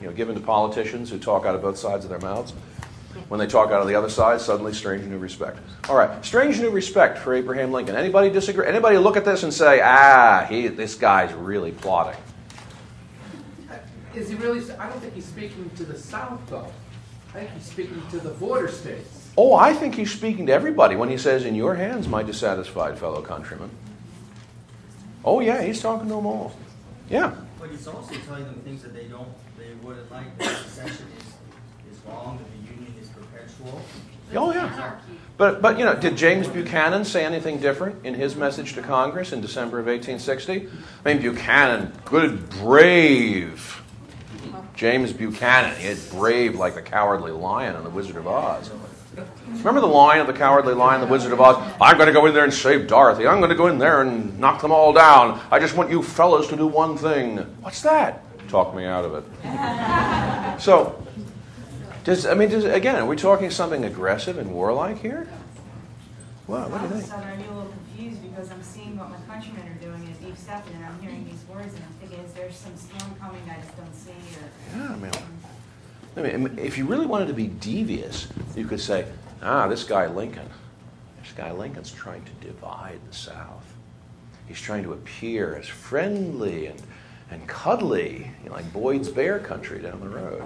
You 0.00 0.08
know, 0.08 0.12
given 0.12 0.34
to 0.34 0.40
politicians 0.40 1.08
who 1.08 1.20
talk 1.20 1.46
out 1.46 1.54
of 1.54 1.62
both 1.62 1.78
sides 1.78 2.04
of 2.04 2.10
their 2.10 2.18
mouths. 2.18 2.52
When 3.28 3.38
they 3.38 3.46
talk 3.46 3.70
out 3.70 3.80
of 3.80 3.86
the 3.86 3.94
other 3.94 4.08
side, 4.08 4.40
suddenly 4.40 4.72
strange 4.72 5.04
new 5.04 5.18
respect. 5.18 5.60
All 5.88 5.94
right, 5.94 6.24
strange 6.24 6.58
new 6.58 6.70
respect 6.70 7.16
for 7.16 7.32
Abraham 7.32 7.70
Lincoln. 7.70 7.94
Anybody 7.94 8.28
disagree? 8.28 8.66
Anybody 8.66 8.98
look 8.98 9.16
at 9.16 9.24
this 9.24 9.44
and 9.44 9.54
say, 9.54 9.80
ah, 9.80 10.44
he, 10.48 10.66
this 10.66 10.96
guy's 10.96 11.32
really 11.32 11.70
plotting? 11.70 12.20
Is 14.16 14.30
he 14.30 14.34
really? 14.34 14.68
I 14.72 14.88
don't 14.88 14.98
think 14.98 15.14
he's 15.14 15.26
speaking 15.26 15.70
to 15.76 15.84
the 15.84 15.96
South, 15.96 16.40
though. 16.48 16.66
I 17.28 17.38
think 17.38 17.50
he's 17.52 17.66
speaking 17.66 18.02
to 18.10 18.18
the 18.18 18.30
border 18.30 18.66
states. 18.66 19.21
Oh, 19.36 19.54
I 19.54 19.72
think 19.72 19.94
he's 19.94 20.12
speaking 20.12 20.46
to 20.46 20.52
everybody 20.52 20.94
when 20.94 21.08
he 21.08 21.16
says, 21.16 21.44
"In 21.44 21.54
your 21.54 21.74
hands, 21.74 22.06
my 22.06 22.22
dissatisfied 22.22 22.98
fellow 22.98 23.22
countrymen." 23.22 23.70
Oh 25.24 25.40
yeah, 25.40 25.62
he's 25.62 25.80
talking 25.80 26.08
to 26.08 26.14
them 26.14 26.26
all. 26.26 26.52
Yeah. 27.08 27.34
But 27.58 27.70
he's 27.70 27.86
also 27.86 28.14
telling 28.26 28.44
them 28.44 28.60
things 28.64 28.82
that 28.82 28.94
they 28.94 29.04
don't, 29.04 29.28
they 29.56 29.72
wouldn't 29.82 30.10
like. 30.10 30.36
That 30.38 30.56
secession 30.58 31.06
is, 31.18 31.92
is 31.92 32.04
wrong. 32.06 32.38
That 32.38 32.50
the 32.50 32.74
union 32.74 32.94
is 33.00 33.08
perpetual. 33.08 33.80
Oh 34.34 34.52
yeah. 34.52 34.98
But 35.38 35.62
but 35.62 35.78
you 35.78 35.84
know, 35.84 35.94
did 35.94 36.16
James 36.16 36.48
Buchanan 36.48 37.04
say 37.04 37.24
anything 37.24 37.58
different 37.58 38.04
in 38.04 38.14
his 38.14 38.36
message 38.36 38.74
to 38.74 38.82
Congress 38.82 39.32
in 39.32 39.40
December 39.40 39.78
of 39.78 39.86
1860? 39.86 40.68
I 41.04 41.14
mean, 41.14 41.22
Buchanan, 41.22 41.92
good, 42.04 42.50
brave. 42.50 43.82
James 44.74 45.12
Buchanan, 45.12 45.76
he 45.76 45.86
had 45.86 45.98
brave 46.10 46.56
like 46.56 46.74
the 46.74 46.82
cowardly 46.82 47.30
lion 47.30 47.76
in 47.76 47.84
The 47.84 47.90
Wizard 47.90 48.16
of 48.16 48.26
Oz. 48.26 48.70
Remember 49.58 49.80
the 49.80 49.86
line 49.86 50.20
of 50.20 50.26
the 50.26 50.32
cowardly 50.32 50.74
lion, 50.74 51.00
the 51.00 51.06
Wizard 51.06 51.32
of 51.32 51.40
Oz? 51.40 51.56
I'm 51.80 51.96
going 51.96 52.08
to 52.08 52.12
go 52.12 52.26
in 52.26 52.34
there 52.34 52.44
and 52.44 52.52
save 52.52 52.88
Dorothy. 52.88 53.26
I'm 53.26 53.38
going 53.38 53.50
to 53.50 53.56
go 53.56 53.68
in 53.68 53.78
there 53.78 54.02
and 54.02 54.38
knock 54.38 54.60
them 54.60 54.72
all 54.72 54.92
down. 54.92 55.40
I 55.50 55.58
just 55.58 55.76
want 55.76 55.90
you 55.90 56.02
fellows 56.02 56.48
to 56.48 56.56
do 56.56 56.66
one 56.66 56.96
thing. 56.96 57.38
What's 57.60 57.82
that? 57.82 58.22
Talk 58.48 58.74
me 58.74 58.84
out 58.84 59.04
of 59.04 59.14
it. 59.14 60.60
so, 60.60 61.06
does 62.04 62.26
I 62.26 62.34
mean, 62.34 62.48
does, 62.48 62.64
again, 62.64 62.96
are 62.96 63.06
we 63.06 63.16
talking 63.16 63.50
something 63.50 63.84
aggressive 63.84 64.38
and 64.38 64.52
warlike 64.52 65.00
here? 65.00 65.28
Well, 66.48 66.68
what 66.68 66.82
do 66.82 66.94
you 66.94 67.00
think? 67.00 67.12
I'm 67.14 67.38
a 67.38 67.54
little 67.54 67.72
confused 67.72 68.20
because 68.22 68.50
I'm 68.50 68.62
seeing 68.62 68.98
what 68.98 69.10
my 69.10 69.16
countrymen 69.32 69.68
are 69.68 69.80
doing 69.80 70.02
in 70.02 70.12
Deep 70.26 70.36
South, 70.36 70.66
and 70.74 70.84
I'm 70.84 71.00
hearing 71.00 71.24
these 71.24 71.44
words, 71.48 71.72
and 71.74 71.84
I'm 71.84 71.92
thinking, 72.00 72.18
is 72.24 72.32
there 72.32 72.50
some 72.50 72.76
storm 72.76 73.14
coming 73.20 73.40
I 73.48 73.60
just 73.62 73.76
don't 73.76 73.94
see? 73.94 74.10
Or, 74.10 74.76
yeah, 74.76 74.92
I 74.92 74.96
mean, 74.96 75.12
I 76.16 76.20
mean, 76.22 76.58
if 76.58 76.76
you 76.76 76.86
really 76.86 77.06
wanted 77.06 77.28
to 77.28 77.34
be 77.34 77.46
devious, 77.46 78.28
you 78.54 78.66
could 78.66 78.80
say, 78.80 79.06
ah, 79.42 79.66
this 79.66 79.84
guy 79.84 80.08
Lincoln, 80.08 80.48
this 81.22 81.32
guy 81.32 81.52
Lincoln's 81.52 81.90
trying 81.90 82.24
to 82.24 82.46
divide 82.46 82.98
the 83.08 83.14
South. 83.14 83.64
He's 84.46 84.60
trying 84.60 84.82
to 84.82 84.92
appear 84.92 85.56
as 85.56 85.66
friendly 85.66 86.66
and, 86.66 86.82
and 87.30 87.46
cuddly, 87.46 88.30
you 88.42 88.50
know, 88.50 88.56
like 88.56 88.70
Boyd's 88.72 89.08
Bear 89.08 89.38
Country 89.38 89.80
down 89.80 90.00
the 90.00 90.08
road. 90.08 90.42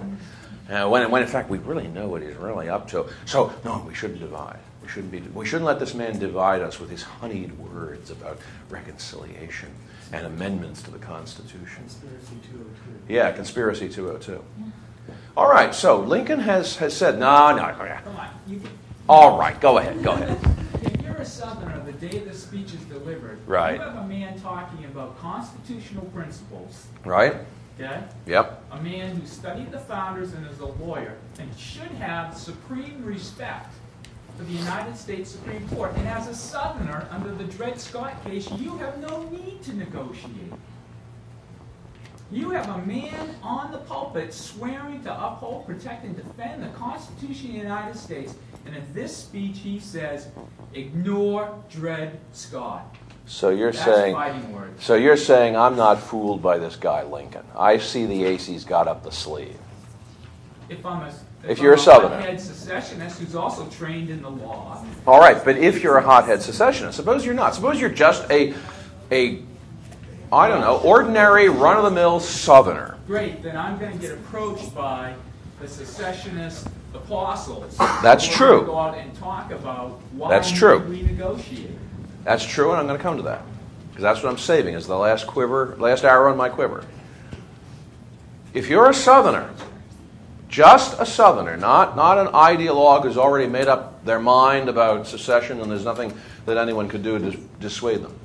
Uh, 0.69 0.87
when, 0.87 1.09
when 1.11 1.21
in 1.21 1.27
fact 1.27 1.49
we 1.49 1.57
really 1.59 1.87
know 1.87 2.07
what 2.07 2.21
he's 2.21 2.35
really 2.35 2.69
up 2.69 2.87
to. 2.89 3.05
So 3.25 3.53
no, 3.63 3.83
we 3.87 3.93
shouldn't 3.93 4.19
divide. 4.19 4.59
We 4.81 4.89
shouldn't 4.89 5.11
be. 5.11 5.19
We 5.19 5.45
shouldn't 5.45 5.65
let 5.65 5.79
this 5.79 5.93
man 5.93 6.19
divide 6.19 6.61
us 6.61 6.79
with 6.79 6.89
his 6.89 7.03
honeyed 7.03 7.57
words 7.57 8.11
about 8.11 8.39
reconciliation 8.69 9.69
and 10.13 10.25
amendments 10.25 10.81
to 10.83 10.91
the 10.91 10.99
Constitution. 10.99 11.83
Conspiracy 11.83 12.35
202. 12.51 13.13
Yeah, 13.13 13.31
conspiracy 13.31 13.89
202. 13.89 14.43
All 15.37 15.47
right, 15.47 15.71
so 15.75 15.97
Lincoln 15.99 16.39
has, 16.39 16.77
has 16.77 16.97
said, 16.97 17.19
no, 17.19 17.55
no, 17.55 17.67
no. 17.67 17.97
Come 18.03 18.15
on. 18.15 18.27
You 18.47 18.59
can, 18.59 18.71
All 19.07 19.37
right, 19.37 19.61
go 19.61 19.77
ahead, 19.77 20.01
go 20.03 20.13
ahead. 20.13 20.35
if 20.81 20.99
you're 21.03 21.13
a 21.17 21.23
Southerner, 21.23 21.79
the 21.85 21.91
day 21.91 22.17
the 22.17 22.33
speech 22.33 22.73
is 22.73 22.79
delivered, 22.85 23.37
Right. 23.45 23.75
you 23.75 23.81
have 23.81 23.97
a 23.97 24.07
man 24.07 24.39
talking 24.41 24.83
about 24.85 25.19
constitutional 25.19 26.05
principles, 26.05 26.87
Right? 27.05 27.35
okay? 27.79 28.01
Yep. 28.25 28.63
A 28.71 28.81
man 28.81 29.15
who 29.15 29.27
studied 29.27 29.71
the 29.71 29.77
founders 29.77 30.33
and 30.33 30.43
is 30.47 30.59
a 30.59 30.65
lawyer 30.65 31.13
and 31.37 31.55
should 31.55 31.91
have 31.99 32.35
supreme 32.35 33.05
respect 33.05 33.75
for 34.39 34.43
the 34.43 34.53
United 34.53 34.97
States 34.97 35.29
Supreme 35.29 35.69
Court. 35.69 35.91
And 35.97 36.07
as 36.07 36.27
a 36.27 36.33
Southerner, 36.33 37.07
under 37.11 37.31
the 37.35 37.43
Dred 37.43 37.79
Scott 37.79 38.23
case, 38.25 38.49
you 38.53 38.75
have 38.79 38.97
no 38.97 39.21
need 39.29 39.61
to 39.65 39.75
negotiate. 39.75 40.51
You 42.31 42.49
have 42.49 42.67
a 42.67 42.85
man 42.85 43.35
on 43.41 43.71
the 43.71 43.77
pulpit 43.77 44.33
swearing 44.33 45.01
to 45.03 45.13
uphold, 45.13 45.65
protect, 45.65 46.03
and 46.03 46.15
defend 46.15 46.61
the 46.61 46.67
Constitution 46.69 47.47
of 47.47 47.53
the 47.53 47.59
United 47.59 47.95
States. 47.95 48.35
And 48.65 48.75
in 48.75 48.83
this 48.93 49.15
speech, 49.15 49.59
he 49.59 49.79
says, 49.79 50.27
ignore 50.73 51.57
Dred 51.69 52.19
Scott. 52.33 52.95
So 53.25 53.49
you're 53.49 53.71
That's 53.71 53.85
saying. 53.85 54.75
So 54.79 54.95
you're 54.95 55.17
saying 55.17 55.55
I'm 55.55 55.75
not 55.77 56.01
fooled 56.01 56.41
by 56.41 56.57
this 56.57 56.75
guy 56.75 57.03
Lincoln. 57.03 57.45
I 57.57 57.77
see 57.77 58.05
the 58.05 58.25
ace 58.25 58.45
he's 58.45 58.63
got 58.65 58.87
up 58.87 59.03
the 59.03 59.11
sleeve. 59.11 59.57
If 60.69 60.85
I'm 60.85 61.03
a, 61.03 61.13
If 61.49 61.59
you're 61.59 61.73
a 61.73 61.77
I'm 61.77 61.83
Southerner. 61.83 62.15
hothead 62.17 62.41
secessionist 62.41 63.19
who's 63.19 63.35
also 63.35 63.67
trained 63.69 64.09
in 64.09 64.21
the 64.21 64.29
law, 64.29 64.83
All 65.05 65.19
right, 65.19 65.43
but 65.43 65.57
if 65.57 65.81
you're 65.81 65.97
a 65.97 66.01
hothead 66.01 66.41
secessionist, 66.41 66.97
suppose 66.97 67.25
you're 67.25 67.33
not. 67.33 67.55
Suppose 67.55 67.79
you're 67.79 67.89
just 67.89 68.29
a 68.29 68.53
a 69.11 69.43
I 70.31 70.49
don't 70.49 70.61
know, 70.61 70.77
ordinary 70.79 71.47
run 71.47 71.77
of 71.77 71.83
the 71.83 71.91
mill 71.91 72.19
southerner. 72.19 72.97
great, 73.07 73.41
then 73.41 73.55
I'm 73.55 73.77
going 73.77 73.93
to 73.93 73.97
get 73.97 74.11
approached 74.11 74.75
by 74.75 75.15
the 75.61 75.67
secessionist 75.67 76.67
apostles. 76.93 77.77
That's 77.77 78.27
true. 78.27 78.65
Go 78.65 78.77
out 78.77 78.97
and 78.97 79.13
talk 79.15 79.51
about 79.51 80.01
why 80.11 80.29
That's 80.29 80.51
true. 80.51 80.79
we 80.79 81.01
negotiate. 81.01 81.71
That's 82.23 82.45
true, 82.45 82.71
and 82.71 82.79
I'm 82.79 82.87
going 82.87 82.97
to 82.97 83.03
come 83.03 83.17
to 83.17 83.23
that. 83.23 83.41
Because 83.89 84.03
that's 84.03 84.21
what 84.21 84.29
I'm 84.29 84.37
saving, 84.37 84.75
is 84.75 84.85
the 84.85 84.97
last 84.97 85.27
quiver, 85.27 85.75
last 85.79 86.03
arrow 86.03 86.31
in 86.31 86.37
my 86.37 86.49
quiver. 86.49 86.83
If 88.53 88.69
you're 88.69 88.89
a 88.89 88.93
southerner, 88.93 89.49
just 90.49 90.99
a 90.99 91.05
southerner, 91.05 91.57
not, 91.57 91.95
not 91.95 92.17
an 92.17 92.27
ideologue 92.27 93.03
who's 93.03 93.17
already 93.17 93.47
made 93.47 93.67
up 93.67 94.03
their 94.05 94.19
mind 94.19 94.69
about 94.69 95.07
secession 95.07 95.61
and 95.61 95.69
there's 95.71 95.85
nothing 95.85 96.13
that 96.45 96.57
anyone 96.57 96.87
could 96.87 97.03
do 97.03 97.17
to 97.19 97.37
dissuade 97.59 98.03
them. 98.03 98.17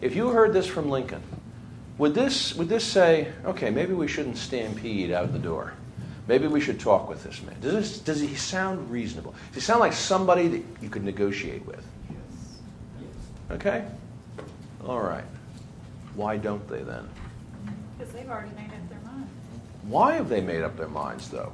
If 0.00 0.14
you 0.16 0.28
heard 0.28 0.52
this 0.52 0.66
from 0.66 0.90
Lincoln, 0.90 1.22
would 1.98 2.14
this, 2.14 2.54
would 2.54 2.68
this 2.68 2.84
say, 2.84 3.32
okay, 3.44 3.70
maybe 3.70 3.92
we 3.92 4.06
shouldn't 4.08 4.36
stampede 4.36 5.10
out 5.10 5.32
the 5.32 5.38
door? 5.38 5.74
Maybe 6.28 6.46
we 6.46 6.60
should 6.60 6.78
talk 6.78 7.08
with 7.08 7.24
this 7.24 7.42
man. 7.42 7.56
Does, 7.60 7.72
this, 7.72 7.98
does 7.98 8.20
he 8.20 8.34
sound 8.34 8.90
reasonable? 8.90 9.34
Does 9.48 9.54
he 9.54 9.60
sound 9.60 9.80
like 9.80 9.92
somebody 9.92 10.46
that 10.48 10.62
you 10.80 10.90
could 10.90 11.04
negotiate 11.04 11.64
with? 11.66 11.84
Yes. 12.10 12.58
Okay? 13.50 13.84
All 14.86 15.00
right. 15.00 15.24
Why 16.14 16.36
don't 16.36 16.66
they 16.68 16.82
then? 16.82 17.08
Because 17.96 18.12
they've 18.12 18.28
already 18.28 18.54
made 18.54 18.70
up 18.70 18.88
their 18.90 19.00
mind. 19.00 19.28
Why 19.84 20.14
have 20.14 20.28
they 20.28 20.40
made 20.40 20.62
up 20.62 20.76
their 20.76 20.88
minds, 20.88 21.30
though? 21.30 21.52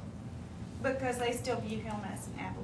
Because 0.83 1.19
they 1.19 1.33
still 1.33 1.61
view 1.61 1.79
him 1.79 1.97
as 2.13 2.27
an 2.27 2.35
abolitionist. 2.41 2.64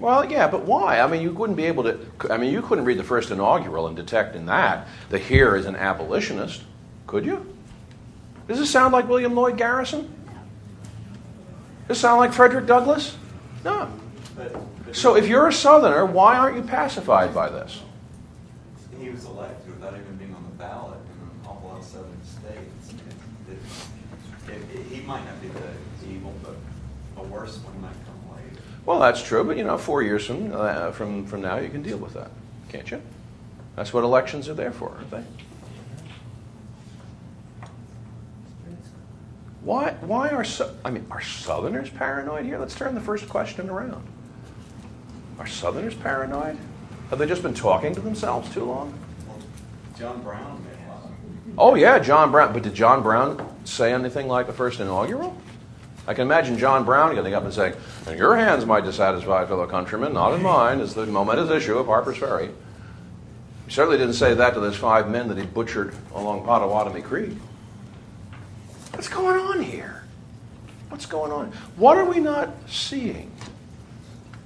Well, 0.00 0.30
yeah, 0.30 0.46
but 0.46 0.64
why? 0.64 1.00
I 1.00 1.06
mean, 1.08 1.22
you 1.22 1.32
wouldn't 1.32 1.56
be 1.56 1.64
able 1.64 1.82
to. 1.84 1.98
I 2.30 2.36
mean, 2.36 2.52
you 2.52 2.62
couldn't 2.62 2.84
read 2.84 2.98
the 2.98 3.04
first 3.04 3.30
inaugural 3.30 3.88
and 3.88 3.96
detect 3.96 4.36
in 4.36 4.46
that 4.46 4.86
the 5.10 5.18
here 5.18 5.56
is 5.56 5.66
an 5.66 5.74
abolitionist, 5.74 6.62
could 7.06 7.26
you? 7.26 7.44
Does 8.46 8.58
this 8.58 8.70
sound 8.70 8.92
like 8.92 9.08
William 9.08 9.34
Lloyd 9.34 9.56
Garrison? 9.58 10.02
Does 11.88 11.88
this 11.88 12.00
sound 12.00 12.18
like 12.18 12.32
Frederick 12.32 12.66
Douglass? 12.66 13.16
No. 13.64 13.90
So 14.92 15.16
if 15.16 15.26
you're 15.26 15.48
a 15.48 15.52
Southerner, 15.52 16.06
why 16.06 16.36
aren't 16.36 16.56
you 16.56 16.62
pacified 16.62 17.34
by 17.34 17.50
this? 17.50 17.82
He 18.98 19.10
was 19.10 19.24
elected 19.24 19.74
without 19.74 19.94
even 19.94 20.16
being 20.16 20.34
on 20.34 20.44
the 20.44 20.56
ballot 20.56 20.98
in 20.98 21.28
an 21.28 21.46
awful 21.46 21.70
lot 21.70 21.78
of 21.78 21.84
Southern 21.84 22.22
states. 22.24 22.94
It, 23.48 24.52
it, 24.52 24.76
it, 24.76 24.86
he 24.86 25.00
might 25.02 25.24
not 25.24 25.40
be 25.42 25.48
the 25.48 26.08
evil, 26.10 26.32
but 26.42 26.54
a 27.16 27.26
worse 27.26 27.58
one 27.58 27.77
well, 28.88 29.00
that's 29.00 29.22
true, 29.22 29.44
but 29.44 29.58
you 29.58 29.64
know, 29.64 29.76
four 29.76 30.02
years 30.02 30.24
from, 30.24 30.50
uh, 30.50 30.92
from, 30.92 31.26
from 31.26 31.42
now, 31.42 31.58
you 31.58 31.68
can 31.68 31.82
deal 31.82 31.98
with 31.98 32.14
that, 32.14 32.30
can't 32.70 32.90
you? 32.90 33.02
That's 33.76 33.92
what 33.92 34.02
elections 34.02 34.48
are 34.48 34.54
there 34.54 34.72
for, 34.72 34.88
aren't 34.88 35.10
they? 35.10 35.24
Why, 39.60 39.90
why 40.00 40.30
are, 40.30 40.42
so, 40.42 40.74
I 40.86 40.90
mean, 40.90 41.04
are 41.10 41.20
Southerners 41.20 41.90
paranoid 41.90 42.46
here? 42.46 42.58
Let's 42.58 42.74
turn 42.74 42.94
the 42.94 43.00
first 43.02 43.28
question 43.28 43.68
around. 43.68 44.02
Are 45.38 45.46
Southerners 45.46 45.94
paranoid? 45.94 46.56
Have 47.10 47.18
they 47.18 47.26
just 47.26 47.42
been 47.42 47.52
talking 47.52 47.94
to 47.94 48.00
themselves 48.00 48.50
too 48.54 48.64
long? 48.64 48.98
John 49.98 50.22
Brown 50.22 50.64
made 50.64 50.86
a 50.86 50.90
lot 50.90 51.04
of. 51.04 51.10
Oh, 51.58 51.74
yeah, 51.74 51.98
John 51.98 52.30
Brown. 52.30 52.54
But 52.54 52.62
did 52.62 52.72
John 52.72 53.02
Brown 53.02 53.54
say 53.66 53.92
anything 53.92 54.28
like 54.28 54.46
the 54.46 54.54
first 54.54 54.80
inaugural? 54.80 55.36
I 56.08 56.14
can 56.14 56.22
imagine 56.22 56.56
John 56.56 56.86
Brown 56.86 57.14
getting 57.14 57.34
up 57.34 57.44
and 57.44 57.52
saying, 57.52 57.74
In 58.06 58.16
your 58.16 58.34
hands, 58.34 58.64
my 58.64 58.80
dissatisfied 58.80 59.46
fellow 59.46 59.66
countrymen, 59.66 60.14
not 60.14 60.32
in 60.32 60.42
mine, 60.42 60.80
is 60.80 60.94
the 60.94 61.04
momentous 61.04 61.50
issue 61.50 61.76
of 61.76 61.84
Harper's 61.84 62.16
Ferry. 62.16 62.48
He 63.66 63.70
certainly 63.70 63.98
didn't 63.98 64.14
say 64.14 64.32
that 64.32 64.54
to 64.54 64.60
those 64.60 64.74
five 64.74 65.10
men 65.10 65.28
that 65.28 65.36
he 65.36 65.44
butchered 65.44 65.94
along 66.14 66.46
Pottawatomie 66.46 67.04
Creek. 67.04 67.32
What's 68.92 69.08
going 69.08 69.38
on 69.38 69.60
here? 69.60 70.04
What's 70.88 71.04
going 71.04 71.30
on? 71.30 71.52
What 71.76 71.98
are 71.98 72.06
we 72.06 72.20
not 72.20 72.54
seeing 72.66 73.30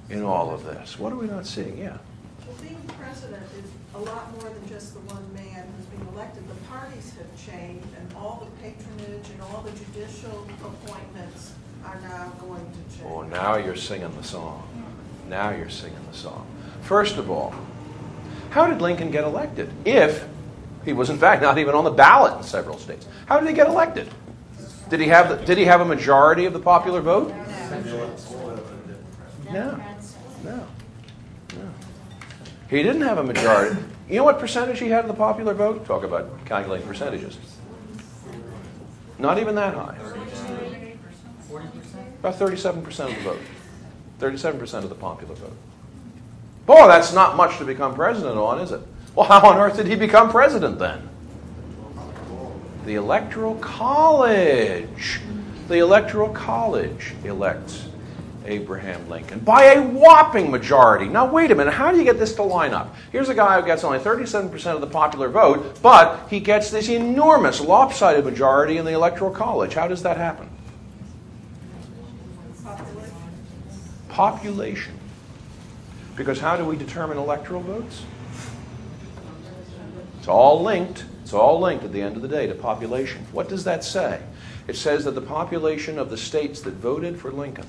in 0.09 0.21
all 0.21 0.53
of 0.53 0.65
this? 0.65 0.99
What 0.99 1.13
are 1.13 1.15
we 1.15 1.27
not 1.27 1.47
seeing? 1.47 1.77
Yeah. 1.77 1.97
Well, 2.45 2.57
being 2.61 2.81
president 2.99 3.41
is 3.57 3.71
a 3.95 3.99
lot 3.99 4.29
more 4.33 4.49
than 4.49 4.67
just 4.67 4.95
the 4.95 4.99
one 4.99 5.33
man 5.33 5.65
who's 5.77 5.85
being 5.85 6.05
elected. 6.13 6.43
The 6.49 6.55
parties 6.65 7.13
have 7.17 7.49
changed, 7.49 7.87
all 8.23 8.39
the 8.39 8.63
patronage 8.63 9.29
and 9.31 9.41
all 9.41 9.61
the 9.63 9.71
judicial 9.71 10.47
appointments 10.63 11.53
are 11.83 11.99
now 12.01 12.31
going 12.39 12.65
to 12.71 12.97
change. 12.97 13.05
Oh, 13.05 13.21
now 13.23 13.57
you're 13.57 13.75
singing 13.75 14.15
the 14.15 14.23
song. 14.23 14.63
Now 15.29 15.49
you're 15.49 15.69
singing 15.69 15.99
the 16.09 16.17
song. 16.17 16.47
First 16.83 17.17
of 17.17 17.29
all, 17.29 17.53
how 18.51 18.67
did 18.67 18.81
Lincoln 18.81 19.11
get 19.11 19.25
elected? 19.25 19.69
If 19.83 20.25
he 20.85 20.93
was, 20.93 21.09
in 21.09 21.17
fact, 21.17 21.41
not 21.41 21.57
even 21.57 21.75
on 21.75 21.83
the 21.83 21.91
ballot 21.91 22.37
in 22.37 22.43
several 22.43 22.77
states. 22.77 23.05
How 23.25 23.39
did 23.39 23.49
he 23.49 23.53
get 23.55 23.67
elected? 23.67 24.09
Did 24.89 25.01
he 25.01 25.07
have, 25.07 25.29
the, 25.29 25.45
did 25.45 25.57
he 25.57 25.65
have 25.65 25.81
a 25.81 25.85
majority 25.85 26.45
of 26.45 26.53
the 26.53 26.59
popular 26.59 27.01
vote? 27.01 27.33
No. 29.51 29.81
No. 30.43 30.67
No. 31.55 31.73
He 32.69 32.83
didn't 32.83 33.01
have 33.01 33.17
a 33.17 33.23
majority. 33.23 33.81
You 34.09 34.17
know 34.17 34.23
what 34.23 34.39
percentage 34.39 34.79
he 34.79 34.87
had 34.87 35.01
of 35.01 35.07
the 35.07 35.13
popular 35.13 35.53
vote? 35.53 35.85
Talk 35.85 36.03
about 36.03 36.45
calculating 36.45 36.87
percentages. 36.87 37.37
Not 39.23 39.39
even 39.39 39.55
that 39.55 39.73
high. 39.73 39.95
About 42.19 42.35
37% 42.35 42.85
of 42.85 43.15
the 43.15 43.21
vote. 43.21 43.41
37% 44.19 44.83
of 44.83 44.89
the 44.89 44.95
popular 44.95 45.33
vote. 45.33 45.55
Boy, 46.65 46.87
that's 46.89 47.13
not 47.13 47.37
much 47.37 47.57
to 47.59 47.65
become 47.65 47.95
president 47.95 48.35
on, 48.35 48.59
is 48.59 48.73
it? 48.73 48.81
Well, 49.15 49.25
how 49.25 49.49
on 49.49 49.57
earth 49.59 49.77
did 49.77 49.87
he 49.87 49.95
become 49.95 50.29
president 50.29 50.77
then? 50.77 51.07
The 52.85 52.95
Electoral 52.95 53.55
College. 53.55 55.21
The 55.69 55.77
Electoral 55.77 56.29
College 56.29 57.13
elects 57.23 57.87
Abraham 58.45 59.07
Lincoln 59.09 59.39
by 59.39 59.73
a 59.73 59.81
whopping 59.81 60.51
majority. 60.51 61.07
Now, 61.07 61.25
wait 61.25 61.51
a 61.51 61.55
minute. 61.55 61.73
How 61.73 61.91
do 61.91 61.97
you 61.97 62.03
get 62.03 62.19
this 62.19 62.35
to 62.35 62.43
line 62.43 62.73
up? 62.73 62.95
Here's 63.11 63.29
a 63.29 63.33
guy 63.33 63.59
who 63.59 63.65
gets 63.65 63.83
only 63.83 63.99
37% 63.99 64.75
of 64.75 64.81
the 64.81 64.87
popular 64.87 65.29
vote, 65.29 65.81
but 65.81 66.27
he 66.29 66.39
gets 66.39 66.69
this 66.69 66.89
enormous 66.89 67.61
lopsided 67.61 68.25
majority 68.25 68.77
in 68.77 68.85
the 68.85 68.93
Electoral 68.93 69.31
College. 69.31 69.73
How 69.73 69.87
does 69.87 70.03
that 70.03 70.17
happen? 70.17 70.49
Population. 74.09 74.93
Because 76.15 76.39
how 76.39 76.55
do 76.55 76.65
we 76.65 76.75
determine 76.75 77.17
electoral 77.17 77.61
votes? 77.61 78.03
It's 80.19 80.27
all 80.27 80.61
linked. 80.61 81.05
It's 81.23 81.33
all 81.33 81.59
linked 81.59 81.83
at 81.83 81.91
the 81.91 82.01
end 82.01 82.15
of 82.15 82.21
the 82.21 82.27
day 82.27 82.47
to 82.47 82.53
population. 82.53 83.25
What 83.31 83.49
does 83.49 83.63
that 83.63 83.83
say? 83.83 84.21
It 84.67 84.75
says 84.75 85.05
that 85.05 85.15
the 85.15 85.21
population 85.21 85.97
of 85.97 86.09
the 86.09 86.17
states 86.17 86.61
that 86.61 86.75
voted 86.75 87.19
for 87.19 87.31
Lincoln, 87.31 87.65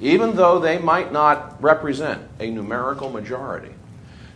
even 0.00 0.36
though 0.36 0.58
they 0.58 0.78
might 0.78 1.12
not 1.12 1.60
represent 1.62 2.28
a 2.38 2.50
numerical 2.50 3.10
majority, 3.10 3.74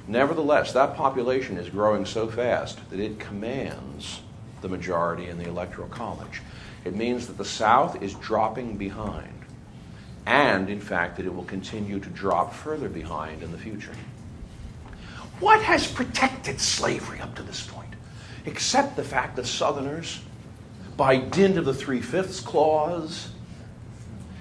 nevertheless, 0.09 0.73
that 0.73 0.97
population 0.97 1.57
is 1.57 1.69
growing 1.69 2.05
so 2.05 2.29
fast 2.29 2.79
that 2.91 3.01
it 3.01 3.19
commands 3.19 4.21
the 4.61 4.69
majority 4.69 5.29
in 5.29 5.39
the 5.39 5.49
Electoral 5.49 5.89
College. 5.89 6.43
It 6.85 6.97
means 6.97 7.27
that 7.27 7.39
the 7.39 7.45
South 7.45 8.03
is 8.03 8.15
dropping 8.15 8.77
behind, 8.77 9.33
and 10.27 10.69
in 10.69 10.81
fact, 10.81 11.17
that 11.17 11.27
it 11.27 11.35
will 11.35 11.45
continue 11.45 12.01
to 12.01 12.09
drop 12.11 12.53
further 12.53 12.89
behind 12.89 13.43
in 13.43 13.53
the 13.53 13.59
future. 13.59 13.93
What 15.39 15.63
has 15.63 15.87
protected 15.87 16.61
slavery 16.61 17.21
up 17.21 17.35
to 17.37 17.43
this 17.43 17.67
point? 17.67 17.95
Except 18.47 18.97
the 18.97 19.05
fact 19.05 19.37
that 19.37 19.47
Southerners, 19.47 20.21
by 20.97 21.17
dint 21.17 21.59
of 21.59 21.65
the 21.65 21.75
Three 21.75 22.01
Fifths 22.01 22.41
Clause, 22.41 23.31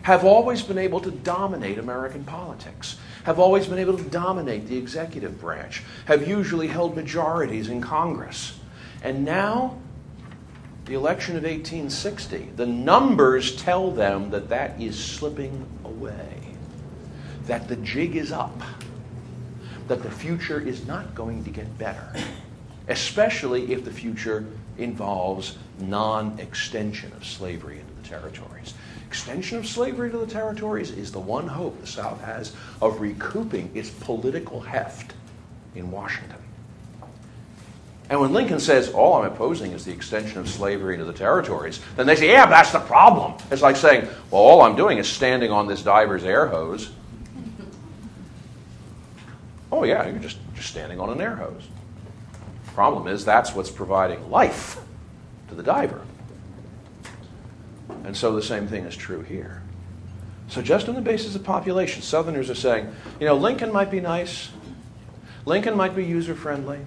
have 0.03 0.23
always 0.23 0.61
been 0.61 0.77
able 0.77 0.99
to 0.99 1.11
dominate 1.11 1.77
American 1.77 2.23
politics, 2.23 2.97
have 3.23 3.39
always 3.39 3.67
been 3.67 3.79
able 3.79 3.97
to 3.97 4.03
dominate 4.03 4.67
the 4.67 4.77
executive 4.77 5.39
branch, 5.39 5.83
have 6.05 6.27
usually 6.27 6.67
held 6.67 6.95
majorities 6.95 7.69
in 7.69 7.81
Congress. 7.81 8.59
And 9.03 9.23
now, 9.23 9.77
the 10.85 10.95
election 10.95 11.35
of 11.35 11.43
1860, 11.43 12.51
the 12.55 12.65
numbers 12.65 13.55
tell 13.55 13.91
them 13.91 14.31
that 14.31 14.49
that 14.49 14.79
is 14.81 15.01
slipping 15.01 15.65
away, 15.85 16.39
that 17.45 17.67
the 17.67 17.75
jig 17.77 18.15
is 18.15 18.31
up 18.31 18.61
that 19.91 20.03
the 20.03 20.09
future 20.09 20.61
is 20.61 20.87
not 20.87 21.13
going 21.13 21.43
to 21.43 21.49
get 21.49 21.77
better, 21.77 22.13
especially 22.87 23.73
if 23.73 23.83
the 23.83 23.91
future 23.91 24.45
involves 24.77 25.57
non 25.79 26.39
extension 26.39 27.11
of 27.11 27.25
slavery 27.25 27.79
into 27.79 27.93
the 28.01 28.07
territories. 28.07 28.73
Extension 29.11 29.57
of 29.57 29.67
slavery 29.67 30.09
to 30.09 30.17
the 30.17 30.25
territories 30.25 30.89
is 30.89 31.11
the 31.11 31.19
one 31.19 31.45
hope 31.45 31.81
the 31.81 31.85
South 31.85 32.21
has 32.21 32.55
of 32.81 33.01
recouping 33.01 33.69
its 33.75 33.89
political 33.89 34.61
heft 34.61 35.13
in 35.75 35.91
Washington. 35.91 36.37
And 38.09 38.21
when 38.21 38.31
Lincoln 38.31 38.61
says, 38.61 38.93
all 38.93 39.15
I'm 39.15 39.29
opposing 39.29 39.73
is 39.73 39.83
the 39.83 39.91
extension 39.91 40.39
of 40.39 40.47
slavery 40.47 40.93
into 40.93 41.03
the 41.03 41.11
territories, 41.11 41.81
then 41.97 42.07
they 42.07 42.15
say, 42.15 42.29
yeah, 42.29 42.45
that's 42.45 42.71
the 42.71 42.79
problem. 42.79 43.33
It's 43.51 43.61
like 43.61 43.75
saying, 43.75 44.07
well, 44.29 44.41
all 44.41 44.61
I'm 44.61 44.77
doing 44.77 44.97
is 44.97 45.09
standing 45.09 45.51
on 45.51 45.67
this 45.67 45.83
diver's 45.83 46.23
air 46.23 46.47
hose 46.47 46.89
Oh, 49.73 49.83
yeah, 49.83 50.07
you're 50.07 50.19
just, 50.19 50.37
just 50.55 50.69
standing 50.69 51.01
on 51.01 51.09
an 51.09 51.19
air 51.19 51.35
hose. 51.35 51.67
Problem 52.67 53.09
is, 53.09 53.25
that's 53.25 53.53
what's 53.53 53.69
providing 53.69 54.31
life 54.31 54.79
to 55.49 55.55
the 55.55 55.63
diver. 55.63 55.99
And 58.03 58.15
so 58.15 58.35
the 58.35 58.41
same 58.41 58.67
thing 58.67 58.85
is 58.85 58.95
true 58.95 59.21
here. 59.21 59.61
So, 60.47 60.61
just 60.61 60.89
on 60.89 60.95
the 60.95 61.01
basis 61.01 61.35
of 61.35 61.45
population, 61.45 62.01
Southerners 62.01 62.49
are 62.49 62.55
saying, 62.55 62.93
you 63.21 63.25
know, 63.25 63.35
Lincoln 63.35 63.71
might 63.71 63.89
be 63.89 64.01
nice, 64.01 64.49
Lincoln 65.45 65.77
might 65.77 65.95
be 65.95 66.03
user 66.03 66.35
friendly, 66.35 66.79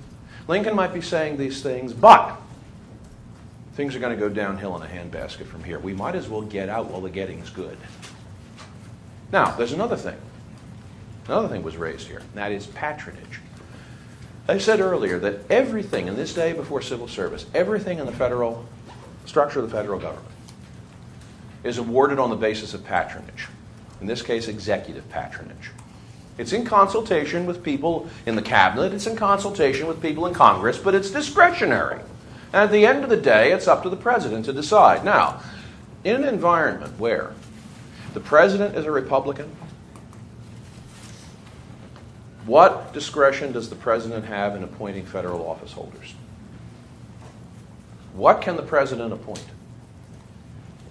Lincoln 0.48 0.76
might 0.76 0.92
be 0.92 1.00
saying 1.00 1.38
these 1.38 1.62
things, 1.62 1.94
but 1.94 2.38
things 3.72 3.96
are 3.96 4.00
going 4.00 4.14
to 4.14 4.20
go 4.20 4.28
downhill 4.28 4.76
in 4.76 4.82
a 4.82 4.86
handbasket 4.86 5.46
from 5.46 5.64
here. 5.64 5.78
We 5.78 5.94
might 5.94 6.14
as 6.14 6.28
well 6.28 6.42
get 6.42 6.68
out 6.68 6.90
while 6.90 7.00
the 7.00 7.08
getting's 7.08 7.48
good. 7.48 7.78
Now, 9.32 9.52
there's 9.52 9.72
another 9.72 9.96
thing. 9.96 10.18
Another 11.26 11.48
thing 11.48 11.62
was 11.62 11.76
raised 11.78 12.06
here, 12.06 12.18
and 12.18 12.34
that 12.34 12.52
is 12.52 12.66
patronage. 12.66 13.40
I 14.46 14.58
said 14.58 14.80
earlier 14.80 15.18
that 15.20 15.50
everything 15.50 16.06
in 16.06 16.16
this 16.16 16.34
day 16.34 16.52
before 16.52 16.82
civil 16.82 17.08
service, 17.08 17.46
everything 17.54 17.98
in 17.98 18.04
the 18.04 18.12
federal 18.12 18.66
structure 19.24 19.60
of 19.60 19.70
the 19.70 19.74
federal 19.74 19.98
government, 19.98 20.33
is 21.64 21.78
awarded 21.78 22.18
on 22.18 22.30
the 22.30 22.36
basis 22.36 22.74
of 22.74 22.84
patronage. 22.84 23.48
In 24.00 24.06
this 24.06 24.22
case, 24.22 24.48
executive 24.48 25.08
patronage. 25.10 25.70
It's 26.36 26.52
in 26.52 26.64
consultation 26.64 27.46
with 27.46 27.62
people 27.62 28.08
in 28.26 28.36
the 28.36 28.42
cabinet, 28.42 28.92
it's 28.92 29.06
in 29.06 29.16
consultation 29.16 29.86
with 29.86 30.02
people 30.02 30.26
in 30.26 30.34
Congress, 30.34 30.78
but 30.78 30.94
it's 30.94 31.10
discretionary. 31.10 32.00
And 32.52 32.62
at 32.62 32.70
the 32.70 32.86
end 32.86 33.02
of 33.02 33.10
the 33.10 33.16
day, 33.16 33.52
it's 33.52 33.66
up 33.66 33.82
to 33.84 33.88
the 33.88 33.96
president 33.96 34.44
to 34.44 34.52
decide. 34.52 35.04
Now, 35.04 35.40
in 36.02 36.16
an 36.16 36.24
environment 36.24 36.98
where 36.98 37.32
the 38.12 38.20
president 38.20 38.76
is 38.76 38.84
a 38.84 38.90
Republican, 38.90 39.50
what 42.46 42.92
discretion 42.92 43.52
does 43.52 43.70
the 43.70 43.76
president 43.76 44.26
have 44.26 44.54
in 44.54 44.62
appointing 44.62 45.06
federal 45.06 45.48
office 45.48 45.72
holders? 45.72 46.14
What 48.12 48.42
can 48.42 48.56
the 48.56 48.62
president 48.62 49.12
appoint? 49.12 49.44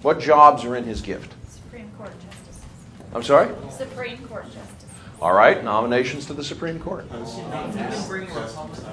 What 0.04 0.20
jobs 0.20 0.64
are 0.66 0.76
in 0.76 0.84
his 0.84 1.02
gift? 1.02 1.34
Supreme 1.50 1.90
Court 1.98 2.12
justices. 2.22 2.66
I'm 3.14 3.24
sorry? 3.24 3.50
Supreme 3.72 4.18
Court 4.28 4.46
justices. 4.46 4.90
All 5.22 5.34
right, 5.34 5.64
nominations 5.64 6.26
to 6.28 6.34
the 6.34 6.44
Supreme 6.44 6.80
Court. 6.80 7.06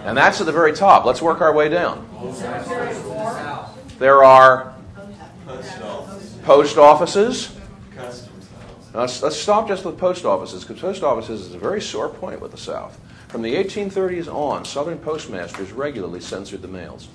And 0.05 0.17
that's 0.17 0.41
at 0.41 0.47
the 0.47 0.53
very 0.53 0.73
top. 0.73 1.05
Let's 1.05 1.21
work 1.21 1.41
our 1.41 1.53
way 1.53 1.69
down. 1.69 2.09
There 3.99 4.25
are 4.25 4.75
Post 6.45 6.79
offices. 6.79 7.57
Now, 7.97 9.01
let's, 9.01 9.23
let's 9.23 9.37
stop 9.37 9.69
just 9.69 9.85
with 9.85 9.99
post 9.99 10.25
offices, 10.25 10.65
because 10.65 10.81
post 10.81 11.03
offices 11.03 11.43
is 11.43 11.55
a 11.55 11.59
very 11.59 11.81
sore 11.81 12.09
point 12.09 12.41
with 12.41 12.51
the 12.51 12.57
South. 12.57 12.99
From 13.29 13.43
the 13.43 13.55
1830s 13.55 14.33
on, 14.33 14.65
Southern 14.65 14.99
postmasters 14.99 15.71
regularly 15.73 16.21
censored 16.21 16.63
the 16.63 16.69
mails. 16.69 17.09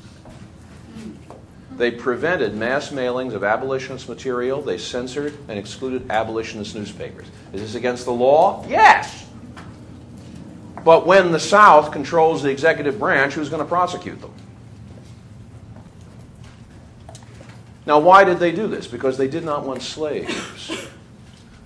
They 1.77 1.91
prevented 1.91 2.55
mass 2.55 2.89
mailings 2.89 3.33
of 3.33 3.43
abolitionist 3.43 4.07
material. 4.07 4.61
They 4.61 4.77
censored 4.77 5.37
and 5.49 5.59
excluded 5.59 6.09
abolitionist 6.09 6.73
newspapers. 6.73 7.27
Is 7.51 7.61
this 7.61 7.75
against 7.75 8.05
the 8.05 8.13
law? 8.13 8.65
Yes. 8.67 9.25
But 10.85 11.05
when 11.05 11.31
the 11.31 11.39
South 11.39 11.91
controls 11.91 12.43
the 12.43 12.49
executive 12.49 12.97
branch, 12.97 13.33
who's 13.33 13.49
going 13.49 13.61
to 13.61 13.67
prosecute 13.67 14.21
them? 14.21 14.31
Now, 17.85 17.99
why 17.99 18.23
did 18.23 18.39
they 18.39 18.51
do 18.51 18.67
this? 18.67 18.87
Because 18.87 19.17
they 19.17 19.27
did 19.27 19.43
not 19.43 19.65
want 19.65 19.81
slaves. 19.81 20.87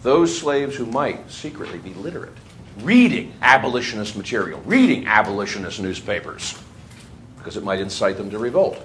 Those 0.02 0.38
slaves 0.38 0.76
who 0.76 0.86
might 0.86 1.30
secretly 1.30 1.78
be 1.78 1.94
literate, 1.94 2.34
reading 2.82 3.34
abolitionist 3.42 4.16
material, 4.16 4.62
reading 4.66 5.06
abolitionist 5.06 5.80
newspapers, 5.80 6.58
because 7.38 7.58
it 7.58 7.64
might 7.64 7.80
incite 7.80 8.18
them 8.18 8.30
to 8.32 8.40
revolt. 8.40 8.82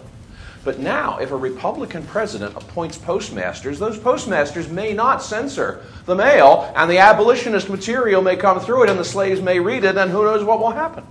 But 0.65 0.78
now, 0.78 1.19
if 1.19 1.31
a 1.31 1.36
Republican 1.36 2.07
president 2.07 2.57
appoints 2.57 2.97
postmasters, 2.97 3.78
those 3.78 3.99
postmasters 3.99 4.69
may 4.70 4.95
not 4.95 5.23
censor 5.23 5.85
the 6.07 6.15
mail, 6.15 6.73
and 6.74 6.91
the 6.91 6.99
abolitionist 6.99 7.69
material 7.69 8.23
may 8.23 8.36
come 8.36 8.59
through 8.61 8.85
it, 8.85 8.91
and 8.91 8.99
the 8.99 9.05
slaves 9.05 9.43
may 9.43 9.61
read 9.61 9.85
it, 9.85 9.99
and 9.99 10.11
who 10.11 10.24
knows 10.24 10.43
what 10.43 10.61
will 10.61 10.70
happen. 10.70 11.05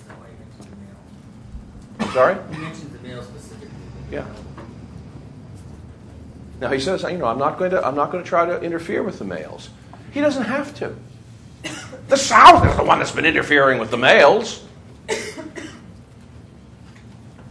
Is 0.00 0.02
that 0.06 0.18
why 0.18 0.26
you 0.26 0.36
mentioned 0.44 0.72
the 0.72 0.76
mail? 0.84 0.96
I'm 2.00 2.12
sorry? 2.12 2.36
You 2.52 2.58
mentioned 2.58 2.92
the 2.92 3.08
mail 3.08 3.22
specifically. 3.22 3.68
Yeah. 4.10 4.26
Now 6.60 6.70
he 6.72 6.80
says, 6.80 7.04
you 7.04 7.18
know, 7.18 7.26
I'm 7.26 7.38
not 7.38 7.58
going 7.58 7.70
to, 7.70 7.86
I'm 7.86 7.94
not 7.94 8.10
going 8.10 8.24
to 8.24 8.28
try 8.28 8.44
to 8.44 8.60
interfere 8.60 9.04
with 9.04 9.20
the 9.20 9.24
mails. 9.24 9.70
He 10.10 10.20
doesn't 10.20 10.44
have 10.44 10.74
to. 10.76 10.96
The 12.08 12.16
South 12.16 12.66
is 12.66 12.76
the 12.76 12.84
one 12.84 12.98
that's 12.98 13.12
been 13.12 13.24
interfering 13.24 13.78
with 13.78 13.90
the 13.90 13.96
mails. 13.96 14.63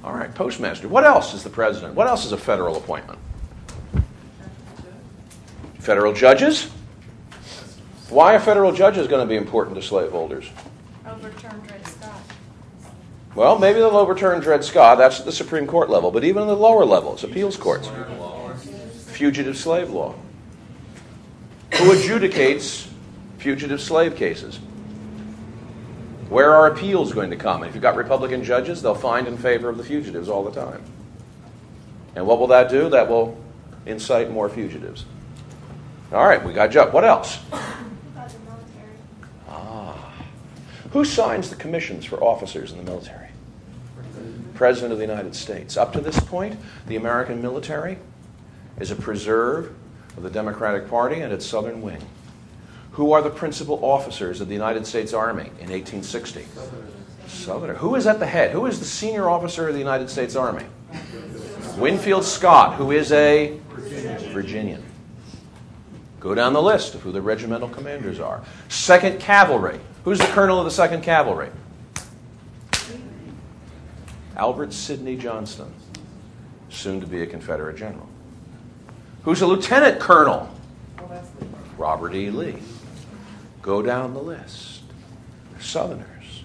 All 0.04 0.14
right, 0.14 0.34
postmaster. 0.34 0.88
What 0.88 1.06
else 1.06 1.34
is 1.34 1.44
the 1.44 1.50
president? 1.50 1.96
What 1.96 2.08
else 2.08 2.26
is 2.26 2.34
a 2.34 2.38
federal 2.38 2.76
appointment? 2.76 3.20
Federal 5.80 6.14
judges? 6.14 6.70
Why 8.10 8.36
are 8.36 8.40
federal 8.40 8.74
judges 8.74 9.08
going 9.08 9.26
to 9.26 9.30
be 9.30 9.38
important 9.38 9.76
to 9.78 9.82
slaveholders? 9.82 10.50
Overturn 11.08 11.62
Dred 11.66 11.88
Scott. 11.88 12.22
Well, 13.34 13.58
maybe 13.58 13.80
they'll 13.80 13.98
overturn 13.98 14.42
Dred 14.42 14.64
Scott. 14.64 14.98
That's 14.98 15.20
at 15.20 15.26
the 15.26 15.32
Supreme 15.32 15.66
Court 15.66 15.90
level. 15.90 16.12
But 16.12 16.24
even 16.24 16.44
in 16.44 16.48
the 16.48 16.56
lower 16.56 16.86
levels, 16.86 17.24
appeals 17.24 17.58
courts, 17.58 17.90
fugitive 19.08 19.58
slave 19.58 19.90
law. 19.90 20.16
Who 21.76 21.92
adjudicates 21.92 22.88
fugitive 23.40 23.82
slave 23.82 24.16
cases? 24.16 24.60
Where 26.34 26.52
are 26.52 26.66
appeals 26.66 27.14
going 27.14 27.30
to 27.30 27.36
come? 27.36 27.62
And 27.62 27.70
if 27.70 27.76
you've 27.76 27.84
got 27.84 27.96
Republican 27.96 28.44
judges, 28.44 28.82
they'll 28.82 28.96
find 28.96 29.28
in 29.28 29.38
favor 29.38 29.70
of 29.70 29.78
the 29.78 29.84
fugitives 29.84 30.30
all 30.30 30.44
the 30.44 30.50
time. 30.50 30.82
And 32.16 32.26
what 32.26 32.40
will 32.40 32.48
that 32.48 32.72
do? 32.72 32.90
That 32.90 33.08
will 33.08 33.40
incite 33.86 34.32
more 34.32 34.50
fugitives. 34.50 35.06
All 36.12 36.26
right, 36.26 36.44
we 36.44 36.52
got 36.52 36.72
Joe. 36.72 36.90
What 36.90 37.06
else? 37.06 37.38
Ah. 39.48 40.12
Who 40.92 41.06
signs 41.06 41.52
the 41.52 41.56
commissions 41.56 42.06
for 42.06 42.24
officers 42.24 42.72
in 42.72 42.78
the 42.78 42.84
military? 42.84 43.28
President 44.56 44.92
of 44.92 44.98
the 44.98 45.06
United 45.06 45.36
States. 45.36 45.78
Up 45.78 45.94
to 45.94 46.02
this 46.02 46.20
point, 46.20 46.60
the 46.88 46.96
American 46.96 47.44
military 47.44 48.00
is 48.80 48.90
a 48.90 48.96
preserve 48.96 49.76
of 50.18 50.24
the 50.24 50.32
Democratic 50.32 50.90
Party 50.90 51.20
and 51.20 51.32
its 51.32 51.46
southern 51.46 51.84
wing. 51.84 52.02
Who 52.94 53.12
are 53.12 53.22
the 53.22 53.30
principal 53.30 53.84
officers 53.84 54.40
of 54.40 54.48
the 54.48 54.54
United 54.54 54.86
States 54.86 55.14
Army 55.14 55.46
in 55.60 55.70
1860? 55.70 56.46
Southerner. 57.28 57.74
Who 57.74 57.96
is 57.96 58.06
at 58.06 58.20
the 58.20 58.28
head? 58.28 58.52
Who 58.52 58.68
is 58.68 58.80
the 58.80 58.86
senior 58.86 59.30
officer 59.30 59.68
of 59.68 59.74
the 59.74 59.80
United 59.80 60.10
States 60.12 60.36
Army? 60.36 60.66
Winfield 61.78 62.24
Scott, 62.24 62.76
who 62.76 62.92
is 62.92 63.12
a 63.12 63.60
Virginian. 64.32 64.84
Go 66.20 66.36
down 66.36 66.54
the 66.54 66.62
list 66.62 66.94
of 66.94 67.02
who 67.02 67.12
the 67.12 67.22
regimental 67.22 67.68
commanders 67.68 68.20
are. 68.20 68.44
Second 68.70 69.20
Cavalry. 69.20 69.80
Who's 70.04 70.20
the 70.20 70.28
colonel 70.28 70.60
of 70.60 70.66
the 70.66 70.72
Second 70.72 71.02
Cavalry? 71.02 71.50
Albert 74.36 74.72
Sidney 74.72 75.18
Johnston, 75.18 75.74
soon 76.70 77.02
to 77.02 77.08
be 77.08 77.24
a 77.24 77.26
Confederate 77.26 77.76
general. 77.76 78.08
Who's 79.24 79.42
a 79.42 79.48
lieutenant 79.48 80.00
colonel? 80.00 80.48
Robert 81.78 82.14
E. 82.14 82.30
Lee. 82.30 82.58
Go 83.64 83.82
down 83.82 84.14
the 84.14 84.22
list. 84.22 84.84
They're 85.52 85.62
Southerners. 85.62 86.44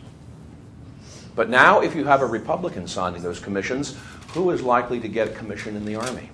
But 1.35 1.51
now, 1.51 1.81
if 1.81 1.95
you 1.95 2.05
have 2.05 2.23
a 2.23 2.27
Republican 2.27 2.89
signing 2.89 3.23
those 3.23 3.41
commissions, 3.41 3.99
who 4.29 4.51
is 4.51 4.63
likely 4.63 5.01
to 5.01 5.09
get 5.09 5.29
a 5.29 5.33
commission 5.33 5.77
in 5.77 5.85
the 5.85 5.97
Army? 5.97 6.31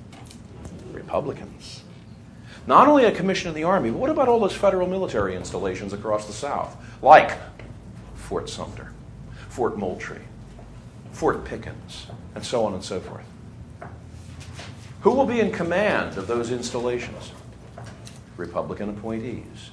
Republicans. 0.92 1.82
Not 2.66 2.86
only 2.86 3.06
a 3.06 3.12
commission 3.12 3.48
in 3.48 3.54
the 3.54 3.64
Army, 3.64 3.90
but 3.90 3.98
what 3.98 4.10
about 4.10 4.28
all 4.28 4.40
those 4.40 4.54
federal 4.54 4.86
military 4.86 5.34
installations 5.36 5.92
across 5.92 6.26
the 6.26 6.32
South? 6.32 6.76
Like 7.02 7.38
Fort 8.14 8.48
Sumter, 8.48 8.92
Fort 9.48 9.78
Moultrie, 9.78 10.24
Fort 11.12 11.44
Pickens, 11.44 12.08
and 12.34 12.44
so 12.44 12.64
on 12.64 12.74
and 12.74 12.84
so 12.84 13.00
forth. 13.00 13.24
Who 15.00 15.12
will 15.12 15.26
be 15.26 15.40
in 15.40 15.50
command 15.50 16.18
of 16.18 16.26
those 16.26 16.50
installations? 16.50 17.32
Republican 18.36 18.90
appointees. 18.90 19.70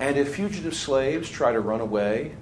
And 0.00 0.16
if 0.16 0.34
fugitive 0.34 0.74
slaves 0.74 1.28
try 1.28 1.52
to 1.52 1.60
run 1.60 1.80
away 1.80 2.32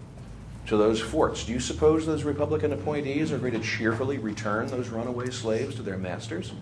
to 0.66 0.76
those 0.76 1.00
forts, 1.00 1.44
do 1.44 1.52
you 1.52 1.60
suppose 1.60 2.04
those 2.04 2.24
Republican 2.24 2.72
appointees 2.72 3.32
are 3.32 3.38
going 3.38 3.52
to 3.52 3.60
cheerfully 3.60 4.18
return 4.18 4.66
those 4.66 4.88
runaway 4.88 5.30
slaves 5.30 5.74
to 5.76 5.82
their 5.82 5.96
masters? 5.96 6.52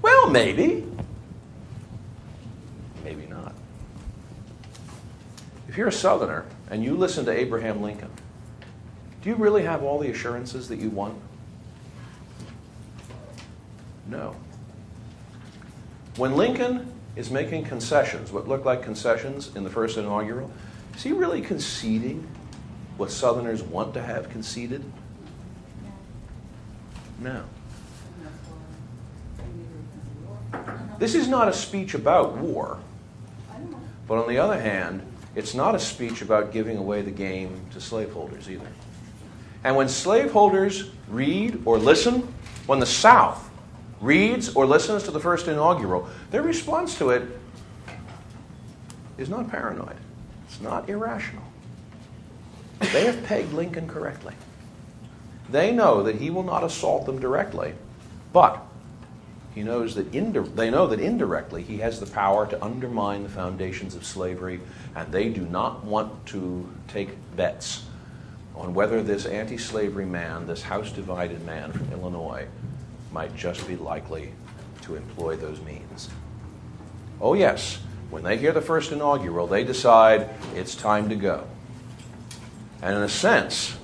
Well, 0.00 0.30
maybe. 0.30 0.86
Maybe 3.02 3.26
not. 3.26 3.54
If 5.68 5.76
you're 5.76 5.88
a 5.88 5.92
Southerner 5.92 6.46
and 6.70 6.82
you 6.84 6.96
listen 6.96 7.24
to 7.26 7.32
Abraham 7.32 7.82
Lincoln, 7.82 8.10
do 9.22 9.30
you 9.30 9.36
really 9.36 9.64
have 9.64 9.82
all 9.82 9.98
the 9.98 10.10
assurances 10.10 10.68
that 10.68 10.78
you 10.78 10.88
want? 10.90 11.18
No. 14.06 14.36
When 16.16 16.36
Lincoln 16.36 16.93
is 17.16 17.30
making 17.30 17.64
concessions, 17.64 18.32
what 18.32 18.48
looked 18.48 18.66
like 18.66 18.82
concessions 18.82 19.54
in 19.54 19.64
the 19.64 19.70
first 19.70 19.96
inaugural, 19.96 20.50
is 20.94 21.02
he 21.02 21.12
really 21.12 21.40
conceding 21.40 22.26
what 22.96 23.10
Southerners 23.10 23.62
want 23.62 23.94
to 23.94 24.02
have 24.02 24.30
conceded? 24.30 24.84
No. 27.20 27.44
This 30.98 31.14
is 31.14 31.28
not 31.28 31.48
a 31.48 31.52
speech 31.52 31.94
about 31.94 32.36
war. 32.36 32.78
But 34.06 34.18
on 34.18 34.28
the 34.28 34.38
other 34.38 34.60
hand, 34.60 35.02
it's 35.34 35.54
not 35.54 35.74
a 35.74 35.78
speech 35.78 36.22
about 36.22 36.52
giving 36.52 36.76
away 36.76 37.02
the 37.02 37.10
game 37.10 37.60
to 37.72 37.80
slaveholders 37.80 38.48
either. 38.48 38.68
And 39.64 39.76
when 39.76 39.88
slaveholders 39.88 40.90
read 41.08 41.62
or 41.64 41.78
listen, 41.78 42.32
when 42.66 42.80
the 42.80 42.86
South 42.86 43.43
reads 44.04 44.54
or 44.54 44.66
listens 44.66 45.02
to 45.04 45.10
the 45.10 45.20
first 45.20 45.48
inaugural, 45.48 46.08
their 46.30 46.42
response 46.42 46.98
to 46.98 47.10
it 47.10 47.28
is 49.16 49.28
not 49.28 49.50
paranoid. 49.50 49.96
It's 50.46 50.60
not 50.60 50.88
irrational. 50.88 51.42
They 52.92 53.06
have 53.06 53.24
pegged 53.24 53.52
Lincoln 53.52 53.88
correctly. 53.88 54.34
They 55.50 55.72
know 55.72 56.02
that 56.02 56.16
he 56.16 56.30
will 56.30 56.42
not 56.42 56.64
assault 56.64 57.06
them 57.06 57.18
directly, 57.18 57.74
but 58.32 58.64
he 59.54 59.62
knows 59.62 59.94
that 59.94 60.10
they 60.10 60.70
know 60.70 60.86
that 60.88 61.00
indirectly 61.00 61.62
he 61.62 61.78
has 61.78 62.00
the 62.00 62.06
power 62.06 62.46
to 62.46 62.64
undermine 62.64 63.22
the 63.22 63.28
foundations 63.28 63.94
of 63.94 64.04
slavery, 64.04 64.60
and 64.96 65.12
they 65.12 65.28
do 65.28 65.42
not 65.46 65.84
want 65.84 66.26
to 66.26 66.68
take 66.88 67.10
bets 67.36 67.84
on 68.56 68.74
whether 68.74 69.02
this 69.02 69.26
anti 69.26 69.56
slavery 69.56 70.06
man, 70.06 70.46
this 70.46 70.62
house 70.62 70.90
divided 70.90 71.44
man 71.44 71.72
from 71.72 71.92
Illinois, 71.92 72.46
might 73.14 73.34
just 73.36 73.66
be 73.68 73.76
likely 73.76 74.32
to 74.82 74.96
employ 74.96 75.36
those 75.36 75.60
means. 75.62 76.10
Oh, 77.20 77.34
yes, 77.34 77.78
when 78.10 78.24
they 78.24 78.36
hear 78.36 78.52
the 78.52 78.60
first 78.60 78.90
inaugural, 78.90 79.46
they 79.46 79.62
decide 79.62 80.28
it's 80.54 80.74
time 80.74 81.08
to 81.08 81.14
go. 81.14 81.46
And 82.82 82.96
in 82.96 83.02
a 83.02 83.08
sense, 83.08 83.78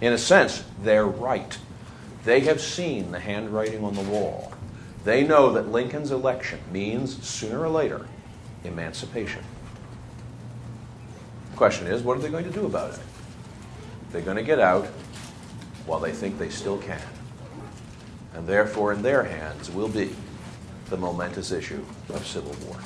in 0.00 0.12
a 0.12 0.18
sense, 0.18 0.64
they're 0.82 1.06
right. 1.06 1.56
They 2.24 2.40
have 2.40 2.60
seen 2.60 3.12
the 3.12 3.20
handwriting 3.20 3.84
on 3.84 3.94
the 3.94 4.02
wall. 4.02 4.52
They 5.04 5.24
know 5.24 5.52
that 5.52 5.68
Lincoln's 5.68 6.10
election 6.10 6.58
means, 6.72 7.26
sooner 7.26 7.60
or 7.60 7.68
later, 7.68 8.06
emancipation. 8.64 9.42
The 11.52 11.56
question 11.56 11.86
is, 11.86 12.02
what 12.02 12.18
are 12.18 12.20
they 12.20 12.30
going 12.30 12.44
to 12.44 12.50
do 12.50 12.66
about 12.66 12.94
it? 12.94 13.00
They're 14.10 14.20
going 14.22 14.36
to 14.36 14.42
get 14.42 14.58
out 14.58 14.86
while 15.86 16.00
they 16.00 16.12
think 16.12 16.38
they 16.38 16.50
still 16.50 16.78
can. 16.78 17.00
And 18.34 18.46
therefore, 18.46 18.92
in 18.92 19.02
their 19.02 19.24
hands 19.24 19.70
will 19.70 19.88
be 19.88 20.14
the 20.88 20.96
momentous 20.96 21.52
issue 21.52 21.84
of 22.08 22.26
civil 22.26 22.54
war. 22.66 22.78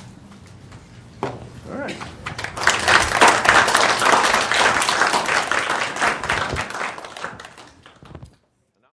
All 1.71 1.79
right. 1.79 1.95